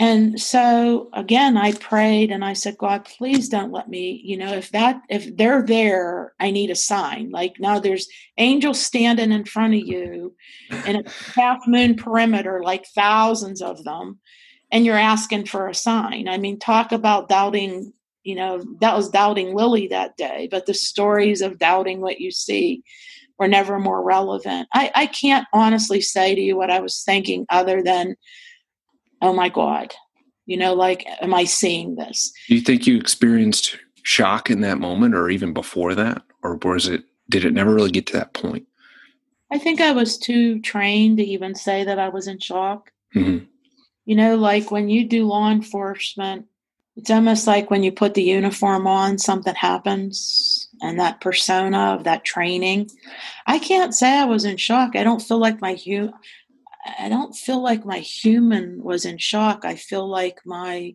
And 0.00 0.40
so 0.40 1.08
again 1.12 1.56
i 1.56 1.72
prayed 1.72 2.30
and 2.30 2.44
i 2.44 2.52
said 2.52 2.78
god 2.78 3.04
please 3.04 3.48
don't 3.48 3.72
let 3.72 3.88
me 3.88 4.20
you 4.24 4.36
know 4.36 4.52
if 4.52 4.70
that 4.70 5.00
if 5.08 5.36
they're 5.36 5.62
there 5.62 6.34
i 6.40 6.50
need 6.50 6.70
a 6.70 6.76
sign. 6.76 7.30
Like 7.30 7.56
now 7.58 7.78
there's 7.78 8.08
angels 8.36 8.80
standing 8.80 9.32
in 9.32 9.44
front 9.44 9.74
of 9.74 9.80
you 9.80 10.34
in 10.86 10.96
a 10.96 11.10
half 11.34 11.66
moon 11.66 11.96
perimeter 11.96 12.62
like 12.62 12.86
thousands 12.94 13.60
of 13.60 13.82
them 13.84 14.20
and 14.70 14.84
you're 14.84 14.96
asking 14.96 15.46
for 15.46 15.68
a 15.68 15.74
sign. 15.74 16.28
I 16.28 16.38
mean, 16.38 16.58
talk 16.58 16.92
about 16.92 17.28
doubting, 17.28 17.92
you 18.22 18.34
know, 18.34 18.62
that 18.80 18.96
was 18.96 19.08
doubting 19.08 19.54
Lillie 19.54 19.88
that 19.88 20.16
day, 20.16 20.48
but 20.50 20.66
the 20.66 20.74
stories 20.74 21.40
of 21.40 21.58
doubting 21.58 22.00
what 22.00 22.20
you 22.20 22.30
see 22.30 22.82
were 23.38 23.48
never 23.48 23.78
more 23.78 24.02
relevant. 24.02 24.68
I, 24.74 24.90
I 24.94 25.06
can't 25.06 25.46
honestly 25.52 26.00
say 26.00 26.34
to 26.34 26.40
you 26.40 26.56
what 26.56 26.70
I 26.70 26.80
was 26.80 27.02
thinking 27.02 27.46
other 27.50 27.82
than, 27.82 28.16
oh 29.22 29.32
my 29.32 29.48
God, 29.48 29.94
you 30.46 30.56
know, 30.56 30.74
like, 30.74 31.06
am 31.20 31.34
I 31.34 31.44
seeing 31.44 31.96
this? 31.96 32.32
do 32.48 32.54
you 32.54 32.60
think 32.60 32.86
you 32.86 32.98
experienced 32.98 33.76
shock 34.02 34.50
in 34.50 34.60
that 34.62 34.78
moment 34.78 35.14
or 35.14 35.28
even 35.28 35.52
before 35.52 35.94
that 35.94 36.22
or 36.42 36.56
was 36.56 36.88
it 36.88 37.04
did 37.28 37.44
it 37.44 37.52
never 37.52 37.74
really 37.74 37.90
get 37.90 38.06
to 38.06 38.14
that 38.14 38.32
point 38.32 38.66
I 39.50 39.58
think 39.58 39.80
I 39.80 39.92
was 39.92 40.18
too 40.18 40.60
trained 40.60 41.18
to 41.18 41.24
even 41.24 41.54
say 41.54 41.84
that 41.84 41.98
I 41.98 42.08
was 42.10 42.28
in 42.28 42.38
shock. 42.38 42.92
Mhm. 43.14 43.46
You 44.04 44.16
know, 44.16 44.36
like 44.36 44.70
when 44.70 44.88
you 44.90 45.06
do 45.06 45.26
law 45.26 45.50
enforcement, 45.50 46.46
it's 46.96 47.10
almost 47.10 47.46
like 47.46 47.70
when 47.70 47.82
you 47.82 47.92
put 47.92 48.14
the 48.14 48.22
uniform 48.22 48.86
on, 48.86 49.18
something 49.18 49.54
happens, 49.54 50.67
and 50.82 50.98
that 50.98 51.20
persona 51.20 51.94
of 51.94 52.04
that 52.04 52.24
training. 52.24 52.90
I 53.46 53.58
can't 53.58 53.94
say 53.94 54.18
I 54.18 54.24
was 54.24 54.44
in 54.44 54.56
shock. 54.56 54.96
I 54.96 55.04
don't 55.04 55.22
feel 55.22 55.38
like 55.38 55.60
my 55.60 55.74
hu- 55.74 56.12
I 56.98 57.08
don't 57.08 57.34
feel 57.34 57.62
like 57.62 57.84
my 57.84 57.98
human 57.98 58.82
was 58.82 59.04
in 59.04 59.18
shock. 59.18 59.64
I 59.64 59.74
feel 59.74 60.08
like 60.08 60.38
my 60.46 60.94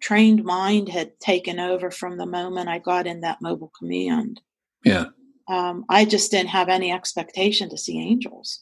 trained 0.00 0.44
mind 0.44 0.88
had 0.88 1.18
taken 1.18 1.58
over 1.58 1.90
from 1.90 2.18
the 2.18 2.26
moment 2.26 2.68
I 2.68 2.78
got 2.78 3.06
in 3.06 3.20
that 3.22 3.40
mobile 3.40 3.72
command. 3.78 4.40
yeah 4.84 5.06
Um, 5.48 5.84
I 5.88 6.04
just 6.04 6.30
didn't 6.30 6.50
have 6.50 6.68
any 6.68 6.92
expectation 6.92 7.68
to 7.70 7.78
see 7.78 7.98
angels. 7.98 8.60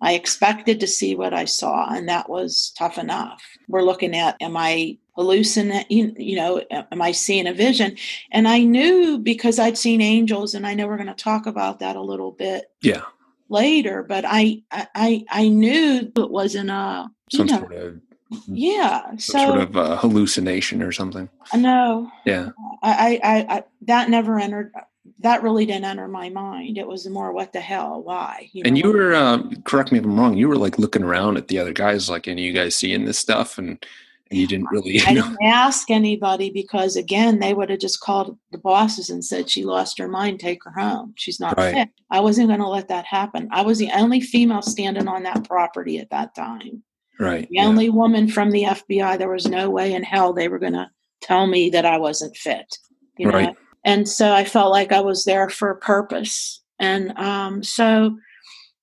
I 0.00 0.12
expected 0.14 0.78
to 0.80 0.86
see 0.86 1.16
what 1.16 1.34
I 1.34 1.44
saw, 1.44 1.92
and 1.92 2.08
that 2.08 2.28
was 2.30 2.72
tough 2.78 2.98
enough. 2.98 3.42
We're 3.66 3.82
looking 3.82 4.14
at, 4.14 4.36
am 4.40 4.56
I 4.56 4.98
hallucinating? 5.18 6.14
You 6.18 6.36
know, 6.36 6.62
am 6.70 7.02
I 7.02 7.12
seeing 7.12 7.46
a 7.46 7.52
vision? 7.52 7.96
And 8.30 8.48
I 8.48 8.62
knew 8.62 9.18
because 9.18 9.58
I'd 9.58 9.76
seen 9.76 10.00
angels, 10.00 10.54
and 10.54 10.66
I 10.66 10.74
know 10.74 10.86
we're 10.86 10.96
going 10.96 11.08
to 11.08 11.14
talk 11.14 11.46
about 11.46 11.80
that 11.80 11.96
a 11.96 12.00
little 12.00 12.32
bit 12.32 12.70
yeah 12.80 13.02
later. 13.50 14.02
But 14.02 14.24
I, 14.26 14.62
I, 14.70 15.24
I 15.28 15.48
knew 15.48 16.10
it 16.16 16.30
wasn't 16.30 16.70
a, 16.70 17.10
you 17.32 17.38
some 17.38 17.46
know, 17.48 17.58
sort 17.58 17.72
of 17.72 18.00
yeah. 18.46 19.02
some 19.16 19.18
So 19.18 19.38
sort 19.38 19.60
of 19.60 19.76
uh, 19.76 19.96
hallucination 19.96 20.82
or 20.82 20.92
something 20.92 21.28
no, 21.54 22.10
yeah 22.24 22.50
I, 22.82 23.20
I, 23.22 23.56
I, 23.56 23.64
that 23.82 24.10
never 24.10 24.38
entered 24.38 24.72
that 25.20 25.42
really 25.42 25.66
didn't 25.66 25.84
enter 25.84 26.06
my 26.06 26.28
mind. 26.28 26.78
It 26.78 26.86
was 26.86 27.08
more, 27.08 27.32
what 27.32 27.52
the 27.52 27.60
hell? 27.60 28.02
Why? 28.02 28.50
You 28.52 28.62
know, 28.62 28.68
and 28.68 28.78
you 28.78 28.92
were, 28.92 29.14
uh, 29.14 29.42
correct 29.64 29.90
me 29.90 29.98
if 29.98 30.04
I'm 30.04 30.18
wrong, 30.18 30.36
you 30.36 30.48
were 30.48 30.56
like 30.56 30.78
looking 30.78 31.02
around 31.02 31.36
at 31.36 31.48
the 31.48 31.58
other 31.58 31.72
guys, 31.72 32.08
like, 32.08 32.28
any 32.28 32.42
of 32.42 32.46
you 32.46 32.52
guys 32.52 32.76
seeing 32.76 33.04
this 33.04 33.18
stuff? 33.18 33.58
And 33.58 33.84
you 34.30 34.46
didn't 34.46 34.68
really, 34.70 35.00
I 35.06 35.12
know. 35.12 35.22
didn't 35.22 35.42
ask 35.42 35.90
anybody 35.90 36.50
because, 36.50 36.96
again, 36.96 37.38
they 37.38 37.54
would 37.54 37.70
have 37.70 37.80
just 37.80 38.00
called 38.00 38.38
the 38.52 38.58
bosses 38.58 39.10
and 39.10 39.24
said, 39.24 39.50
she 39.50 39.64
lost 39.64 39.98
her 39.98 40.08
mind, 40.08 40.40
take 40.40 40.62
her 40.64 40.70
home. 40.70 41.14
She's 41.16 41.40
not 41.40 41.56
right. 41.56 41.74
fit. 41.74 41.88
I 42.10 42.20
wasn't 42.20 42.48
going 42.48 42.60
to 42.60 42.68
let 42.68 42.88
that 42.88 43.06
happen. 43.06 43.48
I 43.50 43.62
was 43.62 43.78
the 43.78 43.90
only 43.94 44.20
female 44.20 44.62
standing 44.62 45.08
on 45.08 45.22
that 45.22 45.48
property 45.48 45.98
at 45.98 46.10
that 46.10 46.34
time. 46.34 46.82
Right. 47.18 47.48
The 47.48 47.56
yeah. 47.56 47.66
only 47.66 47.90
woman 47.90 48.28
from 48.28 48.50
the 48.50 48.64
FBI. 48.64 49.18
There 49.18 49.30
was 49.32 49.46
no 49.46 49.70
way 49.70 49.94
in 49.94 50.02
hell 50.02 50.32
they 50.32 50.48
were 50.48 50.58
going 50.58 50.74
to 50.74 50.90
tell 51.20 51.46
me 51.46 51.70
that 51.70 51.84
I 51.84 51.98
wasn't 51.98 52.36
fit. 52.36 52.78
You 53.16 53.26
know? 53.26 53.32
Right. 53.32 53.56
And 53.84 54.08
so 54.08 54.32
I 54.32 54.44
felt 54.44 54.70
like 54.70 54.92
I 54.92 55.00
was 55.00 55.24
there 55.24 55.48
for 55.48 55.70
a 55.70 55.78
purpose. 55.78 56.62
And 56.78 57.16
um, 57.18 57.62
so 57.62 58.16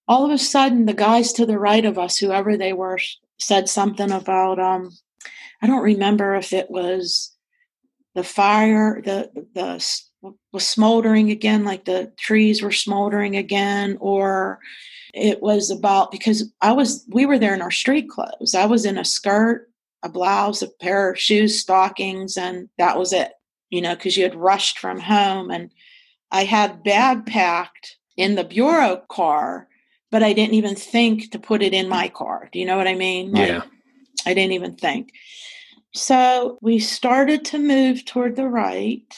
all 0.07 0.25
of 0.25 0.31
a 0.31 0.37
sudden, 0.37 0.85
the 0.85 0.93
guys 0.93 1.33
to 1.33 1.45
the 1.45 1.59
right 1.59 1.85
of 1.85 1.97
us, 1.97 2.17
whoever 2.17 2.57
they 2.57 2.73
were, 2.73 2.99
said 3.37 3.67
something 3.69 4.11
about 4.11 4.59
um, 4.59 4.91
I 5.65 5.67
don't 5.67 5.81
remember 5.81 6.35
if 6.35 6.53
it 6.53 6.69
was 6.69 7.35
the 8.13 8.23
fire, 8.23 9.01
the 9.03 9.31
the 9.55 9.83
was 10.53 10.67
smoldering 10.67 11.31
again, 11.31 11.63
like 11.63 11.85
the 11.85 12.13
trees 12.19 12.61
were 12.61 12.71
smoldering 12.71 13.35
again, 13.35 13.97
or 13.99 14.59
it 15.15 15.41
was 15.41 15.71
about 15.71 16.11
because 16.11 16.53
I 16.61 16.71
was 16.71 17.03
we 17.09 17.25
were 17.25 17.39
there 17.39 17.55
in 17.55 17.63
our 17.63 17.71
street 17.71 18.09
clothes. 18.09 18.53
I 18.53 18.67
was 18.67 18.85
in 18.85 18.99
a 18.99 19.03
skirt, 19.03 19.71
a 20.03 20.09
blouse, 20.09 20.61
a 20.61 20.67
pair 20.67 21.09
of 21.09 21.19
shoes, 21.19 21.59
stockings, 21.59 22.37
and 22.37 22.69
that 22.77 22.99
was 22.99 23.11
it. 23.11 23.31
You 23.71 23.81
know, 23.81 23.95
because 23.95 24.15
you 24.15 24.23
had 24.23 24.35
rushed 24.35 24.77
from 24.77 24.99
home, 24.99 25.49
and 25.49 25.71
I 26.29 26.43
had 26.43 26.83
bag 26.83 27.25
packed 27.25 27.97
in 28.17 28.35
the 28.35 28.43
bureau 28.43 28.97
car, 29.09 29.67
but 30.11 30.21
I 30.21 30.31
didn't 30.33 30.53
even 30.53 30.75
think 30.75 31.31
to 31.31 31.39
put 31.39 31.63
it 31.63 31.73
in 31.73 31.89
my 31.89 32.07
car. 32.07 32.49
Do 32.51 32.59
you 32.59 32.67
know 32.67 32.77
what 32.77 32.87
I 32.87 32.93
mean? 32.93 33.31
Like, 33.31 33.47
yeah. 33.47 33.63
I 34.27 34.35
didn't 34.35 34.53
even 34.53 34.75
think. 34.75 35.11
So 35.95 36.57
we 36.61 36.79
started 36.79 37.45
to 37.45 37.57
move 37.57 38.03
toward 38.03 38.35
the 38.35 38.49
right 38.49 39.17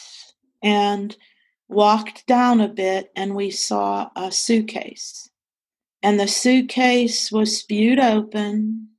and 0.62 1.16
walked 1.68 2.28
down 2.28 2.62
a 2.62 2.68
bit, 2.68 3.12
and 3.16 3.36
we 3.36 3.50
saw 3.50 4.12
a 4.16 4.32
suitcase. 4.32 5.28
And 6.04 6.20
the 6.20 6.28
suitcase 6.28 7.32
was 7.32 7.58
spewed 7.58 8.00
open 8.00 8.90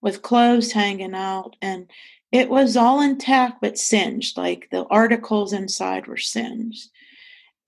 with 0.00 0.22
clothes 0.22 0.72
hanging 0.72 1.14
out 1.14 1.56
and 1.60 1.90
it 2.32 2.48
was 2.48 2.76
all 2.76 3.00
intact 3.00 3.60
but 3.60 3.78
singed 3.78 4.36
like 4.36 4.68
the 4.70 4.84
articles 4.86 5.52
inside 5.52 6.06
were 6.06 6.16
singed. 6.16 6.90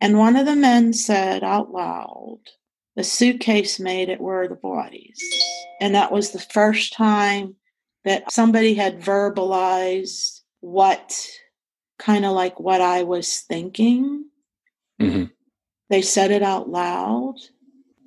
And 0.01 0.19
one 0.19 0.37
of 0.37 0.47
the 0.47 0.57
men 0.57 0.93
said 0.93 1.45
out 1.45 1.73
loud 1.73 2.41
the 2.97 3.05
suitcase 3.05 3.79
made 3.79 4.09
it 4.09 4.21
were 4.21 4.49
the 4.49 4.57
bodies. 4.57 5.19
And 5.81 5.95
that 5.95 6.11
was 6.11 6.31
the 6.31 6.41
first 6.41 6.93
time 6.93 7.57
that 8.09 8.33
somebody 8.33 8.75
had 8.75 9.01
verbalized 9.01 10.41
what 10.61 11.29
kind 11.99 12.25
of 12.25 12.33
like 12.33 12.59
what 12.59 12.81
i 12.81 13.03
was 13.03 13.41
thinking 13.41 14.25
mm-hmm. 15.01 15.25
they 15.91 16.03
said 16.03 16.31
it 16.31 16.43
out 16.43 16.69
loud 16.69 17.37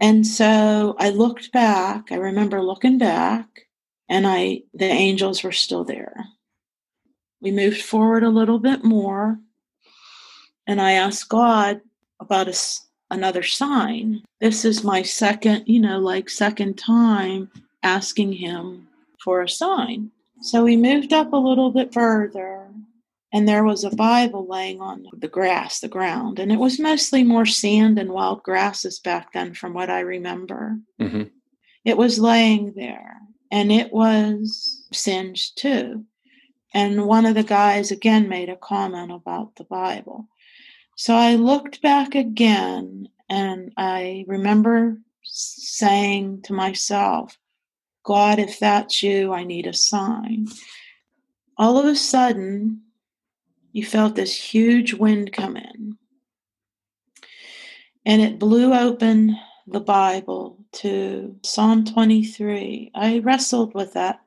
and 0.01 0.25
so 0.25 0.95
I 0.97 1.09
looked 1.09 1.51
back. 1.51 2.11
I 2.11 2.15
remember 2.15 2.63
looking 2.63 2.97
back, 2.97 3.67
and 4.09 4.25
I 4.25 4.63
the 4.73 4.85
angels 4.85 5.43
were 5.43 5.51
still 5.51 5.83
there. 5.83 6.25
We 7.39 7.51
moved 7.51 7.83
forward 7.83 8.23
a 8.23 8.29
little 8.29 8.57
bit 8.57 8.83
more, 8.83 9.39
and 10.65 10.81
I 10.81 10.93
asked 10.93 11.29
God 11.29 11.81
about 12.19 12.47
a, 12.47 12.57
another 13.11 13.43
sign. 13.43 14.23
This 14.39 14.65
is 14.65 14.83
my 14.83 15.03
second, 15.03 15.65
you 15.67 15.79
know, 15.79 15.99
like 15.99 16.31
second 16.31 16.79
time 16.79 17.51
asking 17.83 18.33
Him 18.33 18.87
for 19.23 19.41
a 19.41 19.49
sign. 19.49 20.11
So 20.41 20.63
we 20.63 20.75
moved 20.75 21.13
up 21.13 21.33
a 21.33 21.37
little 21.37 21.71
bit 21.71 21.93
further, 21.93 22.67
and 23.31 23.47
there 23.47 23.63
was 23.63 23.83
a 23.83 23.95
Bible 23.95 24.47
laying 24.49 24.81
on 24.81 25.05
the 25.13 25.27
grass, 25.27 25.79
the 25.79 25.87
ground, 25.87 26.39
and 26.39 26.51
it 26.51 26.57
was 26.57 26.79
mostly 26.79 27.23
more 27.23 27.45
sand 27.45 27.99
and 27.99 28.11
wild 28.11 28.43
grasses 28.43 28.99
back 28.99 29.33
then, 29.33 29.53
from 29.53 29.73
what 29.73 29.89
I 29.89 29.99
remember. 29.99 30.77
Mm-hmm. 30.99 31.23
It 31.85 31.97
was 31.97 32.19
laying 32.19 32.73
there, 32.75 33.17
and 33.51 33.71
it 33.71 33.93
was 33.93 34.85
singed 34.91 35.57
too. 35.57 36.05
And 36.73 37.05
one 37.05 37.25
of 37.25 37.35
the 37.35 37.43
guys 37.43 37.91
again 37.91 38.29
made 38.29 38.49
a 38.49 38.55
comment 38.55 39.11
about 39.11 39.55
the 39.55 39.65
Bible. 39.65 40.27
So 40.95 41.15
I 41.15 41.35
looked 41.35 41.81
back 41.81 42.15
again, 42.15 43.09
and 43.29 43.73
I 43.77 44.25
remember 44.27 44.97
saying 45.23 46.41
to 46.43 46.53
myself, 46.53 47.37
God, 48.03 48.39
if 48.39 48.59
that's 48.59 49.03
you, 49.03 49.33
I 49.33 49.43
need 49.43 49.67
a 49.67 49.73
sign. 49.73 50.47
All 51.57 51.77
of 51.77 51.85
a 51.85 51.95
sudden, 51.95 52.81
you 53.71 53.85
felt 53.85 54.15
this 54.15 54.35
huge 54.35 54.93
wind 54.93 55.33
come 55.33 55.57
in. 55.57 55.97
And 58.05 58.21
it 58.21 58.39
blew 58.39 58.73
open 58.73 59.37
the 59.67 59.79
Bible 59.79 60.57
to 60.73 61.35
Psalm 61.43 61.85
23. 61.85 62.91
I 62.95 63.19
wrestled 63.19 63.73
with 63.75 63.93
that 63.93 64.21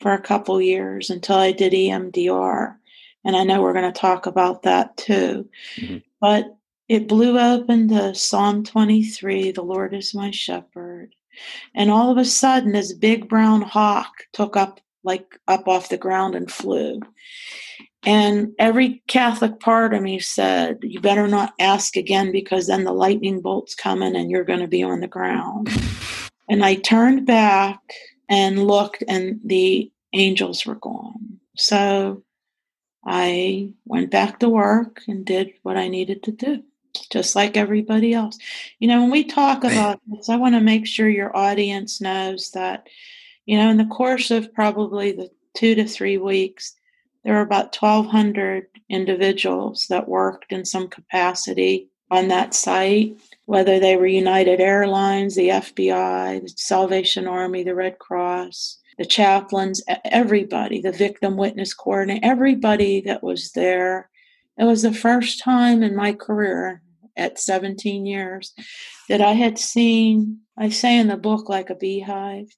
for 0.00 0.12
a 0.12 0.20
couple 0.20 0.60
years 0.60 1.10
until 1.10 1.36
I 1.36 1.52
did 1.52 1.72
EMDR. 1.72 2.76
And 3.24 3.36
I 3.36 3.42
know 3.42 3.60
we're 3.60 3.72
going 3.72 3.92
to 3.92 4.00
talk 4.00 4.26
about 4.26 4.62
that 4.62 4.96
too. 4.96 5.48
Mm-hmm. 5.76 5.98
But 6.20 6.56
it 6.88 7.08
blew 7.08 7.38
open 7.38 7.88
to 7.88 8.14
Psalm 8.14 8.62
23 8.62 9.50
The 9.50 9.62
Lord 9.62 9.92
is 9.94 10.14
my 10.14 10.30
shepherd. 10.30 11.14
And 11.74 11.90
all 11.90 12.10
of 12.10 12.18
a 12.18 12.24
sudden, 12.24 12.72
this 12.72 12.92
big 12.92 13.28
brown 13.28 13.62
hawk 13.62 14.12
took 14.32 14.56
up, 14.56 14.80
like, 15.04 15.38
up 15.48 15.68
off 15.68 15.88
the 15.88 15.96
ground 15.96 16.34
and 16.34 16.50
flew. 16.50 17.00
And 18.04 18.52
every 18.58 19.02
Catholic 19.08 19.58
part 19.58 19.92
of 19.92 20.02
me 20.02 20.20
said, 20.20 20.78
You 20.82 21.00
better 21.00 21.26
not 21.26 21.54
ask 21.58 21.96
again 21.96 22.30
because 22.30 22.68
then 22.68 22.84
the 22.84 22.92
lightning 22.92 23.40
bolt's 23.40 23.74
coming 23.74 24.14
and 24.14 24.30
you're 24.30 24.44
going 24.44 24.60
to 24.60 24.68
be 24.68 24.82
on 24.82 25.00
the 25.00 25.08
ground. 25.08 25.68
And 26.48 26.64
I 26.64 26.76
turned 26.76 27.26
back 27.26 27.80
and 28.28 28.66
looked, 28.66 29.02
and 29.08 29.40
the 29.44 29.90
angels 30.12 30.64
were 30.64 30.76
gone. 30.76 31.40
So 31.56 32.22
I 33.04 33.70
went 33.84 34.10
back 34.10 34.40
to 34.40 34.48
work 34.48 35.02
and 35.08 35.24
did 35.24 35.52
what 35.62 35.76
I 35.76 35.88
needed 35.88 36.22
to 36.24 36.32
do, 36.32 36.62
just 37.10 37.36
like 37.36 37.56
everybody 37.56 38.12
else. 38.12 38.38
You 38.78 38.88
know, 38.88 39.00
when 39.00 39.10
we 39.10 39.24
talk 39.24 39.64
about 39.64 40.00
this, 40.06 40.28
I 40.28 40.36
want 40.36 40.54
to 40.54 40.60
make 40.60 40.86
sure 40.86 41.08
your 41.08 41.36
audience 41.36 42.00
knows 42.00 42.50
that, 42.52 42.88
you 43.46 43.58
know, 43.58 43.70
in 43.70 43.76
the 43.76 43.86
course 43.86 44.30
of 44.30 44.52
probably 44.54 45.12
the 45.12 45.30
two 45.54 45.74
to 45.74 45.86
three 45.86 46.18
weeks, 46.18 46.74
there 47.24 47.34
were 47.34 47.40
about 47.40 47.76
1,200 47.76 48.66
individuals 48.88 49.86
that 49.88 50.08
worked 50.08 50.52
in 50.52 50.64
some 50.64 50.88
capacity 50.88 51.88
on 52.10 52.28
that 52.28 52.54
site, 52.54 53.18
whether 53.46 53.80
they 53.80 53.96
were 53.96 54.06
United 54.06 54.60
Airlines, 54.60 55.34
the 55.34 55.48
FBI, 55.48 56.42
the 56.42 56.48
Salvation 56.56 57.26
Army, 57.26 57.64
the 57.64 57.74
Red 57.74 57.98
Cross, 57.98 58.78
the 58.98 59.04
chaplains, 59.04 59.82
everybody, 60.04 60.80
the 60.80 60.92
victim 60.92 61.36
witness 61.36 61.74
coordinator, 61.74 62.24
everybody 62.24 63.00
that 63.00 63.22
was 63.22 63.52
there. 63.52 64.08
It 64.58 64.64
was 64.64 64.82
the 64.82 64.92
first 64.92 65.42
time 65.42 65.82
in 65.82 65.94
my 65.96 66.12
career 66.12 66.82
at 67.16 67.38
17 67.38 68.06
years 68.06 68.52
that 69.08 69.20
I 69.20 69.32
had 69.32 69.58
seen, 69.58 70.40
I 70.58 70.68
say 70.68 70.98
in 70.98 71.08
the 71.08 71.16
book, 71.16 71.48
like 71.48 71.70
a 71.70 71.74
beehive. 71.74 72.48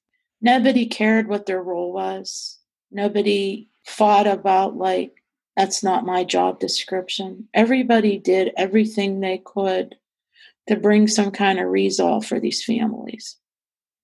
Nobody 0.41 0.85
cared 0.85 1.27
what 1.27 1.45
their 1.45 1.61
role 1.61 1.93
was. 1.93 2.59
Nobody 2.91 3.69
fought 3.85 4.27
about 4.27 4.75
like 4.75 5.13
that's 5.55 5.83
not 5.83 6.05
my 6.05 6.23
job 6.23 6.59
description. 6.59 7.49
Everybody 7.53 8.17
did 8.17 8.53
everything 8.55 9.19
they 9.19 9.41
could 9.43 9.95
to 10.67 10.77
bring 10.77 11.07
some 11.07 11.31
kind 11.31 11.59
of 11.59 11.67
resolve 11.67 12.25
for 12.25 12.39
these 12.39 12.63
families. 12.63 13.35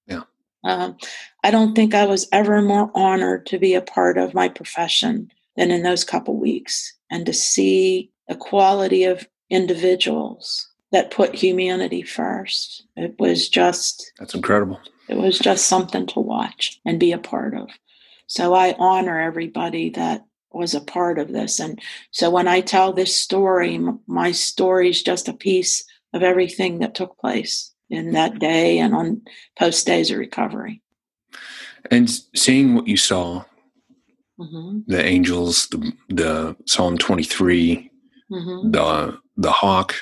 Yeah. 0.07 0.23
Um, 0.65 0.97
I 1.43 1.51
don't 1.51 1.73
think 1.73 1.93
I 1.93 2.05
was 2.05 2.27
ever 2.33 2.61
more 2.61 2.91
honored 2.93 3.45
to 3.47 3.59
be 3.59 3.73
a 3.73 3.81
part 3.81 4.17
of 4.17 4.33
my 4.33 4.49
profession 4.49 5.31
than 5.55 5.71
in 5.71 5.83
those 5.83 6.03
couple 6.03 6.35
weeks 6.35 6.93
and 7.09 7.25
to 7.25 7.33
see 7.33 8.11
the 8.27 8.35
quality 8.35 9.05
of 9.05 9.25
individuals 9.49 10.69
that 10.91 11.11
put 11.11 11.35
humanity 11.35 12.01
first. 12.01 12.85
It 12.95 13.15
was 13.19 13.49
just 13.49 14.11
That's 14.19 14.35
incredible. 14.35 14.79
It 15.09 15.17
was 15.17 15.37
just 15.37 15.67
something 15.67 16.07
to 16.07 16.19
watch 16.19 16.79
and 16.85 16.99
be 16.99 17.11
a 17.11 17.17
part 17.17 17.55
of. 17.55 17.69
So 18.27 18.53
I 18.53 18.75
honor 18.79 19.19
everybody 19.19 19.89
that 19.91 20.25
was 20.51 20.73
a 20.73 20.81
part 20.81 21.19
of 21.19 21.31
this. 21.31 21.59
And 21.59 21.79
so 22.11 22.29
when 22.29 22.47
I 22.47 22.61
tell 22.61 22.93
this 22.93 23.15
story, 23.15 23.79
my 24.07 24.31
story 24.31 24.89
is 24.89 25.03
just 25.03 25.27
a 25.27 25.33
piece 25.33 25.85
of 26.13 26.23
everything 26.23 26.79
that 26.79 26.95
took 26.95 27.19
place 27.19 27.73
in 27.89 28.13
that 28.13 28.39
day 28.39 28.79
and 28.79 28.95
on 28.95 29.21
post 29.59 29.85
days 29.85 30.09
of 30.09 30.17
recovery. 30.17 30.81
And 31.91 32.09
seeing 32.35 32.73
what 32.73 32.87
you 32.87 32.97
saw, 32.97 33.43
mm-hmm. 34.39 34.79
the 34.87 35.03
angels, 35.03 35.67
the, 35.67 35.93
the 36.09 36.55
Psalm 36.65 36.97
23, 36.97 37.91
mm-hmm. 38.31 38.71
the, 38.71 39.19
the 39.37 39.51
hawk, 39.51 39.95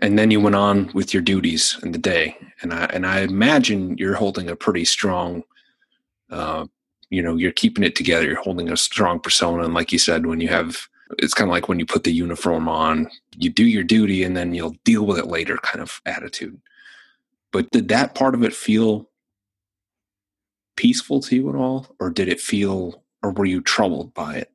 and 0.00 0.18
then 0.18 0.30
you 0.30 0.40
went 0.40 0.56
on 0.56 0.90
with 0.94 1.12
your 1.12 1.22
duties 1.22 1.78
in 1.82 1.92
the 1.92 1.98
day. 1.98 2.36
And 2.62 2.72
i 2.72 2.84
and 2.86 3.06
i 3.06 3.20
imagine 3.20 3.96
you're 3.98 4.14
holding 4.14 4.48
a 4.48 4.56
pretty 4.56 4.84
strong 4.84 5.44
uh, 6.30 6.66
you 7.10 7.22
know 7.22 7.36
you're 7.36 7.52
keeping 7.52 7.84
it 7.84 7.96
together. 7.96 8.26
You're 8.26 8.42
holding 8.42 8.70
a 8.70 8.76
strong 8.76 9.20
persona. 9.20 9.64
And 9.64 9.74
like 9.74 9.92
you 9.92 9.98
said 9.98 10.26
when 10.26 10.40
you 10.40 10.48
have 10.48 10.88
it's 11.18 11.34
kind 11.34 11.48
of 11.48 11.52
like 11.52 11.68
when 11.68 11.78
you 11.78 11.86
put 11.86 12.04
the 12.04 12.12
uniform 12.12 12.68
on 12.68 13.10
you 13.36 13.48
do 13.48 13.64
your 13.64 13.82
duty 13.82 14.24
and 14.24 14.36
then 14.36 14.52
you'll 14.52 14.76
deal 14.84 15.06
with 15.06 15.18
it 15.18 15.26
later 15.26 15.56
kind 15.58 15.80
of 15.82 16.00
attitude. 16.04 16.60
But 17.50 17.70
did 17.70 17.88
that 17.88 18.14
part 18.14 18.34
of 18.34 18.42
it 18.42 18.52
feel 18.52 19.08
peaceful 20.76 21.20
to 21.22 21.34
you 21.34 21.48
at 21.48 21.54
all? 21.54 21.86
Or 21.98 22.10
did 22.10 22.28
it 22.28 22.40
feel 22.40 23.02
or 23.22 23.32
were 23.32 23.46
you 23.46 23.60
troubled 23.62 24.12
by 24.14 24.36
it 24.36 24.52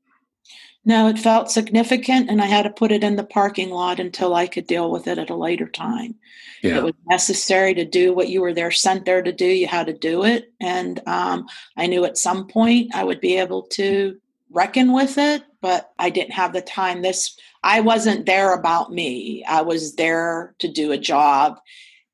no, 0.86 1.08
it 1.08 1.18
felt 1.18 1.50
significant, 1.50 2.30
and 2.30 2.42
I 2.42 2.46
had 2.46 2.64
to 2.64 2.70
put 2.70 2.92
it 2.92 3.04
in 3.04 3.16
the 3.16 3.24
parking 3.24 3.70
lot 3.70 4.00
until 4.00 4.36
I 4.36 4.48
could 4.48 4.68
deal 4.68 4.92
with 4.92 5.08
it 5.08 5.18
at 5.18 5.30
a 5.30 5.36
later 5.36 5.68
time. 5.68 6.16
Yeah. 6.62 6.78
It 6.78 6.84
was 6.84 6.94
necessary 7.10 7.74
to 7.76 7.86
do 7.86 8.14
what 8.14 8.30
you 8.30 8.42
were 8.42 8.54
there 8.54 8.72
sent 8.72 9.06
there 9.06 9.22
to 9.22 9.32
do. 9.32 9.46
You 9.46 9.68
had 9.68 9.88
to 9.88 9.94
do 9.94 10.24
it, 10.26 10.52
and 10.60 11.02
um, 11.08 11.48
I 11.78 11.88
knew 11.88 12.04
at 12.04 12.18
some 12.18 12.48
point 12.48 12.94
I 12.94 13.04
would 13.04 13.22
be 13.22 13.38
able 13.38 13.64
to 13.74 14.20
reckon 14.50 14.92
with 14.92 15.18
it, 15.18 15.44
but 15.62 15.92
I 16.00 16.10
didn't 16.10 16.34
have 16.34 16.52
the 16.52 16.62
time. 16.62 17.02
This 17.02 17.38
I 17.64 17.80
wasn't 17.80 18.26
there 18.26 18.54
about 18.54 18.92
me. 18.92 19.46
I 19.46 19.62
was 19.62 19.96
there 19.96 20.54
to 20.60 20.68
do 20.68 20.92
a 20.92 20.98
job 20.98 21.60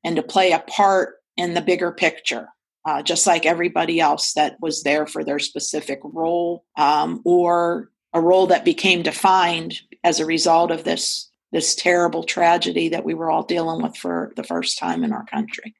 and 0.04 0.14
to 0.14 0.22
play 0.22 0.52
a 0.52 0.60
part 0.60 1.16
in 1.36 1.54
the 1.54 1.60
bigger 1.60 1.90
picture. 1.90 2.48
Uh, 2.86 3.02
just 3.02 3.26
like 3.26 3.44
everybody 3.44 4.00
else 4.00 4.32
that 4.32 4.56
was 4.60 4.84
there 4.84 5.06
for 5.06 5.22
their 5.22 5.38
specific 5.38 6.00
role 6.02 6.64
um, 6.78 7.20
or 7.26 7.90
a 8.12 8.20
role 8.20 8.46
that 8.48 8.64
became 8.64 9.02
defined 9.02 9.80
as 10.04 10.20
a 10.20 10.26
result 10.26 10.70
of 10.70 10.84
this 10.84 11.30
this 11.52 11.74
terrible 11.74 12.22
tragedy 12.22 12.88
that 12.88 13.04
we 13.04 13.12
were 13.12 13.28
all 13.28 13.42
dealing 13.42 13.82
with 13.82 13.96
for 13.96 14.32
the 14.36 14.44
first 14.44 14.78
time 14.78 15.02
in 15.02 15.12
our 15.12 15.24
country. 15.26 15.74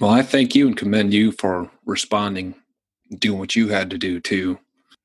Well, 0.00 0.12
I 0.12 0.22
thank 0.22 0.54
you 0.54 0.68
and 0.68 0.76
commend 0.76 1.12
you 1.12 1.32
for 1.32 1.68
responding, 1.84 2.54
doing 3.18 3.40
what 3.40 3.56
you 3.56 3.68
had 3.68 3.90
to 3.90 3.98
do 3.98 4.20
too. 4.20 4.60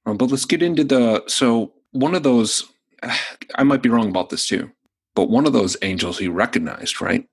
Um, 0.05 0.17
but 0.17 0.29
let's 0.29 0.45
get 0.45 0.61
into 0.61 0.83
the 0.83 1.23
so 1.27 1.73
one 1.91 2.15
of 2.15 2.23
those. 2.23 2.65
I 3.55 3.63
might 3.63 3.81
be 3.81 3.89
wrong 3.89 4.09
about 4.09 4.29
this 4.29 4.47
too, 4.47 4.71
but 5.15 5.29
one 5.29 5.45
of 5.45 5.53
those 5.53 5.77
angels 5.81 6.21
you 6.21 6.31
recognized, 6.31 7.01
right? 7.01 7.27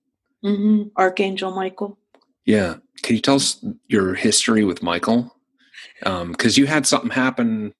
Mm-hmm. 0.44 0.88
Archangel 0.96 1.54
Michael. 1.54 1.98
Yeah. 2.44 2.76
Can 3.02 3.16
you 3.16 3.22
tell 3.22 3.36
us 3.36 3.64
your 3.88 4.14
history 4.14 4.64
with 4.64 4.82
Michael? 4.82 5.34
Because 6.00 6.58
um, 6.58 6.60
you 6.60 6.66
had 6.66 6.86
something 6.86 7.10
happen 7.10 7.74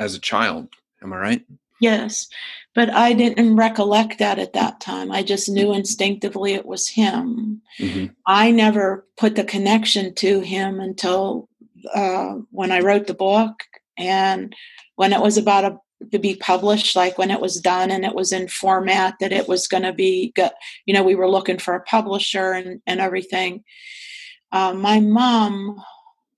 as 0.00 0.14
a 0.14 0.20
child. 0.20 0.68
Am 1.02 1.12
I 1.12 1.18
right? 1.18 1.46
Yes, 1.80 2.28
but 2.74 2.90
I 2.90 3.12
didn't 3.12 3.56
recollect 3.56 4.18
that 4.18 4.38
at 4.38 4.52
that 4.52 4.80
time. 4.80 5.10
I 5.10 5.22
just 5.22 5.48
knew 5.48 5.72
instinctively 5.72 6.54
it 6.54 6.66
was 6.66 6.88
him. 6.88 7.62
Mm-hmm. 7.78 8.12
I 8.26 8.50
never 8.50 9.06
put 9.16 9.36
the 9.36 9.44
connection 9.44 10.14
to 10.16 10.40
him 10.40 10.80
until 10.80 11.48
uh, 11.94 12.34
when 12.50 12.70
I 12.70 12.80
wrote 12.80 13.06
the 13.06 13.14
book 13.14 13.64
and 13.96 14.54
when 14.96 15.12
it 15.12 15.20
was 15.20 15.38
about 15.38 15.64
a, 15.64 15.78
to 16.12 16.18
be 16.18 16.36
published, 16.36 16.96
like 16.96 17.16
when 17.16 17.30
it 17.30 17.40
was 17.40 17.60
done 17.60 17.90
and 17.90 18.04
it 18.04 18.14
was 18.14 18.30
in 18.30 18.48
format 18.48 19.14
that 19.20 19.32
it 19.32 19.48
was 19.48 19.66
going 19.66 19.82
to 19.82 19.92
be, 19.92 20.32
you 20.84 20.92
know, 20.92 21.02
we 21.02 21.14
were 21.14 21.30
looking 21.30 21.58
for 21.58 21.74
a 21.74 21.82
publisher 21.84 22.52
and, 22.52 22.82
and 22.86 23.00
everything. 23.00 23.64
Uh, 24.52 24.74
my 24.74 25.00
mom 25.00 25.82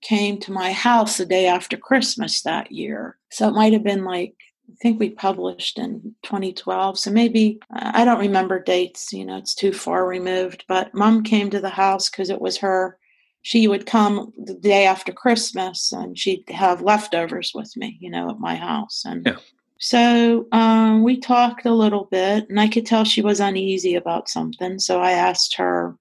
came 0.03 0.37
to 0.39 0.51
my 0.51 0.71
house 0.71 1.17
the 1.17 1.25
day 1.25 1.47
after 1.47 1.77
Christmas 1.77 2.41
that 2.41 2.71
year. 2.71 3.17
So 3.31 3.47
it 3.47 3.55
might 3.55 3.73
have 3.73 3.83
been 3.83 4.03
like, 4.03 4.35
I 4.69 4.75
think 4.81 4.99
we 4.99 5.09
published 5.09 5.79
in 5.79 6.15
2012. 6.23 6.99
So 6.99 7.11
maybe, 7.11 7.59
I 7.71 8.05
don't 8.05 8.19
remember 8.19 8.61
dates, 8.61 9.11
you 9.11 9.25
know, 9.25 9.37
it's 9.37 9.55
too 9.55 9.73
far 9.73 10.07
removed. 10.07 10.65
But 10.67 10.93
mom 10.93 11.23
came 11.23 11.49
to 11.49 11.59
the 11.59 11.69
house 11.69 12.09
because 12.09 12.29
it 12.29 12.41
was 12.41 12.57
her. 12.57 12.97
She 13.41 13.67
would 13.67 13.85
come 13.85 14.31
the 14.37 14.53
day 14.53 14.85
after 14.85 15.11
Christmas 15.11 15.91
and 15.91 16.17
she'd 16.17 16.43
have 16.49 16.81
leftovers 16.81 17.51
with 17.53 17.75
me, 17.75 17.97
you 17.99 18.09
know, 18.09 18.29
at 18.29 18.39
my 18.39 18.55
house. 18.55 19.03
And 19.05 19.25
yeah. 19.25 19.35
so 19.79 20.47
um, 20.53 21.03
we 21.03 21.19
talked 21.19 21.65
a 21.65 21.73
little 21.73 22.05
bit 22.05 22.49
and 22.49 22.59
I 22.59 22.69
could 22.69 22.85
tell 22.85 23.03
she 23.03 23.21
was 23.21 23.41
uneasy 23.41 23.95
about 23.95 24.29
something. 24.29 24.79
So 24.79 25.01
I 25.01 25.11
asked 25.11 25.55
her, 25.55 25.97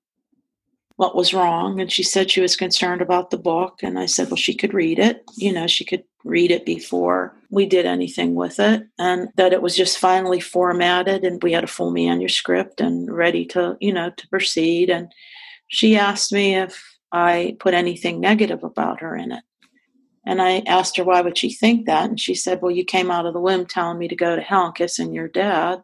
what 0.96 1.16
was 1.16 1.34
wrong 1.34 1.80
and 1.80 1.90
she 1.90 2.02
said 2.02 2.30
she 2.30 2.40
was 2.40 2.56
concerned 2.56 3.00
about 3.00 3.30
the 3.30 3.38
book 3.38 3.78
and 3.82 3.98
i 3.98 4.06
said 4.06 4.28
well 4.28 4.36
she 4.36 4.54
could 4.54 4.74
read 4.74 4.98
it 4.98 5.22
you 5.36 5.52
know 5.52 5.66
she 5.66 5.84
could 5.84 6.04
read 6.24 6.50
it 6.50 6.64
before 6.64 7.34
we 7.50 7.66
did 7.66 7.86
anything 7.86 8.34
with 8.34 8.60
it 8.60 8.84
and 8.98 9.28
that 9.36 9.52
it 9.52 9.62
was 9.62 9.76
just 9.76 9.98
finally 9.98 10.40
formatted 10.40 11.24
and 11.24 11.42
we 11.42 11.52
had 11.52 11.64
a 11.64 11.68
full 11.68 11.90
manuscript 11.90 12.80
and 12.80 13.10
ready 13.12 13.44
to 13.44 13.76
you 13.80 13.92
know 13.92 14.10
to 14.10 14.28
proceed 14.28 14.90
and 14.90 15.12
she 15.68 15.96
asked 15.96 16.32
me 16.32 16.54
if 16.56 16.82
i 17.12 17.56
put 17.58 17.74
anything 17.74 18.20
negative 18.20 18.62
about 18.62 19.00
her 19.00 19.16
in 19.16 19.32
it 19.32 19.42
and 20.26 20.40
i 20.40 20.62
asked 20.66 20.96
her 20.96 21.04
why 21.04 21.20
would 21.20 21.36
she 21.36 21.52
think 21.52 21.86
that? 21.86 22.08
And 22.08 22.20
she 22.20 22.34
said 22.34 22.60
well 22.62 22.70
you 22.70 22.84
came 22.84 23.10
out 23.10 23.26
of 23.26 23.34
the 23.34 23.40
womb 23.40 23.66
telling 23.66 23.98
me 23.98 24.08
to 24.08 24.16
go 24.16 24.36
to 24.36 24.42
hell 24.42 24.66
and 24.66 24.74
kissing 24.74 25.12
your 25.12 25.28
dad 25.28 25.82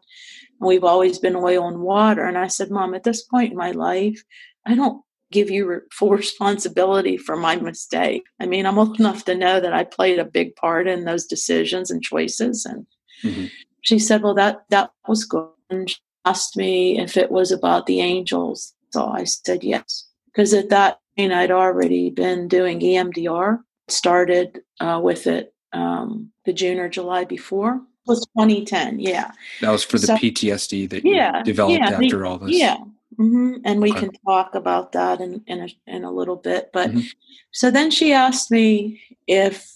we've 0.61 0.83
always 0.83 1.19
been 1.19 1.35
oil 1.35 1.67
and 1.67 1.79
water 1.79 2.25
and 2.25 2.37
i 2.37 2.47
said 2.47 2.69
mom 2.69 2.93
at 2.93 3.03
this 3.03 3.23
point 3.23 3.51
in 3.51 3.57
my 3.57 3.71
life 3.71 4.23
I 4.65 4.75
don't 4.75 5.01
give 5.31 5.49
you 5.49 5.81
full 5.91 6.09
responsibility 6.09 7.17
for 7.17 7.35
my 7.35 7.55
mistake. 7.55 8.23
I 8.39 8.45
mean, 8.45 8.65
I'm 8.65 8.79
old 8.79 8.99
enough 8.99 9.25
to 9.25 9.35
know 9.35 9.59
that 9.59 9.73
I 9.73 9.83
played 9.83 10.19
a 10.19 10.25
big 10.25 10.55
part 10.55 10.87
in 10.87 11.05
those 11.05 11.25
decisions 11.25 11.91
and 11.91 12.01
choices. 12.01 12.65
And 12.65 12.85
mm-hmm. 13.23 13.45
she 13.81 13.99
said, 13.99 14.23
"Well, 14.23 14.35
that 14.35 14.63
that 14.69 14.91
was 15.07 15.25
good." 15.25 15.49
And 15.69 15.89
she 15.89 15.97
asked 16.25 16.57
me 16.57 16.99
if 16.99 17.15
it 17.15 17.31
was 17.31 17.51
about 17.51 17.85
the 17.85 18.01
angels. 18.01 18.73
So 18.91 19.07
I 19.07 19.23
said 19.25 19.63
yes, 19.63 20.07
because 20.25 20.53
at 20.53 20.69
that 20.69 20.99
point 21.17 21.33
I'd 21.33 21.51
already 21.51 22.09
been 22.09 22.47
doing 22.47 22.79
EMDR. 22.79 23.59
Started 23.87 24.61
uh, 24.79 24.99
with 25.03 25.25
it 25.25 25.51
um, 25.73 26.31
the 26.45 26.53
June 26.53 26.79
or 26.79 26.89
July 26.89 27.25
before. 27.25 27.81
Was 28.05 28.25
2010, 28.37 28.99
yeah. 28.99 29.31
That 29.61 29.69
was 29.69 29.83
for 29.83 29.99
the 29.99 30.07
so, 30.07 30.15
PTSD 30.15 30.89
that 30.89 31.05
you 31.05 31.13
yeah, 31.15 31.43
developed 31.43 31.79
yeah, 31.79 31.89
after 31.91 32.19
the, 32.19 32.25
all 32.25 32.37
this. 32.39 32.57
Yeah, 32.57 32.77
Mm-hmm. 33.19 33.57
And 33.65 33.81
we 33.81 33.91
okay. 33.91 34.01
can 34.01 34.11
talk 34.25 34.55
about 34.55 34.93
that 34.93 35.19
in, 35.19 35.43
in, 35.45 35.59
a, 35.61 35.67
in 35.87 36.03
a 36.05 36.11
little 36.11 36.37
bit. 36.37 36.69
But 36.71 36.91
mm-hmm. 36.91 37.07
so 37.51 37.69
then 37.69 37.91
she 37.91 38.13
asked 38.13 38.49
me 38.49 39.01
if 39.27 39.69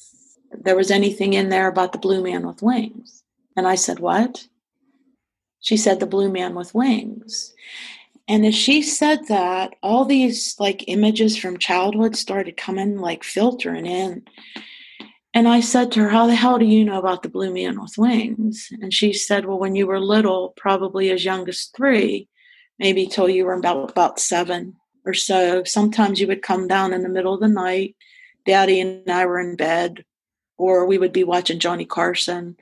there 0.51 0.75
was 0.75 0.91
anything 0.91 1.33
in 1.33 1.49
there 1.49 1.67
about 1.67 1.91
the 1.91 1.97
blue 1.97 2.23
man 2.23 2.47
with 2.47 2.61
wings. 2.61 3.23
And 3.57 3.67
I 3.67 3.75
said, 3.75 3.99
What? 3.99 4.47
She 5.59 5.77
said, 5.77 5.99
The 5.99 6.05
blue 6.05 6.31
man 6.31 6.55
with 6.55 6.73
wings. 6.73 7.53
And 8.27 8.45
as 8.45 8.55
she 8.55 8.81
said 8.81 9.27
that, 9.27 9.75
all 9.83 10.05
these 10.05 10.55
like 10.57 10.85
images 10.87 11.37
from 11.37 11.57
childhood 11.57 12.15
started 12.15 12.55
coming, 12.55 12.97
like 12.97 13.23
filtering 13.23 13.85
in. 13.85 14.23
And 15.33 15.47
I 15.47 15.59
said 15.59 15.91
to 15.91 16.01
her, 16.01 16.09
How 16.09 16.27
the 16.27 16.35
hell 16.35 16.57
do 16.57 16.65
you 16.65 16.85
know 16.85 16.99
about 16.99 17.23
the 17.23 17.29
blue 17.29 17.53
man 17.53 17.81
with 17.81 17.97
wings? 17.97 18.69
And 18.81 18.93
she 18.93 19.11
said, 19.11 19.45
Well, 19.45 19.59
when 19.59 19.75
you 19.75 19.87
were 19.87 19.99
little, 19.99 20.53
probably 20.55 21.11
as 21.11 21.25
young 21.25 21.47
as 21.49 21.65
three, 21.75 22.29
maybe 22.79 23.05
till 23.07 23.29
you 23.29 23.45
were 23.45 23.53
about 23.53 23.91
about 23.91 24.19
seven 24.19 24.75
or 25.05 25.13
so. 25.13 25.63
Sometimes 25.63 26.19
you 26.19 26.27
would 26.27 26.41
come 26.41 26.67
down 26.67 26.93
in 26.93 27.03
the 27.03 27.09
middle 27.09 27.33
of 27.33 27.39
the 27.39 27.47
night. 27.47 27.95
Daddy 28.45 28.79
and 28.79 29.09
I 29.09 29.25
were 29.25 29.39
in 29.39 29.55
bed, 29.55 30.03
or 30.57 30.85
we 30.85 30.97
would 30.97 31.13
be 31.13 31.23
watching 31.23 31.59
Johnny 31.59 31.85
Carson, 31.85 32.37
and 32.45 32.57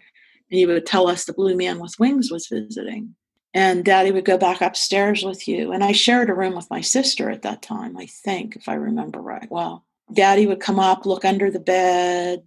he 0.50 0.66
would 0.66 0.86
tell 0.86 1.08
us 1.08 1.26
the 1.26 1.34
blue 1.34 1.56
man 1.56 1.80
with 1.80 2.00
wings 2.00 2.32
was 2.32 2.48
visiting. 2.48 3.16
And 3.54 3.84
daddy 3.84 4.12
would 4.12 4.24
go 4.24 4.38
back 4.38 4.62
upstairs 4.62 5.24
with 5.24 5.46
you. 5.46 5.74
And 5.74 5.84
I 5.84 5.92
shared 5.92 6.30
a 6.30 6.34
room 6.34 6.56
with 6.56 6.70
my 6.70 6.80
sister 6.80 7.30
at 7.30 7.42
that 7.42 7.62
time, 7.62 7.98
I 7.98 8.06
think, 8.06 8.56
if 8.56 8.70
I 8.70 8.76
remember 8.76 9.20
right. 9.20 9.50
Well, 9.52 9.84
daddy 10.14 10.48
would 10.48 10.62
come 10.62 10.80
up, 10.80 11.06
look 11.06 11.26
under 11.26 11.52
the 11.52 11.60
bed, 11.60 12.44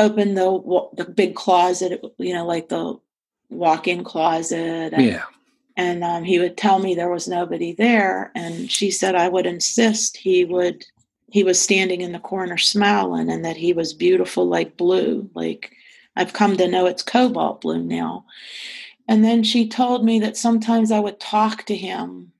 open 0.00 0.34
the 0.34 0.88
the 0.96 1.04
big 1.04 1.36
closet, 1.36 2.00
you 2.18 2.34
know, 2.34 2.44
like 2.44 2.68
the 2.68 2.98
walk-in 3.50 4.02
closet. 4.02 4.94
Yeah 4.98 5.24
and 5.78 6.02
um, 6.02 6.24
he 6.24 6.40
would 6.40 6.56
tell 6.56 6.80
me 6.80 6.94
there 6.94 7.08
was 7.08 7.28
nobody 7.28 7.72
there. 7.72 8.32
And 8.34 8.70
she 8.70 8.90
said 8.90 9.14
i 9.14 9.28
would 9.28 9.46
insist 9.46 10.18
he 10.18 10.44
would 10.44 10.84
he 11.30 11.44
was 11.44 11.60
standing 11.60 12.00
in 12.00 12.12
the 12.12 12.18
corner 12.18 12.56
smiling 12.58 13.30
and 13.30 13.44
that 13.44 13.56
he 13.56 13.72
was 13.72 13.94
beautiful 13.94 14.46
like 14.46 14.76
blue. 14.76 15.30
Like 15.34 15.72
i've 16.16 16.34
come 16.34 16.56
to 16.56 16.68
know 16.68 16.86
it's 16.86 17.02
cobalt 17.02 17.62
blue 17.62 17.82
now. 17.82 18.26
And 19.06 19.24
then 19.24 19.42
she 19.42 19.68
told 19.68 20.04
me 20.04 20.18
that 20.20 20.36
sometimes 20.36 20.90
i 20.90 20.98
would 20.98 21.20
talk 21.20 21.64
to 21.66 21.76
him 21.76 22.32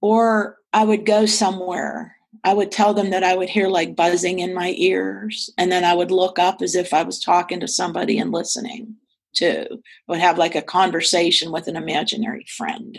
or 0.00 0.58
i 0.72 0.84
would 0.84 1.06
go 1.06 1.26
somewhere. 1.26 2.12
I 2.44 2.52
would 2.52 2.70
tell 2.70 2.92
them 2.92 3.10
that 3.10 3.24
i 3.24 3.34
would 3.34 3.48
hear 3.48 3.68
like 3.68 3.96
buzzing 3.96 4.40
in 4.40 4.54
my 4.54 4.74
ears 4.76 5.50
and 5.56 5.72
then 5.72 5.82
i 5.82 5.94
would 5.94 6.10
look 6.10 6.38
up 6.38 6.60
as 6.60 6.76
if 6.76 6.92
i 6.92 7.02
was 7.02 7.18
talking 7.18 7.58
to 7.60 7.66
somebody 7.66 8.18
and 8.18 8.30
listening 8.30 8.96
too. 9.36 9.66
I 9.70 9.76
would 10.08 10.20
have 10.20 10.38
like 10.38 10.54
a 10.54 10.62
conversation 10.62 11.52
with 11.52 11.68
an 11.68 11.76
imaginary 11.76 12.46
friend. 12.56 12.98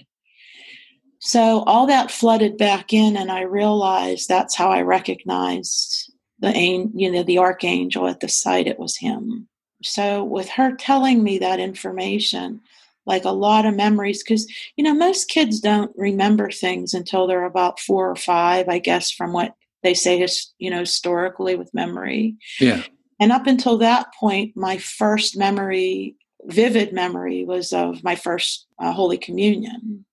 So 1.19 1.63
all 1.65 1.87
that 1.87 2.11
flooded 2.11 2.57
back 2.57 2.93
in, 2.93 3.17
and 3.17 3.31
I 3.31 3.41
realized 3.41 4.27
that's 4.27 4.55
how 4.55 4.69
I 4.69 4.81
recognized 4.81 6.11
the 6.39 6.51
you 6.93 7.11
know 7.11 7.23
the 7.23 7.39
archangel 7.39 8.07
at 8.07 8.19
the 8.19 8.29
site. 8.29 8.67
It 8.67 8.79
was 8.79 8.97
him. 8.97 9.47
So 9.83 10.23
with 10.23 10.49
her 10.49 10.75
telling 10.75 11.23
me 11.23 11.39
that 11.39 11.59
information, 11.59 12.61
like 13.07 13.25
a 13.25 13.31
lot 13.31 13.65
of 13.65 13.73
memories 13.73 14.21
because 14.21 14.45
you 14.75 14.83
know 14.83 14.93
most 14.93 15.29
kids 15.29 15.59
don't 15.59 15.91
remember 15.95 16.51
things 16.51 16.93
until 16.93 17.25
they're 17.25 17.45
about 17.45 17.79
four 17.79 18.11
or 18.11 18.15
five 18.15 18.67
i 18.67 18.77
guess 18.77 19.09
from 19.09 19.33
what 19.33 19.55
they 19.81 19.93
say 19.93 20.21
is 20.21 20.53
you 20.59 20.69
know 20.69 20.81
historically 20.81 21.55
with 21.55 21.73
memory 21.73 22.35
Yeah. 22.59 22.83
and 23.19 23.31
up 23.31 23.47
until 23.47 23.77
that 23.79 24.13
point 24.19 24.55
my 24.55 24.77
first 24.77 25.37
memory 25.37 26.15
vivid 26.47 26.93
memory 26.93 27.43
was 27.43 27.73
of 27.73 28.03
my 28.03 28.15
first 28.15 28.67
uh, 28.79 28.91
holy 28.91 29.17
communion 29.17 30.05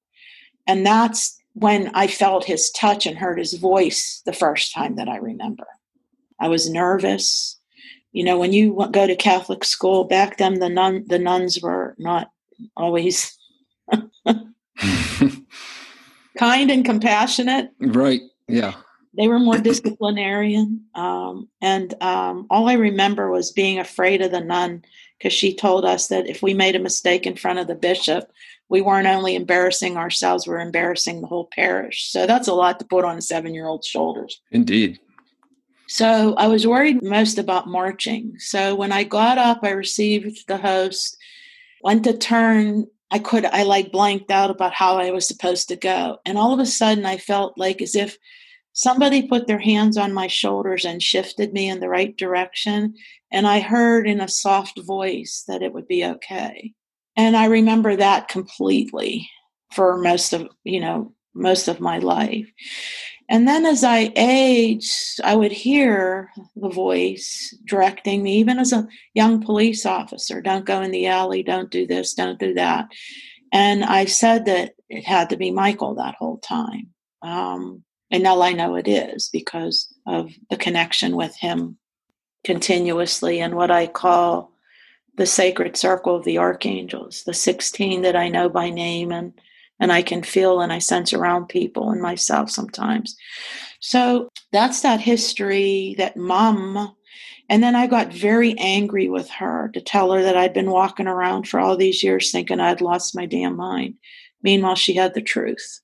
and 0.67 0.85
that's 0.85 1.41
when 1.55 1.91
i 1.95 2.07
felt 2.07 2.45
his 2.45 2.71
touch 2.73 3.07
and 3.07 3.17
heard 3.17 3.39
his 3.39 3.55
voice 3.55 4.21
the 4.27 4.33
first 4.33 4.75
time 4.75 4.97
that 4.97 5.09
i 5.09 5.17
remember 5.17 5.67
i 6.41 6.49
was 6.49 6.69
nervous 6.69 7.59
you 8.13 8.25
know 8.25 8.37
when 8.37 8.53
you 8.53 8.87
go 8.91 9.07
to 9.07 9.15
catholic 9.15 9.65
school 9.65 10.05
back 10.05 10.37
then 10.37 10.59
the 10.59 10.69
nun 10.69 11.05
the 11.07 11.19
nuns 11.19 11.61
were 11.63 11.95
not 11.99 12.31
always 12.77 13.39
kind 16.37 16.71
and 16.71 16.85
compassionate 16.85 17.71
right. 17.81 18.23
Yeah. 18.49 18.75
they 19.17 19.29
were 19.29 19.39
more 19.39 19.59
disciplinarian 19.59 20.85
um, 20.97 21.49
and 21.61 21.95
um, 22.03 22.49
all 22.51 22.69
i 22.69 22.75
remember 22.75 23.31
was 23.31 23.53
being 23.53 23.79
afraid 23.79 24.21
of 24.21 24.33
the 24.33 24.41
nun 24.41 24.83
because 25.19 25.33
she 25.33 25.55
told 25.55 25.85
us 25.85 26.09
that 26.09 26.29
if 26.29 26.43
we 26.43 26.55
made 26.55 26.77
a 26.77 26.81
mistake 26.81 27.27
in 27.27 27.37
front 27.37 27.59
of 27.59 27.67
the 27.67 27.75
bishop 27.75 28.31
we 28.69 28.81
weren't 28.81 29.07
only 29.07 29.35
embarrassing 29.35 29.97
ourselves 29.97 30.47
we 30.47 30.55
are 30.55 30.61
embarrassing 30.61 31.21
the 31.21 31.27
whole 31.27 31.49
parish 31.53 32.11
so 32.11 32.27
that's 32.27 32.49
a 32.49 32.55
lot 32.55 32.79
to 32.79 32.85
put 32.85 33.05
on 33.05 33.19
a 33.19 33.23
seven 33.23 33.55
year 33.55 33.67
old's 33.67 33.87
shoulders 33.87 34.41
Indeed. 34.51 34.99
so 35.87 36.35
I 36.37 36.47
was 36.49 36.67
worried 36.67 37.03
most 37.03 37.39
about 37.39 37.69
marching. 37.69 38.35
So 38.39 38.75
when 38.75 38.91
I 38.91 39.05
got 39.05 39.39
up, 39.39 39.61
I 39.63 39.71
received 39.71 40.47
the 40.49 40.57
host, 40.57 41.17
went 41.83 42.05
to 42.05 42.17
turn. 42.17 42.87
I 43.11 43.19
could, 43.19 43.45
I 43.45 43.63
like 43.63 43.93
blanked 43.93 44.31
out 44.31 44.51
about 44.51 44.73
how 44.73 44.97
I 44.97 45.11
was 45.11 45.29
supposed 45.29 45.69
to 45.69 45.77
go. 45.77 46.19
And 46.25 46.37
all 46.37 46.53
of 46.53 46.59
a 46.59 46.67
sudden, 46.67 47.07
I 47.07 47.19
felt 47.19 47.57
like 47.59 47.81
as 47.83 47.95
if 47.95 48.17
somebody 48.75 49.27
put 49.27 49.47
their 49.47 49.59
hands 49.59 49.97
on 49.97 50.13
my 50.13 50.27
shoulders 50.27 50.85
and 50.85 51.03
shifted 51.03 51.53
me 51.53 51.69
in 51.69 51.81
the 51.81 51.89
right 51.89 52.15
direction. 52.17 52.95
And 53.33 53.47
I 53.47 53.61
heard 53.61 54.07
in 54.07 54.21
a 54.21 54.29
soft 54.29 54.79
voice 54.81 55.45
that 55.49 55.63
it 55.63 55.73
would 55.73 55.89
be 55.89 56.05
okay. 56.05 56.75
And 57.17 57.37
I 57.37 57.47
remember 57.47 57.97
that 57.97 58.29
completely 58.29 59.31
for 59.73 59.97
most 59.97 60.33
of, 60.33 60.49
you 60.65 60.81
know, 60.81 61.15
most 61.35 61.69
of 61.69 61.81
my 61.81 61.99
life. 61.99 62.49
And 63.29 63.49
then 63.49 63.65
as 63.65 63.85
I 63.85 64.13
aged, 64.17 65.21
I 65.25 65.35
would 65.35 65.53
hear 65.53 66.31
the 66.57 66.69
voice 66.69 67.57
directing 67.65 68.23
me, 68.23 68.39
even 68.39 68.59
as 68.59 68.73
a 68.73 68.87
young 69.15 69.43
police 69.43 69.87
officer 69.87 70.43
don't 70.43 70.67
go 70.67 70.83
in 70.83 70.91
the 70.91 71.07
alley, 71.07 71.43
don't 71.43 71.71
do 71.71 71.87
this, 71.87 72.15
don't 72.15 72.39
do 72.39 72.55
that. 72.55 72.89
And 73.53 73.85
I 73.85 74.05
said 74.05 74.45
that 74.47 74.75
it 74.89 75.05
had 75.05 75.31
to 75.31 75.37
be 75.37 75.51
Michael 75.51 75.95
that 75.95 76.17
whole 76.19 76.39
time. 76.39 76.89
Um, 77.23 77.85
and 78.11 78.23
now 78.23 78.41
I 78.43 78.53
know 78.53 78.77
it 78.77 78.89
is 78.89 79.29
because 79.33 79.93
of 80.07 80.33
the 80.51 80.57
connection 80.57 81.17
with 81.17 81.37
him 81.37 81.79
continuously 82.45 83.41
and 83.41 83.55
what 83.55 83.71
I 83.71 83.87
call 83.87 84.53
the 85.17 85.27
sacred 85.27 85.77
circle 85.77 86.17
of 86.17 86.25
the 86.25 86.39
archangels, 86.39 87.23
the 87.25 87.35
16 87.35 88.03
that 88.03 88.17
I 88.17 88.29
know 88.29 88.49
by 88.49 88.71
name 88.71 89.13
and 89.13 89.33
and 89.81 89.93
I 89.93 90.03
can 90.03 90.23
feel 90.23 90.61
and 90.61 90.73
I 90.73 90.79
sense 90.79 91.13
around 91.13 91.49
people 91.49 91.91
and 91.91 92.01
myself 92.01 92.49
sometimes. 92.49 93.17
So 93.81 94.29
that's 94.53 94.83
that 94.83 95.01
history 95.01 95.97
that 95.99 96.17
mom. 96.17 96.95
And 97.49 97.63
then 97.63 97.75
I 97.75 97.87
got 97.87 98.13
very 98.13 98.57
angry 98.57 99.09
with 99.09 99.29
her 99.31 99.71
to 99.75 99.81
tell 99.81 100.13
her 100.13 100.23
that 100.23 100.37
I'd 100.37 100.55
been 100.55 100.71
walking 100.71 101.09
around 101.09 101.49
for 101.49 101.59
all 101.61 101.77
these 101.77 102.03
years 102.03 102.31
thinking 102.31 102.61
I'd 102.61 102.81
lost 102.81 103.17
my 103.17 103.27
damn 103.27 103.57
mind. 103.57 103.95
Meanwhile, 104.43 104.77
she 104.77 104.95
had 104.95 105.15
the 105.15 105.23
truth. 105.23 105.81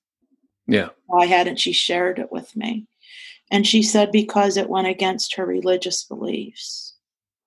Yeah. 0.71 0.89
Why 1.07 1.25
hadn't 1.25 1.59
she 1.59 1.73
shared 1.73 2.19
it 2.19 2.31
with 2.31 2.55
me? 2.55 2.87
And 3.51 3.67
she 3.67 3.83
said 3.83 4.11
because 4.11 4.55
it 4.55 4.69
went 4.69 4.87
against 4.87 5.35
her 5.35 5.45
religious 5.45 6.03
beliefs. 6.03 6.93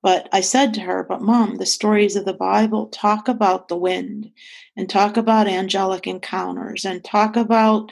But 0.03 0.29
I 0.33 0.43
said 0.43 0.75
to 0.75 0.83
her, 0.83 1.03
But 1.03 1.23
mom, 1.23 1.57
the 1.57 1.65
stories 1.65 2.15
of 2.15 2.27
the 2.27 2.35
Bible 2.35 2.89
talk 2.89 3.27
about 3.27 3.69
the 3.69 3.77
wind 3.77 4.31
and 4.77 4.89
talk 4.89 5.17
about 5.17 5.49
angelic 5.49 6.07
encounters 6.07 6.85
and 6.85 7.03
talk 7.03 7.37
about 7.37 7.91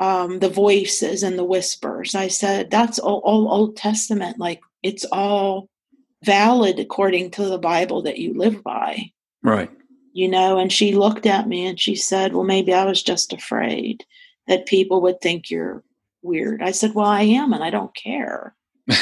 um, 0.00 0.40
the 0.40 0.48
voices 0.48 1.22
and 1.22 1.38
the 1.38 1.44
whispers. 1.44 2.16
I 2.16 2.26
said, 2.26 2.72
That's 2.72 2.98
all, 2.98 3.20
all 3.24 3.52
Old 3.52 3.76
Testament. 3.76 4.40
Like 4.40 4.60
it's 4.82 5.04
all 5.12 5.68
valid 6.24 6.80
according 6.80 7.30
to 7.32 7.44
the 7.44 7.58
Bible 7.58 8.02
that 8.02 8.18
you 8.18 8.34
live 8.34 8.64
by. 8.64 9.12
Right. 9.44 9.70
You 10.12 10.28
know, 10.28 10.58
and 10.58 10.72
she 10.72 10.96
looked 10.96 11.26
at 11.26 11.46
me 11.46 11.66
and 11.66 11.78
she 11.78 11.94
said, 11.94 12.34
Well, 12.34 12.42
maybe 12.42 12.74
I 12.74 12.84
was 12.84 13.00
just 13.00 13.32
afraid 13.32 14.04
that 14.46 14.66
people 14.66 15.00
would 15.02 15.20
think 15.20 15.50
you're 15.50 15.82
weird. 16.22 16.62
I 16.62 16.72
said, 16.72 16.94
Well, 16.94 17.06
I 17.06 17.22
am, 17.22 17.52
and 17.52 17.62
I 17.62 17.70
don't 17.70 17.94
care. 17.94 18.54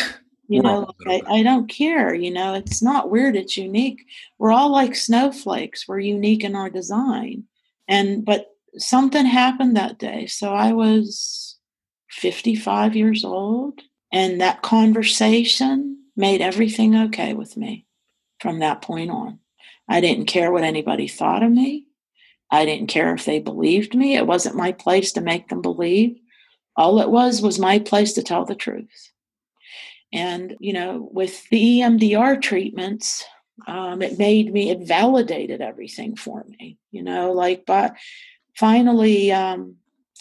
you 0.49 0.61
know 0.61 0.93
I, 1.07 1.23
I 1.29 1.43
don't 1.43 1.69
care 1.69 2.15
you 2.15 2.31
know? 2.31 2.55
It's 2.55 2.83
not 2.83 3.11
weird 3.11 3.37
it's 3.37 3.57
unique. 3.57 4.05
We're 4.39 4.53
all 4.53 4.71
like 4.71 4.95
snowflakes. 4.95 5.89
We're 5.89 6.01
unique 6.01 6.45
in 6.45 6.55
our 6.55 6.71
design. 6.71 7.45
And 7.89 8.25
but 8.25 8.49
something 8.77 9.27
happened 9.27 9.77
that 9.77 9.99
day. 9.99 10.27
So 10.27 10.53
i 10.53 10.73
was 10.73 11.59
55 12.11 12.95
years 12.95 13.25
old 13.25 13.81
and 14.13 14.41
that 14.41 14.63
conversation 14.63 15.99
made 16.17 16.43
everything 16.43 16.95
okay 16.95 17.33
with 17.33 17.57
me 17.57 17.87
from 18.41 18.59
that 18.59 18.83
point 18.83 19.11
on. 19.11 19.39
I 19.89 20.01
didn't 20.01 20.27
care 20.27 20.53
what 20.53 20.65
anybody 20.65 21.09
thought 21.09 21.43
of 21.43 21.51
me 21.51 21.87
i 22.53 22.65
didn't 22.65 22.87
care 22.87 23.13
if 23.15 23.25
they 23.25 23.41
believed 23.41 23.95
me. 23.95 24.15
It 24.15 24.27
wasn't 24.27 24.55
my 24.57 24.73
place 24.73 25.13
to 25.13 25.21
make 25.21 25.49
them 25.49 25.63
believe. 25.63 26.21
All 26.77 27.01
it 27.01 27.11
was 27.11 27.43
was 27.43 27.59
my 27.59 27.79
place 27.79 28.13
to 28.15 28.23
tell 28.23 28.45
the 28.45 28.55
truth. 28.55 29.11
And, 30.13 30.57
you 30.61 30.75
know, 30.75 31.09
with 31.11 31.49
the 31.49 31.81
EMDR 31.81 32.41
treatments, 32.41 33.25
um, 33.67 34.03
it 34.03 34.19
made 34.19 34.53
me, 34.53 34.71
it 34.71 34.87
validated 34.87 35.61
everything 35.61 36.17
for 36.17 36.45
me, 36.59 36.79
you 36.91 37.03
know, 37.03 37.33
like, 37.33 37.65
but 37.67 37.97
finally, 38.55 39.33
um, 39.33 39.77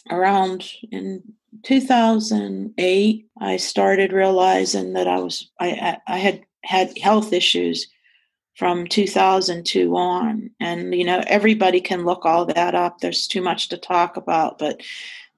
around 0.10 0.72
in 0.92 1.22
2008, 1.64 3.28
I 3.40 3.58
started 3.58 4.14
realizing 4.14 4.94
that 4.94 5.08
I 5.08 5.20
was, 5.20 5.50
I, 5.60 5.98
I 6.08 6.18
had 6.18 6.42
had 6.64 6.98
health 6.98 7.34
issues 7.34 7.88
from 8.62 8.86
2002 8.86 9.96
on. 9.96 10.52
And, 10.60 10.94
you 10.94 11.04
know, 11.04 11.24
everybody 11.26 11.82
can 11.82 12.06
look 12.06 12.26
all 12.26 12.46
that 12.46 12.76
up. 12.76 13.00
There's 13.00 13.26
too 13.26 13.42
much 13.42 13.70
to 13.70 13.78
talk 13.78 14.18
about, 14.18 14.60
but 14.60 14.82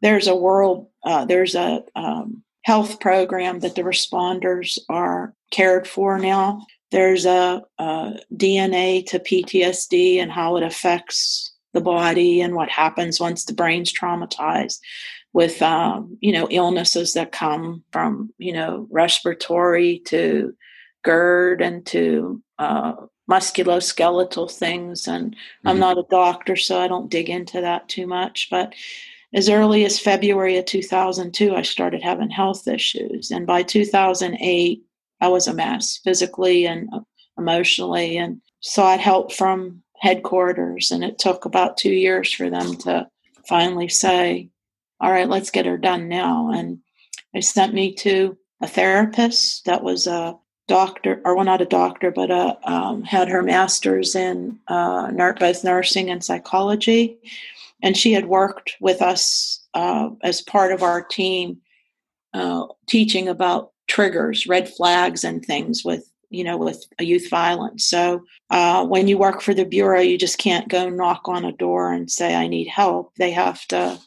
there's 0.02 0.28
a 0.28 0.36
world, 0.36 0.90
uh, 1.06 1.24
there's 1.24 1.56
a, 1.56 1.86
um, 1.96 2.44
health 2.66 3.00
program 3.00 3.62
that 3.62 3.76
the 3.76 3.82
responders 3.82 4.78
are 4.90 5.34
cared 5.52 5.88
for 5.88 6.20
now. 6.20 6.66
There's 6.92 7.26
a, 7.26 7.62
a, 7.80 8.20
DNA 8.36 9.06
to 9.06 9.20
PTSD 9.20 10.18
and 10.18 10.30
how 10.30 10.58
it 10.58 10.64
affects 10.64 11.54
the 11.72 11.80
body 11.80 12.42
and 12.42 12.56
what 12.56 12.70
happens 12.70 13.22
once 13.22 13.46
the 13.46 13.54
brain's 13.54 13.94
traumatized 13.94 14.80
with 15.32 15.62
um, 15.62 16.18
you 16.20 16.34
know 16.34 16.50
illnesses 16.52 17.14
that 17.14 17.32
come 17.32 17.86
from 17.94 18.34
you 18.38 18.52
know 18.52 18.86
respiratory 18.92 20.00
to 20.08 20.54
GERD 21.06 21.62
and 21.62 21.86
to 21.88 22.44
uh, 22.60 22.94
musculoskeletal 23.30 24.52
things. 24.52 25.08
And 25.08 25.32
mm-hmm. 25.32 25.68
I'm 25.68 25.80
not 25.80 25.98
a 25.98 26.06
doctor, 26.10 26.56
so 26.56 26.80
I 26.80 26.88
don't 26.88 27.10
dig 27.10 27.30
into 27.30 27.62
that 27.62 27.88
too 27.90 28.08
much, 28.08 28.50
but 28.50 28.74
as 29.34 29.50
early 29.50 29.84
as 29.86 30.00
February 30.00 30.58
of 30.58 30.66
2002, 30.66 31.56
I 31.56 31.64
started 31.64 32.04
having 32.04 32.30
health 32.30 32.68
issues. 32.68 33.32
And 33.32 33.48
by 33.48 33.64
2008, 33.64 34.84
I 35.22 35.28
was 35.28 35.48
a 35.48 35.54
mess 35.54 36.00
physically 36.04 36.68
and 36.68 36.88
uh, 36.94 37.00
emotionally 37.38 38.18
and 38.18 38.42
sought 38.60 39.00
help 39.00 39.34
from 39.34 39.82
headquarters. 40.00 40.92
And 40.92 41.04
it 41.04 41.18
took 41.18 41.46
about 41.46 41.78
two 41.78 41.94
years 41.94 42.32
for 42.32 42.50
them 42.50 42.76
to 42.80 43.08
finally 43.48 43.88
say, 43.88 44.50
all 45.00 45.12
right, 45.12 45.28
let's 45.28 45.50
get 45.50 45.66
her 45.66 45.78
done 45.78 46.08
now. 46.08 46.52
And 46.52 46.80
they 47.34 47.42
sent 47.42 47.74
me 47.74 47.94
to 47.96 48.38
a 48.62 48.68
therapist 48.68 49.66
that 49.66 49.84
was 49.84 50.06
a 50.06 50.36
doctor, 50.68 51.22
or 51.26 51.36
well, 51.36 51.46
not 51.46 51.62
a 51.62 51.66
doctor, 51.66 52.12
but 52.12 52.32
a, 52.32 52.58
um, 52.70 53.04
had 53.04 53.28
her 53.28 53.44
master's 53.44 54.16
in 54.16 54.58
uh, 54.68 55.12
both 55.40 55.64
nursing 55.64 56.10
and 56.10 56.24
psychology. 56.24 57.18
And 57.82 57.98
she 57.98 58.14
had 58.14 58.28
worked 58.28 58.76
with 58.80 59.02
us 59.02 59.66
uh, 59.74 60.10
as 60.22 60.42
part 60.42 60.72
of 60.72 60.84
our 60.84 61.04
team 61.04 61.58
uh, 62.34 62.66
teaching 62.88 63.28
about 63.28 63.72
triggers 63.88 64.48
red 64.48 64.70
flags 64.70 65.24
and 65.24 65.44
things 65.44 65.84
with 65.84 66.10
you 66.30 66.44
know 66.44 66.58
with 66.58 66.86
youth 67.00 67.30
violence. 67.30 67.86
So 67.86 68.24
uh, 68.50 68.86
when 68.86 69.08
you 69.08 69.18
work 69.18 69.42
for 69.42 69.54
the 69.54 69.66
bureau 69.66 70.00
you 70.00 70.18
just 70.18 70.38
can't 70.38 70.70
go 70.70 70.90
knock 70.90 71.24
on 71.26 71.46
a 71.46 71.52
door 71.52 71.92
and 71.92 72.10
say 72.10 72.34
i 72.36 72.48
need 72.48 72.68
help. 72.68 73.14
They 73.16 73.32
have 73.32 73.66
to 73.68 74.00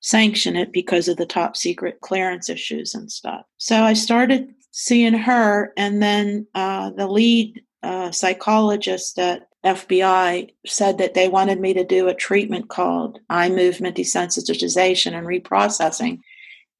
sanction 0.00 0.56
it 0.56 0.72
because 0.72 1.08
of 1.08 1.16
the 1.16 1.26
top 1.26 1.56
secret 1.56 2.00
clearance 2.00 2.48
issues 2.48 2.94
and 2.94 3.10
stuff. 3.10 3.44
So 3.58 3.82
i 3.82 3.92
started 3.92 4.54
seeing 4.78 5.14
her 5.14 5.72
and 5.78 6.02
then 6.02 6.46
uh, 6.54 6.90
the 6.90 7.06
lead 7.06 7.62
uh, 7.82 8.10
psychologist 8.10 9.18
at 9.18 9.48
FBI 9.64 10.50
said 10.66 10.98
that 10.98 11.14
they 11.14 11.30
wanted 11.30 11.58
me 11.58 11.72
to 11.72 11.82
do 11.82 12.08
a 12.08 12.14
treatment 12.14 12.68
called 12.68 13.18
eye 13.30 13.48
movement 13.48 13.96
desensitization 13.96 15.14
and 15.16 15.26
reprocessing. 15.26 16.20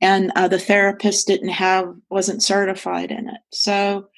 And 0.02 0.30
uh, 0.36 0.46
the 0.46 0.58
therapist 0.58 1.26
didn't 1.26 1.48
have, 1.48 1.94
wasn't 2.10 2.42
certified 2.42 3.10
in 3.10 3.30
it. 3.30 3.40
So 3.50 4.10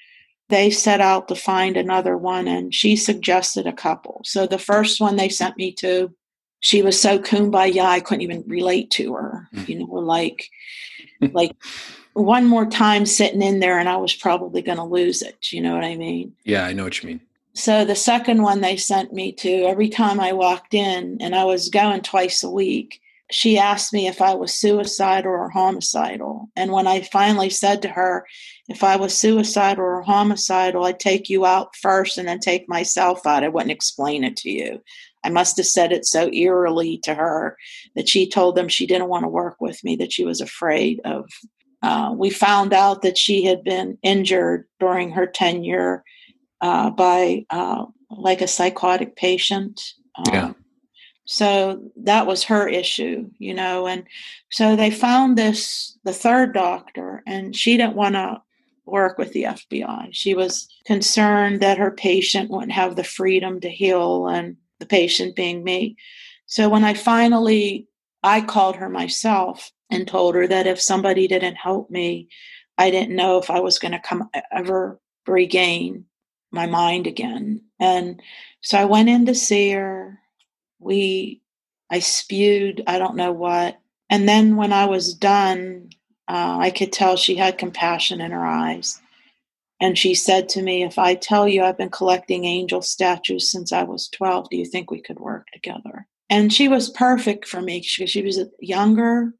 they 0.49 0.71
set 0.71 1.01
out 1.01 1.29
to 1.29 1.37
find 1.37 1.77
another 1.77 2.17
one 2.17 2.49
and 2.49 2.75
she 2.75 2.97
suggested 2.97 3.69
a 3.69 3.73
couple. 3.73 4.23
So 4.25 4.49
the 4.49 4.59
first 4.59 5.01
one 5.01 5.15
they 5.15 5.29
sent 5.29 5.57
me 5.57 5.71
to, 5.75 6.13
she 6.59 6.83
was 6.83 7.01
so 7.01 7.21
kumbaya, 7.21 7.85
I 7.85 8.01
couldn't 8.01 8.23
even 8.23 8.43
relate 8.49 8.91
to 8.93 9.15
her. 9.15 9.49
Mm. 9.55 9.69
You 9.69 9.79
know, 9.79 9.95
like, 9.95 10.51
like 11.33 11.53
one 12.19 12.47
more 12.47 12.67
time 12.67 13.07
sitting 13.07 13.43
in 13.43 13.61
there 13.61 13.79
and 13.79 13.89
I 13.89 13.97
was 13.97 14.15
probably 14.15 14.63
going 14.63 14.79
to 14.79 14.85
lose 14.85 15.23
it. 15.23 15.53
You 15.53 15.61
know 15.61 15.75
what 15.75 15.85
I 15.85 15.97
mean? 15.97 16.35
Yeah, 16.45 16.65
I 16.67 16.73
know 16.73 16.85
what 16.85 17.03
you 17.03 17.09
mean. 17.09 17.21
So 17.55 17.85
the 17.85 17.97
second 17.97 18.43
one 18.43 18.61
they 18.61 18.77
sent 18.77 19.13
me 19.13 19.33
to, 19.33 19.65
every 19.65 19.89
time 19.89 20.21
I 20.21 20.33
walked 20.33 20.75
in, 20.75 21.19
and 21.21 21.35
I 21.35 21.45
was 21.45 21.71
going 21.71 22.03
twice 22.03 22.45
a 22.45 22.51
week, 22.51 23.01
she 23.31 23.59
asked 23.59 23.93
me 23.93 24.07
if 24.07 24.23
I 24.23 24.35
was 24.35 24.55
suicidal 24.55 25.33
or 25.33 25.51
homicidal. 25.51 26.49
And 26.57 26.73
when 26.73 26.87
I 26.87 27.03
finally 27.03 27.51
said 27.51 27.83
to 27.83 27.89
her, 27.89 28.27
if 28.69 28.85
I 28.85 28.97
was 28.97 29.17
suicidal 29.17 29.85
or 29.85 30.03
homicidal, 30.03 30.85
I'd 30.85 31.01
take 31.01 31.29
you 31.29 31.45
out 31.45 31.75
first 31.77 32.17
and 32.17 32.29
then 32.29 32.39
take 32.39 32.69
myself 32.69 33.27
out. 33.27 33.45
I 33.45 33.49
wouldn't 33.49 33.73
explain 33.73 34.25
it 34.25 34.37
to 34.39 34.51
you. 34.51 34.81
I 35.25 35.31
must 35.31 35.57
have 35.57 35.67
said 35.67 35.93
it 35.93 36.07
so 36.07 36.33
eerily 36.33 36.99
to 36.99 37.15
her 37.15 37.57
that 37.97 38.09
she 38.09 38.29
told 38.29 38.55
them 38.55 38.69
she 38.69 38.87
didn't 38.87 39.09
want 39.09 39.25
to 39.25 39.29
work 39.29 39.57
with 39.61 39.83
me, 39.83 39.97
that 39.97 40.13
she 40.13 40.25
was 40.25 40.41
afraid 40.41 41.01
of. 41.05 41.29
Uh, 41.83 42.13
we 42.17 42.31
found 42.31 42.73
out 42.73 43.03
that 43.03 43.17
she 43.17 43.45
had 43.45 43.63
been 43.63 43.97
injured 44.03 44.67
during 44.81 45.11
her 45.11 45.27
tenure 45.27 46.03
uh, 46.61 46.91
by 46.91 47.45
uh, 47.51 47.85
like 48.11 48.41
a 48.41 48.49
psychotic 48.49 49.17
patient. 49.17 49.95
Um, 50.17 50.25
yeah. 50.35 50.53
So 51.25 51.83
that 51.97 52.27
was 52.27 52.43
her 52.45 52.67
issue, 52.69 53.31
you 53.39 53.53
know. 53.53 53.87
And 53.87 54.05
so 54.51 54.77
they 54.77 54.91
found 54.91 55.37
this, 55.37 55.97
the 56.05 56.13
third 56.13 56.55
doctor, 56.55 57.23
and 57.27 57.55
she 57.55 57.77
didn't 57.77 57.97
want 57.97 58.15
to 58.15 58.41
work 58.87 59.19
with 59.19 59.35
the 59.35 59.43
FBI. 59.43 60.09
She 60.13 60.35
was 60.35 60.69
concerned 60.87 61.61
that 61.61 61.77
her 61.77 61.91
patient 61.91 62.51
wouldn't 62.51 62.73
have 62.73 62.97
the 62.97 63.05
freedom 63.05 63.61
to 63.61 63.69
heal, 63.69 64.27
and 64.27 64.57
the 64.79 64.87
patient 64.87 65.37
being 65.37 65.63
me. 65.63 65.97
So 66.47 66.71
when 66.71 66.83
I 66.83 66.95
finally, 66.95 67.88
I 68.23 68.41
called 68.41 68.77
her 68.77 68.89
myself 68.89 69.71
and 69.91 70.07
told 70.07 70.35
her 70.35 70.47
that 70.47 70.67
if 70.67 70.81
somebody 70.81 71.29
didn't 71.29 71.57
help 71.57 71.91
me, 71.91 72.29
I 72.77 72.91
didn't 72.91 73.17
know 73.17 73.39
if 73.39 73.51
I 73.51 73.61
was 73.61 73.79
going 73.79 73.93
to 73.93 73.99
come 73.99 74.29
ever 74.53 75.01
regain 75.27 76.05
my 76.51 76.67
mind 76.67 77.07
again. 77.07 77.63
And 77.81 78.21
so 78.61 78.79
I 78.79 78.85
went 78.85 79.09
in 79.09 79.27
to 79.27 79.35
see 79.35 79.71
her. 79.73 80.19
We, 80.79 81.43
I 81.91 81.99
spewed, 81.99 82.83
I 82.87 82.99
don't 82.99 83.17
know 83.17 83.33
what. 83.33 83.79
And 84.11 84.29
then 84.29 84.57
when 84.57 84.73
I 84.73 84.87
was 84.87 85.15
done, 85.15 85.91
uh, 86.29 86.59
I 86.61 86.71
could 86.71 86.93
tell 86.93 87.17
she 87.17 87.37
had 87.37 87.59
compassion 87.59 88.21
in 88.21 88.31
her 88.31 88.45
eyes. 88.45 89.01
And 89.81 89.97
she 89.97 90.15
said 90.15 90.49
to 90.51 90.63
me, 90.63 90.83
If 90.83 90.99
I 90.99 91.15
tell 91.15 91.49
you 91.49 91.63
I've 91.63 91.79
been 91.79 91.91
collecting 91.91 92.45
angel 92.45 92.83
statues 92.83 93.51
since 93.51 93.73
I 93.73 93.85
was 93.85 94.09
12, 94.09 94.51
do 94.51 94.57
you 94.57 94.65
think 94.65 94.91
we 94.91 95.01
could 95.01 95.21
work 95.21 95.47
together? 95.53 96.07
And 96.31 96.53
she 96.53 96.69
was 96.69 96.91
perfect 96.91 97.47
for 97.47 97.61
me. 97.61 97.83
She, 97.83 98.07
she 98.07 98.23
was 98.23 98.39
a 98.39 98.49
younger, 98.61 99.35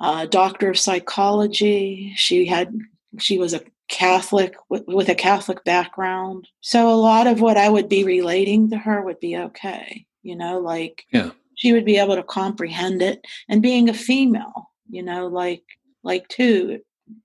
uh, 0.00 0.26
doctor 0.26 0.70
of 0.70 0.78
psychology. 0.78 2.12
She 2.16 2.46
had, 2.46 2.76
she 3.18 3.38
was 3.38 3.54
a 3.54 3.62
Catholic 3.88 4.56
with, 4.68 4.84
with 4.86 5.08
a 5.08 5.14
Catholic 5.14 5.62
background. 5.64 6.48
So 6.60 6.88
a 6.88 6.94
lot 6.94 7.26
of 7.26 7.40
what 7.40 7.56
I 7.56 7.68
would 7.68 7.88
be 7.88 8.04
relating 8.04 8.70
to 8.70 8.78
her 8.78 9.02
would 9.02 9.20
be 9.20 9.36
okay. 9.36 10.04
You 10.22 10.34
know, 10.34 10.58
like 10.58 11.04
yeah. 11.12 11.30
she 11.54 11.72
would 11.72 11.84
be 11.84 11.98
able 11.98 12.16
to 12.16 12.22
comprehend 12.22 13.00
it. 13.00 13.24
And 13.48 13.62
being 13.62 13.88
a 13.88 13.94
female, 13.94 14.70
you 14.88 15.02
know, 15.02 15.28
like 15.28 15.62
like 16.02 16.26
too, 16.28 16.80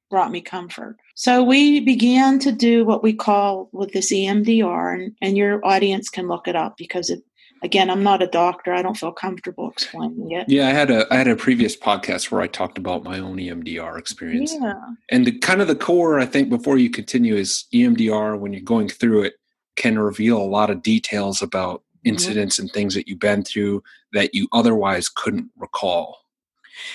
brought 0.10 0.32
me 0.32 0.42
comfort. 0.42 0.98
So 1.16 1.44
we 1.44 1.80
began 1.80 2.40
to 2.40 2.52
do 2.52 2.84
what 2.86 3.04
we 3.04 3.14
call 3.14 3.70
with 3.72 3.94
this 3.94 4.12
EMDR, 4.12 4.94
and, 4.94 5.16
and 5.22 5.38
your 5.38 5.66
audience 5.66 6.10
can 6.10 6.28
look 6.28 6.48
it 6.48 6.56
up 6.56 6.78
because 6.78 7.10
it 7.10 7.24
again 7.62 7.90
i'm 7.90 8.04
not 8.04 8.22
a 8.22 8.28
doctor 8.28 8.74
i 8.74 8.82
don't 8.82 8.98
feel 8.98 9.12
comfortable 9.12 9.70
explaining 9.70 10.32
it 10.32 10.46
yeah 10.48 10.68
i 10.68 10.72
had 10.72 10.90
a 10.90 11.12
i 11.14 11.18
had 11.18 11.28
a 11.28 11.36
previous 11.36 11.76
podcast 11.76 12.32
where 12.32 12.42
i 12.42 12.48
talked 12.48 12.78
about 12.78 13.04
my 13.04 13.20
own 13.20 13.38
emdr 13.38 13.98
experience 13.98 14.56
yeah. 14.60 14.74
and 15.10 15.26
the 15.26 15.32
kind 15.40 15.62
of 15.62 15.68
the 15.68 15.76
core 15.76 16.20
i 16.20 16.26
think 16.26 16.50
before 16.50 16.78
you 16.78 16.90
continue 16.90 17.36
is 17.36 17.66
emdr 17.74 18.38
when 18.40 18.54
you're 18.54 18.62
going 18.62 18.90
through 18.90 19.22
it 19.22 19.34
can 19.76 19.98
reveal 19.98 20.38
a 20.38 20.44
lot 20.44 20.70
of 20.70 20.82
details 20.82 21.42
about 21.42 21.80
mm-hmm. 21.80 22.10
incidents 22.10 22.56
mm-hmm. 22.56 22.64
and 22.64 22.74
things 22.74 22.94
that 22.94 23.08
you've 23.08 23.20
been 23.20 23.44
through 23.44 23.82
that 24.14 24.34
you 24.34 24.48
otherwise 24.52 25.10
couldn't 25.10 25.50
recall 25.58 26.18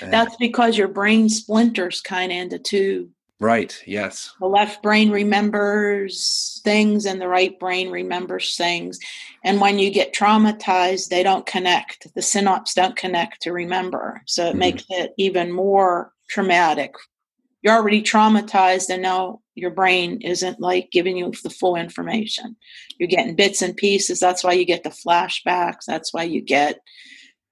that's 0.01 0.37
because 0.37 0.77
your 0.77 0.89
brain 0.89 1.29
splinters 1.29 2.01
kind 2.01 2.33
of 2.33 2.39
into 2.39 2.59
two 2.59 3.09
Right, 3.39 3.79
yes. 3.87 4.35
The 4.41 4.47
left 4.47 4.83
brain 4.83 5.11
remembers 5.11 6.61
things 6.65 7.05
and 7.05 7.21
the 7.21 7.29
right 7.29 7.59
brain 7.59 7.91
remembers 7.91 8.57
things. 8.57 8.99
And 9.45 9.61
when 9.61 9.79
you 9.79 9.91
get 9.91 10.15
traumatized, 10.15 11.09
they 11.09 11.23
don't 11.23 11.45
connect. 11.45 12.13
The 12.15 12.23
synapses 12.23 12.75
don't 12.75 12.97
connect 12.97 13.43
to 13.43 13.53
remember. 13.53 14.23
So 14.27 14.47
it 14.47 14.51
mm-hmm. 14.51 14.59
makes 14.59 14.85
it 14.89 15.13
even 15.19 15.53
more 15.53 16.13
traumatic. 16.31 16.95
You're 17.63 17.75
already 17.75 18.03
traumatized, 18.03 18.91
and 18.91 19.03
now 19.03 19.41
your 19.55 19.71
brain 19.71 20.21
isn't 20.23 20.61
like 20.61 20.91
giving 20.93 21.17
you 21.17 21.33
the 21.43 21.51
full 21.51 21.75
information. 21.75 22.57
You're 22.99 23.09
getting 23.09 23.35
bits 23.35 23.61
and 23.61 23.77
pieces. 23.77 24.21
That's 24.21 24.45
why 24.45 24.53
you 24.53 24.65
get 24.65 24.85
the 24.85 24.91
flashbacks. 24.91 25.85
That's 25.87 26.15
why 26.15 26.23
you 26.23 26.41
get 26.41 26.79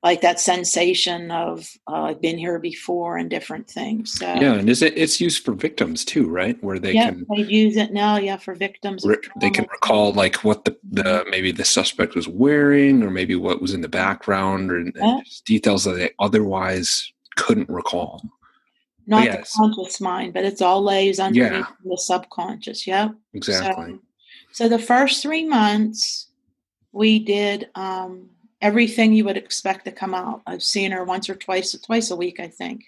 like 0.04 0.20
that 0.20 0.38
sensation 0.38 1.30
of 1.30 1.66
uh, 1.88 2.02
I've 2.02 2.20
been 2.20 2.36
here 2.36 2.58
before 2.58 3.16
and 3.16 3.30
different 3.30 3.66
things. 3.66 4.12
So, 4.12 4.26
yeah, 4.34 4.52
and 4.52 4.68
is 4.68 4.82
it 4.82 4.96
it's 4.98 5.18
used 5.18 5.42
for 5.42 5.54
victims 5.54 6.04
too, 6.04 6.28
right? 6.28 6.62
Where 6.62 6.78
they 6.78 6.92
yeah, 6.92 7.08
can 7.08 7.26
they 7.34 7.42
use 7.42 7.78
it 7.78 7.90
now, 7.90 8.18
yeah, 8.18 8.36
for 8.36 8.54
victims. 8.54 9.02
Re- 9.06 9.16
they 9.40 9.48
can 9.48 9.66
recall 9.72 10.12
like 10.12 10.44
what 10.44 10.66
the, 10.66 10.76
the 10.92 11.24
maybe 11.30 11.52
the 11.52 11.64
suspect 11.64 12.14
was 12.14 12.28
wearing, 12.28 13.02
or 13.02 13.10
maybe 13.10 13.34
what 13.34 13.62
was 13.62 13.72
in 13.72 13.80
the 13.80 13.88
background, 13.88 14.70
or 14.70 14.84
yeah. 14.94 15.20
details 15.46 15.84
that 15.84 15.94
they 15.94 16.10
otherwise 16.18 17.10
couldn't 17.36 17.70
recall. 17.70 18.22
Not 19.06 19.24
yes. 19.24 19.52
the 19.52 19.58
conscious 19.58 20.02
mind, 20.02 20.34
but 20.34 20.44
it's 20.44 20.60
all 20.60 20.82
lays 20.82 21.18
underneath 21.18 21.50
yeah. 21.50 21.66
the 21.82 21.96
subconscious. 21.96 22.86
Yeah, 22.86 23.08
exactly. 23.32 23.98
So, 24.52 24.64
so 24.64 24.68
the 24.68 24.78
first 24.78 25.22
three 25.22 25.46
months 25.46 26.28
we 26.92 27.18
did 27.18 27.70
um, 27.74 28.28
everything 28.64 29.12
you 29.12 29.26
would 29.26 29.36
expect 29.36 29.84
to 29.84 29.92
come 29.92 30.14
out. 30.14 30.40
I've 30.46 30.62
seen 30.62 30.90
her 30.90 31.04
once 31.04 31.28
or 31.28 31.34
twice, 31.34 31.78
twice 31.84 32.10
a 32.10 32.16
week, 32.16 32.40
I 32.40 32.48
think. 32.48 32.82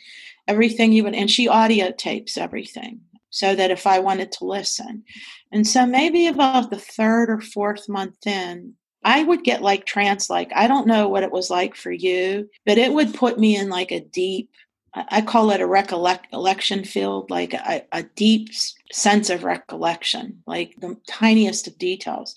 Everything 0.49 0.91
you 0.91 1.05
would, 1.05 1.14
and 1.14 1.31
she 1.31 1.49
audio 1.49 1.93
tapes 1.93 2.39
everything 2.39 3.01
so 3.29 3.55
that 3.55 3.70
if 3.70 3.87
I 3.87 3.99
wanted 3.99 4.33
to 4.33 4.47
listen. 4.47 5.05
And 5.53 5.66
so 5.66 5.85
maybe 5.85 6.29
about 6.29 6.70
the 6.70 6.79
third 6.79 7.29
or 7.29 7.43
fourth 7.43 7.91
month 7.91 8.27
in, 8.27 8.72
I 9.05 9.22
would 9.22 9.45
get 9.45 9.61
like 9.61 9.85
trance 9.85 10.31
like. 10.31 10.51
I 10.57 10.66
don't 10.66 10.87
know 10.87 11.09
what 11.09 11.22
it 11.22 11.31
was 11.31 11.51
like 11.51 11.74
for 11.74 11.93
you, 11.93 12.49
but 12.64 12.79
it 12.79 12.95
would 12.95 13.12
put 13.12 13.39
me 13.39 13.55
in 13.57 13.68
like 13.68 13.93
a 13.93 14.01
deep, 14.01 14.49
I 14.95 15.20
call 15.20 15.51
it 15.51 15.61
a 15.61 15.66
recollection 15.66 16.85
field, 16.85 17.31
like 17.31 17.53
a, 17.53 17.85
a 17.93 18.03
deep 18.03 18.49
sense 18.91 19.29
of 19.29 19.45
recollection, 19.45 20.43
like 20.47 20.74
the 20.79 20.97
tiniest 21.07 21.66
of 21.66 21.77
details. 21.77 22.35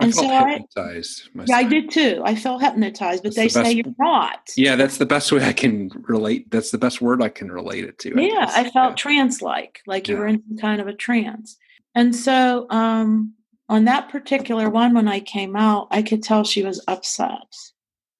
And 0.00 0.10
I 0.10 0.12
felt 0.12 0.26
so 0.26 0.46
hypnotized. 0.46 1.30
I, 1.36 1.44
yeah, 1.46 1.56
I 1.56 1.64
did 1.64 1.90
too. 1.90 2.22
I 2.24 2.36
felt 2.36 2.62
hypnotized, 2.62 3.24
but 3.24 3.34
that's 3.34 3.54
they 3.54 3.60
the 3.60 3.66
say 3.66 3.72
you're 3.72 3.94
not. 3.98 4.50
Yeah, 4.56 4.76
that's 4.76 4.98
the 4.98 5.06
best 5.06 5.32
way 5.32 5.44
I 5.44 5.52
can 5.52 5.90
relate. 6.06 6.50
That's 6.50 6.70
the 6.70 6.78
best 6.78 7.00
word 7.00 7.20
I 7.20 7.28
can 7.28 7.50
relate 7.50 7.84
it 7.84 7.98
to. 8.00 8.16
I 8.16 8.20
yeah, 8.20 8.46
guess. 8.46 8.56
I 8.56 8.70
felt 8.70 8.90
yeah. 8.90 8.94
trance-like, 8.96 9.80
like 9.86 10.06
you 10.06 10.16
were 10.16 10.28
in 10.28 10.42
some 10.46 10.58
kind 10.58 10.80
of 10.80 10.86
a 10.86 10.94
trance. 10.94 11.56
And 11.96 12.14
so, 12.14 12.66
um, 12.70 13.34
on 13.68 13.84
that 13.86 14.08
particular 14.08 14.70
one, 14.70 14.94
when 14.94 15.08
I 15.08 15.18
came 15.20 15.56
out, 15.56 15.88
I 15.90 16.02
could 16.02 16.22
tell 16.22 16.44
she 16.44 16.62
was 16.62 16.82
upset. 16.86 17.54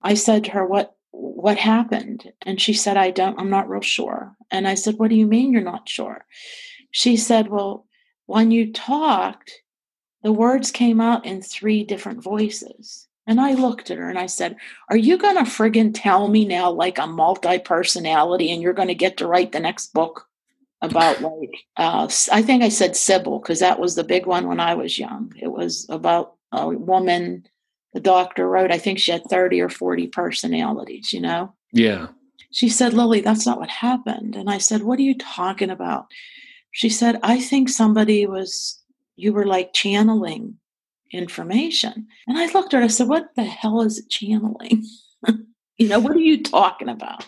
I 0.03 0.15
said 0.15 0.45
to 0.45 0.51
her, 0.51 0.67
"What 0.67 0.97
what 1.13 1.59
happened?" 1.59 2.33
And 2.43 2.61
she 2.61 2.73
said, 2.73 2.97
"I 2.97 3.13
don't. 3.13 3.39
I'm 3.39 3.51
not 3.51 3.69
real 3.69 3.81
sure." 3.81 4.35
And 4.51 4.67
I 4.67 4.75
said, 4.75 4.99
"What 4.99 5.11
do 5.11 5.17
you 5.17 5.27
mean 5.27 5.53
you're 5.53 5.63
not 5.63 5.89
sure?" 5.89 6.27
She 6.91 7.17
said, 7.17 7.49
"Well, 7.49 7.87
when 8.27 8.51
you 8.51 8.73
talked." 8.73 9.53
The 10.23 10.33
words 10.33 10.71
came 10.71 11.01
out 11.01 11.25
in 11.25 11.43
three 11.43 11.85
different 11.85 12.23
voices. 12.23 13.09
And 13.27 13.41
I 13.41 13.53
looked 13.53 13.91
at 13.91 13.99
her 13.99 14.09
and 14.09 14.19
I 14.19 14.27
said, 14.27 14.57
Are 14.89 14.97
you 14.97 15.19
going 15.19 15.37
to 15.37 15.43
friggin' 15.43 15.93
tell 15.95 16.29
me 16.29 16.47
now, 16.47 16.71
like 16.71 16.99
a 16.99 17.07
multi 17.07 17.59
personality, 17.59 18.51
and 18.51 18.63
you're 18.63 18.73
going 18.73 18.89
to 18.89 18.95
get 18.95 19.19
to 19.19 19.27
write 19.27 19.53
the 19.53 19.61
next 19.61 19.93
book 19.93 20.27
about, 20.81 21.21
like, 21.23 21.51
uh, 21.77 22.09
I 22.33 22.43
think 22.43 22.63
I 22.63 22.71
said 22.71 22.97
Sybil, 22.97 23.39
because 23.39 23.61
that 23.61 23.79
was 23.79 23.95
the 23.95 24.05
big 24.05 24.27
one 24.27 24.49
when 24.49 24.61
I 24.61 24.75
was 24.75 24.99
young. 24.99 25.33
It 25.41 25.49
was 25.49 25.87
about 25.91 26.35
a 26.53 26.69
woman 26.69 27.47
the 27.93 28.01
doctor 28.01 28.49
wrote. 28.49 28.73
I 28.73 28.79
think 28.79 28.99
she 28.99 29.13
had 29.13 29.25
30 29.25 29.61
or 29.61 29.69
40 29.69 30.07
personalities, 30.09 31.13
you 31.13 31.21
know? 31.21 31.55
Yeah. 31.73 32.09
She 32.51 32.71
said, 32.71 32.95
Lillie, 32.95 33.21
that's 33.21 33.47
not 33.47 33.59
what 33.59 33.69
happened. 33.69 34.37
And 34.37 34.49
I 34.49 34.57
said, 34.57 34.83
What 34.83 34.99
are 34.99 35.03
you 35.03 35.19
talking 35.19 35.71
about? 35.71 36.07
She 36.71 36.89
said, 36.89 37.19
I 37.23 37.41
think 37.41 37.69
somebody 37.69 38.27
was 38.27 38.78
you 39.19 39.33
were 39.33 39.47
like 39.47 39.73
channeling 39.73 40.57
information. 41.13 42.07
And 42.27 42.39
I 42.39 42.47
looked 42.53 42.73
at 42.73 42.79
her, 42.79 42.85
I 42.85 42.89
said, 42.89 43.09
What 43.09 43.31
the 43.37 43.45
hell 43.45 43.83
is 43.83 44.05
channeling? 44.09 44.85
you 45.77 45.89
know, 45.89 45.99
what 45.99 46.13
are 46.13 46.21
you 46.21 46.43
talking 46.43 46.89
about? 46.89 47.27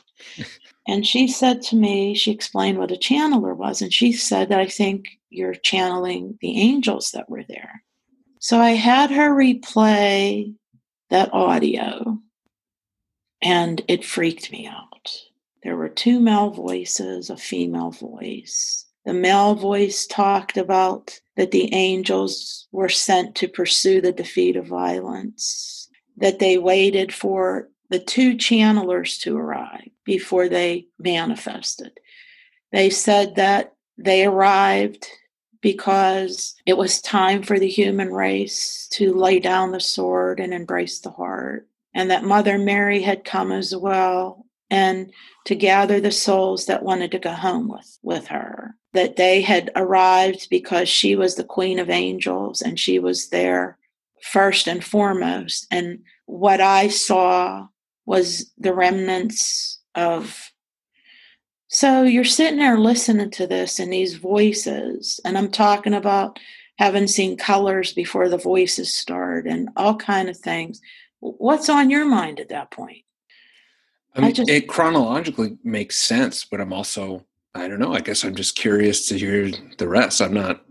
and 0.86 1.06
she 1.06 1.26
said 1.26 1.62
to 1.62 1.76
me, 1.76 2.14
she 2.14 2.30
explained 2.30 2.78
what 2.78 2.92
a 2.92 2.96
channeler 2.96 3.56
was. 3.56 3.82
And 3.82 3.92
she 3.92 4.12
said 4.12 4.48
that 4.48 4.60
I 4.60 4.66
think 4.66 5.06
you're 5.30 5.54
channeling 5.54 6.38
the 6.40 6.60
angels 6.60 7.10
that 7.10 7.28
were 7.28 7.44
there. 7.48 7.82
So 8.38 8.58
I 8.58 8.70
had 8.70 9.10
her 9.10 9.30
replay 9.34 10.54
that 11.10 11.32
audio 11.32 12.18
and 13.42 13.82
it 13.88 14.04
freaked 14.04 14.52
me 14.52 14.66
out. 14.66 15.12
There 15.62 15.76
were 15.76 15.88
two 15.88 16.20
male 16.20 16.50
voices, 16.50 17.30
a 17.30 17.36
female 17.36 17.90
voice. 17.90 18.86
The 19.04 19.12
male 19.12 19.54
voice 19.54 20.06
talked 20.06 20.56
about 20.56 21.18
that 21.40 21.52
the 21.52 21.72
angels 21.72 22.68
were 22.70 22.90
sent 22.90 23.34
to 23.34 23.48
pursue 23.48 24.02
the 24.02 24.12
defeat 24.12 24.56
of 24.56 24.66
violence, 24.66 25.88
that 26.18 26.38
they 26.38 26.58
waited 26.58 27.14
for 27.14 27.70
the 27.88 27.98
two 27.98 28.36
channelers 28.36 29.16
to 29.16 29.38
arrive 29.38 29.88
before 30.04 30.50
they 30.50 30.86
manifested. 30.98 31.98
They 32.72 32.90
said 32.90 33.36
that 33.36 33.72
they 33.96 34.26
arrived 34.26 35.06
because 35.62 36.56
it 36.66 36.76
was 36.76 37.00
time 37.00 37.42
for 37.42 37.58
the 37.58 37.70
human 37.70 38.12
race 38.12 38.86
to 38.92 39.14
lay 39.14 39.40
down 39.40 39.72
the 39.72 39.80
sword 39.80 40.40
and 40.40 40.52
embrace 40.52 40.98
the 40.98 41.10
heart 41.10 41.66
and 41.94 42.10
that 42.10 42.22
Mother 42.22 42.58
Mary 42.58 43.00
had 43.00 43.24
come 43.24 43.50
as 43.50 43.74
well 43.74 44.44
and 44.70 45.12
to 45.46 45.54
gather 45.54 46.00
the 46.00 46.12
souls 46.12 46.66
that 46.66 46.82
wanted 46.82 47.10
to 47.12 47.18
go 47.18 47.32
home 47.32 47.68
with, 47.68 47.98
with 48.02 48.26
her. 48.28 48.74
That 48.92 49.16
they 49.16 49.40
had 49.40 49.70
arrived 49.76 50.48
because 50.50 50.88
she 50.88 51.14
was 51.14 51.36
the 51.36 51.44
Queen 51.44 51.78
of 51.78 51.90
Angels 51.90 52.60
and 52.60 52.78
she 52.78 52.98
was 52.98 53.28
there 53.28 53.78
first 54.22 54.66
and 54.66 54.84
foremost. 54.84 55.66
And 55.70 56.00
what 56.26 56.60
I 56.60 56.88
saw 56.88 57.68
was 58.06 58.50
the 58.58 58.74
remnants 58.74 59.80
of. 59.94 60.50
So 61.68 62.02
you're 62.02 62.24
sitting 62.24 62.58
there 62.58 62.78
listening 62.78 63.30
to 63.32 63.46
this 63.46 63.78
and 63.78 63.92
these 63.92 64.14
voices, 64.14 65.20
and 65.24 65.38
I'm 65.38 65.52
talking 65.52 65.94
about 65.94 66.40
having 66.78 67.06
seen 67.06 67.36
colors 67.36 67.92
before 67.92 68.28
the 68.28 68.38
voices 68.38 68.92
start 68.92 69.46
and 69.46 69.68
all 69.76 69.94
kind 69.94 70.28
of 70.28 70.36
things 70.36 70.80
what's 71.20 71.68
on 71.68 71.90
your 71.90 72.06
mind 72.06 72.40
at 72.40 72.48
that 72.48 72.70
point? 72.70 73.04
I 74.14 74.20
mean, 74.20 74.30
I 74.30 74.32
just, 74.32 74.50
it 74.50 74.68
chronologically 74.68 75.56
makes 75.62 75.96
sense, 75.96 76.44
but 76.44 76.60
I'm 76.60 76.72
also, 76.72 77.24
I 77.54 77.68
don't 77.68 77.78
know, 77.78 77.94
I 77.94 78.00
guess 78.00 78.24
I'm 78.24 78.34
just 78.34 78.56
curious 78.56 79.06
to 79.08 79.18
hear 79.18 79.50
the 79.78 79.88
rest. 79.88 80.20
I'm 80.20 80.34
not, 80.34 80.64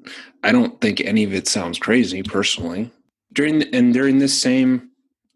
I 0.44 0.52
don't 0.52 0.80
think 0.82 1.02
any 1.02 1.24
of 1.24 1.34
it 1.34 1.48
sounds 1.48 1.80
crazy 1.80 2.24
personally. 2.24 2.92
During, 3.34 3.60
the, 3.60 3.74
and 3.74 3.94
during 3.94 4.20
this 4.20 4.40
same 4.40 4.90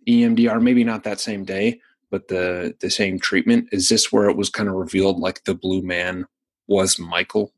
EMDR, 0.08 0.62
maybe 0.62 0.84
not 0.84 1.04
that 1.04 1.20
same 1.20 1.46
day, 1.46 1.80
but 2.12 2.28
the, 2.28 2.76
the 2.82 2.90
same 2.90 3.20
treatment, 3.20 3.70
is 3.72 3.90
this 3.90 4.12
where 4.12 4.30
it 4.30 4.38
was 4.38 4.50
kind 4.50 4.68
of 4.68 4.76
revealed 4.76 5.20
like 5.20 5.44
the 5.44 5.56
blue 5.56 5.82
man 5.82 6.26
was 6.68 7.00
Michael? 7.00 7.54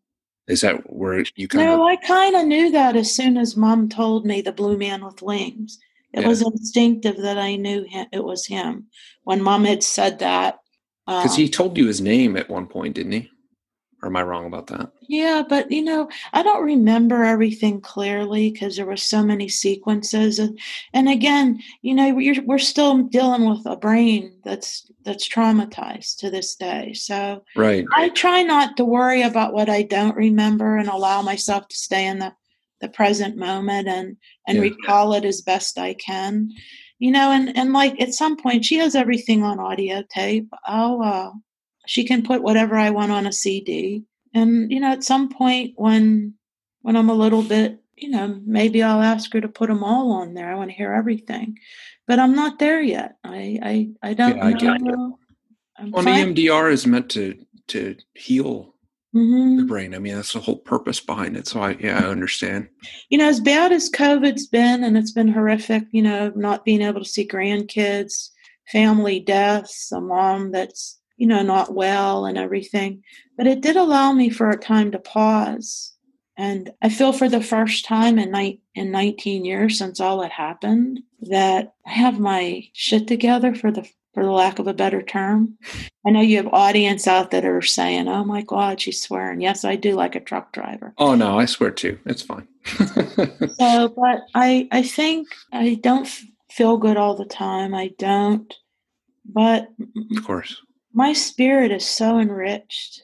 Is 0.48 0.62
that 0.62 0.94
where 0.94 1.24
you 1.36 1.48
kind 1.48 1.66
no, 1.66 1.74
of? 1.74 1.80
No, 1.80 1.88
I 1.88 1.96
kind 1.96 2.36
of 2.36 2.46
knew 2.46 2.72
that 2.72 2.96
as 2.96 3.12
soon 3.12 3.36
as 3.38 3.58
mom 3.58 3.90
told 3.90 4.26
me 4.26 4.42
the 4.42 4.52
blue 4.52 4.78
man 4.78 5.04
with 5.04 5.22
wings. 5.22 5.80
It 6.16 6.22
yeah. 6.22 6.28
was 6.30 6.42
instinctive 6.42 7.18
that 7.18 7.38
I 7.38 7.58
knew 7.58 7.84
him, 7.84 8.08
it 8.14 8.24
was 8.24 8.46
him. 8.46 8.88
When 9.24 9.44
mom 9.44 9.66
had 9.66 9.84
said 9.84 10.20
that. 10.20 10.60
Because 11.06 11.32
um, 11.32 11.38
he 11.38 11.50
told 11.50 11.78
you 11.78 11.88
his 11.88 12.00
name 12.00 12.38
at 12.38 12.50
one 12.50 12.68
point, 12.68 12.96
didn't 12.96 13.12
he? 13.12 13.30
Or 14.02 14.08
am 14.08 14.16
I 14.16 14.24
wrong 14.24 14.46
about 14.46 14.68
that? 14.68 14.92
Yeah, 15.08 15.44
but 15.48 15.70
you 15.72 15.82
know, 15.82 16.10
I 16.32 16.42
don't 16.42 16.64
remember 16.64 17.24
everything 17.24 17.82
clearly 17.82 18.52
because 18.52 18.76
there 18.76 18.86
were 18.86 18.98
so 18.98 19.24
many 19.24 19.50
sequences, 19.50 20.38
and 20.40 20.60
and 20.94 21.10
again, 21.10 21.62
you 21.82 21.94
know, 21.94 22.14
we're 22.14 22.42
we're 22.44 22.60
still 22.60 23.04
dealing 23.04 23.50
with 23.50 23.66
a 23.66 23.76
brain 23.76 24.38
that's 24.44 24.92
that's 25.04 25.28
traumatized 25.28 26.18
to 26.18 26.30
this 26.30 26.56
day. 26.56 26.94
So 26.94 27.44
right, 27.56 27.86
I 27.96 28.10
try 28.10 28.44
not 28.44 28.78
to 28.78 28.86
worry 28.86 29.24
about 29.24 29.54
what 29.54 29.70
I 29.70 29.82
don't 29.82 30.16
remember 30.16 30.78
and 30.78 30.88
allow 30.90 31.22
myself 31.22 31.68
to 31.70 31.76
stay 31.76 32.06
in 32.06 32.20
the 32.20 32.34
the 32.82 32.90
present 32.90 33.38
moment 33.38 33.88
and 33.88 34.18
and 34.48 34.58
yeah. 34.58 34.64
recall 34.64 35.14
it 35.14 35.26
as 35.26 35.42
best 35.42 35.78
I 35.78 35.94
can. 35.94 36.50
You 37.00 37.12
know, 37.12 37.32
and 37.32 37.56
and 37.58 37.74
like 37.74 38.00
at 38.02 38.14
some 38.14 38.38
point 38.38 38.66
she 38.66 38.76
has 38.76 38.96
everything 38.96 39.44
on 39.44 39.60
audio 39.60 40.04
tape. 40.10 40.50
Oh, 40.68 41.02
uh, 41.04 41.32
she 41.88 42.06
can 42.06 42.24
put 42.24 42.42
whatever 42.42 42.76
I 42.76 42.90
want 42.90 43.12
on 43.12 43.28
a 43.28 43.34
CD. 43.34 44.04
And 44.34 44.72
you 44.72 44.80
know, 44.80 44.92
at 44.92 45.04
some 45.04 45.30
point 45.30 45.74
when 45.76 46.34
when 46.82 46.96
I'm 46.96 47.10
a 47.10 47.14
little 47.14 47.42
bit, 47.42 47.82
you 47.96 48.10
know, 48.10 48.40
maybe 48.46 48.84
I'll 48.84 49.02
ask 49.02 49.32
her 49.34 49.42
to 49.42 49.48
put 49.48 49.70
them 49.70 49.84
all 49.84 50.12
on 50.12 50.34
there. 50.34 50.52
I 50.52 50.56
want 50.56 50.70
to 50.70 50.76
hear 50.76 50.94
everything, 50.94 51.58
but 52.08 52.20
I'm 52.20 52.36
not 52.36 52.60
there 52.60 52.82
yet. 52.82 53.18
I 53.24 53.60
I, 54.04 54.10
I 54.10 54.14
don't 54.14 54.38
yeah, 54.38 54.72
I 54.72 54.78
know. 54.78 55.20
Well, 55.90 56.06
EMDR 56.06 56.72
is 56.72 56.88
meant 56.88 57.10
to 57.12 57.38
to 57.68 57.96
heal 58.14 58.75
mm-hmm. 59.16 59.58
the 59.58 59.64
brain. 59.64 59.96
I 59.96 60.00
mean, 60.00 60.16
that's 60.16 60.34
the 60.34 60.40
whole 60.40 60.58
purpose 60.58 61.00
behind 61.00 61.38
it. 61.38 61.48
So 61.48 61.62
I, 61.62 61.72
yeah, 61.80 62.00
I 62.04 62.10
understand. 62.10 62.68
You 63.10 63.18
know, 63.18 63.28
as 63.28 63.40
bad 63.40 63.72
as 63.72 63.90
COVID's 63.90 64.48
been, 64.48 64.84
and 64.84 64.98
it's 64.98 65.12
been 65.12 65.30
horrific. 65.30 65.84
You 65.92 66.02
know, 66.02 66.32
not 66.36 66.66
being 66.66 66.82
able 66.82 67.02
to 67.02 67.10
see 67.10 67.28
grandkids, 67.28 68.30
family 68.72 69.20
deaths, 69.20 69.92
a 69.92 70.02
mom 70.02 70.52
that's 70.52 71.00
you 71.18 71.28
know 71.28 71.42
not 71.42 71.74
well, 71.74 72.26
and 72.26 72.38
everything. 72.38 73.04
But 73.38 73.48
it 73.48 73.62
did 73.62 73.76
allow 73.76 74.12
me 74.12 74.30
for 74.30 74.50
a 74.50 74.58
time 74.58 74.92
to 74.92 75.00
pause. 75.00 75.94
And 76.38 76.72
I 76.82 76.90
feel 76.90 77.14
for 77.14 77.30
the 77.30 77.42
first 77.42 77.86
time 77.86 78.20
in, 78.20 78.32
ni- 78.32 78.60
in 78.74 78.92
19 78.92 79.46
years 79.46 79.78
since 79.78 80.02
all 80.02 80.20
that 80.20 80.32
happened 80.32 81.00
that 81.22 81.74
I 81.88 81.92
have 81.92 82.20
my 82.20 82.64
shit 82.74 83.08
together 83.08 83.56
for 83.56 83.72
the 83.72 83.88
for 84.16 84.24
the 84.24 84.32
lack 84.32 84.58
of 84.58 84.66
a 84.66 84.74
better 84.74 85.04
term. 85.04 85.58
I 86.08 86.10
know 86.10 86.22
you 86.22 86.38
have 86.38 86.48
audience 86.48 87.06
out 87.06 87.30
that 87.32 87.46
are 87.46 87.62
saying, 87.62 88.08
"Oh 88.08 88.24
my 88.24 88.42
God, 88.42 88.82
she's 88.82 89.02
swearing." 89.02 89.42
Yes, 89.42 89.64
I 89.64 89.76
do, 89.76 89.94
like 89.94 90.16
a 90.16 90.20
truck 90.22 90.54
driver. 90.54 90.96
Oh 90.98 91.14
no, 91.14 91.38
I 91.38 91.46
swear 91.46 91.70
too. 91.70 92.00
It's 92.06 92.24
fine. 92.24 92.48
so, 93.60 93.90
but 93.90 94.22
I, 94.34 94.68
I 94.72 94.82
think 94.82 95.28
I 95.52 95.76
don't 95.76 96.08
feel 96.50 96.78
good 96.78 96.98
all 96.98 97.16
the 97.16 97.26
time. 97.26 97.76
I 97.76 97.92
don't, 98.00 98.52
but 99.26 99.68
of 100.18 100.26
course, 100.26 100.62
my 100.94 101.14
spirit 101.14 101.72
is 101.72 101.86
so 101.86 102.18
enriched. 102.18 103.04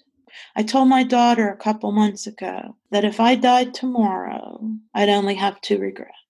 I 0.55 0.63
told 0.63 0.87
my 0.87 1.03
daughter 1.03 1.49
a 1.49 1.57
couple 1.57 1.91
months 1.91 2.25
ago 2.25 2.75
that 2.89 3.05
if 3.05 3.19
I 3.19 3.35
died 3.35 3.73
tomorrow, 3.73 4.69
I'd 4.93 5.09
only 5.09 5.35
have 5.35 5.61
two 5.61 5.77
regrets 5.77 6.20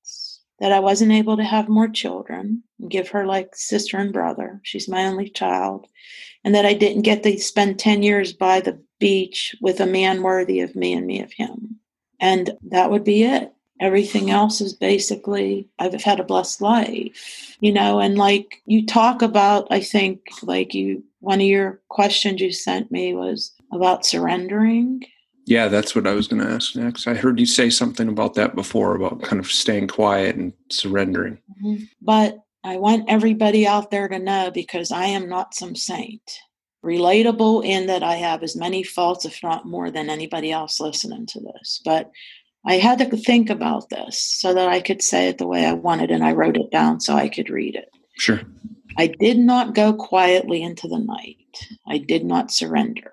that 0.62 0.72
I 0.72 0.80
wasn't 0.80 1.12
able 1.12 1.38
to 1.38 1.44
have 1.44 1.68
more 1.68 1.88
children, 1.88 2.62
give 2.88 3.10
her 3.10 3.26
like 3.26 3.56
sister 3.56 3.98
and 3.98 4.14
brother. 4.14 4.62
She's 4.62 4.88
my 4.88 5.08
only 5.08 5.28
child. 5.28 5.88
And 6.46 6.54
that 6.54 6.68
I 6.68 6.76
didn't 6.76 7.02
get 7.02 7.24
to 7.24 7.38
spend 7.40 7.80
10 7.80 8.04
years 8.04 8.32
by 8.32 8.62
the 8.62 8.80
beach 9.00 9.56
with 9.60 9.80
a 9.80 9.88
man 9.88 10.22
worthy 10.22 10.60
of 10.60 10.76
me 10.76 10.94
and 10.94 11.08
me 11.08 11.20
of 11.20 11.32
him. 11.34 11.78
And 12.20 12.52
that 12.70 12.92
would 12.92 13.04
be 13.04 13.24
it. 13.24 13.52
Everything 13.80 14.30
else 14.30 14.62
is 14.62 14.74
basically, 14.74 15.68
I've 15.80 16.00
had 16.04 16.20
a 16.20 16.24
blessed 16.24 16.62
life, 16.62 17.58
you 17.60 17.72
know, 17.72 18.00
and 18.00 18.16
like 18.16 18.62
you 18.66 18.86
talk 18.86 19.24
about, 19.24 19.68
I 19.72 19.80
think, 19.82 20.22
like 20.44 20.76
you, 20.76 21.04
one 21.22 21.42
of 21.42 21.48
your 21.48 21.82
questions 21.90 22.40
you 22.40 22.52
sent 22.52 22.92
me 22.92 23.16
was 23.16 23.52
about 23.72 24.06
surrendering 24.06 25.04
yeah, 25.46 25.68
that's 25.68 25.96
what 25.96 26.08
I 26.08 26.14
was 26.14 26.28
going 26.28 26.42
to 26.42 26.50
ask 26.52 26.76
next. 26.76 27.08
I 27.08 27.14
heard 27.14 27.40
you 27.40 27.46
say 27.46 27.70
something 27.70 28.08
about 28.08 28.36
that 28.36 28.56
before 28.56 28.96
about 28.96 29.22
kind 29.22 29.40
of 29.40 29.52
staying 29.52 29.88
quiet 29.88 30.36
and 30.36 30.54
surrendering. 30.70 31.40
Mm-hmm. 31.64 31.84
But 32.02 32.40
I 32.64 32.78
want 32.78 33.10
everybody 33.10 33.66
out 33.66 33.92
there 33.92 34.08
to 34.08 34.20
know 34.20 34.52
because 34.52 34.92
I 34.92 35.06
am 35.06 35.28
not 35.28 35.56
some 35.56 35.76
saint. 35.76 36.22
Relatable 36.84 37.64
in 37.66 37.88
that 37.88 38.02
I 38.04 38.16
have 38.16 38.42
as 38.42 38.56
many 38.56 38.84
faults, 38.84 39.26
if 39.26 39.42
not 39.44 39.68
more, 39.68 39.92
than 39.92 40.10
anybody 40.10 40.52
else 40.52 40.80
listening 40.80 41.28
to 41.28 41.40
this. 41.40 41.80
But 41.86 42.12
I 42.66 42.76
had 42.76 42.98
to 43.00 43.18
think 43.18 43.50
about 43.50 43.90
this 43.90 44.20
so 44.20 44.54
that 44.54 44.68
I 44.68 44.82
could 44.82 45.02
say 45.02 45.28
it 45.28 45.38
the 45.38 45.48
way 45.48 45.66
I 45.66 45.74
wanted, 45.74 46.12
and 46.12 46.24
I 46.24 46.34
wrote 46.34 46.58
it 46.58 46.72
down 46.72 47.00
so 47.00 47.16
I 47.16 47.30
could 47.30 47.50
read 47.50 47.76
it. 47.76 47.90
Sure. 48.18 48.42
I 48.98 49.08
did 49.08 49.38
not 49.38 49.76
go 49.76 49.94
quietly 49.94 50.62
into 50.62 50.88
the 50.88 51.00
night. 51.00 51.38
I 51.88 51.98
did 51.98 52.26
not 52.26 52.52
surrender. 52.52 53.12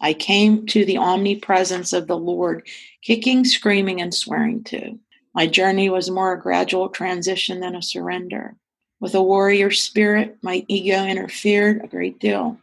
I 0.00 0.14
came 0.14 0.66
to 0.66 0.84
the 0.84 0.98
omnipresence 0.98 1.92
of 1.92 2.06
the 2.06 2.16
Lord, 2.16 2.66
kicking, 3.02 3.44
screaming, 3.44 4.00
and 4.00 4.14
swearing 4.14 4.62
to. 4.64 4.98
My 5.34 5.46
journey 5.46 5.90
was 5.90 6.10
more 6.10 6.32
a 6.32 6.40
gradual 6.40 6.88
transition 6.88 7.60
than 7.60 7.74
a 7.74 7.82
surrender. 7.82 8.56
With 9.00 9.14
a 9.14 9.22
warrior 9.22 9.70
spirit, 9.70 10.38
my 10.42 10.64
ego 10.68 11.04
interfered 11.04 11.82
a 11.82 11.88
great 11.88 12.18
deal. 12.18 12.58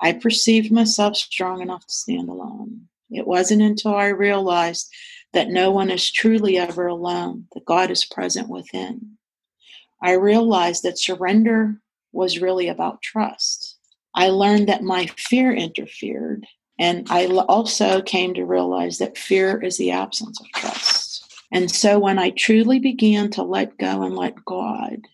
I 0.00 0.12
perceived 0.12 0.72
myself 0.72 1.16
strong 1.16 1.60
enough 1.60 1.86
to 1.86 1.92
stand 1.92 2.28
alone. 2.28 2.88
It 3.10 3.26
wasn't 3.26 3.62
until 3.62 3.94
I 3.94 4.08
realized 4.08 4.90
that 5.32 5.48
no 5.48 5.70
one 5.70 5.90
is 5.90 6.10
truly 6.10 6.58
ever 6.58 6.86
alone, 6.86 7.46
that 7.52 7.64
God 7.64 7.90
is 7.90 8.04
present 8.04 8.48
within. 8.48 9.18
I 10.02 10.12
realized 10.12 10.82
that 10.82 10.98
surrender 10.98 11.80
was 12.12 12.40
really 12.40 12.68
about 12.68 13.02
trust. 13.02 13.76
I 14.14 14.28
learned 14.28 14.68
that 14.68 14.82
my 14.82 15.06
fear 15.06 15.52
interfered 15.52 16.46
and 16.80 17.06
I 17.10 17.26
also 17.26 18.00
came 18.00 18.32
to 18.34 18.46
realize 18.46 18.96
that 18.98 19.18
fear 19.18 19.62
is 19.62 19.76
the 19.76 19.90
absence 19.90 20.40
of 20.40 20.50
trust. 20.52 21.30
And 21.52 21.70
so 21.70 21.98
when 21.98 22.18
I 22.18 22.30
truly 22.30 22.78
began 22.78 23.30
to 23.32 23.42
let 23.42 23.76
go 23.76 24.02
and 24.02 24.16
let 24.16 24.42
God, 24.46 25.06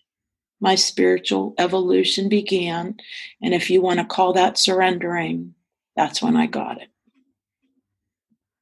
my 0.61 0.75
spiritual 0.75 1.53
evolution 1.57 2.29
began. 2.29 2.95
And 3.41 3.53
if 3.53 3.69
you 3.69 3.81
want 3.81 3.99
to 3.99 4.05
call 4.05 4.31
that 4.33 4.57
surrendering, 4.57 5.55
that's 5.97 6.21
when 6.21 6.37
I 6.37 6.45
got 6.45 6.81
it. 6.81 6.87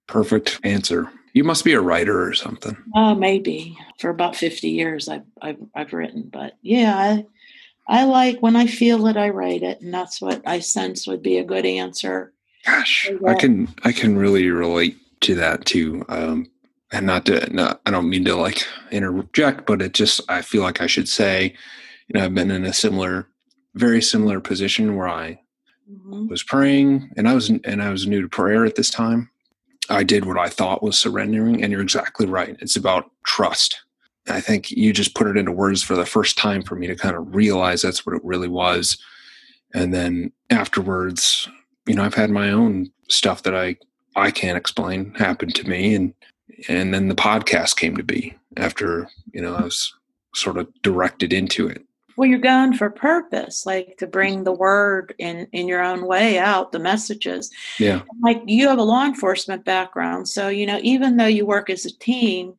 Perfect 0.07 0.59
answer. 0.63 1.11
You 1.33 1.43
must 1.43 1.63
be 1.63 1.73
a 1.73 1.81
writer 1.81 2.27
or 2.27 2.33
something. 2.33 2.75
Oh, 2.95 3.13
maybe. 3.13 3.77
For 3.99 4.09
about 4.09 4.35
50 4.35 4.67
years 4.67 5.07
I've, 5.07 5.25
I've, 5.43 5.59
I've 5.75 5.93
written. 5.93 6.29
But 6.33 6.57
yeah, 6.63 6.97
I, 6.97 7.25
I 7.87 8.05
like 8.05 8.39
when 8.39 8.55
I 8.55 8.65
feel 8.65 9.05
it, 9.05 9.15
I 9.15 9.29
write 9.29 9.61
it. 9.61 9.81
And 9.81 9.93
that's 9.93 10.19
what 10.19 10.41
I 10.47 10.57
sense 10.57 11.05
would 11.05 11.21
be 11.21 11.37
a 11.37 11.43
good 11.43 11.67
answer. 11.67 12.31
Gosh, 12.65 13.09
I 13.27 13.35
can 13.35 13.73
I 13.83 13.91
can 13.91 14.17
really 14.17 14.49
relate 14.49 14.97
to 15.21 15.35
that 15.35 15.65
too. 15.65 16.03
Um, 16.09 16.49
and 16.91 17.05
not 17.05 17.25
to 17.25 17.53
not, 17.53 17.81
I 17.85 17.91
don't 17.91 18.09
mean 18.09 18.25
to 18.25 18.35
like 18.35 18.65
interject, 18.91 19.65
but 19.65 19.81
it 19.81 19.93
just 19.93 20.21
I 20.29 20.41
feel 20.41 20.63
like 20.63 20.81
I 20.81 20.87
should 20.87 21.07
say, 21.07 21.53
you 22.07 22.19
know, 22.19 22.25
I've 22.25 22.33
been 22.33 22.51
in 22.51 22.65
a 22.65 22.73
similar, 22.73 23.27
very 23.75 24.01
similar 24.01 24.39
position 24.39 24.95
where 24.95 25.07
I 25.07 25.39
mm-hmm. 25.91 26.27
was 26.27 26.43
praying 26.43 27.11
and 27.17 27.27
I 27.27 27.35
was 27.35 27.49
and 27.49 27.83
I 27.83 27.89
was 27.89 28.07
new 28.07 28.21
to 28.21 28.29
prayer 28.29 28.65
at 28.65 28.75
this 28.75 28.89
time. 28.89 29.29
I 29.89 30.03
did 30.03 30.25
what 30.25 30.39
I 30.39 30.49
thought 30.49 30.81
was 30.81 30.97
surrendering, 30.97 31.61
and 31.61 31.71
you're 31.71 31.81
exactly 31.81 32.25
right. 32.25 32.57
It's 32.59 32.75
about 32.75 33.11
trust. 33.25 33.79
I 34.27 34.41
think 34.41 34.71
you 34.71 34.91
just 34.91 35.13
put 35.13 35.27
it 35.27 35.37
into 35.37 35.51
words 35.51 35.83
for 35.83 35.95
the 35.95 36.05
first 36.05 36.37
time 36.37 36.63
for 36.63 36.75
me 36.75 36.87
to 36.87 36.95
kind 36.95 37.15
of 37.15 37.35
realize 37.35 37.83
that's 37.83 38.05
what 38.05 38.15
it 38.15 38.23
really 38.23 38.47
was. 38.47 38.97
And 39.75 39.93
then 39.93 40.31
afterwards, 40.49 41.47
you 41.85 41.95
know, 41.95 42.03
I've 42.03 42.13
had 42.13 42.29
my 42.29 42.51
own 42.51 42.91
stuff 43.09 43.43
that 43.43 43.55
I 43.55 43.77
I 44.15 44.31
can't 44.31 44.57
explain 44.57 45.13
happen 45.15 45.49
to 45.49 45.69
me, 45.69 45.95
and 45.95 46.13
and 46.67 46.93
then 46.93 47.09
the 47.09 47.15
podcast 47.15 47.75
came 47.75 47.97
to 47.97 48.03
be 48.03 48.35
after 48.57 49.07
you 49.33 49.41
know 49.41 49.55
I 49.55 49.63
was 49.63 49.93
sort 50.33 50.57
of 50.57 50.67
directed 50.81 51.33
into 51.33 51.67
it. 51.67 51.83
Well, 52.17 52.29
you're 52.29 52.39
going 52.39 52.73
for 52.73 52.89
purpose, 52.89 53.65
like 53.65 53.97
to 53.97 54.07
bring 54.07 54.43
the 54.43 54.53
word 54.53 55.13
in 55.19 55.47
in 55.51 55.67
your 55.67 55.83
own 55.83 56.05
way 56.05 56.39
out, 56.39 56.71
the 56.71 56.79
messages. 56.79 57.51
Yeah. 57.77 58.01
Like 58.23 58.41
you 58.45 58.67
have 58.69 58.79
a 58.79 58.83
law 58.83 59.05
enforcement 59.05 59.65
background, 59.65 60.29
so 60.29 60.47
you 60.47 60.65
know 60.65 60.79
even 60.81 61.17
though 61.17 61.25
you 61.25 61.45
work 61.45 61.69
as 61.69 61.85
a 61.85 61.97
team, 61.97 62.53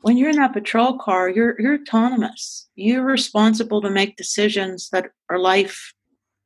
when 0.00 0.16
you're 0.16 0.30
in 0.30 0.36
that 0.36 0.54
patrol 0.54 0.98
car, 0.98 1.28
you're 1.28 1.60
you're 1.60 1.80
autonomous. 1.80 2.68
You're 2.74 3.04
responsible 3.04 3.82
to 3.82 3.90
make 3.90 4.16
decisions 4.16 4.88
that 4.90 5.10
are 5.28 5.38
life 5.38 5.92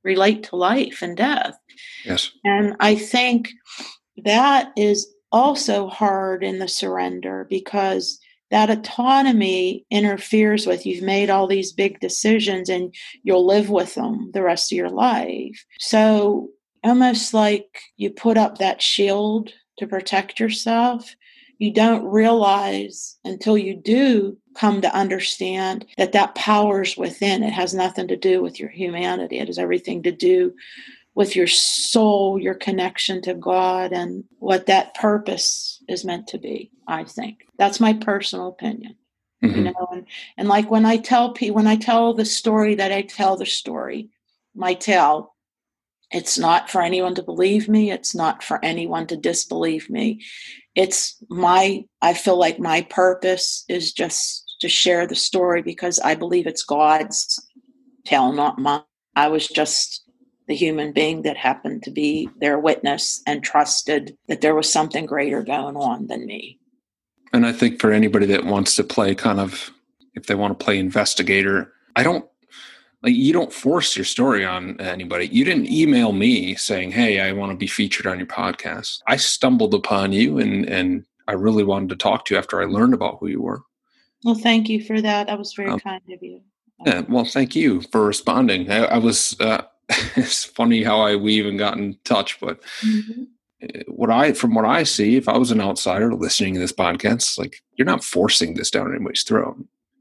relate 0.02 0.44
to 0.44 0.56
life 0.56 1.02
and 1.02 1.16
death. 1.16 1.58
Yes. 2.04 2.30
And 2.44 2.74
I 2.80 2.94
think 2.94 3.50
that 4.24 4.72
is 4.76 5.12
also 5.32 5.88
hard 5.88 6.42
in 6.42 6.58
the 6.58 6.68
surrender 6.68 7.46
because 7.50 8.18
that 8.50 8.70
autonomy 8.70 9.84
interferes 9.90 10.66
with 10.66 10.86
you've 10.86 11.02
made 11.02 11.30
all 11.30 11.46
these 11.46 11.72
big 11.72 11.98
decisions 12.00 12.68
and 12.68 12.94
you'll 13.22 13.46
live 13.46 13.70
with 13.70 13.94
them 13.94 14.30
the 14.34 14.42
rest 14.42 14.70
of 14.70 14.76
your 14.76 14.90
life. 14.90 15.64
So, 15.80 16.50
almost 16.84 17.34
like 17.34 17.80
you 17.96 18.10
put 18.10 18.36
up 18.36 18.58
that 18.58 18.80
shield 18.80 19.52
to 19.78 19.86
protect 19.86 20.38
yourself, 20.38 21.16
you 21.58 21.72
don't 21.72 22.04
realize 22.04 23.18
until 23.24 23.58
you 23.58 23.74
do 23.74 24.36
come 24.54 24.80
to 24.82 24.94
understand 24.94 25.86
that 25.96 26.12
that 26.12 26.34
power's 26.34 26.96
within. 26.96 27.42
It 27.42 27.52
has 27.52 27.74
nothing 27.74 28.08
to 28.08 28.16
do 28.16 28.42
with 28.42 28.60
your 28.60 28.68
humanity, 28.68 29.38
it 29.38 29.48
has 29.48 29.58
everything 29.58 30.02
to 30.04 30.12
do 30.12 30.54
with 31.16 31.34
your 31.34 31.46
soul, 31.46 32.38
your 32.38 32.54
connection 32.54 33.22
to 33.22 33.32
God, 33.32 33.92
and 33.92 34.22
what 34.38 34.66
that 34.66 34.94
purpose 34.94 35.82
is 35.88 36.04
meant 36.04 36.28
to 36.28 36.38
be. 36.38 36.70
I 36.86 37.04
think 37.04 37.46
that's 37.58 37.80
my 37.80 37.94
personal 37.94 38.48
opinion. 38.48 38.96
Mm-hmm. 39.42 39.56
You 39.56 39.64
know, 39.64 39.88
and, 39.92 40.06
and 40.36 40.46
like 40.46 40.70
when 40.70 40.84
I 40.84 40.98
tell 40.98 41.32
people, 41.32 41.56
when 41.56 41.66
I 41.66 41.76
tell 41.76 42.12
the 42.12 42.26
story 42.26 42.74
that 42.74 42.92
I 42.92 43.00
tell 43.00 43.38
the 43.38 43.46
story, 43.46 44.10
my 44.54 44.74
tell, 44.74 45.34
it's 46.10 46.38
not 46.38 46.68
for 46.70 46.82
anyone 46.82 47.14
to 47.14 47.22
believe 47.22 47.66
me. 47.66 47.90
It's 47.90 48.14
not 48.14 48.44
for 48.44 48.62
anyone 48.62 49.06
to 49.06 49.16
disbelieve 49.16 49.88
me. 49.88 50.22
It's 50.74 51.16
my, 51.30 51.86
I 52.02 52.12
feel 52.12 52.38
like 52.38 52.58
my 52.58 52.82
purpose 52.82 53.64
is 53.68 53.92
just 53.92 54.56
to 54.60 54.68
share 54.68 55.06
the 55.06 55.14
story 55.14 55.62
because 55.62 55.98
I 55.98 56.14
believe 56.14 56.46
it's 56.46 56.62
God's 56.62 57.42
tell, 58.04 58.32
not 58.32 58.58
mine. 58.58 58.82
I 59.14 59.28
was 59.28 59.48
just 59.48 60.05
the 60.48 60.54
human 60.54 60.92
being 60.92 61.22
that 61.22 61.36
happened 61.36 61.82
to 61.82 61.90
be 61.90 62.28
their 62.40 62.58
witness 62.58 63.22
and 63.26 63.42
trusted 63.42 64.16
that 64.28 64.40
there 64.40 64.54
was 64.54 64.72
something 64.72 65.06
greater 65.06 65.42
going 65.42 65.76
on 65.76 66.06
than 66.06 66.26
me. 66.26 66.58
And 67.32 67.44
I 67.44 67.52
think 67.52 67.80
for 67.80 67.92
anybody 67.92 68.26
that 68.26 68.44
wants 68.44 68.76
to 68.76 68.84
play 68.84 69.14
kind 69.14 69.40
of, 69.40 69.70
if 70.14 70.26
they 70.26 70.34
want 70.34 70.58
to 70.58 70.64
play 70.64 70.78
investigator, 70.78 71.72
I 71.96 72.02
don't 72.02 72.26
like 73.02 73.14
you 73.14 73.32
don't 73.32 73.52
force 73.52 73.96
your 73.96 74.04
story 74.04 74.44
on 74.44 74.80
anybody. 74.80 75.26
You 75.26 75.44
didn't 75.44 75.70
email 75.70 76.12
me 76.12 76.54
saying, 76.54 76.92
"Hey, 76.92 77.20
I 77.20 77.32
want 77.32 77.52
to 77.52 77.56
be 77.56 77.66
featured 77.66 78.06
on 78.06 78.18
your 78.18 78.26
podcast." 78.26 79.00
I 79.06 79.16
stumbled 79.16 79.74
upon 79.74 80.12
you, 80.12 80.38
and 80.38 80.64
and 80.66 81.04
I 81.28 81.32
really 81.32 81.64
wanted 81.64 81.90
to 81.90 81.96
talk 81.96 82.24
to 82.26 82.34
you 82.34 82.38
after 82.38 82.60
I 82.60 82.64
learned 82.64 82.94
about 82.94 83.18
who 83.20 83.28
you 83.28 83.42
were. 83.42 83.62
Well, 84.24 84.34
thank 84.34 84.68
you 84.68 84.82
for 84.82 85.00
that. 85.00 85.26
That 85.26 85.38
was 85.38 85.52
very 85.52 85.70
um, 85.70 85.80
kind 85.80 86.02
of 86.12 86.22
you. 86.22 86.40
Yeah, 86.84 87.02
well, 87.08 87.24
thank 87.24 87.54
you 87.54 87.80
for 87.80 88.04
responding. 88.04 88.70
I, 88.70 88.84
I 88.84 88.98
was 88.98 89.38
uh, 89.40 89.62
it's 90.16 90.44
funny 90.44 90.82
how 90.82 91.00
I 91.00 91.16
we 91.16 91.34
even 91.34 91.56
got 91.56 91.78
in 91.78 91.96
touch, 92.04 92.40
but 92.40 92.62
mm-hmm. 92.80 93.24
Eh, 93.62 93.82
what 93.88 94.10
I 94.10 94.32
from 94.32 94.54
what 94.54 94.64
I 94.64 94.82
see, 94.82 95.16
if 95.16 95.28
I 95.28 95.38
was 95.38 95.50
an 95.50 95.60
outsider 95.60 96.14
listening 96.14 96.54
to 96.54 96.60
this 96.60 96.72
podcast, 96.72 97.38
like 97.38 97.62
you're 97.74 97.86
not 97.86 98.04
forcing 98.04 98.54
this 98.54 98.70
down 98.70 98.90
anybody's 98.94 99.22
throat. 99.22 99.56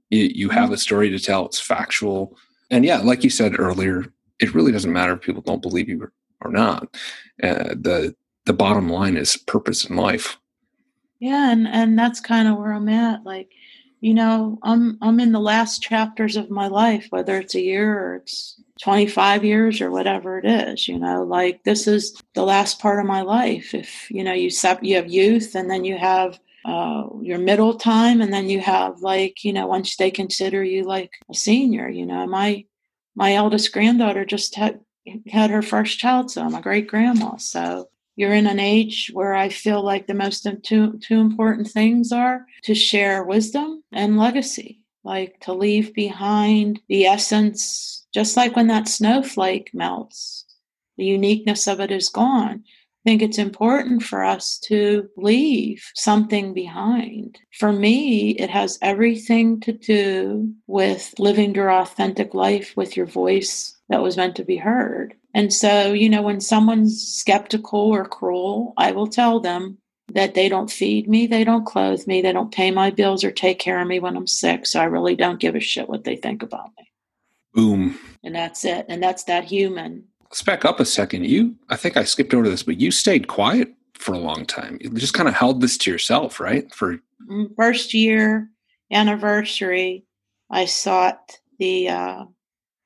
You 0.10 0.30
you 0.34 0.50
have 0.50 0.72
a 0.72 0.78
story 0.78 1.10
to 1.10 1.20
tell. 1.20 1.46
It's 1.46 1.60
factual, 1.60 2.38
and 2.70 2.84
yeah, 2.84 2.98
like 2.98 3.24
you 3.24 3.30
said 3.30 3.60
earlier, 3.60 4.06
it 4.40 4.54
really 4.54 4.72
doesn't 4.72 4.92
matter 4.92 5.14
if 5.14 5.22
people 5.22 5.42
don't 5.42 5.62
believe 5.62 5.88
you 5.88 6.02
or, 6.04 6.12
or 6.42 6.52
not. 6.52 6.98
Uh, 7.42 7.76
the 7.76 8.16
the 8.46 8.54
bottom 8.54 8.90
line 8.90 9.18
is 9.18 9.38
purpose 9.38 9.86
in 9.86 9.96
life. 9.96 10.38
Yeah, 11.20 11.52
and 11.52 11.68
and 11.68 11.98
that's 11.98 12.20
kind 12.20 12.48
of 12.48 12.58
where 12.58 12.74
I'm 12.74 12.90
at. 12.90 13.24
Like, 13.24 13.52
you 14.02 14.14
know, 14.14 14.60
I'm 14.64 14.98
I'm 15.02 15.20
in 15.22 15.32
the 15.32 15.40
last 15.40 15.82
chapters 15.82 16.36
of 16.36 16.50
my 16.50 16.68
life, 16.68 17.08
whether 17.10 17.40
it's 17.40 17.56
a 17.56 17.62
year 17.62 17.98
or 17.98 18.16
it's 18.18 18.62
25 18.82 19.44
years 19.46 19.82
or 19.82 19.90
whatever 19.90 20.38
it 20.38 20.46
is 20.46 20.88
you 20.88 21.00
know 21.00 21.24
like 21.24 21.64
this 21.64 21.88
is 21.88 22.22
the 22.34 22.44
last 22.44 22.80
part 22.80 23.00
of 23.00 23.06
my 23.06 23.22
life. 23.22 23.74
If 23.74 24.10
you 24.12 24.24
know 24.24 24.34
you 24.34 24.50
sep- 24.50 24.84
you 24.84 24.96
have 24.96 25.10
youth 25.10 25.56
and 25.56 25.70
then 25.70 25.86
you 25.86 25.98
have 25.98 26.40
uh, 26.66 27.04
your 27.22 27.38
middle 27.38 27.76
time 27.76 28.22
and 28.22 28.34
then 28.34 28.50
you 28.50 28.60
have 28.60 29.00
like 29.02 29.44
you 29.44 29.54
know 29.54 29.68
once 29.68 29.96
they 29.96 30.12
consider 30.12 30.64
you 30.64 30.84
like 30.84 31.12
a 31.30 31.34
senior 31.34 31.88
you 31.88 32.06
know 32.06 32.26
my 32.26 32.66
my 33.16 33.36
eldest 33.36 33.72
granddaughter 33.72 34.26
just 34.26 34.56
had 34.56 34.80
had 35.28 35.52
her 35.52 35.62
first 35.62 36.00
child 36.00 36.32
so 36.32 36.42
i'm 36.42 36.56
a 36.56 36.62
great 36.62 36.88
grandma. 36.88 37.38
So 37.38 37.88
you're 38.16 38.34
in 38.34 38.48
an 38.48 38.60
age 38.60 39.12
where 39.14 39.34
I 39.34 39.50
feel 39.50 39.84
like 39.84 40.08
the 40.08 40.14
most 40.14 40.48
two, 40.64 40.98
two 41.00 41.20
important 41.20 41.68
things 41.68 42.12
are 42.12 42.46
to 42.64 42.74
share 42.74 43.24
wisdom 43.24 43.84
and 43.92 44.18
legacy, 44.18 44.80
like 45.04 45.40
to 45.42 45.54
leave 45.54 45.94
behind 45.94 46.80
the 46.88 47.06
essence 47.06 48.05
just 48.16 48.38
like 48.38 48.56
when 48.56 48.68
that 48.68 48.88
snowflake 48.88 49.72
melts, 49.74 50.46
the 50.96 51.04
uniqueness 51.04 51.68
of 51.68 51.82
it 51.82 51.92
is 51.92 52.08
gone. 52.08 52.64
I 52.64 53.10
think 53.10 53.22
it's 53.22 53.38
important 53.38 54.04
for 54.04 54.24
us 54.24 54.58
to 54.70 55.10
leave 55.18 55.92
something 55.96 56.54
behind. 56.54 57.38
For 57.60 57.74
me, 57.74 58.30
it 58.30 58.50
has 58.50 58.80
everything 58.82 59.60
to 59.60 59.74
do 59.74 60.54
with 60.66 61.14
living 61.20 61.54
your 61.54 61.70
authentic 61.70 62.34
life 62.34 62.72
with 62.78 62.96
your 62.96 63.06
voice 63.06 63.76
that 63.90 64.02
was 64.02 64.16
meant 64.16 64.38
to 64.38 64.46
be 64.46 64.56
heard. 64.56 65.14
And 65.34 65.52
so, 65.52 65.92
you 65.92 66.10
know, 66.10 66.22
when 66.22 66.40
someone's 66.40 67.06
skeptical 67.06 67.82
or 67.82 68.06
cruel, 68.06 68.74
I 68.78 68.94
will 68.94 69.08
tell 69.08 69.42
them 69.42 69.78
that 70.14 70.36
they 70.36 70.48
don't 70.48 70.72
feed 70.72 71.10
me, 71.10 71.28
they 71.28 71.44
don't 71.44 71.66
clothe 71.66 72.08
me, 72.08 72.22
they 72.22 72.32
don't 72.32 72.54
pay 72.54 72.72
my 72.72 72.92
bills 72.92 73.26
or 73.26 73.32
take 73.32 73.60
care 73.60 73.82
of 73.82 73.90
me 73.90 74.00
when 74.00 74.16
I'm 74.16 74.26
sick. 74.26 74.66
So 74.68 74.80
I 74.80 74.86
really 74.86 75.18
don't 75.18 75.42
give 75.42 75.56
a 75.56 75.60
shit 75.60 75.90
what 75.90 76.06
they 76.06 76.16
think 76.16 76.44
about 76.44 76.70
me. 76.78 76.86
Boom. 77.56 77.98
And 78.24 78.36
that's 78.36 78.66
it. 78.66 78.86
And 78.90 79.02
that's 79.02 79.24
that 79.24 79.46
human. 79.46 80.04
Let's 80.26 80.44
back 80.44 80.66
up 80.66 80.80
a 80.80 80.86
second. 80.86 81.26
You, 81.26 81.56
I 81.70 81.78
think 81.78 81.96
I 81.96 82.04
skipped 82.04 82.34
over 82.34 82.50
this, 82.50 82.64
but 82.64 82.80
you 82.80 82.92
stayed 82.92 83.28
quiet 83.28 83.74
for 83.94 84.14
a 84.14 84.20
long 84.20 84.46
time. 84.46 84.78
You 84.82 84.90
just 84.90 85.14
kind 85.14 85.30
of 85.30 85.36
held 85.36 85.62
this 85.62 85.78
to 85.80 85.92
yourself, 85.92 86.40
right? 86.40 86.72
For 86.74 87.00
mm, 87.30 87.56
first 87.56 87.94
year 87.94 88.50
anniversary, 88.92 90.04
I 90.50 90.66
sought 90.66 91.40
the 91.58 91.90
uh, 91.90 92.26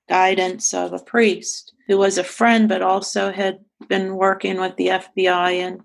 guidance 0.07 0.73
of 0.73 0.93
a 0.93 0.99
priest 0.99 1.73
who 1.87 1.97
was 1.97 2.17
a 2.17 2.23
friend, 2.23 2.69
but 2.69 2.83
also 2.83 3.31
had 3.31 3.59
been 3.87 4.15
working 4.15 4.59
with 4.59 4.75
the 4.75 4.87
FBI 4.87 5.53
in, 5.53 5.83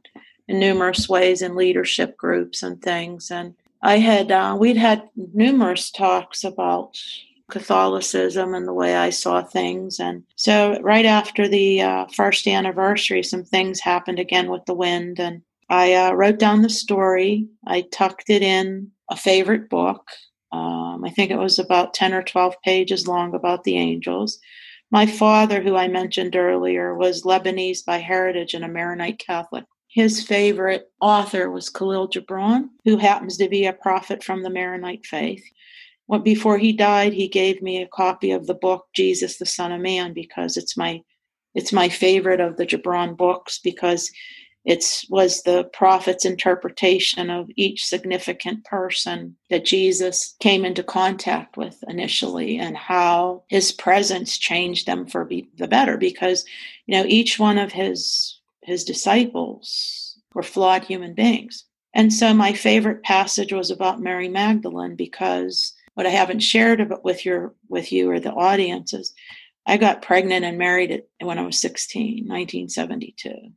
in 0.48 0.58
numerous 0.58 1.08
ways 1.08 1.40
in 1.40 1.56
leadership 1.56 2.18
groups 2.18 2.62
and 2.62 2.82
things. 2.82 3.30
And 3.30 3.54
I 3.82 3.98
had, 3.98 4.30
uh, 4.30 4.56
we'd 4.58 4.76
had 4.76 5.08
numerous 5.16 5.90
talks 5.90 6.44
about 6.44 6.98
Catholicism 7.54 8.52
and 8.52 8.66
the 8.66 8.74
way 8.74 8.96
I 8.96 9.10
saw 9.10 9.40
things. 9.40 10.00
And 10.00 10.24
so, 10.34 10.76
right 10.82 11.06
after 11.06 11.46
the 11.46 11.82
uh, 11.82 12.06
first 12.06 12.48
anniversary, 12.48 13.22
some 13.22 13.44
things 13.44 13.78
happened 13.78 14.18
again 14.18 14.50
with 14.50 14.64
the 14.64 14.74
wind. 14.74 15.20
And 15.20 15.40
I 15.70 15.94
uh, 15.94 16.12
wrote 16.14 16.40
down 16.40 16.62
the 16.62 16.68
story, 16.68 17.46
I 17.64 17.82
tucked 17.92 18.28
it 18.28 18.42
in 18.42 18.90
a 19.08 19.16
favorite 19.16 19.70
book. 19.70 20.02
Um, 20.50 21.04
I 21.04 21.10
think 21.10 21.30
it 21.30 21.38
was 21.38 21.60
about 21.60 21.94
10 21.94 22.12
or 22.12 22.24
12 22.24 22.56
pages 22.64 23.06
long 23.06 23.36
about 23.36 23.62
the 23.62 23.76
angels. 23.76 24.40
My 24.90 25.06
father, 25.06 25.62
who 25.62 25.76
I 25.76 25.86
mentioned 25.86 26.34
earlier, 26.34 26.92
was 26.96 27.22
Lebanese 27.22 27.84
by 27.84 27.98
heritage 27.98 28.54
and 28.54 28.64
a 28.64 28.68
Maronite 28.68 29.20
Catholic. 29.20 29.64
His 29.86 30.26
favorite 30.26 30.90
author 31.00 31.52
was 31.52 31.70
Khalil 31.70 32.08
Gibran, 32.08 32.70
who 32.84 32.96
happens 32.96 33.36
to 33.36 33.48
be 33.48 33.66
a 33.66 33.72
prophet 33.72 34.24
from 34.24 34.42
the 34.42 34.50
Maronite 34.50 35.06
faith. 35.06 35.44
Well, 36.06 36.20
before 36.20 36.58
he 36.58 36.72
died, 36.72 37.12
he 37.14 37.28
gave 37.28 37.62
me 37.62 37.80
a 37.82 37.88
copy 37.88 38.30
of 38.30 38.46
the 38.46 38.54
book 38.54 38.86
Jesus, 38.94 39.38
the 39.38 39.46
Son 39.46 39.72
of 39.72 39.80
Man, 39.80 40.12
because 40.12 40.56
it's 40.56 40.76
my 40.76 41.02
it's 41.54 41.72
my 41.72 41.88
favorite 41.88 42.40
of 42.40 42.56
the 42.56 42.66
Gibran 42.66 43.16
books 43.16 43.60
because 43.62 44.10
it 44.64 45.04
was 45.10 45.42
the 45.42 45.64
prophet's 45.72 46.24
interpretation 46.24 47.30
of 47.30 47.50
each 47.54 47.84
significant 47.84 48.64
person 48.64 49.36
that 49.50 49.64
Jesus 49.64 50.34
came 50.40 50.64
into 50.64 50.82
contact 50.82 51.56
with 51.56 51.84
initially 51.86 52.58
and 52.58 52.76
how 52.76 53.44
his 53.48 53.72
presence 53.72 54.38
changed 54.38 54.86
them 54.86 55.06
for 55.06 55.28
the 55.28 55.68
better 55.68 55.96
because 55.98 56.44
you 56.86 56.96
know 56.96 57.04
each 57.06 57.38
one 57.38 57.58
of 57.58 57.72
his 57.72 58.40
his 58.62 58.84
disciples 58.84 60.18
were 60.34 60.42
flawed 60.42 60.84
human 60.84 61.14
beings. 61.14 61.64
And 61.94 62.12
so 62.12 62.34
my 62.34 62.52
favorite 62.52 63.02
passage 63.04 63.52
was 63.52 63.70
about 63.70 64.00
Mary 64.00 64.28
Magdalene 64.28 64.96
because 64.96 65.73
what 65.94 66.06
I 66.06 66.10
haven't 66.10 66.40
shared 66.40 66.92
with 67.02 67.24
your 67.24 67.54
with 67.68 67.92
you 67.92 68.10
or 68.10 68.20
the 68.20 68.32
audience 68.32 68.92
is 68.92 69.14
I 69.66 69.76
got 69.76 70.02
pregnant 70.02 70.44
and 70.44 70.58
married 70.58 71.02
when 71.20 71.38
I 71.38 71.42
was 71.42 71.58
16, 71.58 72.26
1972. 72.26 73.52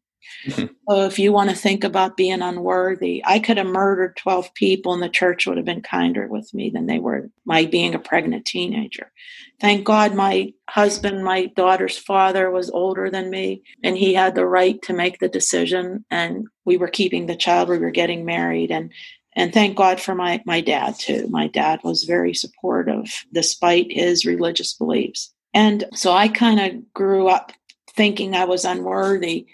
Mm-hmm. 0.45 0.65
So 0.89 1.05
if 1.05 1.19
you 1.19 1.31
want 1.31 1.49
to 1.49 1.55
think 1.55 1.83
about 1.83 2.17
being 2.17 2.41
unworthy, 2.41 3.21
I 3.25 3.39
could 3.39 3.57
have 3.57 3.67
murdered 3.67 4.17
12 4.17 4.53
people 4.53 4.93
and 4.93 5.01
the 5.01 5.09
church 5.09 5.47
would 5.47 5.57
have 5.57 5.65
been 5.65 5.81
kinder 5.81 6.27
with 6.27 6.53
me 6.53 6.69
than 6.69 6.85
they 6.85 6.99
were 6.99 7.29
my 7.45 7.65
being 7.65 7.95
a 7.95 7.99
pregnant 7.99 8.45
teenager. 8.45 9.11
Thank 9.59 9.85
God 9.85 10.15
my 10.15 10.53
husband, 10.69 11.23
my 11.23 11.47
daughter's 11.47 11.97
father 11.97 12.51
was 12.51 12.69
older 12.69 13.09
than 13.09 13.29
me 13.29 13.63
and 13.83 13.97
he 13.97 14.13
had 14.13 14.35
the 14.35 14.45
right 14.45 14.81
to 14.83 14.93
make 14.93 15.19
the 15.19 15.29
decision 15.29 16.05
and 16.11 16.47
we 16.65 16.77
were 16.77 16.89
keeping 16.89 17.25
the 17.25 17.35
child, 17.35 17.69
we 17.69 17.77
were 17.77 17.91
getting 17.91 18.25
married 18.25 18.71
and 18.71 18.91
and 19.37 19.53
thank 19.53 19.77
God 19.77 20.01
for 20.01 20.15
my 20.15 20.41
my 20.45 20.59
dad 20.59 20.95
too. 20.99 21.27
My 21.29 21.47
dad 21.47 21.79
was 21.83 22.03
very 22.03 22.33
supportive 22.33 23.23
despite 23.31 23.91
his 23.91 24.25
religious 24.25 24.73
beliefs. 24.73 25.31
And 25.53 25.85
so 25.93 26.11
I 26.11 26.27
kind 26.27 26.59
of 26.59 26.93
grew 26.93 27.29
up 27.29 27.53
thinking 27.95 28.35
I 28.35 28.45
was 28.45 28.65
unworthy 28.65 29.45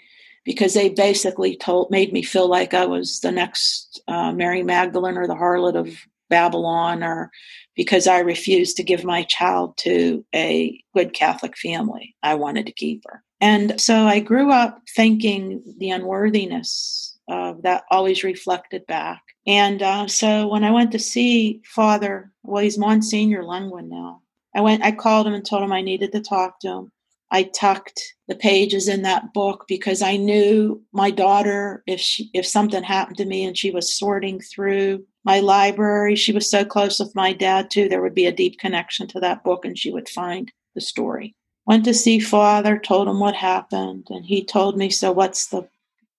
because 0.44 0.74
they 0.74 0.88
basically 0.88 1.56
told 1.56 1.90
made 1.90 2.12
me 2.12 2.22
feel 2.22 2.48
like 2.48 2.74
I 2.74 2.86
was 2.86 3.20
the 3.20 3.30
next 3.30 4.02
uh, 4.08 4.32
Mary 4.32 4.62
Magdalene 4.62 5.18
or 5.18 5.26
the 5.26 5.34
harlot 5.34 5.76
of 5.76 5.96
Babylon, 6.30 7.04
or 7.04 7.30
because 7.76 8.06
I 8.06 8.20
refused 8.20 8.78
to 8.78 8.82
give 8.82 9.04
my 9.04 9.22
child 9.24 9.76
to 9.78 10.24
a 10.34 10.82
good 10.94 11.12
Catholic 11.12 11.56
family. 11.58 12.16
I 12.22 12.34
wanted 12.34 12.66
to 12.66 12.72
keep 12.72 13.04
her. 13.06 13.22
And 13.40 13.78
so 13.78 14.06
I 14.06 14.20
grew 14.20 14.50
up 14.50 14.80
thinking 14.96 15.62
the 15.78 15.90
unworthiness 15.90 17.13
of 17.28 17.62
that 17.62 17.84
always 17.90 18.24
reflected 18.24 18.86
back. 18.86 19.22
And 19.46 19.82
uh, 19.82 20.06
so 20.08 20.48
when 20.48 20.64
I 20.64 20.70
went 20.70 20.92
to 20.92 20.98
see 20.98 21.62
Father, 21.64 22.32
well, 22.42 22.62
he's 22.62 22.78
Monsignor 22.78 23.44
Lengwin 23.44 23.88
now. 23.88 24.22
I 24.54 24.60
went, 24.60 24.84
I 24.84 24.92
called 24.92 25.26
him 25.26 25.34
and 25.34 25.44
told 25.44 25.62
him 25.62 25.72
I 25.72 25.80
needed 25.80 26.12
to 26.12 26.20
talk 26.20 26.60
to 26.60 26.68
him. 26.68 26.92
I 27.30 27.44
tucked 27.44 28.00
the 28.28 28.36
pages 28.36 28.86
in 28.86 29.02
that 29.02 29.32
book 29.32 29.64
because 29.66 30.02
I 30.02 30.16
knew 30.16 30.80
my 30.92 31.10
daughter, 31.10 31.82
if 31.86 31.98
she, 31.98 32.30
if 32.32 32.46
something 32.46 32.82
happened 32.82 33.16
to 33.16 33.24
me 33.24 33.44
and 33.44 33.58
she 33.58 33.70
was 33.70 33.96
sorting 33.96 34.40
through 34.40 35.04
my 35.24 35.40
library, 35.40 36.14
she 36.14 36.32
was 36.32 36.48
so 36.48 36.64
close 36.64 37.00
with 37.00 37.14
my 37.16 37.32
dad 37.32 37.70
too, 37.70 37.88
there 37.88 38.02
would 38.02 38.14
be 38.14 38.26
a 38.26 38.32
deep 38.32 38.58
connection 38.60 39.08
to 39.08 39.20
that 39.20 39.42
book 39.42 39.64
and 39.64 39.76
she 39.76 39.90
would 39.90 40.08
find 40.08 40.52
the 40.74 40.80
story. 40.80 41.34
Went 41.66 41.84
to 41.86 41.94
see 41.94 42.20
father, 42.20 42.78
told 42.78 43.08
him 43.08 43.18
what 43.20 43.34
happened, 43.34 44.06
and 44.10 44.24
he 44.26 44.44
told 44.44 44.76
me, 44.76 44.90
So 44.90 45.10
what's 45.12 45.46
the 45.46 45.66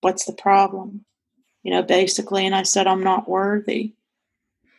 what's 0.05 0.25
the 0.25 0.33
problem? 0.33 1.03
You 1.63 1.71
know, 1.71 1.81
basically, 1.81 2.45
and 2.45 2.53
I 2.53 2.61
said, 2.61 2.85
I'm 2.85 3.03
not 3.03 3.27
worthy. 3.27 3.95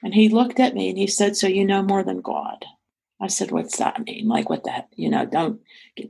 And 0.05 0.15
he 0.15 0.29
looked 0.29 0.61
at 0.61 0.75
me 0.75 0.89
and 0.89 0.97
he 0.97 1.09
said, 1.09 1.37
So 1.37 1.49
you 1.49 1.65
know 1.65 1.83
more 1.83 2.05
than 2.05 2.21
God. 2.21 2.65
I 3.21 3.29
said, 3.29 3.51
"What's 3.51 3.79
that 3.79 4.05
mean? 4.05 4.29
Like, 4.29 4.51
what 4.51 4.65
that? 4.65 4.89
You 4.95 5.09
know, 5.09 5.25
don't 5.25 5.59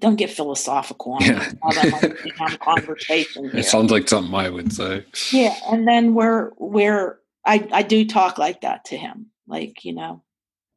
don't 0.00 0.16
get 0.16 0.30
philosophical 0.30 1.12
on 1.12 1.22
yeah. 1.22 1.52
like 1.62 2.60
conversation." 2.60 3.44
Here. 3.44 3.60
It 3.60 3.64
sounds 3.64 3.92
like 3.92 4.08
something 4.08 4.34
I 4.34 4.50
would 4.50 4.72
say. 4.72 5.04
Yeah, 5.30 5.54
and 5.70 5.86
then 5.86 6.14
we're 6.14 6.50
we're 6.58 7.20
I 7.44 7.68
I 7.72 7.82
do 7.82 8.04
talk 8.04 8.38
like 8.38 8.62
that 8.62 8.86
to 8.86 8.96
him, 8.96 9.26
like 9.46 9.84
you 9.84 9.94
know. 9.94 10.24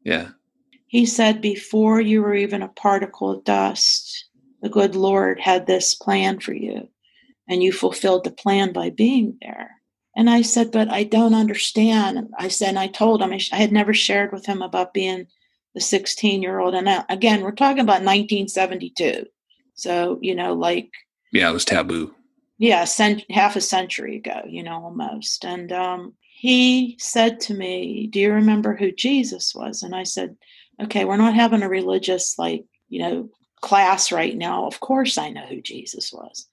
Yeah. 0.04 0.30
He 0.86 1.08
said, 1.08 1.42
"Before 1.42 2.00
you 2.00 2.22
were 2.22 2.36
even 2.36 2.62
a 2.62 2.68
particle 2.68 3.32
of 3.32 3.44
dust, 3.44 4.26
the 4.62 4.70
good 4.70 4.96
Lord 4.96 5.40
had 5.40 5.66
this 5.66 5.96
plan 5.96 6.40
for 6.40 6.54
you, 6.54 6.90
and 7.50 7.62
you 7.62 7.74
fulfilled 7.74 8.24
the 8.24 8.32
plan 8.32 8.72
by 8.72 8.90
being 8.90 9.38
there." 9.42 9.72
And 10.16 10.30
I 10.30 10.42
said, 10.44 10.72
"But 10.72 10.90
I 10.90 11.04
don't 11.04 11.34
understand." 11.34 12.30
I 12.38 12.48
said, 12.48 12.70
and 12.70 12.80
I 12.80 12.88
told 12.88 13.22
him 13.22 13.34
I 13.34 13.56
had 13.56 13.72
never 13.72 13.94
shared 13.94 14.32
with 14.32 14.46
him 14.46 14.62
about 14.62 14.94
being 14.94 15.28
the 15.74 15.82
16 15.82 16.42
year 16.42 16.60
old. 16.60 16.76
And 16.76 16.90
again, 17.10 17.42
we're 17.42 17.52
talking 17.52 17.80
about 17.80 18.04
1972. 18.04 19.26
So, 19.76 20.20
you 20.22 20.36
know, 20.36 20.54
like. 20.54 20.92
Yeah, 21.32 21.50
it 21.50 21.54
was 21.54 21.66
taboo. 21.66 22.14
Yeah, 22.58 22.84
cent- 22.84 23.30
half 23.30 23.56
a 23.56 23.62
century 23.62 24.18
ago, 24.18 24.42
you 24.48 24.64
know, 24.64 24.84
almost. 24.84 25.46
And 25.46 25.72
um, 25.72 26.14
he 26.22 26.98
said 27.00 27.40
to 27.42 27.54
me, 27.54 28.08
Do 28.08 28.20
you 28.20 28.34
remember 28.34 28.76
who 28.76 28.92
Jesus 28.92 29.56
was? 29.56 29.84
And 29.84 29.96
I 29.96 30.04
said, 30.04 30.36
Okay, 30.84 31.06
we're 31.06 31.18
not 31.18 31.36
having 31.36 31.62
a 31.62 31.70
religious, 31.70 32.38
like, 32.38 32.66
you 32.90 33.02
know, 33.02 33.30
class 33.62 34.12
right 34.12 34.36
now. 34.36 34.66
Of 34.66 34.80
course 34.80 35.18
I 35.18 35.30
know 35.30 35.46
who 35.46 35.62
Jesus 35.62 36.12
was. 36.12 36.48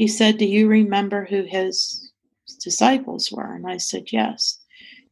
He 0.00 0.08
said, 0.08 0.38
Do 0.38 0.46
you 0.46 0.66
remember 0.66 1.26
who 1.26 1.42
his 1.42 2.10
disciples 2.64 3.30
were? 3.30 3.54
And 3.54 3.66
I 3.66 3.76
said, 3.76 4.10
Yes. 4.10 4.58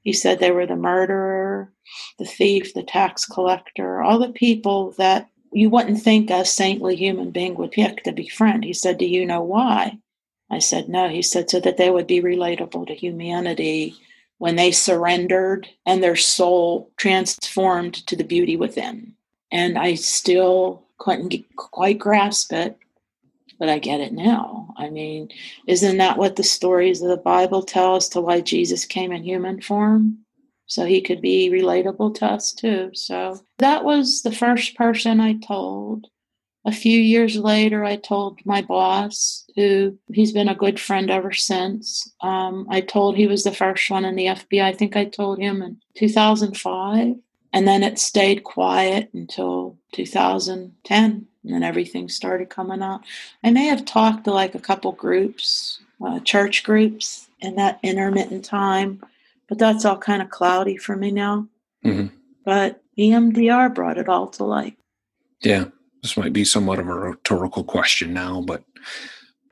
He 0.01 0.15
said 0.15 0.39
they 0.39 0.51
were 0.51 0.65
the 0.65 0.77
murderer, 0.77 1.71
the 2.19 2.25
thief, 2.25 2.73
the 2.73 2.85
tax 2.85 3.27
collector, 3.27 4.01
all 4.01 4.19
the 4.19 4.33
people 4.33 4.93
that 4.93 5.29
you 5.53 5.69
wouldn't 5.69 6.01
think 6.01 6.31
a 6.31 6.43
saintly 6.43 6.97
human 6.97 7.33
being 7.33 7.55
would 7.57 7.73
pick 7.73 8.03
to 8.05 8.13
befriend. 8.13 8.65
He 8.65 8.73
said, 8.73 8.97
Do 8.97 9.05
you 9.05 9.27
know 9.27 9.43
why? 9.43 9.99
I 10.51 10.59
said, 10.59 10.89
No. 10.89 11.11
He 11.11 11.21
said, 11.21 11.51
So 11.51 11.61
that 11.61 11.77
they 11.77 11.91
would 11.91 12.07
be 12.07 12.23
relatable 12.23 12.87
to 12.87 12.95
humanity 12.95 13.95
when 14.39 14.57
they 14.57 14.71
surrendered 14.71 15.69
and 15.85 16.03
their 16.03 16.17
soul 16.17 16.91
transformed 16.97 18.07
to 18.07 18.17
the 18.17 18.25
beauty 18.25 18.57
within. 18.57 19.13
And 19.53 19.77
I 19.77 19.97
still 19.97 20.87
couldn't 20.97 21.35
quite 21.57 21.99
grasp 21.99 22.55
it 22.55 22.79
but 23.59 23.69
I 23.69 23.79
get 23.79 24.01
it 24.01 24.13
now. 24.13 24.68
I 24.79 24.91
mean, 24.91 25.29
isn't 25.67 25.99
that 25.99 26.17
what 26.17 26.37
the 26.37 26.45
stories 26.45 27.03
of 27.03 27.09
the 27.09 27.17
Bible 27.17 27.63
tell 27.63 27.97
us 27.97 28.09
to 28.11 28.21
why 28.21 28.41
Jesus 28.41 28.85
came 28.85 29.13
in 29.13 29.25
human 29.25 29.61
form? 29.61 30.19
So 30.67 30.85
he 30.85 31.01
could 31.01 31.21
be 31.21 31.51
relatable 31.51 32.15
to 32.17 32.27
us 32.27 32.53
too. 32.53 32.91
So 32.95 33.41
that 33.59 33.85
was 33.85 34.23
the 34.23 34.33
first 34.33 34.77
person 34.77 35.21
I 35.21 35.35
told. 35.35 36.07
A 36.65 36.73
few 36.73 37.01
years 37.01 37.37
later, 37.37 37.85
I 37.85 37.97
told 37.97 38.41
my 38.45 38.61
boss, 38.61 39.47
who 39.57 39.97
he's 40.13 40.33
been 40.33 40.49
a 40.49 40.55
good 40.55 40.79
friend 40.79 41.11
ever 41.11 41.33
since. 41.33 42.13
Um, 42.21 42.67
I 42.69 42.83
told 42.83 43.17
he 43.17 43.27
was 43.27 43.45
the 43.45 43.55
first 43.55 43.89
one 43.91 44.05
in 44.05 44.17
the 44.17 44.27
FBI. 44.27 44.63
I 44.63 44.75
think 44.75 44.95
I 44.95 45.07
told 45.07 45.39
him 45.39 45.63
in 45.63 45.79
2005. 45.95 47.17
And 47.55 47.67
then 47.67 47.83
it 47.83 47.99
stayed 47.99 48.45
quiet 48.45 49.09
until 49.15 49.79
2010 49.93 51.28
and 51.45 51.53
then 51.53 51.63
everything 51.63 52.09
started 52.09 52.51
coming 52.51 52.83
out. 52.83 53.03
I 53.45 53.51
may 53.51 53.67
have 53.67 53.85
talked 53.85 54.25
to 54.25 54.33
like 54.33 54.55
a 54.55 54.61
couple 54.61 54.93
groups, 54.93 55.81
uh, 56.05 56.21
church 56.21 56.65
groups, 56.65 57.29
in 57.41 57.57
that 57.57 57.79
intermittent 57.83 58.45
time, 58.45 59.01
but 59.49 59.59
that's 59.59 59.85
all 59.85 59.97
kind 59.97 60.23
of 60.23 60.31
cloudy 60.31 60.77
for 60.77 60.97
me 60.97 61.11
now. 61.11 61.47
Mm-hmm. 61.85 62.15
But 62.45 62.83
EMDR 62.99 63.75
brought 63.75 63.99
it 63.99 64.09
all 64.09 64.27
to 64.29 64.45
light. 64.45 64.77
Yeah, 65.43 65.67
this 66.03 66.17
might 66.17 66.33
be 66.33 66.45
somewhat 66.45 66.79
of 66.79 66.89
a 66.89 66.95
rhetorical 66.95 67.65
question 67.65 68.13
now, 68.13 68.43
but 68.43 68.65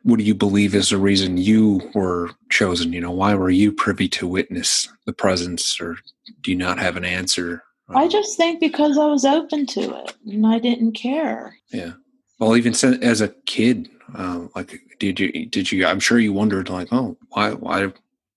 what 0.03 0.19
do 0.19 0.25
you 0.25 0.35
believe 0.35 0.75
is 0.75 0.91
the 0.91 0.99
reason 0.99 1.37
you 1.37 1.91
were 1.95 2.31
chosen? 2.51 2.93
You 2.93 3.01
know, 3.01 3.11
why 3.11 3.35
were 3.35 3.51
you 3.51 3.73
privy 3.73 4.09
to 4.11 4.27
witness 4.27 4.89
the 5.05 5.13
presence, 5.13 5.81
or 5.81 5.97
do 6.43 6.51
you 6.51 6.57
not 6.57 6.79
have 6.79 6.97
an 6.97 7.05
answer? 7.05 7.63
I 7.89 8.09
just 8.09 8.37
think 8.37 8.59
because 8.61 8.99
I 8.99 9.07
was 9.07 9.25
open 9.25 9.67
to 9.67 10.05
it 10.05 10.17
and 10.27 10.47
I 10.47 10.59
didn't 10.59 10.93
care. 10.93 11.57
Yeah. 11.73 11.93
Well, 12.39 12.57
even 12.57 12.73
as 13.03 13.21
a 13.21 13.29
kid, 13.47 13.89
uh, 14.15 14.47
like, 14.55 14.81
did 14.99 15.21
you, 15.21 15.47
did 15.47 15.71
you, 15.71 15.87
I'm 15.87 16.01
sure 16.01 16.19
you 16.19 16.33
wondered 16.33 16.69
like, 16.69 16.89
oh, 16.93 17.17
why, 17.29 17.53
why, 17.53 17.93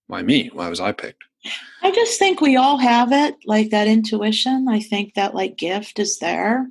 why 0.08 0.22
me? 0.22 0.50
Why 0.54 0.70
was 0.70 0.80
I 0.80 0.92
picked? 0.92 1.24
I 1.82 1.92
just 1.92 2.20
think 2.20 2.42
we 2.42 2.58
all 2.58 2.78
have 2.78 3.12
it, 3.12 3.36
like 3.46 3.70
that 3.72 3.88
intuition. 3.88 4.68
I 4.70 4.82
think 4.82 5.14
that 5.16 5.34
like 5.34 5.58
gift 5.58 6.00
is 6.00 6.20
there. 6.20 6.70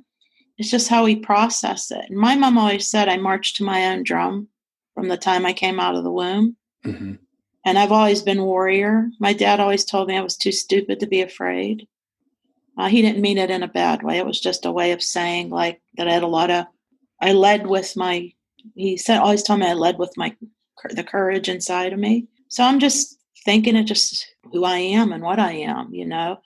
It's 0.57 0.71
just 0.71 0.89
how 0.89 1.03
we 1.03 1.15
process 1.15 1.89
it. 1.91 2.05
And 2.09 2.17
my 2.17 2.35
mom 2.35 2.57
always 2.57 2.87
said 2.87 3.09
I 3.09 3.17
marched 3.17 3.57
to 3.57 3.63
my 3.63 3.87
own 3.87 4.03
drum 4.03 4.47
from 4.93 5.07
the 5.07 5.17
time 5.17 5.45
I 5.45 5.53
came 5.53 5.79
out 5.79 5.95
of 5.95 6.03
the 6.03 6.11
womb. 6.11 6.55
Mm-hmm. 6.85 7.15
And 7.65 7.79
I've 7.79 7.91
always 7.91 8.21
been 8.21 8.43
warrior. 8.43 9.09
My 9.19 9.33
dad 9.33 9.59
always 9.59 9.85
told 9.85 10.07
me 10.07 10.17
I 10.17 10.21
was 10.21 10.37
too 10.37 10.51
stupid 10.51 10.99
to 10.99 11.07
be 11.07 11.21
afraid. 11.21 11.87
Uh, 12.79 12.87
he 12.87 13.01
didn't 13.01 13.21
mean 13.21 13.37
it 13.37 13.51
in 13.51 13.61
a 13.61 13.67
bad 13.67 14.03
way. 14.03 14.17
It 14.17 14.25
was 14.25 14.39
just 14.39 14.65
a 14.65 14.71
way 14.71 14.93
of 14.93 15.03
saying 15.03 15.49
like 15.49 15.81
that 15.97 16.07
I 16.07 16.13
had 16.13 16.23
a 16.23 16.27
lot 16.27 16.49
of, 16.49 16.65
I 17.21 17.33
led 17.33 17.67
with 17.67 17.97
my, 17.97 18.31
he 18.73 18.95
said, 18.95 19.19
always 19.19 19.43
told 19.43 19.59
me 19.59 19.67
I 19.67 19.73
led 19.73 19.99
with 19.99 20.13
my, 20.15 20.33
the 20.91 21.03
courage 21.03 21.49
inside 21.49 21.91
of 21.91 21.99
me. 21.99 22.27
So 22.47 22.63
I'm 22.63 22.79
just 22.79 23.19
thinking 23.43 23.75
of 23.75 23.85
just 23.85 24.33
who 24.53 24.63
I 24.63 24.77
am 24.77 25.11
and 25.11 25.21
what 25.21 25.39
I 25.39 25.51
am, 25.51 25.93
you 25.93 26.05
know, 26.05 26.39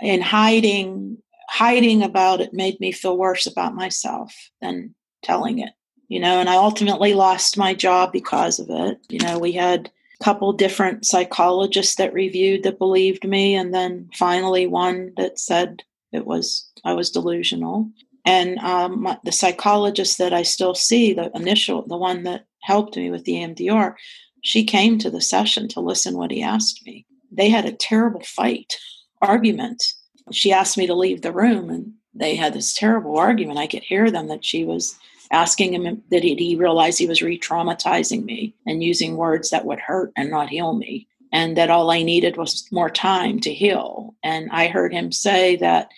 and 0.00 0.22
hiding, 0.22 1.18
hiding 1.50 2.02
about 2.02 2.40
it 2.40 2.54
made 2.54 2.80
me 2.80 2.90
feel 2.90 3.18
worse 3.18 3.46
about 3.46 3.74
myself 3.74 4.34
than 4.62 4.94
telling 5.22 5.58
it, 5.58 5.74
you 6.08 6.18
know, 6.18 6.40
and 6.40 6.48
I 6.48 6.56
ultimately 6.56 7.12
lost 7.12 7.58
my 7.58 7.74
job 7.74 8.10
because 8.10 8.58
of 8.58 8.68
it. 8.70 8.98
You 9.10 9.18
know, 9.18 9.38
we 9.38 9.52
had, 9.52 9.90
couple 10.22 10.52
different 10.52 11.04
psychologists 11.04 11.96
that 11.96 12.12
reviewed 12.12 12.62
that 12.62 12.78
believed 12.78 13.26
me 13.26 13.54
and 13.54 13.74
then 13.74 14.08
finally 14.14 14.66
one 14.66 15.12
that 15.16 15.38
said 15.38 15.82
it 16.12 16.26
was 16.26 16.70
i 16.84 16.92
was 16.92 17.10
delusional. 17.10 17.88
And 18.24 18.58
um, 18.60 19.02
my, 19.02 19.18
the 19.24 19.32
psychologist 19.32 20.18
that 20.18 20.32
i 20.32 20.42
still 20.42 20.74
see 20.74 21.12
the 21.12 21.30
initial 21.34 21.86
the 21.86 21.96
one 21.96 22.22
that 22.24 22.46
helped 22.62 22.96
me 22.96 23.10
with 23.10 23.24
the 23.24 23.34
emdr 23.34 23.94
she 24.42 24.64
came 24.64 24.98
to 24.98 25.10
the 25.10 25.20
session 25.20 25.68
to 25.68 25.80
listen 25.80 26.18
what 26.18 26.32
he 26.32 26.42
asked 26.42 26.84
me. 26.84 27.06
They 27.30 27.48
had 27.48 27.64
a 27.64 27.72
terrible 27.72 28.22
fight 28.24 28.76
argument. 29.22 29.82
She 30.32 30.52
asked 30.52 30.76
me 30.76 30.86
to 30.88 30.94
leave 30.94 31.22
the 31.22 31.32
room 31.32 31.70
and 31.70 31.92
they 32.12 32.34
had 32.34 32.52
this 32.52 32.74
terrible 32.74 33.16
argument. 33.16 33.58
I 33.58 33.68
could 33.68 33.84
hear 33.84 34.10
them 34.10 34.28
that 34.28 34.44
she 34.44 34.64
was 34.64 34.98
asking 35.32 35.74
him 35.74 36.02
that 36.10 36.22
he 36.22 36.56
realized 36.56 36.98
he 36.98 37.06
was 37.06 37.22
re 37.22 37.38
traumatizing 37.38 38.24
me 38.24 38.54
and 38.66 38.84
using 38.84 39.16
words 39.16 39.50
that 39.50 39.64
would 39.64 39.80
hurt 39.80 40.12
and 40.16 40.30
not 40.30 40.50
heal 40.50 40.74
me. 40.74 41.08
And 41.32 41.56
that 41.56 41.70
all 41.70 41.90
I 41.90 42.02
needed 42.02 42.36
was 42.36 42.68
more 42.70 42.90
time 42.90 43.40
to 43.40 43.54
heal. 43.54 44.14
And 44.22 44.50
I 44.52 44.68
heard 44.68 44.92
him 44.92 45.10
say 45.10 45.56
that 45.56 45.88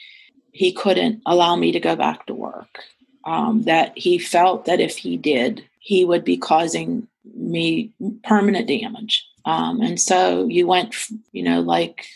he 0.52 0.72
couldn't 0.72 1.20
allow 1.26 1.56
me 1.56 1.72
to 1.72 1.80
go 1.80 1.96
back 1.96 2.26
to 2.26 2.34
work, 2.34 2.78
um, 3.24 3.62
that 3.62 3.92
he 3.98 4.16
felt 4.18 4.66
that 4.66 4.80
if 4.80 4.96
he 4.96 5.16
did, 5.16 5.64
he 5.80 6.04
would 6.04 6.24
be 6.24 6.36
causing 6.36 7.08
me 7.34 7.92
permanent 8.22 8.68
damage. 8.68 9.26
Um, 9.44 9.80
and 9.80 10.00
so 10.00 10.46
you 10.46 10.68
went, 10.68 10.94
you 11.32 11.42
know, 11.42 11.60
like 11.60 12.06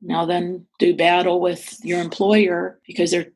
now 0.00 0.24
then 0.24 0.64
do 0.78 0.94
battle 0.94 1.40
with 1.40 1.76
your 1.82 2.00
employer 2.00 2.78
because 2.86 3.10
they're 3.10 3.32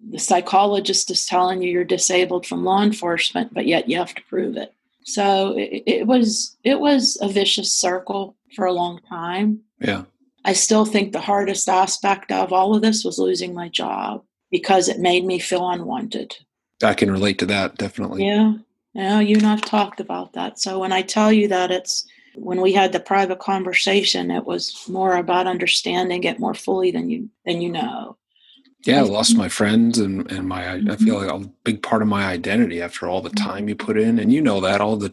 the 0.00 0.18
psychologist 0.18 1.10
is 1.10 1.26
telling 1.26 1.62
you 1.62 1.70
you're 1.70 1.84
disabled 1.84 2.46
from 2.46 2.64
law 2.64 2.82
enforcement, 2.82 3.54
but 3.54 3.66
yet 3.66 3.88
you 3.88 3.96
have 3.96 4.14
to 4.14 4.22
prove 4.28 4.56
it. 4.56 4.72
So 5.04 5.56
it, 5.56 5.82
it 5.86 6.06
was 6.06 6.56
it 6.64 6.80
was 6.80 7.16
a 7.20 7.28
vicious 7.28 7.72
circle 7.72 8.36
for 8.54 8.66
a 8.66 8.72
long 8.72 9.00
time. 9.08 9.60
Yeah. 9.80 10.04
I 10.44 10.52
still 10.52 10.84
think 10.84 11.12
the 11.12 11.20
hardest 11.20 11.68
aspect 11.68 12.30
of 12.30 12.52
all 12.52 12.74
of 12.74 12.82
this 12.82 13.04
was 13.04 13.18
losing 13.18 13.52
my 13.52 13.68
job 13.68 14.22
because 14.50 14.88
it 14.88 15.00
made 15.00 15.24
me 15.24 15.38
feel 15.38 15.68
unwanted. 15.68 16.36
I 16.82 16.94
can 16.94 17.10
relate 17.10 17.38
to 17.40 17.46
that 17.46 17.76
definitely. 17.76 18.26
Yeah. 18.26 18.54
Yeah, 18.94 19.20
you 19.20 19.36
and 19.36 19.46
I've 19.46 19.62
talked 19.62 20.00
about 20.00 20.32
that. 20.32 20.58
So 20.58 20.78
when 20.78 20.90
I 20.90 21.02
tell 21.02 21.30
you 21.30 21.48
that 21.48 21.70
it's 21.70 22.06
when 22.34 22.62
we 22.62 22.72
had 22.72 22.92
the 22.92 23.00
private 23.00 23.40
conversation, 23.40 24.30
it 24.30 24.46
was 24.46 24.88
more 24.88 25.16
about 25.16 25.46
understanding 25.46 26.24
it 26.24 26.38
more 26.38 26.54
fully 26.54 26.90
than 26.90 27.10
you 27.10 27.28
than 27.44 27.60
you 27.60 27.70
know. 27.70 28.16
Yeah, 28.86 29.00
I 29.00 29.02
lost 29.02 29.36
my 29.36 29.48
friends 29.48 29.98
and 29.98 30.30
and 30.30 30.48
my 30.48 30.62
mm-hmm. 30.62 30.90
I 30.90 30.96
feel 30.96 31.20
like 31.20 31.30
a 31.30 31.48
big 31.64 31.82
part 31.82 32.02
of 32.02 32.08
my 32.08 32.26
identity 32.26 32.80
after 32.80 33.08
all 33.08 33.20
the 33.20 33.30
mm-hmm. 33.30 33.48
time 33.48 33.68
you 33.68 33.74
put 33.74 33.98
in, 33.98 34.18
and 34.18 34.32
you 34.32 34.40
know 34.40 34.60
that 34.60 34.80
all 34.80 34.96
the 34.96 35.12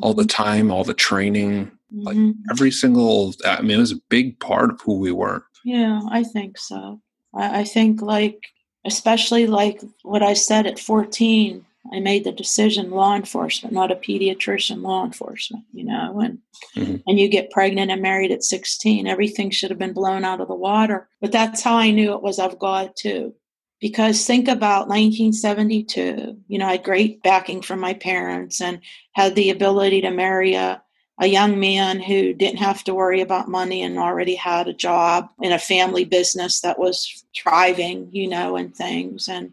all 0.00 0.14
the 0.14 0.22
mm-hmm. 0.22 0.42
time, 0.42 0.70
all 0.70 0.84
the 0.84 0.94
training, 0.94 1.70
like 1.92 2.16
mm-hmm. 2.16 2.40
every 2.50 2.70
single. 2.70 3.34
I 3.44 3.62
mean, 3.62 3.72
it 3.72 3.80
was 3.80 3.92
a 3.92 4.00
big 4.08 4.38
part 4.40 4.70
of 4.70 4.80
who 4.82 4.98
we 4.98 5.12
were. 5.12 5.44
Yeah, 5.64 6.00
I 6.10 6.22
think 6.24 6.58
so. 6.58 7.00
I, 7.34 7.60
I 7.60 7.64
think 7.64 8.02
like 8.02 8.46
especially 8.84 9.46
like 9.46 9.80
what 10.02 10.22
I 10.22 10.34
said 10.34 10.66
at 10.66 10.78
fourteen 10.78 11.64
I 11.92 12.00
made 12.00 12.24
the 12.24 12.32
decision 12.32 12.90
law 12.90 13.14
enforcement, 13.14 13.74
not 13.74 13.90
a 13.90 13.96
pediatrician, 13.96 14.82
law 14.82 15.04
enforcement, 15.04 15.64
you 15.72 15.84
know, 15.84 16.20
and 16.20 16.38
mm-hmm. 16.76 16.96
and 17.06 17.18
you 17.18 17.28
get 17.28 17.50
pregnant 17.50 17.90
and 17.90 18.02
married 18.02 18.30
at 18.30 18.44
16, 18.44 19.06
everything 19.06 19.50
should 19.50 19.70
have 19.70 19.78
been 19.78 19.92
blown 19.92 20.24
out 20.24 20.40
of 20.40 20.48
the 20.48 20.54
water. 20.54 21.08
But 21.20 21.32
that's 21.32 21.62
how 21.62 21.76
I 21.76 21.90
knew 21.90 22.12
it 22.12 22.22
was 22.22 22.38
of 22.38 22.58
God 22.58 22.92
too. 22.96 23.34
Because 23.80 24.26
think 24.26 24.48
about 24.48 24.88
1972, 24.88 26.36
you 26.48 26.58
know, 26.58 26.66
I 26.66 26.72
had 26.72 26.82
great 26.82 27.22
backing 27.22 27.62
from 27.62 27.78
my 27.78 27.94
parents 27.94 28.60
and 28.60 28.80
had 29.12 29.34
the 29.34 29.50
ability 29.50 30.00
to 30.00 30.10
marry 30.10 30.54
a, 30.54 30.82
a 31.20 31.28
young 31.28 31.60
man 31.60 32.00
who 32.00 32.34
didn't 32.34 32.58
have 32.58 32.82
to 32.84 32.94
worry 32.94 33.20
about 33.20 33.48
money 33.48 33.82
and 33.82 33.98
already 33.98 34.34
had 34.34 34.66
a 34.66 34.74
job 34.74 35.28
in 35.40 35.52
a 35.52 35.60
family 35.60 36.04
business 36.04 36.60
that 36.60 36.78
was 36.78 37.24
thriving, 37.36 38.08
you 38.10 38.28
know, 38.28 38.56
and 38.56 38.74
things. 38.74 39.28
And 39.28 39.52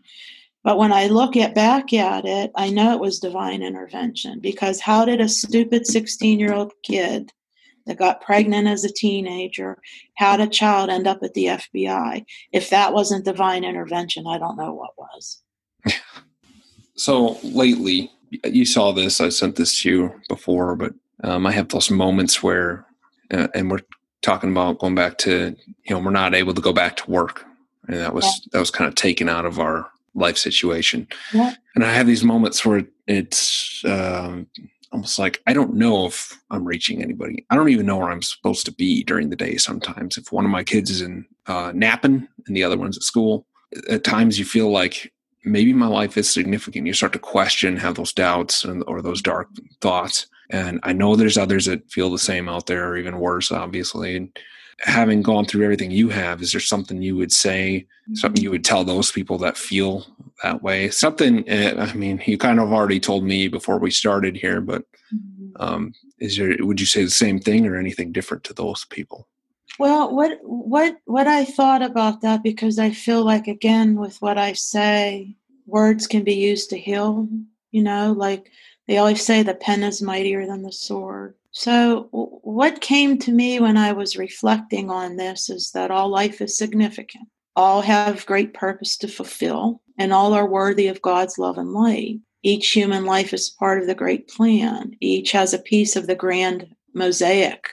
but 0.66 0.80
when 0.80 0.92
I 0.92 1.06
look 1.06 1.38
at 1.38 1.54
back 1.54 1.94
at 1.94 2.26
it, 2.26 2.52
I 2.56 2.72
know 2.72 2.92
it 2.94 3.00
was 3.00 3.20
divine 3.20 3.62
intervention 3.62 4.40
because 4.40 4.82
how 4.82 5.06
did 5.06 5.22
a 5.22 5.30
stupid 5.30 5.86
16 5.86 6.40
year 6.40 6.54
old 6.54 6.74
kid 6.82 7.32
that 7.86 8.00
got 8.00 8.20
pregnant 8.20 8.68
as 8.68 8.84
a 8.84 8.92
teenager, 8.92 9.78
had 10.16 10.42
a 10.42 10.48
child 10.48 10.90
end 10.90 11.06
up 11.06 11.20
at 11.22 11.36
the 11.36 11.46
FBI? 11.46 12.26
If 12.52 12.72
that 12.72 12.94
wasn't 12.94 13.26
divine 13.26 13.64
intervention, 13.64 14.26
I 14.26 14.40
don't 14.40 14.58
know 14.58 14.74
what 14.74 14.98
was. 14.98 15.44
so 16.96 17.38
lately, 17.44 18.12
you 18.44 18.66
saw 18.66 18.92
this, 18.92 19.22
I 19.22 19.30
sent 19.30 19.58
this 19.58 19.84
to 19.84 19.90
you 19.90 20.22
before, 20.28 20.76
but 20.76 20.96
um, 21.24 21.46
I 21.46 21.52
have 21.52 21.70
those 21.70 21.92
moments 21.92 22.42
where, 22.42 22.88
uh, 23.32 23.50
and 23.54 23.70
we're 23.70 23.82
talking 24.24 24.50
about 24.50 24.80
going 24.80 24.96
back 24.96 25.20
to, 25.20 25.56
you 25.84 25.96
know, 25.96 26.00
we're 26.00 26.10
not 26.10 26.34
able 26.34 26.56
to 26.56 26.62
go 26.62 26.74
back 26.74 26.98
to 26.98 27.12
work. 27.12 27.46
And 27.88 27.98
that 27.98 28.16
was, 28.16 28.26
yeah. 28.26 28.50
that 28.54 28.60
was 28.60 28.72
kind 28.72 28.88
of 28.88 28.96
taken 28.96 29.30
out 29.30 29.46
of 29.46 29.60
our 29.60 29.92
life 30.16 30.38
situation. 30.38 31.08
Yeah. 31.34 31.54
And 31.76 31.84
I 31.84 31.92
have 31.92 32.08
these 32.08 32.24
moments 32.24 32.66
where 32.66 32.84
it's 33.06 33.84
um, 33.86 34.48
almost 34.92 35.20
like 35.20 35.42
I 35.46 35.54
don't 35.54 35.76
know 35.76 36.08
if 36.08 36.40
I'm 36.50 36.66
reaching 36.66 37.04
anybody. 37.04 37.46
I 37.50 37.56
don't 37.56 37.70
even 37.70 37.86
know 37.86 37.98
where 37.98 38.10
I'm 38.10 38.22
supposed 38.22 38.66
to 38.66 38.72
be 38.72 39.04
during 39.04 39.30
the 39.30 39.36
day 39.36 39.58
sometimes. 39.58 40.18
If 40.18 40.32
one 40.32 40.46
of 40.46 40.52
my 40.52 40.64
kids 40.64 40.90
is 40.90 41.02
in 41.02 41.26
uh, 41.48 41.72
napping 41.76 42.28
and 42.48 42.56
the 42.56 42.64
other 42.64 42.78
one's 42.78 42.98
at 42.98 43.04
school, 43.04 43.46
at 43.90 44.04
times 44.04 44.40
you 44.40 44.46
feel 44.46 44.72
like 44.72 45.12
maybe 45.44 45.74
my 45.74 45.88
life 45.88 46.18
is 46.18 46.30
significant. 46.30 46.88
You 46.88 46.94
start 46.94 47.14
to 47.14 47.20
question, 47.20 47.78
have 47.78 47.96
those 47.96 48.14
doubts 48.14 48.64
and, 48.64 48.84
or 48.88 49.02
those 49.02 49.22
dark 49.22 49.50
thoughts. 49.82 50.28
And 50.50 50.80
I 50.84 50.94
know 50.94 51.16
there's 51.16 51.38
others 51.38 51.66
that 51.66 51.92
feel 51.92 52.10
the 52.10 52.20
same 52.20 52.48
out 52.48 52.68
there, 52.68 52.90
or 52.90 52.98
even 52.98 53.20
worse, 53.20 53.52
obviously. 53.52 54.16
And 54.16 54.38
having 54.80 55.22
gone 55.22 55.46
through 55.46 55.64
everything 55.64 55.92
you 55.92 56.10
have, 56.10 56.42
is 56.42 56.52
there 56.52 56.62
something 56.62 57.02
you 57.02 57.16
would 57.16 57.32
say, 57.32 57.86
something 58.14 58.44
you 58.44 58.52
would 58.52 58.66
tell 58.66 58.84
those 58.84 59.12
people 59.12 59.38
that 59.38 59.58
feel 59.58 60.06
that 60.44 60.62
way? 60.62 60.90
Something, 60.90 61.48
eh, 61.48 61.74
I 61.78 61.94
mean, 61.94 62.22
you 62.26 62.38
kind 62.38 62.60
of 62.60 62.74
already 62.74 63.00
told 63.00 63.24
me 63.24 63.48
before 63.48 63.80
we 63.80 63.92
started 63.92 64.36
here, 64.36 64.62
but 64.62 64.84
mm-hmm. 65.14 65.62
um, 65.62 65.94
is 66.20 66.38
there, 66.38 66.56
would 66.60 66.80
you 66.80 66.86
say 66.86 67.04
the 67.04 67.10
same 67.10 67.40
thing 67.40 67.66
or 67.66 67.78
anything 67.78 68.12
different 68.12 68.44
to 68.46 68.54
those 68.54 68.86
people? 68.86 69.28
Well, 69.78 70.16
what 70.16 70.40
what 70.42 70.98
what 71.04 71.28
I 71.28 71.44
thought 71.44 71.82
about 71.82 72.22
that 72.22 72.44
because 72.44 72.80
I 72.80 72.92
feel 72.92 73.26
like 73.26 73.48
again 73.48 73.96
with 73.96 74.22
what 74.22 74.38
I 74.38 74.54
say, 74.54 75.36
words 75.66 76.08
can 76.08 76.24
be 76.24 76.36
used 76.36 76.70
to 76.70 76.78
heal. 76.78 77.28
You 77.72 77.84
know, 77.84 78.14
like 78.14 78.52
they 78.88 78.98
always 78.98 79.26
say, 79.26 79.44
the 79.44 79.54
pen 79.54 79.84
is 79.84 80.02
mightier 80.02 80.46
than 80.46 80.62
the 80.62 80.72
sword. 80.72 81.36
So, 81.58 82.10
what 82.12 82.82
came 82.82 83.18
to 83.20 83.32
me 83.32 83.62
when 83.62 83.78
I 83.78 83.94
was 83.94 84.18
reflecting 84.18 84.90
on 84.92 85.16
this 85.16 85.50
is 85.50 85.72
that 85.72 85.90
all 85.90 86.10
life 86.10 86.42
is 86.42 86.58
significant. 86.58 87.30
All 87.56 87.82
have 87.82 88.26
great 88.26 88.54
purpose 88.54 88.98
to 88.98 89.08
fulfill, 89.08 89.82
and 89.98 90.12
all 90.12 90.34
are 90.34 90.46
worthy 90.46 90.88
of 90.88 91.02
God's 91.02 91.38
love 91.38 91.58
and 91.58 91.72
light. 91.72 92.20
Each 92.44 92.72
human 92.72 93.06
life 93.06 93.34
is 93.34 93.56
part 93.58 93.80
of 93.80 93.88
the 93.88 93.96
great 93.96 94.28
plan. 94.28 94.98
Each 95.00 95.32
has 95.32 95.54
a 95.54 95.60
piece 95.60 95.96
of 95.96 96.08
the 96.08 96.16
grand 96.16 96.76
mosaic. 96.94 97.70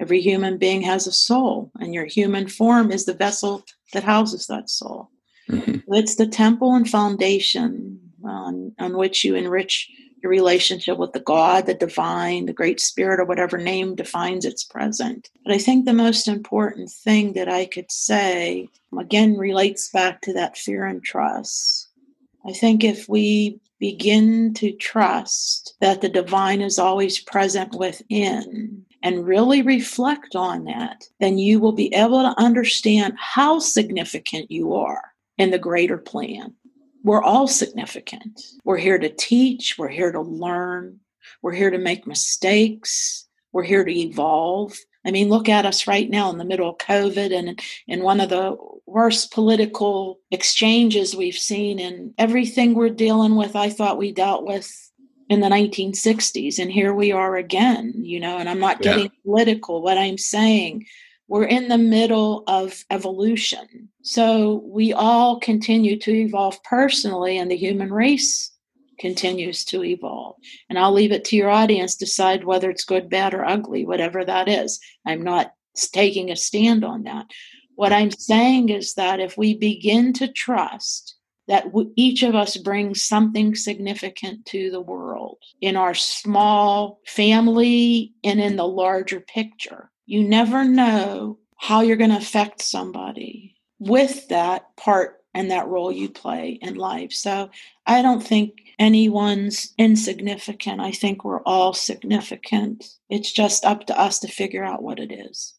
Every 0.00 0.20
human 0.20 0.58
being 0.58 0.82
has 0.82 1.06
a 1.06 1.12
soul, 1.12 1.70
and 1.78 1.94
your 1.94 2.06
human 2.06 2.48
form 2.48 2.90
is 2.90 3.04
the 3.04 3.14
vessel 3.14 3.64
that 3.92 4.02
houses 4.02 4.48
that 4.48 4.68
soul. 4.68 5.08
Mm-hmm. 5.48 5.78
It's 5.94 6.16
the 6.16 6.26
temple 6.26 6.74
and 6.74 6.90
foundation 6.90 8.00
on, 8.24 8.72
on 8.80 8.96
which 8.96 9.22
you 9.22 9.36
enrich 9.36 9.88
your 10.22 10.30
relationship 10.30 10.98
with 10.98 11.12
the 11.12 11.20
God, 11.20 11.66
the 11.66 11.74
divine, 11.74 12.46
the 12.46 12.52
great 12.52 12.80
spirit, 12.80 13.20
or 13.20 13.24
whatever 13.24 13.58
name 13.58 13.94
defines 13.94 14.44
its 14.44 14.64
present. 14.64 15.30
But 15.44 15.54
I 15.54 15.58
think 15.58 15.84
the 15.84 15.92
most 15.92 16.28
important 16.28 16.90
thing 16.90 17.32
that 17.34 17.48
I 17.48 17.66
could 17.66 17.90
say, 17.90 18.68
again, 18.98 19.36
relates 19.36 19.90
back 19.90 20.20
to 20.22 20.32
that 20.34 20.58
fear 20.58 20.84
and 20.84 21.02
trust. 21.02 21.88
I 22.46 22.52
think 22.52 22.84
if 22.84 23.08
we 23.08 23.60
begin 23.78 24.52
to 24.54 24.72
trust 24.72 25.74
that 25.80 26.00
the 26.00 26.08
divine 26.08 26.60
is 26.60 26.78
always 26.78 27.18
present 27.18 27.74
within 27.74 28.84
and 29.02 29.26
really 29.26 29.62
reflect 29.62 30.36
on 30.36 30.64
that, 30.64 31.08
then 31.18 31.38
you 31.38 31.58
will 31.58 31.72
be 31.72 31.92
able 31.94 32.20
to 32.22 32.38
understand 32.38 33.14
how 33.18 33.58
significant 33.58 34.50
you 34.50 34.74
are 34.74 35.02
in 35.38 35.50
the 35.50 35.58
greater 35.58 35.96
plan 35.96 36.54
we're 37.02 37.22
all 37.22 37.48
significant. 37.48 38.40
We're 38.64 38.78
here 38.78 38.98
to 38.98 39.08
teach, 39.08 39.76
we're 39.78 39.88
here 39.88 40.12
to 40.12 40.20
learn, 40.20 41.00
we're 41.42 41.52
here 41.52 41.70
to 41.70 41.78
make 41.78 42.06
mistakes, 42.06 43.26
we're 43.52 43.64
here 43.64 43.84
to 43.84 43.92
evolve. 43.92 44.76
I 45.04 45.10
mean, 45.10 45.30
look 45.30 45.48
at 45.48 45.64
us 45.64 45.86
right 45.86 46.08
now 46.10 46.30
in 46.30 46.38
the 46.38 46.44
middle 46.44 46.68
of 46.68 46.78
COVID 46.78 47.34
and 47.36 47.60
in 47.86 48.02
one 48.02 48.20
of 48.20 48.28
the 48.28 48.56
worst 48.86 49.32
political 49.32 50.20
exchanges 50.30 51.16
we've 51.16 51.38
seen, 51.38 51.78
and 51.78 52.12
everything 52.18 52.74
we're 52.74 52.90
dealing 52.90 53.36
with, 53.36 53.56
I 53.56 53.70
thought 53.70 53.98
we 53.98 54.12
dealt 54.12 54.44
with 54.44 54.70
in 55.30 55.40
the 55.40 55.48
1960s. 55.48 56.58
And 56.58 56.70
here 56.70 56.92
we 56.92 57.12
are 57.12 57.36
again, 57.36 57.94
you 57.96 58.20
know, 58.20 58.36
and 58.38 58.48
I'm 58.48 58.58
not 58.58 58.82
getting 58.82 59.04
yeah. 59.04 59.22
political. 59.24 59.80
What 59.80 59.96
I'm 59.96 60.18
saying, 60.18 60.86
we're 61.28 61.44
in 61.44 61.68
the 61.68 61.78
middle 61.78 62.42
of 62.48 62.84
evolution. 62.90 63.89
So 64.02 64.62
we 64.64 64.92
all 64.92 65.38
continue 65.40 65.98
to 65.98 66.12
evolve 66.12 66.62
personally, 66.64 67.38
and 67.38 67.50
the 67.50 67.56
human 67.56 67.92
race 67.92 68.52
continues 68.98 69.64
to 69.64 69.82
evolve. 69.82 70.36
And 70.68 70.78
I'll 70.78 70.92
leave 70.92 71.12
it 71.12 71.24
to 71.26 71.36
your 71.36 71.50
audience 71.50 71.96
decide 71.96 72.44
whether 72.44 72.70
it's 72.70 72.84
good, 72.84 73.10
bad, 73.10 73.34
or 73.34 73.44
ugly, 73.44 73.84
whatever 73.84 74.24
that 74.24 74.48
is. 74.48 74.78
I'm 75.06 75.22
not 75.22 75.52
taking 75.92 76.30
a 76.30 76.36
stand 76.36 76.84
on 76.84 77.04
that. 77.04 77.26
What 77.74 77.92
I'm 77.92 78.10
saying 78.10 78.68
is 78.68 78.94
that 78.94 79.20
if 79.20 79.36
we 79.38 79.54
begin 79.54 80.12
to 80.14 80.28
trust 80.28 81.16
that 81.48 81.66
each 81.96 82.22
of 82.22 82.34
us 82.34 82.56
brings 82.56 83.02
something 83.02 83.54
significant 83.54 84.44
to 84.46 84.70
the 84.70 84.80
world 84.80 85.38
in 85.60 85.76
our 85.76 85.94
small 85.94 87.00
family 87.06 88.12
and 88.22 88.40
in 88.40 88.56
the 88.56 88.68
larger 88.68 89.20
picture, 89.20 89.90
you 90.06 90.22
never 90.22 90.64
know 90.64 91.38
how 91.56 91.80
you're 91.80 91.96
going 91.96 92.10
to 92.10 92.16
affect 92.16 92.62
somebody 92.62 93.56
with 93.80 94.28
that 94.28 94.76
part 94.76 95.16
and 95.34 95.50
that 95.50 95.66
role 95.66 95.90
you 95.90 96.08
play 96.08 96.58
in 96.62 96.74
life. 96.74 97.12
So 97.12 97.50
I 97.86 98.02
don't 98.02 98.22
think 98.22 98.60
anyone's 98.78 99.72
insignificant. 99.78 100.80
I 100.80 100.92
think 100.92 101.24
we're 101.24 101.42
all 101.42 101.72
significant. 101.72 102.84
It's 103.08 103.32
just 103.32 103.64
up 103.64 103.86
to 103.86 103.98
us 103.98 104.18
to 104.20 104.28
figure 104.28 104.64
out 104.64 104.82
what 104.82 104.98
it 104.98 105.12
is. 105.12 105.54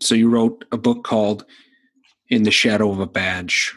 So 0.00 0.14
you 0.14 0.28
wrote 0.28 0.64
a 0.72 0.78
book 0.78 1.04
called 1.04 1.44
In 2.28 2.42
the 2.42 2.50
Shadow 2.50 2.90
of 2.90 3.00
a 3.00 3.06
Badge. 3.06 3.74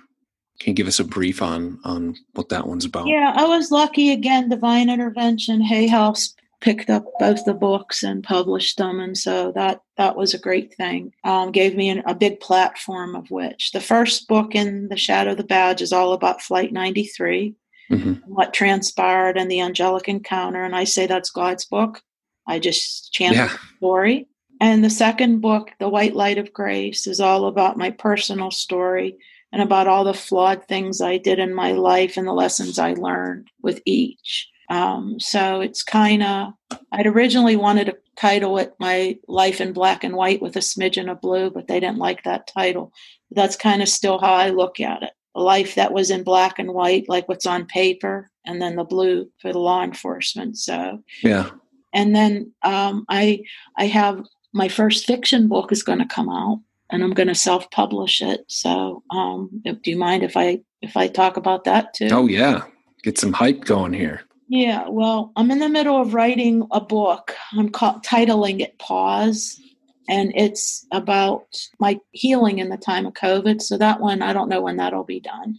Can 0.59 0.71
you 0.71 0.75
give 0.75 0.87
us 0.87 0.99
a 0.99 1.03
brief 1.03 1.41
on 1.41 1.79
on 1.83 2.15
what 2.33 2.49
that 2.49 2.67
one's 2.67 2.85
about? 2.85 3.07
Yeah, 3.07 3.33
I 3.35 3.45
was 3.45 3.71
lucky 3.71 4.11
again. 4.11 4.47
Divine 4.47 4.89
Intervention, 4.89 5.59
Hay 5.61 5.87
House 5.87 6.33
picked 6.63 6.89
up 6.89 7.03
both 7.19 7.43
the 7.43 7.53
books 7.53 8.03
and 8.03 8.23
published 8.23 8.77
them, 8.77 9.01
and 9.01 9.17
so 9.17 9.51
that 9.51 9.81
that 9.97 10.15
was 10.15 10.33
a 10.33 10.39
great 10.39 10.73
thing. 10.73 11.13
Um, 11.25 11.51
gave 11.51 11.75
me 11.75 11.89
an, 11.89 12.01
a 12.05 12.15
big 12.15 12.39
platform 12.39 13.15
of 13.15 13.29
which 13.29 13.71
the 13.71 13.81
first 13.81 14.27
book 14.29 14.55
in 14.55 14.87
the 14.87 14.97
Shadow 14.97 15.31
of 15.31 15.37
the 15.37 15.43
Badge 15.43 15.81
is 15.81 15.91
all 15.91 16.13
about 16.13 16.41
Flight 16.41 16.71
93, 16.71 17.53
mm-hmm. 17.91 18.13
what 18.33 18.53
transpired 18.53 19.37
and 19.37 19.51
the 19.51 19.59
angelic 19.59 20.07
encounter, 20.07 20.63
and 20.63 20.75
I 20.75 20.85
say 20.85 21.05
that's 21.05 21.29
God's 21.29 21.65
book. 21.65 22.01
I 22.47 22.59
just 22.59 23.11
chant 23.11 23.35
yeah. 23.35 23.47
the 23.47 23.59
story. 23.77 24.27
And 24.61 24.83
the 24.83 24.89
second 24.89 25.41
book, 25.41 25.71
The 25.79 25.89
White 25.89 26.15
Light 26.15 26.37
of 26.37 26.53
Grace, 26.53 27.07
is 27.07 27.19
all 27.19 27.47
about 27.47 27.77
my 27.77 27.91
personal 27.91 28.51
story 28.51 29.17
and 29.51 29.61
about 29.61 29.87
all 29.87 30.05
the 30.05 30.13
flawed 30.13 30.65
things 30.65 31.01
I 31.01 31.17
did 31.17 31.39
in 31.39 31.53
my 31.53 31.73
life 31.73 32.15
and 32.15 32.25
the 32.25 32.33
lessons 32.33 32.79
I 32.79 32.93
learned 32.93 33.49
with 33.61 33.81
each. 33.85 34.49
Um, 34.69 35.19
so 35.19 35.61
it's 35.61 35.83
kind 35.83 36.23
of, 36.23 36.53
I'd 36.91 37.07
originally 37.07 37.55
wanted 37.55 37.85
to 37.85 37.97
title 38.15 38.57
it 38.57 38.73
My 38.79 39.17
Life 39.27 39.59
in 39.59 39.73
Black 39.73 40.03
and 40.03 40.15
White 40.15 40.41
with 40.41 40.55
a 40.55 40.59
smidgen 40.59 41.11
of 41.11 41.21
blue, 41.21 41.49
but 41.49 41.67
they 41.67 41.79
didn't 41.79 41.97
like 41.97 42.23
that 42.23 42.47
title. 42.47 42.91
That's 43.31 43.55
kind 43.55 43.81
of 43.81 43.89
still 43.89 44.19
how 44.19 44.33
I 44.33 44.49
look 44.49 44.79
at 44.79 45.03
it. 45.03 45.11
A 45.35 45.41
life 45.41 45.73
that 45.75 45.91
was 45.91 46.11
in 46.11 46.23
black 46.23 46.59
and 46.59 46.73
white, 46.73 47.09
like 47.09 47.27
what's 47.27 47.47
on 47.47 47.65
paper, 47.65 48.29
and 48.45 48.61
then 48.61 48.75
the 48.75 48.83
blue 48.83 49.31
for 49.41 49.51
the 49.51 49.57
law 49.57 49.83
enforcement. 49.83 50.59
So, 50.59 51.01
yeah. 51.23 51.49
And 51.91 52.15
then 52.15 52.53
um, 52.61 53.05
I 53.09 53.43
I 53.75 53.87
have 53.87 54.23
my 54.53 54.67
first 54.67 55.07
fiction 55.07 55.47
book 55.47 55.71
is 55.71 55.81
going 55.81 55.97
to 55.97 56.05
come 56.05 56.29
out, 56.29 56.61
and 56.91 57.03
I'm 57.03 57.13
going 57.13 57.29
to 57.29 57.35
self-publish 57.35 58.21
it. 58.21 58.45
So, 58.47 59.01
um, 59.09 59.49
do 59.63 59.89
you 59.89 59.97
mind 59.97 60.21
if 60.21 60.37
I 60.37 60.61
if 60.83 60.95
I 60.95 61.07
talk 61.07 61.35
about 61.35 61.63
that 61.63 61.95
too? 61.95 62.09
Oh 62.11 62.27
yeah, 62.27 62.65
get 63.01 63.17
some 63.17 63.33
hype 63.33 63.61
going 63.61 63.93
here. 63.93 64.21
Yeah, 64.53 64.87
well, 64.87 65.31
I'm 65.35 65.49
in 65.49 65.57
the 65.57 65.67
middle 65.67 65.99
of 65.99 66.13
writing 66.13 66.67
a 66.69 66.79
book. 66.79 67.35
I'm 67.53 67.69
ca- 67.69 67.99
titling 68.01 68.59
it 68.59 68.77
Pause, 68.77 69.59
and 70.07 70.31
it's 70.35 70.85
about 70.91 71.47
my 71.79 71.99
healing 72.11 72.59
in 72.59 72.69
the 72.69 72.77
time 72.77 73.07
of 73.07 73.13
COVID. 73.13 73.63
So 73.63 73.79
that 73.79 73.99
one, 73.99 74.21
I 74.21 74.31
don't 74.31 74.49
know 74.49 74.61
when 74.61 74.77
that'll 74.77 75.05
be 75.05 75.19
done. 75.19 75.57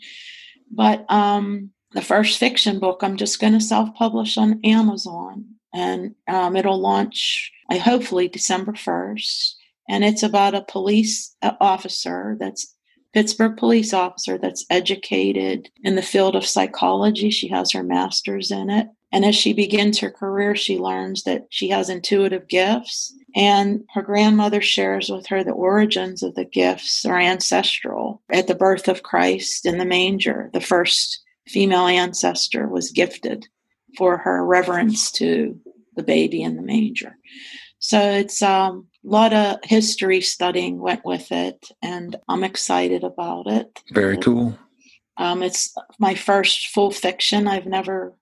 But 0.71 1.11
um, 1.11 1.71
the 1.91 2.03
first 2.03 2.39
fiction 2.39 2.79
book, 2.79 3.01
I'm 3.03 3.17
just 3.17 3.41
going 3.41 3.55
to 3.55 3.61
self-publish 3.61 4.39
on 4.39 4.61
Amazon, 4.63 5.45
and 5.75 6.15
um, 6.29 6.55
it'll 6.55 6.81
launch, 6.81 7.51
I 7.69 7.79
hopefully 7.79 8.29
December 8.29 8.75
1st. 8.75 9.55
And 9.89 10.05
it's 10.05 10.23
about 10.23 10.55
a 10.55 10.63
police 10.63 11.35
uh, 11.43 11.55
officer 11.61 12.37
that's 12.39 12.74
Pittsburgh 13.15 13.57
police 13.57 13.95
officer 13.95 14.37
that's 14.37 14.67
educated 14.71 15.71
in 15.85 15.95
the 15.95 16.03
field 16.03 16.35
of 16.35 16.45
psychology. 16.45 17.31
She 17.31 17.47
has 17.49 17.71
her 17.71 17.85
master's 17.85 18.51
in 18.51 18.69
it. 18.71 18.89
And 19.13 19.25
as 19.25 19.37
she 19.37 19.53
begins 19.53 20.01
her 20.01 20.11
career, 20.11 20.57
she 20.57 20.79
learns 20.79 21.23
that 21.23 21.47
she 21.49 21.69
has 21.69 21.89
intuitive 21.89 22.49
gifts. 22.49 23.15
And 23.37 23.85
her 23.95 24.03
grandmother 24.03 24.61
shares 24.61 25.11
with 25.11 25.29
her 25.29 25.45
the 25.45 25.53
origins 25.53 26.25
of 26.25 26.35
the 26.35 26.45
gifts 26.45 27.07
are 27.07 27.19
ancestral. 27.19 28.21
At 28.33 28.49
the 28.49 28.57
birth 28.57 28.89
of 28.89 29.05
Christ 29.05 29.65
in 29.65 29.79
the 29.79 29.85
manger, 29.85 30.51
the 30.53 30.61
first 30.61 31.23
female 31.47 31.87
ancestor 31.87 32.67
was 32.67 32.91
gifted 32.91 33.47
for 33.97 34.17
her 34.17 34.45
reverence 34.45 35.13
to 35.13 35.57
the 35.95 36.03
baby 36.03 36.43
in 36.43 36.57
the 36.57 36.63
manger. 36.63 37.17
So 37.85 38.01
it's 38.01 38.41
um, 38.41 38.87
a 39.05 39.09
lot 39.11 39.35
of 39.35 39.59
history 39.63 40.23
studying 40.23 40.81
went 40.81 41.05
with 41.05 41.31
it, 41.31 41.69
and 41.83 42.17
I'm 42.31 42.43
excited 42.43 43.05
about 43.05 43.47
it. 43.47 43.79
Very 43.93 44.17
cool. 44.17 44.59
Um, 45.19 45.43
it's 45.43 45.75
my 45.99 46.15
first 46.15 46.69
full 46.69 46.91
fiction. 46.91 47.47
I've 47.47 47.67
never, 47.67 48.15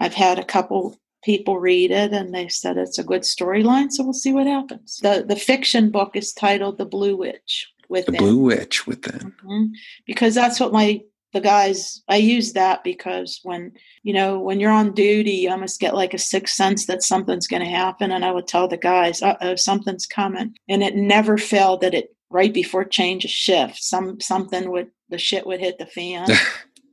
I've 0.00 0.14
had 0.14 0.40
a 0.40 0.44
couple 0.44 0.98
people 1.22 1.60
read 1.60 1.92
it 1.92 2.12
and 2.12 2.34
they 2.34 2.48
said 2.48 2.76
it's 2.76 2.98
a 2.98 3.04
good 3.04 3.22
storyline 3.22 3.90
so 3.90 4.04
we'll 4.04 4.12
see 4.12 4.30
what 4.30 4.46
happens 4.46 4.98
the 5.02 5.24
the 5.26 5.36
fiction 5.36 5.88
book 5.90 6.14
is 6.14 6.34
titled 6.34 6.76
the 6.76 6.84
blue 6.84 7.16
witch 7.16 7.66
within 7.88 8.12
the 8.12 8.18
blue 8.18 8.36
witch 8.36 8.86
within 8.86 9.32
mm-hmm. 9.42 9.64
because 10.06 10.34
that's 10.34 10.60
what 10.60 10.70
my 10.70 11.00
the 11.34 11.40
guys 11.40 12.02
i 12.08 12.16
use 12.16 12.54
that 12.54 12.82
because 12.82 13.40
when 13.42 13.70
you 14.02 14.14
know 14.14 14.38
when 14.38 14.58
you're 14.58 14.70
on 14.70 14.94
duty 14.94 15.32
you 15.32 15.50
almost 15.50 15.80
get 15.80 15.94
like 15.94 16.14
a 16.14 16.18
sixth 16.18 16.54
sense 16.54 16.86
that 16.86 17.02
something's 17.02 17.46
going 17.46 17.62
to 17.62 17.68
happen 17.68 18.12
and 18.12 18.24
i 18.24 18.30
would 18.30 18.46
tell 18.46 18.66
the 18.66 18.76
guys 18.76 19.20
uh-oh 19.20 19.56
something's 19.56 20.06
coming. 20.06 20.54
And 20.68 20.82
it 20.82 20.96
never 20.96 21.36
failed 21.36 21.80
that 21.80 21.94
it 21.94 22.14
right 22.30 22.52
before 22.52 22.84
change 22.84 23.24
of 23.24 23.30
shift 23.30 23.82
some 23.82 24.20
something 24.20 24.70
would 24.70 24.90
the 25.10 25.18
shit 25.18 25.46
would 25.46 25.60
hit 25.60 25.78
the 25.78 25.86
fan. 25.86 26.28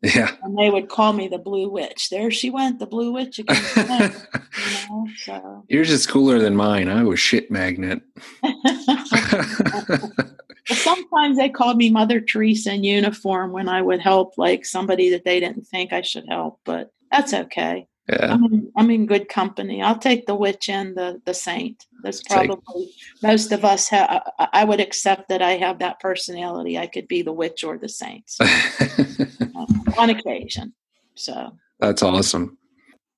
Yeah. 0.03 0.35
And 0.41 0.57
they 0.57 0.71
would 0.71 0.89
call 0.89 1.13
me 1.13 1.27
the 1.27 1.37
blue 1.37 1.69
witch. 1.69 2.09
There 2.09 2.31
she 2.31 2.49
went 2.49 2.79
the 2.79 2.87
blue 2.87 3.11
witch 3.11 3.37
again. 3.37 4.15
You 4.57 4.89
know, 4.89 5.07
so. 5.23 5.63
yours 5.69 5.91
is 5.91 6.05
cooler 6.05 6.39
than 6.39 6.55
mine. 6.55 6.89
I 6.89 7.03
was 7.03 7.19
shit 7.19 7.49
magnet 7.51 8.01
sometimes 10.67 11.37
they 11.37 11.49
called 11.49 11.77
me 11.77 11.89
Mother 11.89 12.19
Teresa 12.19 12.73
in 12.73 12.83
uniform 12.83 13.51
when 13.51 13.69
I 13.69 13.81
would 13.81 13.99
help 13.99 14.37
like 14.37 14.65
somebody 14.65 15.09
that 15.11 15.25
they 15.25 15.39
didn't 15.39 15.67
think 15.67 15.93
I 15.93 16.01
should 16.01 16.25
help, 16.27 16.59
but 16.65 16.91
that's 17.11 17.33
okay. 17.33 17.87
Yeah. 18.09 18.33
I'm 18.33 18.43
in, 18.45 18.71
I'm 18.75 18.91
in 18.91 19.05
good 19.05 19.29
company. 19.29 19.81
I'll 19.81 19.97
take 19.97 20.25
the 20.25 20.35
witch 20.35 20.69
and 20.69 20.95
the, 20.97 21.21
the 21.25 21.33
saint. 21.33 21.85
That's 22.03 22.21
probably 22.23 22.91
most 23.21 23.51
of 23.51 23.63
us 23.63 23.87
have, 23.89 24.23
I 24.39 24.63
would 24.63 24.79
accept 24.79 25.29
that 25.29 25.41
I 25.41 25.51
have 25.51 25.79
that 25.79 25.99
personality. 25.99 26.77
I 26.77 26.87
could 26.87 27.07
be 27.07 27.21
the 27.21 27.31
witch 27.31 27.63
or 27.63 27.77
the 27.77 27.89
saint 27.89 28.23
so, 28.27 28.43
um, 29.55 29.83
on 29.97 30.09
occasion. 30.09 30.73
So 31.15 31.51
that's 31.79 32.01
awesome. 32.01 32.57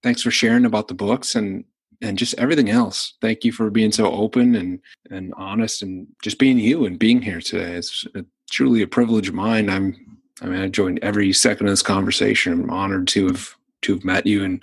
Thanks 0.03 0.21
for 0.21 0.31
sharing 0.31 0.65
about 0.65 0.89
the 0.89 0.93
books 0.93 1.35
and 1.35 1.63
and 2.01 2.17
just 2.17 2.35
everything 2.35 2.69
else. 2.69 3.13
Thank 3.21 3.43
you 3.43 3.51
for 3.51 3.69
being 3.69 3.91
so 3.91 4.11
open 4.11 4.55
and 4.55 4.79
and 5.09 5.33
honest 5.35 5.81
and 5.81 6.07
just 6.21 6.39
being 6.39 6.57
you 6.57 6.85
and 6.85 6.99
being 6.99 7.21
here 7.21 7.41
today. 7.41 7.73
It's 7.73 8.05
a, 8.15 8.25
truly 8.49 8.81
a 8.81 8.87
privilege 8.87 9.29
of 9.29 9.35
mine. 9.35 9.69
I'm 9.69 10.19
I 10.41 10.47
mean 10.47 10.61
I 10.61 10.67
joined 10.67 10.99
every 11.01 11.33
second 11.33 11.67
of 11.67 11.71
this 11.71 11.81
conversation. 11.81 12.53
I'm 12.53 12.69
honored 12.69 13.07
to 13.09 13.27
have 13.27 13.55
to 13.83 13.93
have 13.93 14.03
met 14.03 14.25
you 14.25 14.43
and 14.43 14.61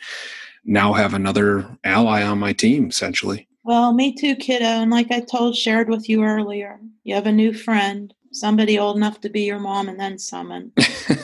now 0.65 0.93
have 0.93 1.15
another 1.15 1.79
ally 1.85 2.23
on 2.23 2.39
my 2.39 2.53
team 2.53 2.89
essentially. 2.89 3.49
Well, 3.63 3.93
me 3.93 4.15
too, 4.15 4.37
kiddo. 4.37 4.65
And 4.65 4.91
like 4.91 5.11
I 5.11 5.21
told 5.21 5.57
shared 5.57 5.89
with 5.89 6.09
you 6.09 6.25
earlier, 6.25 6.81
you 7.05 7.15
have 7.15 7.27
a 7.27 7.33
new 7.33 7.53
friend, 7.53 8.13
somebody 8.33 8.79
old 8.79 8.97
enough 8.97 9.21
to 9.21 9.29
be 9.29 9.43
your 9.43 9.59
mom 9.59 9.89
and 9.89 10.01
then 10.01 10.19
some 10.19 10.51
and, 10.51 10.73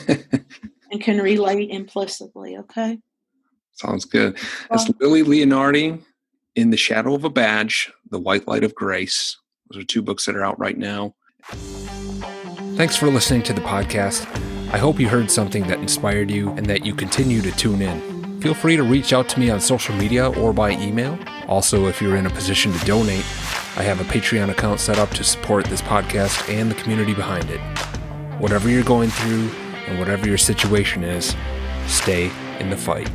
and 0.91 1.01
can 1.01 1.19
relate 1.19 1.71
implicitly, 1.71 2.57
okay? 2.57 2.99
Sounds 3.77 4.05
good. 4.05 4.37
That's 4.69 4.89
Lillie 4.99 5.23
Leonardi 5.23 6.01
in 6.55 6.71
the 6.71 6.77
Shadow 6.77 7.13
of 7.13 7.23
a 7.23 7.29
Badge, 7.29 7.91
The 8.09 8.19
White 8.19 8.47
Light 8.47 8.63
of 8.63 8.73
Grace. 8.73 9.37
Those 9.69 9.83
are 9.83 9.85
two 9.85 10.01
books 10.01 10.25
that 10.25 10.35
are 10.35 10.43
out 10.43 10.59
right 10.59 10.77
now. 10.77 11.13
Thanks 12.75 12.95
for 12.95 13.07
listening 13.07 13.43
to 13.43 13.53
the 13.53 13.61
podcast. 13.61 14.25
I 14.73 14.79
hope 14.79 14.99
you 14.99 15.07
heard 15.07 15.29
something 15.29 15.67
that 15.67 15.79
inspired 15.79 16.31
you 16.31 16.49
and 16.51 16.65
that 16.65 16.85
you 16.85 16.95
continue 16.95 17.41
to 17.41 17.51
tune 17.51 17.83
in. 17.83 18.41
Feel 18.41 18.55
free 18.55 18.75
to 18.75 18.83
reach 18.83 19.13
out 19.13 19.29
to 19.29 19.39
me 19.39 19.51
on 19.51 19.61
social 19.61 19.95
media 19.95 20.29
or 20.31 20.53
by 20.53 20.71
email. 20.71 21.17
Also, 21.47 21.85
if 21.85 22.01
you're 22.01 22.15
in 22.15 22.25
a 22.25 22.31
position 22.31 22.71
to 22.73 22.85
donate, 22.85 23.25
I 23.75 23.83
have 23.83 24.01
a 24.01 24.03
Patreon 24.05 24.49
account 24.49 24.79
set 24.79 24.97
up 24.97 25.11
to 25.11 25.23
support 25.23 25.65
this 25.65 25.81
podcast 25.83 26.51
and 26.51 26.71
the 26.71 26.75
community 26.75 27.13
behind 27.13 27.49
it. 27.51 27.59
Whatever 28.39 28.69
you're 28.69 28.83
going 28.83 29.09
through 29.09 29.49
and 29.87 29.99
whatever 29.99 30.27
your 30.27 30.37
situation 30.37 31.03
is, 31.03 31.35
stay 31.85 32.31
in 32.59 32.69
the 32.71 32.77
fight. 32.77 33.09